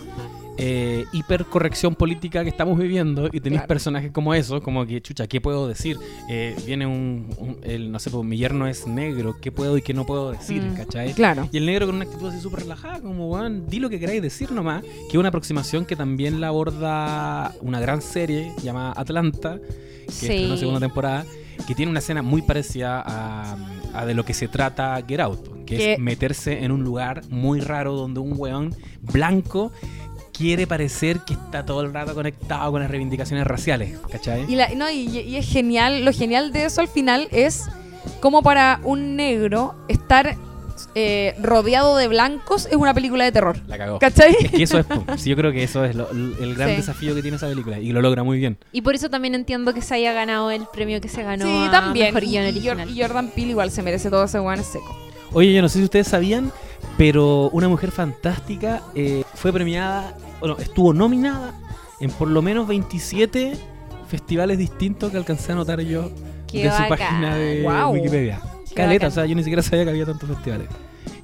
eh, 0.57 1.05
hipercorrección 1.13 1.97
política 1.97 2.45
que 2.45 2.51
estamos 2.51 2.79
viviendo 2.79 3.27
y 3.33 3.41
tenéis 3.41 3.63
Claro. 3.63 3.67
personajes 3.69 4.13
como 4.13 4.35
esos, 4.35 4.61
como 4.63 4.87
que, 4.87 5.01
chucha, 5.03 5.27
¿qué 5.27 5.41
puedo 5.41 5.67
decir? 5.67 5.97
Eh, 6.31 6.55
viene 6.65 6.87
un, 6.87 7.35
un- 7.39 7.57
el, 7.65 7.91
no 7.91 7.99
sé, 7.99 8.11
pues 8.11 8.23
mi 8.25 8.37
yerno 8.37 8.69
es 8.69 8.87
negro, 8.87 9.35
¿qué 9.41 9.51
puedo 9.51 9.77
y 9.77 9.83
qué 9.83 9.95
no 9.95 10.07
puedo 10.07 10.31
decir? 10.31 10.63
Mm. 10.63 10.75
¿Cachai? 10.77 11.13
Claro. 11.15 11.49
Y 11.51 11.57
el 11.57 11.67
negro 11.67 11.87
con 11.87 11.97
una 11.97 12.05
actitud 12.05 12.29
así 12.29 12.41
súper 12.41 12.61
relajada, 12.61 13.01
como, 13.01 13.29
weón, 13.29 13.67
di 13.69 13.81
lo 13.81 13.91
que 13.91 13.99
queráis 13.99 14.23
decir 14.23 14.53
nomás, 14.53 14.83
que 14.85 15.09
es 15.09 15.15
una 15.17 15.31
aproximación 15.31 15.85
que 15.87 15.97
también 15.97 16.41
la 16.41 16.49
aborda 16.49 17.53
una 17.63 17.81
gran 17.81 18.01
serie 18.01 18.53
llamada 18.63 18.93
Atlanta, 18.97 19.59
que 20.07 20.13
Sí. 20.13 20.27
estrenó 20.27 20.57
segunda 20.57 20.79
temporada, 20.81 21.25
que 21.67 21.75
tiene 21.75 21.91
una 21.91 22.01
escena 22.01 22.23
muy 22.23 22.43
parecida 22.43 23.03
a, 23.05 23.57
a 23.95 24.07
de 24.07 24.15
lo 24.15 24.25
que 24.25 24.35
se 24.35 24.49
trata 24.49 25.03
Get 25.07 25.21
Out, 25.21 25.65
que 25.65 25.93
es 25.95 25.99
meterse 25.99 26.65
en 26.65 26.73
un 26.73 26.83
lugar 26.85 27.23
muy 27.31 27.61
raro 27.61 27.95
donde 27.95 28.21
un 28.21 28.35
weón 28.37 28.75
blanco 29.01 29.73
quiere 30.33 30.67
parecer 30.67 31.21
que 31.21 31.35
está 31.35 31.65
todo 31.65 31.83
el 31.83 31.93
rato 31.93 32.15
conectado 32.15 32.73
con 32.73 32.81
las 32.81 32.91
reivindicaciones 32.91 33.47
raciales, 33.47 33.99
¿cachai? 34.11 34.45
Y, 34.51 34.57
la- 34.57 34.75
no, 34.75 34.91
y, 34.91 35.07
y 35.09 35.37
es 35.37 35.49
genial, 35.49 36.05
lo 36.05 36.13
genial 36.13 36.53
de 36.53 36.65
eso 36.65 36.81
al 36.81 36.89
final 36.89 37.29
es 37.31 37.67
como 38.21 38.43
para 38.43 38.81
un 38.83 39.15
negro 39.15 39.75
estar 39.89 40.37
eh, 40.95 41.35
rodeado 41.41 41.97
de 41.97 42.09
blancos 42.09 42.67
es 42.67 42.77
una 42.77 42.93
película 42.95 43.25
de 43.25 43.33
terror. 43.33 43.57
La 43.67 43.79
cagó. 43.79 43.99
¿Cachai? 43.99 44.37
Es 44.41 44.51
que 44.51 44.63
eso 44.63 44.79
es, 44.79 44.87
sí, 45.23 45.31
yo 45.31 45.37
creo 45.37 45.53
que 45.53 45.63
eso 45.63 45.85
es 45.85 45.95
lo- 45.95 46.11
el 46.11 46.55
gran 46.55 46.71
Sí. 46.71 46.77
desafío 46.77 47.15
que 47.15 47.23
tiene 47.23 47.37
esa 47.37 47.49
película 47.49 47.79
y 47.79 47.93
lo 47.93 48.03
logra 48.03 48.23
muy 48.23 48.39
bien. 48.39 48.59
Y 48.73 48.83
por 48.83 48.95
eso 48.95 49.09
también 49.11 49.35
entiendo 49.35 49.73
que 49.75 49.81
se 49.83 49.95
haya 49.95 50.13
ganado 50.13 50.51
el 50.51 50.67
premio 50.73 51.01
que 51.01 51.09
se 51.09 51.23
ganó. 51.23 51.45
Sí, 51.47 51.65
a 51.69 51.71
también. 51.71 52.07
Mejor 52.09 52.25
Y, 52.25 52.31
guion 52.31 52.45
y 52.45 52.49
original. 52.49 52.89
Jor- 52.89 52.91
y 52.97 53.01
Jordan 53.03 53.29
Peele 53.29 53.51
igual 53.51 53.71
se 53.71 53.83
merece 53.83 54.11
todo 54.11 54.25
ese 54.25 54.39
es 54.39 54.67
seco. 54.67 54.97
Oye, 55.35 55.53
yo 55.55 55.63
no 55.63 55.69
sé 55.71 55.79
si 55.79 55.85
ustedes 55.85 56.09
sabían, 56.09 56.53
pero 56.99 57.49
una 57.51 57.69
mujer 57.69 57.91
fantástica 57.91 58.83
eh, 58.95 59.25
fue 59.35 59.51
premiada, 59.53 60.15
bueno, 60.41 60.57
estuvo 60.59 60.93
nominada 60.93 61.55
en 62.01 62.11
por 62.11 62.29
lo 62.29 62.43
menos 62.43 62.67
27 62.69 63.55
festivales 64.09 64.59
distintos 64.59 65.11
que 65.11 65.17
alcancé 65.17 65.53
a 65.53 65.55
notar 65.55 65.81
yo 65.81 66.11
Qué 66.47 66.65
de 66.65 66.71
su 66.71 66.83
bacán. 66.83 66.89
página 66.99 67.37
de. 67.37 67.67
Wikipedia. 67.93 68.41
Caleta, 68.75 69.07
o 69.09 69.11
sea, 69.11 69.27
yo 69.27 69.35
ni 69.35 69.43
siquiera 69.43 69.63
sabía 69.63 69.85
que 69.85 69.91
había 69.91 70.07
tantos 70.07 70.29
festivales. 70.29 70.69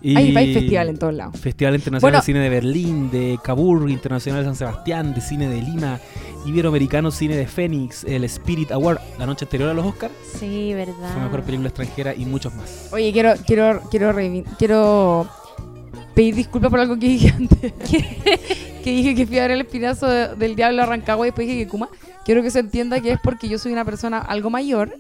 Y 0.01 0.16
Hay, 0.16 0.37
hay 0.37 0.55
festival 0.55 0.89
en 0.91 0.97
todos 0.97 1.12
lados. 1.15 1.41
Festival 1.41 1.75
Internacional 1.75 2.01
Bueno. 2.12 2.19
de 2.19 2.25
Cine 2.25 2.39
de 2.39 2.49
Berlín, 2.49 3.11
de 3.11 3.37
Cabur, 3.43 3.91
Internacional 3.91 4.43
de 4.43 4.47
San 4.47 4.55
Sebastián, 4.57 5.12
de 5.12 5.20
Cine 5.20 5.49
de 5.49 5.61
Lima, 5.61 5.99
Iberoamericano 6.47 7.11
Cine 7.11 7.37
de 7.37 7.47
Fénix, 7.49 8.05
el 8.05 8.23
Spirit 8.25 8.70
Award 8.70 9.01
la 9.19 9.27
noche 9.27 9.45
anterior 9.45 9.70
a 9.70 9.75
los 9.75 9.85
Oscars, 9.85 10.12
Sí, 10.39 10.73
verdad. 10.75 11.12
fue 11.12 11.23
mejor 11.23 11.43
película 11.43 11.69
extranjera 11.69 12.15
y 12.15 12.25
muchos 12.27 12.55
más. 12.55 12.89
Oye, 12.93 13.12
quiero, 13.12 13.35
quiero, 13.45 13.81
quiero, 13.91 14.15
quiero 14.57 15.29
pedir 16.15 16.37
disculpas 16.37 16.70
por 16.70 16.79
algo 16.79 16.97
que 16.97 17.09
dije 17.09 17.31
antes. 17.37 17.73
que 18.85 18.91
dije 18.91 19.15
que 19.16 19.27
fui 19.27 19.39
a 19.39 19.43
ver 19.43 19.51
el 19.53 19.61
espinazo 19.62 20.07
de- 20.07 20.35
del 20.37 20.55
diablo 20.55 20.83
a 20.83 20.87
Rancagua 20.87 21.27
y 21.27 21.31
después 21.31 21.47
dije 21.49 21.65
que 21.65 21.69
Kuma. 21.69 21.89
Quiero 22.25 22.43
que 22.43 22.51
se 22.53 22.61
entienda 22.61 23.01
que 23.01 23.12
es 23.12 23.19
porque 23.23 23.49
yo 23.49 23.59
soy 23.59 23.73
una 23.73 23.85
persona 23.85 24.19
algo 24.19 24.49
mayor 24.49 24.95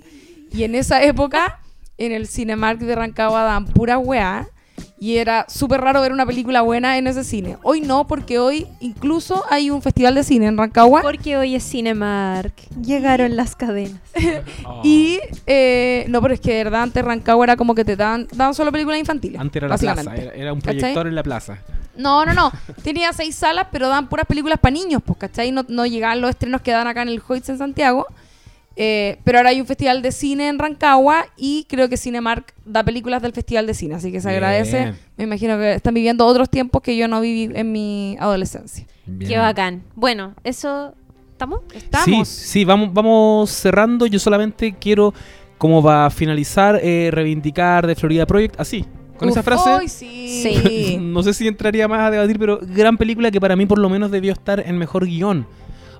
y 0.52 0.64
en 0.64 0.74
esa 0.74 1.04
época 1.04 1.60
en 1.98 2.12
el 2.12 2.26
Cinemark 2.26 2.78
de 2.78 2.94
Rancagua 2.94 3.42
dan 3.42 3.66
pura 3.66 3.98
weá 3.98 4.48
Y 5.00 5.16
era 5.16 5.46
súper 5.48 5.80
raro 5.80 6.00
ver 6.00 6.12
una 6.12 6.24
película 6.26 6.60
buena 6.62 6.98
en 6.98 7.06
ese 7.06 7.22
cine. 7.24 7.56
Hoy 7.62 7.80
no, 7.80 8.06
porque 8.06 8.38
hoy 8.38 8.66
incluso 8.80 9.44
hay 9.50 9.70
un 9.70 9.82
festival 9.82 10.14
de 10.14 10.24
cine 10.24 10.46
en 10.46 10.56
Rancagua. 10.56 11.02
Porque 11.02 11.36
hoy 11.36 11.54
es 11.54 11.68
Cinemark. 11.68 12.52
Llegaron 12.82 13.36
las 13.36 13.54
cadenas. 13.54 14.00
Y 14.84 15.20
eh, 15.46 16.04
no, 16.08 16.20
pero 16.22 16.34
es 16.34 16.40
que 16.40 16.54
de 16.54 16.64
verdad 16.64 16.82
antes 16.82 17.04
Rancagua 17.04 17.44
era 17.44 17.56
como 17.56 17.74
que 17.74 17.84
te 17.84 17.96
daban, 17.96 18.28
daban 18.32 18.54
solo 18.54 18.70
películas 18.72 18.98
infantiles. 19.00 19.40
Antes 19.40 19.56
era 19.60 19.68
la 19.68 19.76
plaza, 19.78 20.16
era, 20.16 20.32
era 20.32 20.52
un 20.52 20.60
¿Cachai? 20.60 20.78
proyector 20.78 21.06
en 21.06 21.14
la 21.14 21.22
plaza. 21.22 21.58
No, 21.96 22.24
no, 22.24 22.32
no. 22.32 22.52
Tenía 22.84 23.12
seis 23.12 23.34
salas, 23.34 23.66
pero 23.72 23.88
daban 23.88 24.08
puras 24.08 24.26
películas 24.26 24.58
para 24.60 24.72
niños, 24.72 25.02
pues, 25.04 25.18
¿cachai? 25.18 25.50
No, 25.50 25.64
no 25.68 25.84
llegaban 25.84 26.20
los 26.20 26.30
estrenos 26.30 26.60
que 26.60 26.70
dan 26.70 26.86
acá 26.86 27.02
en 27.02 27.08
el 27.08 27.20
Hoyts 27.26 27.48
en 27.48 27.58
Santiago. 27.58 28.06
Eh, 28.80 29.18
pero 29.24 29.38
ahora 29.38 29.50
hay 29.50 29.60
un 29.60 29.66
festival 29.66 30.02
de 30.02 30.12
cine 30.12 30.46
en 30.46 30.56
Rancagua 30.56 31.26
y 31.36 31.66
creo 31.68 31.88
que 31.88 31.96
Cinemark 31.96 32.54
da 32.64 32.84
películas 32.84 33.20
del 33.20 33.32
festival 33.32 33.66
de 33.66 33.74
cine, 33.74 33.96
así 33.96 34.12
que 34.12 34.20
se 34.20 34.28
Bien. 34.28 34.36
agradece. 34.36 34.94
Me 35.16 35.24
imagino 35.24 35.58
que 35.58 35.72
están 35.74 35.94
viviendo 35.94 36.24
otros 36.24 36.48
tiempos 36.48 36.80
que 36.80 36.96
yo 36.96 37.08
no 37.08 37.20
viví 37.20 37.50
en 37.56 37.72
mi 37.72 38.16
adolescencia. 38.20 38.86
Bien. 39.04 39.32
Qué 39.32 39.36
bacán. 39.36 39.82
Bueno, 39.96 40.34
eso. 40.44 40.94
¿Estamos? 41.32 41.62
Estamos. 41.74 42.28
Sí, 42.28 42.46
sí, 42.46 42.64
vamos, 42.64 42.92
vamos 42.92 43.50
cerrando. 43.50 44.06
Yo 44.06 44.20
solamente 44.20 44.72
quiero, 44.78 45.12
como 45.58 45.82
va 45.82 46.06
a 46.06 46.10
finalizar, 46.10 46.78
eh, 46.80 47.10
reivindicar 47.12 47.84
de 47.84 47.96
Florida 47.96 48.26
Project, 48.26 48.60
así, 48.60 48.84
con 49.16 49.28
Uf, 49.28 49.32
esa 49.32 49.42
frase. 49.42 50.98
no 51.00 51.22
sé 51.24 51.34
si 51.34 51.48
entraría 51.48 51.88
más 51.88 52.00
a 52.02 52.12
debatir, 52.12 52.38
pero 52.38 52.60
gran 52.62 52.96
película 52.96 53.32
que 53.32 53.40
para 53.40 53.56
mí 53.56 53.66
por 53.66 53.80
lo 53.80 53.88
menos 53.88 54.12
debió 54.12 54.32
estar 54.32 54.60
en 54.60 54.78
mejor 54.78 55.04
guion. 55.04 55.48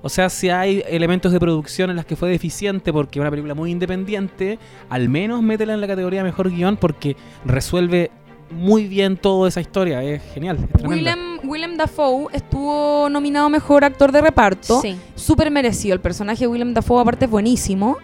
O 0.01 0.09
sea, 0.09 0.29
si 0.29 0.49
hay 0.49 0.83
elementos 0.87 1.31
de 1.31 1.39
producción 1.39 1.89
en 1.89 1.95
las 1.95 2.05
que 2.05 2.15
fue 2.15 2.29
deficiente 2.29 2.93
porque 2.93 3.19
es 3.19 3.21
una 3.21 3.29
película 3.29 3.53
muy 3.53 3.71
independiente, 3.71 4.59
al 4.89 5.09
menos 5.09 5.41
métela 5.41 5.73
en 5.73 5.81
la 5.81 5.87
categoría 5.87 6.23
mejor 6.23 6.49
guion 6.51 6.77
porque 6.77 7.15
resuelve 7.45 8.11
muy 8.51 8.87
bien 8.87 9.17
toda 9.17 9.47
esa 9.47 9.61
historia. 9.61 10.01
Es 10.03 10.21
genial, 10.33 10.57
es. 10.77 10.83
Willem, 10.83 11.39
Willem 11.43 11.77
Dafoe 11.77 12.27
estuvo 12.33 13.07
nominado 13.09 13.49
mejor 13.49 13.83
actor 13.83 14.11
de 14.11 14.21
reparto. 14.21 14.81
Sí. 14.81 14.97
Súper 15.15 15.51
merecido. 15.51 15.93
El 15.93 16.01
personaje 16.01 16.41
de 16.41 16.47
Willem 16.47 16.73
Dafoe, 16.73 17.01
aparte, 17.01 17.25
es 17.25 17.31
buenísimo. 17.31 17.97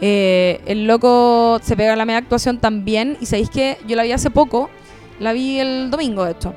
Eh, 0.00 0.60
el 0.66 0.86
loco 0.86 1.58
se 1.62 1.76
pega 1.76 1.94
la 1.96 2.04
media 2.06 2.18
actuación 2.18 2.58
también. 2.58 3.18
Y 3.20 3.26
sabéis 3.26 3.50
que 3.50 3.76
yo 3.86 3.96
la 3.96 4.04
vi 4.04 4.12
hace 4.12 4.30
poco. 4.30 4.70
La 5.18 5.32
vi 5.32 5.58
el 5.58 5.90
domingo, 5.90 6.24
de 6.24 6.32
hecho. 6.32 6.54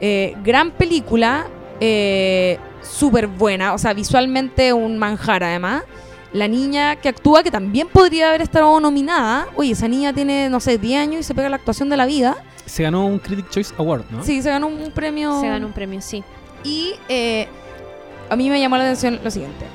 Eh, 0.00 0.34
gran 0.44 0.72
película. 0.72 1.46
eh, 1.80 2.58
Súper 2.90 3.26
buena. 3.26 3.74
O 3.74 3.78
sea, 3.78 3.92
visualmente 3.92 4.72
un 4.72 4.98
manjar, 4.98 5.44
además. 5.44 5.82
La 6.32 6.48
niña 6.48 6.96
que 6.96 7.08
actúa, 7.08 7.42
que 7.42 7.50
también 7.50 7.88
podría 7.88 8.28
haber 8.28 8.42
estado 8.42 8.78
nominada. 8.80 9.48
Oye, 9.56 9.72
esa 9.72 9.88
niña 9.88 10.12
tiene, 10.12 10.50
no 10.50 10.60
sé, 10.60 10.76
10 10.78 11.00
años 11.00 11.20
y 11.20 11.22
se 11.22 11.34
pega 11.34 11.48
la 11.48 11.56
actuación 11.56 11.88
de 11.88 11.96
la 11.96 12.06
vida. 12.06 12.36
Se 12.66 12.82
ganó 12.82 13.06
un 13.06 13.18
Critic 13.18 13.48
Choice 13.50 13.74
Award, 13.78 14.04
¿no? 14.10 14.24
Sí, 14.24 14.42
se 14.42 14.50
ganó 14.50 14.66
un 14.66 14.90
premio. 14.90 15.40
Se 15.40 15.48
ganó 15.48 15.66
un 15.66 15.72
premio, 15.72 16.00
sí. 16.00 16.24
Y 16.64 16.94
eh, 17.08 17.48
a 18.28 18.36
mí 18.36 18.50
me 18.50 18.60
llamó 18.60 18.76
la 18.76 18.84
atención 18.84 19.20
lo 19.22 19.30
siguiente. 19.30 19.66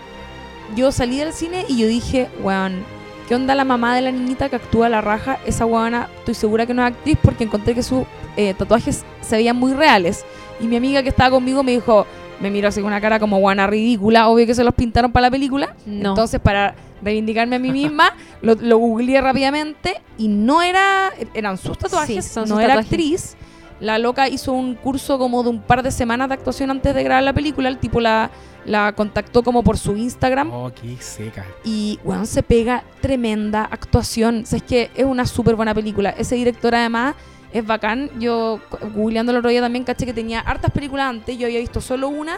Yo 0.75 0.91
salí 0.91 1.17
del 1.17 1.33
cine 1.33 1.65
y 1.67 1.77
yo 1.77 1.87
dije, 1.87 2.29
weón, 2.41 2.83
¿qué 3.27 3.35
onda 3.35 3.55
la 3.55 3.65
mamá 3.65 3.95
de 3.95 4.01
la 4.01 4.11
niñita 4.11 4.49
que 4.49 4.57
actúa 4.57 4.89
la 4.89 5.01
raja? 5.01 5.39
Esa 5.45 5.65
weona, 5.65 6.09
estoy 6.19 6.33
segura 6.33 6.65
que 6.65 6.73
no 6.73 6.85
es 6.85 6.93
actriz 6.93 7.17
porque 7.21 7.43
encontré 7.43 7.73
que 7.73 7.83
sus 7.83 8.03
eh, 8.35 8.53
tatuajes 8.53 9.03
se 9.21 9.35
veían 9.35 9.57
muy 9.57 9.73
reales. 9.73 10.25
Y 10.59 10.67
mi 10.67 10.75
amiga 10.75 11.01
que 11.01 11.09
estaba 11.09 11.31
conmigo 11.31 11.63
me 11.63 11.71
dijo, 11.71 12.05
me 12.41 12.49
miró 12.51 12.67
así 12.69 12.81
con 12.81 12.87
una 12.87 13.01
cara 13.01 13.19
como 13.19 13.39
guana 13.39 13.67
ridícula, 13.67 14.27
obvio 14.27 14.45
que 14.45 14.55
se 14.55 14.63
los 14.63 14.73
pintaron 14.73 15.11
para 15.11 15.27
la 15.27 15.31
película. 15.31 15.75
No. 15.85 16.09
Entonces, 16.09 16.39
para 16.39 16.75
reivindicarme 17.01 17.55
a 17.55 17.59
mí 17.59 17.71
misma, 17.71 18.13
lo, 18.41 18.55
lo 18.55 18.77
googleé 18.77 19.21
rápidamente 19.21 20.01
y 20.17 20.27
no 20.27 20.61
era, 20.61 21.11
eran 21.33 21.57
sus 21.57 21.77
tatuajes, 21.77 22.25
Sí, 22.25 22.33
son 22.33 22.43
no 22.49 22.55
sus 22.55 22.63
era 22.63 22.75
tatuajes. 22.75 22.91
actriz. 22.91 23.35
La 23.79 23.97
loca 23.97 24.29
hizo 24.29 24.53
un 24.53 24.75
curso 24.75 25.17
como 25.17 25.41
de 25.41 25.49
un 25.49 25.59
par 25.59 25.81
de 25.81 25.89
semanas 25.89 26.27
de 26.29 26.35
actuación 26.35 26.69
antes 26.69 26.93
de 26.93 27.03
grabar 27.03 27.23
la 27.23 27.33
película. 27.33 27.67
El 27.67 27.79
tipo 27.79 27.99
la, 27.99 28.29
la 28.63 28.93
contactó 28.93 29.41
como 29.41 29.63
por 29.63 29.75
su 29.79 29.97
Instagram. 29.97 30.51
Oh, 30.53 30.71
qué 30.71 30.95
seca. 31.01 31.43
Y, 31.63 31.99
weón, 32.03 32.27
se 32.27 32.43
pega 32.43 32.83
tremenda 33.01 33.63
actuación. 33.63 34.41
O 34.43 34.45
sea, 34.45 34.57
es 34.57 34.63
que 34.63 34.91
es 34.93 35.03
una 35.05 35.25
súper 35.25 35.55
buena 35.55 35.73
película. 35.73 36.11
Ese 36.11 36.35
director, 36.35 36.75
además, 36.75 37.15
es 37.53 37.65
bacán. 37.65 38.09
Yo, 38.19 38.59
googleando 38.93 39.31
el 39.31 39.39
otro 39.39 39.49
día, 39.49 39.61
también 39.61 39.83
caché 39.83 40.05
que 40.05 40.13
tenía 40.13 40.39
hartas 40.39 40.71
películas 40.71 41.07
antes. 41.07 41.37
Yo 41.37 41.47
había 41.47 41.59
visto 41.59 41.81
solo 41.81 42.09
una, 42.09 42.37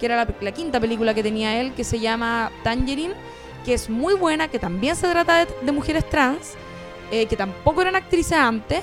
que 0.00 0.06
era 0.06 0.16
la, 0.16 0.28
la 0.40 0.52
quinta 0.52 0.80
película 0.80 1.14
que 1.14 1.22
tenía 1.22 1.60
él, 1.60 1.72
que 1.74 1.84
se 1.84 2.00
llama 2.00 2.50
Tangerine, 2.62 3.14
que 3.64 3.74
es 3.74 3.88
muy 3.88 4.14
buena, 4.14 4.48
que 4.48 4.58
también 4.58 4.96
se 4.96 5.08
trata 5.08 5.44
de, 5.44 5.48
de 5.62 5.72
mujeres 5.72 6.08
trans, 6.08 6.54
eh, 7.10 7.26
que 7.26 7.36
tampoco 7.36 7.82
eran 7.82 7.96
actrices 7.96 8.36
antes. 8.38 8.82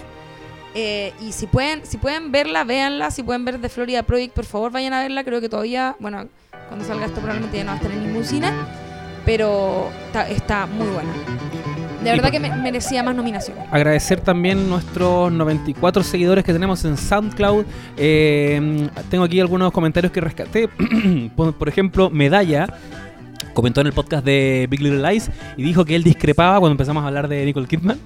Eh, 0.74 1.14
y 1.20 1.34
si 1.34 1.48
pueden, 1.48 1.86
si 1.86 1.98
pueden 1.98 2.32
verla, 2.32 2.64
véanla. 2.64 3.12
Si 3.12 3.24
pueden 3.24 3.44
ver 3.44 3.60
The 3.60 3.70
Florida 3.70 4.04
Project, 4.04 4.34
por 4.34 4.46
favor, 4.46 4.72
vayan 4.72 4.94
a 4.94 5.02
verla. 5.02 5.24
Creo 5.24 5.42
que 5.42 5.50
todavía, 5.50 5.96
bueno, 6.00 6.28
cuando 6.68 6.86
salga 6.86 7.06
esto 7.06 7.20
probablemente 7.20 7.58
ya 7.58 7.64
no 7.66 7.72
va 7.72 7.74
a 7.74 7.78
estar 7.78 7.92
en 7.92 8.08
ningún 8.08 8.24
cine. 8.24 8.52
Pero 9.26 9.90
está, 10.08 10.30
está 10.30 10.66
muy 10.66 10.88
buena. 10.88 11.14
De 12.04 12.10
verdad 12.12 12.32
que 12.32 12.40
me- 12.40 12.56
merecía 12.56 13.04
más 13.04 13.16
nominaciones. 13.16 13.64
Agradecer 13.72 14.22
también 14.22 14.70
nuestros 14.70 15.32
94 15.32 16.04
seguidores 16.04 16.44
que 16.44 16.52
tenemos 16.54 16.84
en 16.86 16.98
SoundCloud. 16.98 17.66
Eh, 17.98 18.90
tengo 19.10 19.24
aquí 19.24 19.40
algunos 19.40 19.72
comentarios 19.72 20.12
que 20.12 20.20
rescaté. 20.22 20.68
por, 21.36 21.70
ejemplo, 21.70 22.10
Medalla 22.10 22.68
comentó 23.54 23.82
en 23.82 23.88
el 23.88 23.94
podcast 23.94 24.26
de 24.26 24.68
Big 24.70 24.82
Little 24.82 25.08
Lies 25.12 25.30
y 25.58 25.64
dijo 25.64 25.86
que 25.86 25.96
él 25.96 26.04
discrepaba 26.04 26.58
cuando 26.60 26.72
empezamos 26.72 27.04
a 27.04 27.08
hablar 27.08 27.28
de 27.28 27.46
Nicole 27.46 27.68
Kidman. 27.68 28.00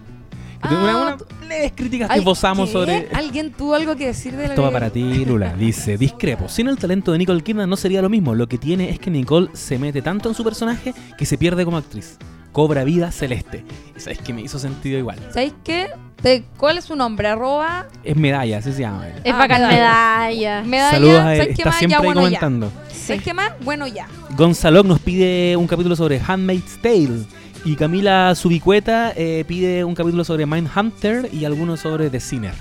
Que 0.61 0.69
tuvo 0.69 0.79
una, 0.79 0.91
Ah, 0.91 1.17
una 1.41 1.47
leves 1.47 1.73
críticas 1.75 2.09
que 2.09 2.19
¿qué? 2.23 2.67
sobre... 2.67 3.07
¿Alguien 3.13 3.51
tuvo 3.51 3.75
algo 3.75 3.95
que 3.95 4.07
decir 4.07 4.31
de 4.35 4.43
la 4.43 4.49
Esto 4.49 4.63
va 4.63 4.71
para 4.71 4.89
ti, 4.89 5.23
Lula. 5.25 5.53
Dice, 5.59 5.97
discrepo. 5.97 6.49
Sin 6.49 6.67
el 6.67 6.77
talento 6.77 7.11
de 7.11 7.19
Nicole 7.19 7.41
Kidman 7.43 7.69
no 7.69 7.77
sería 7.77 8.01
lo 8.01 8.09
mismo. 8.09 8.33
Lo 8.33 8.47
que 8.47 8.57
tiene 8.57 8.89
es 8.89 8.99
que 8.99 9.11
Nicole 9.11 9.49
se 9.53 9.77
mete 9.77 10.01
tanto 10.01 10.27
en 10.27 10.35
su 10.35 10.43
personaje 10.43 10.93
que 11.17 11.25
se 11.25 11.37
pierde 11.37 11.63
como 11.63 11.77
actriz. 11.77 12.17
Cobra 12.55 12.85
vida 12.85 13.11
celeste. 13.11 13.65
Y 13.97 13.99
sabes 13.99 14.19
que 14.19 14.31
me 14.31 14.41
hizo 14.41 14.57
sentido 14.59 14.97
igual. 14.97 15.19
¿Sabéis 15.33 15.53
qué? 15.65 15.89
Te- 16.21 16.45
¿Cuál 16.55 16.77
es 16.77 16.85
su 16.85 16.95
nombre? 16.95 17.27
Arroba 17.27 17.85
Es 18.01 18.15
medalla, 18.15 18.59
así 18.59 18.71
se 18.71 18.79
llama. 18.79 19.05
Es 19.25 19.33
Ah, 19.33 19.37
bacán 19.37 19.67
medalla. 19.67 20.63
medalla. 20.63 20.91
Saludos 20.91 21.19
a 21.19 21.33
él. 21.33 21.37
¿Sabes 21.41 21.47
qué 21.47 21.61
Está 21.61 21.69
más? 21.71 21.77
siempre 21.79 21.91
Ya, 21.91 21.97
ahí 21.99 22.05
bueno, 22.05 22.21
comentando. 22.21 22.71
¿Sabes 22.93 23.23
qué 23.23 23.33
más? 23.33 23.51
Bueno, 23.65 23.87
ya. 23.87 24.07
Gonzalo 24.37 24.83
nos 24.83 24.99
pide 25.01 25.57
un 25.57 25.67
capítulo 25.67 25.97
sobre 25.97 26.21
Handmaid's 26.25 26.81
Tale. 26.81 27.25
Y 27.65 27.75
Camila 27.75 28.33
Subicueta 28.35 29.11
eh, 29.17 29.43
pide 29.45 29.83
un 29.83 29.93
capítulo 29.93 30.23
sobre 30.23 30.45
Mindhunter 30.45 31.27
y 31.33 31.43
algunos 31.43 31.81
sobre 31.81 32.09
The 32.09 32.21
Sinner. 32.21 32.53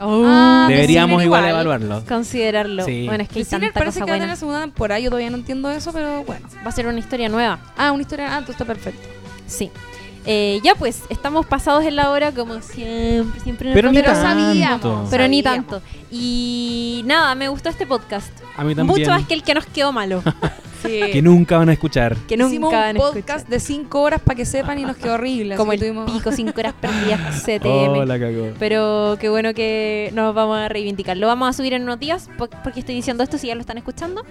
Ah, 0.00 0.64
The 0.68 0.74
Deberíamos 0.74 1.22
igual, 1.22 1.42
igual. 1.44 1.50
evaluarlo. 1.50 2.04
Considerarlo. 2.06 2.84
Sí. 2.84 3.04
Bueno, 3.06 3.22
es 3.24 3.28
que 3.28 3.40
hay 3.40 3.44
The 3.44 3.50
Sinner 3.50 3.68
tanta 3.72 3.78
parece 3.80 4.00
cosa 4.00 4.04
que 4.06 4.10
va 4.10 4.14
a 4.14 4.16
tener 4.16 4.20
buena. 4.20 4.32
la 4.32 4.36
segunda 4.36 4.60
temporada. 4.60 4.98
Yo 5.00 5.10
todavía 5.10 5.30
no 5.30 5.36
entiendo 5.36 5.70
eso, 5.70 5.92
pero 5.92 6.22
bueno. 6.24 6.46
Va 6.64 6.68
a 6.68 6.72
ser 6.72 6.86
una 6.86 6.98
historia 6.98 7.28
nueva. 7.28 7.58
Ah, 7.76 7.92
una 7.92 8.02
historia. 8.02 8.26
Ah, 8.34 8.38
entonces 8.38 8.54
está 8.60 8.64
perfecto. 8.64 9.08
Sí. 9.46 9.70
Eh, 10.28 10.60
ya 10.64 10.74
pues, 10.74 11.02
estamos 11.08 11.46
pasados 11.46 11.84
en 11.84 11.94
la 11.94 12.10
hora 12.10 12.32
como 12.32 12.60
siempre, 12.60 13.40
siempre 13.40 13.68
en 13.70 13.72
el 13.72 13.74
Pero 13.74 13.92
ni 13.92 13.98
podcast. 13.98 14.16
Pero 14.22 14.28
tanto. 14.28 14.46
sabíamos. 14.48 15.08
Pero 15.10 15.28
ni 15.28 15.42
tanto. 15.42 15.82
Y 16.10 17.02
nada, 17.06 17.34
me 17.36 17.48
gustó 17.48 17.68
este 17.68 17.86
podcast. 17.86 18.30
A 18.56 18.64
mí 18.64 18.74
también. 18.74 18.98
Mucho 18.98 19.10
más 19.10 19.24
que 19.26 19.34
el 19.34 19.42
que 19.44 19.54
nos 19.54 19.66
quedó 19.66 19.92
malo. 19.92 20.22
Sí. 20.82 21.00
que 21.10 21.22
nunca 21.22 21.56
van 21.56 21.70
a 21.70 21.72
escuchar. 21.72 22.14
que 22.28 22.34
Hicimos 22.34 22.52
nunca 22.70 22.78
van 22.78 22.96
un 22.96 23.02
a 23.02 23.06
podcast 23.06 23.38
escuchar. 23.40 23.46
de 23.48 23.60
5 23.60 24.00
horas 24.02 24.20
para 24.20 24.36
que 24.36 24.44
sepan 24.44 24.78
y 24.78 24.82
nos 24.82 24.96
quedó 24.96 25.14
horrible. 25.14 25.56
Como 25.56 25.72
el 25.72 25.80
tuvimos- 25.80 26.08
pico, 26.12 26.30
cinco 26.30 26.52
horas 26.60 26.74
perdidas 26.80 27.42
CTM. 27.42 27.88
Oh, 27.98 28.04
la 28.04 28.18
cagó. 28.20 28.52
Pero 28.58 29.16
qué 29.18 29.28
bueno 29.30 29.52
que 29.54 30.12
nos 30.14 30.32
vamos 30.34 30.58
a 30.58 30.68
reivindicar. 30.68 31.16
Lo 31.16 31.26
vamos 31.28 31.48
a 31.48 31.52
subir 31.54 31.72
en 31.72 31.82
unos 31.82 31.98
días. 31.98 32.28
¿Por 32.36 32.50
por 32.50 32.72
qué 32.72 32.80
estoy 32.80 32.94
diciendo 32.94 33.24
esto 33.24 33.38
si 33.38 33.46
ya 33.48 33.54
lo 33.54 33.62
están 33.62 33.78
escuchando? 33.78 34.22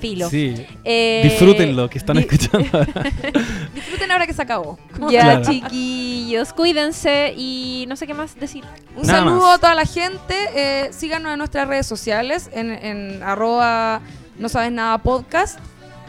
Filo. 0.00 0.28
Sí. 0.30 0.54
Eh, 0.84 1.20
Disfrútenlo, 1.24 1.88
que 1.90 1.98
están 1.98 2.16
di- 2.16 2.22
escuchando 2.22 2.66
ahora. 2.72 3.12
Disfruten 3.74 4.10
ahora 4.10 4.26
que 4.26 4.32
se 4.34 4.42
acabó. 4.42 4.78
Ya, 5.10 5.22
Claro. 5.22 5.42
chiquillos, 5.50 6.52
cuídense 6.52 7.34
y 7.36 7.84
no 7.88 7.96
sé 7.96 8.06
qué 8.06 8.14
más 8.14 8.34
decir. 8.38 8.64
Un 8.96 9.06
Nada 9.06 9.20
saludo 9.20 9.40
más. 9.40 9.54
a 9.56 9.58
toda 9.58 9.74
la 9.74 9.84
gente. 9.86 10.34
eh, 10.54 10.90
síganos 10.92 11.32
en 11.32 11.38
nuestras 11.38 11.66
redes 11.68 11.86
sociales, 11.86 12.50
en, 12.52 12.70
en 12.70 13.22
arroba 13.22 14.00
no 14.38 14.48
sabes 14.48 14.70
nada 14.72 14.98
podcast. 14.98 15.58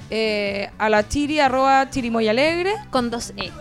eh, 0.10 0.70
a 0.78 0.90
la 0.90 1.08
chiri, 1.08 1.40
arroba 1.40 1.90
chirimoy 1.90 2.28
alegre. 2.28 2.74
Con 2.92 3.10
dos 3.10 3.34
E. 3.38 3.52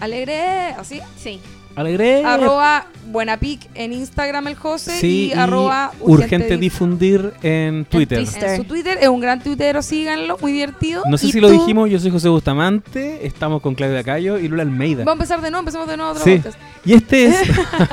Alegre, 0.00 0.74
así. 0.78 1.00
Sí. 1.16 1.40
Alegre. 1.74 2.24
Arroba 2.24 2.86
buenapic 3.06 3.60
en 3.74 3.92
Instagram 3.92 4.46
el 4.48 4.54
José. 4.56 4.98
Sí, 5.00 5.32
y, 5.34 5.38
arroba 5.38 5.92
urgente 6.00 6.56
dif- 6.56 6.60
difundir 6.60 7.32
en 7.42 7.84
Twitter. 7.86 8.24
Twitter. 8.24 8.44
en 8.50 8.56
su 8.58 8.64
Twitter. 8.64 8.98
Es 9.00 9.08
un 9.08 9.20
gran 9.20 9.42
tuitero, 9.42 9.80
síganlo, 9.82 10.36
muy 10.38 10.52
divertido. 10.52 11.02
No 11.08 11.16
sé 11.18 11.26
¿Y 11.28 11.32
si 11.32 11.40
lo 11.40 11.48
dijimos, 11.50 11.88
yo 11.90 11.98
soy 11.98 12.10
José 12.10 12.28
Bustamante, 12.28 13.26
estamos 13.26 13.62
con 13.62 13.74
Claudia 13.74 14.04
Cayo 14.04 14.38
y 14.38 14.48
Lula 14.48 14.62
Almeida. 14.62 15.04
Vamos 15.04 15.12
a 15.12 15.22
empezar 15.34 15.40
de 15.40 15.50
nuevo, 15.50 15.60
empecemos 15.60 15.88
de 15.88 15.96
nuevo 15.96 16.12
otro 16.12 16.24
Sí. 16.24 16.40
Y 16.84 16.94
este 16.94 17.26
es 17.26 17.36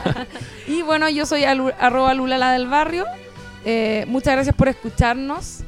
Y 0.67 0.81
bueno, 0.83 1.09
yo 1.09 1.25
soy 1.25 1.43
arroba 1.45 2.13
Lula 2.13 2.37
la 2.37 2.51
del 2.51 2.67
barrio. 2.67 3.05
Eh, 3.65 4.05
muchas 4.07 4.33
gracias 4.35 4.55
por 4.55 4.67
escucharnos. 4.67 5.61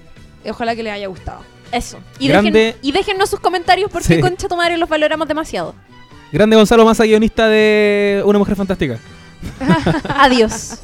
Eh, 0.43 0.51
Ojalá 0.51 0.75
que 0.75 0.83
les 0.83 0.93
haya 0.93 1.07
gustado. 1.07 1.39
Eso. 1.71 1.99
Y, 2.19 2.27
Grande. 2.27 2.51
dejen, 2.51 2.79
y 2.81 2.91
déjennos 2.91 3.29
sus 3.29 3.39
comentarios 3.39 3.89
porque 3.89 4.15
Sí. 4.15 4.19
concha 4.19 4.47
tu 4.47 4.55
madre 4.57 4.77
los 4.77 4.89
valoramos 4.89 5.27
demasiado. 5.27 5.73
Grande 6.31 6.55
Gonzalo 6.55 6.85
Massa, 6.85 7.03
guionista 7.05 7.47
de 7.47 8.23
Una 8.25 8.39
Mujer 8.39 8.55
Fantástica. 8.55 8.99
Adiós. 10.17 10.81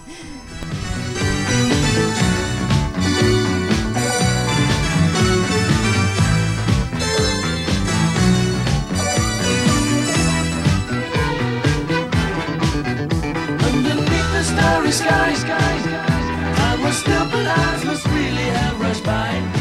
starry 14.48 14.92
skies, 14.92 15.40
skies, 15.42 15.84
skies. 15.84 16.58
Time 16.58 16.82
was 16.84 16.98
still, 16.98 17.26
but 17.26 17.46
eyes 17.48 17.86
must 17.86 18.06
really 18.08 18.48
have 18.58 18.80
rushed 18.80 19.04
by. 19.04 19.57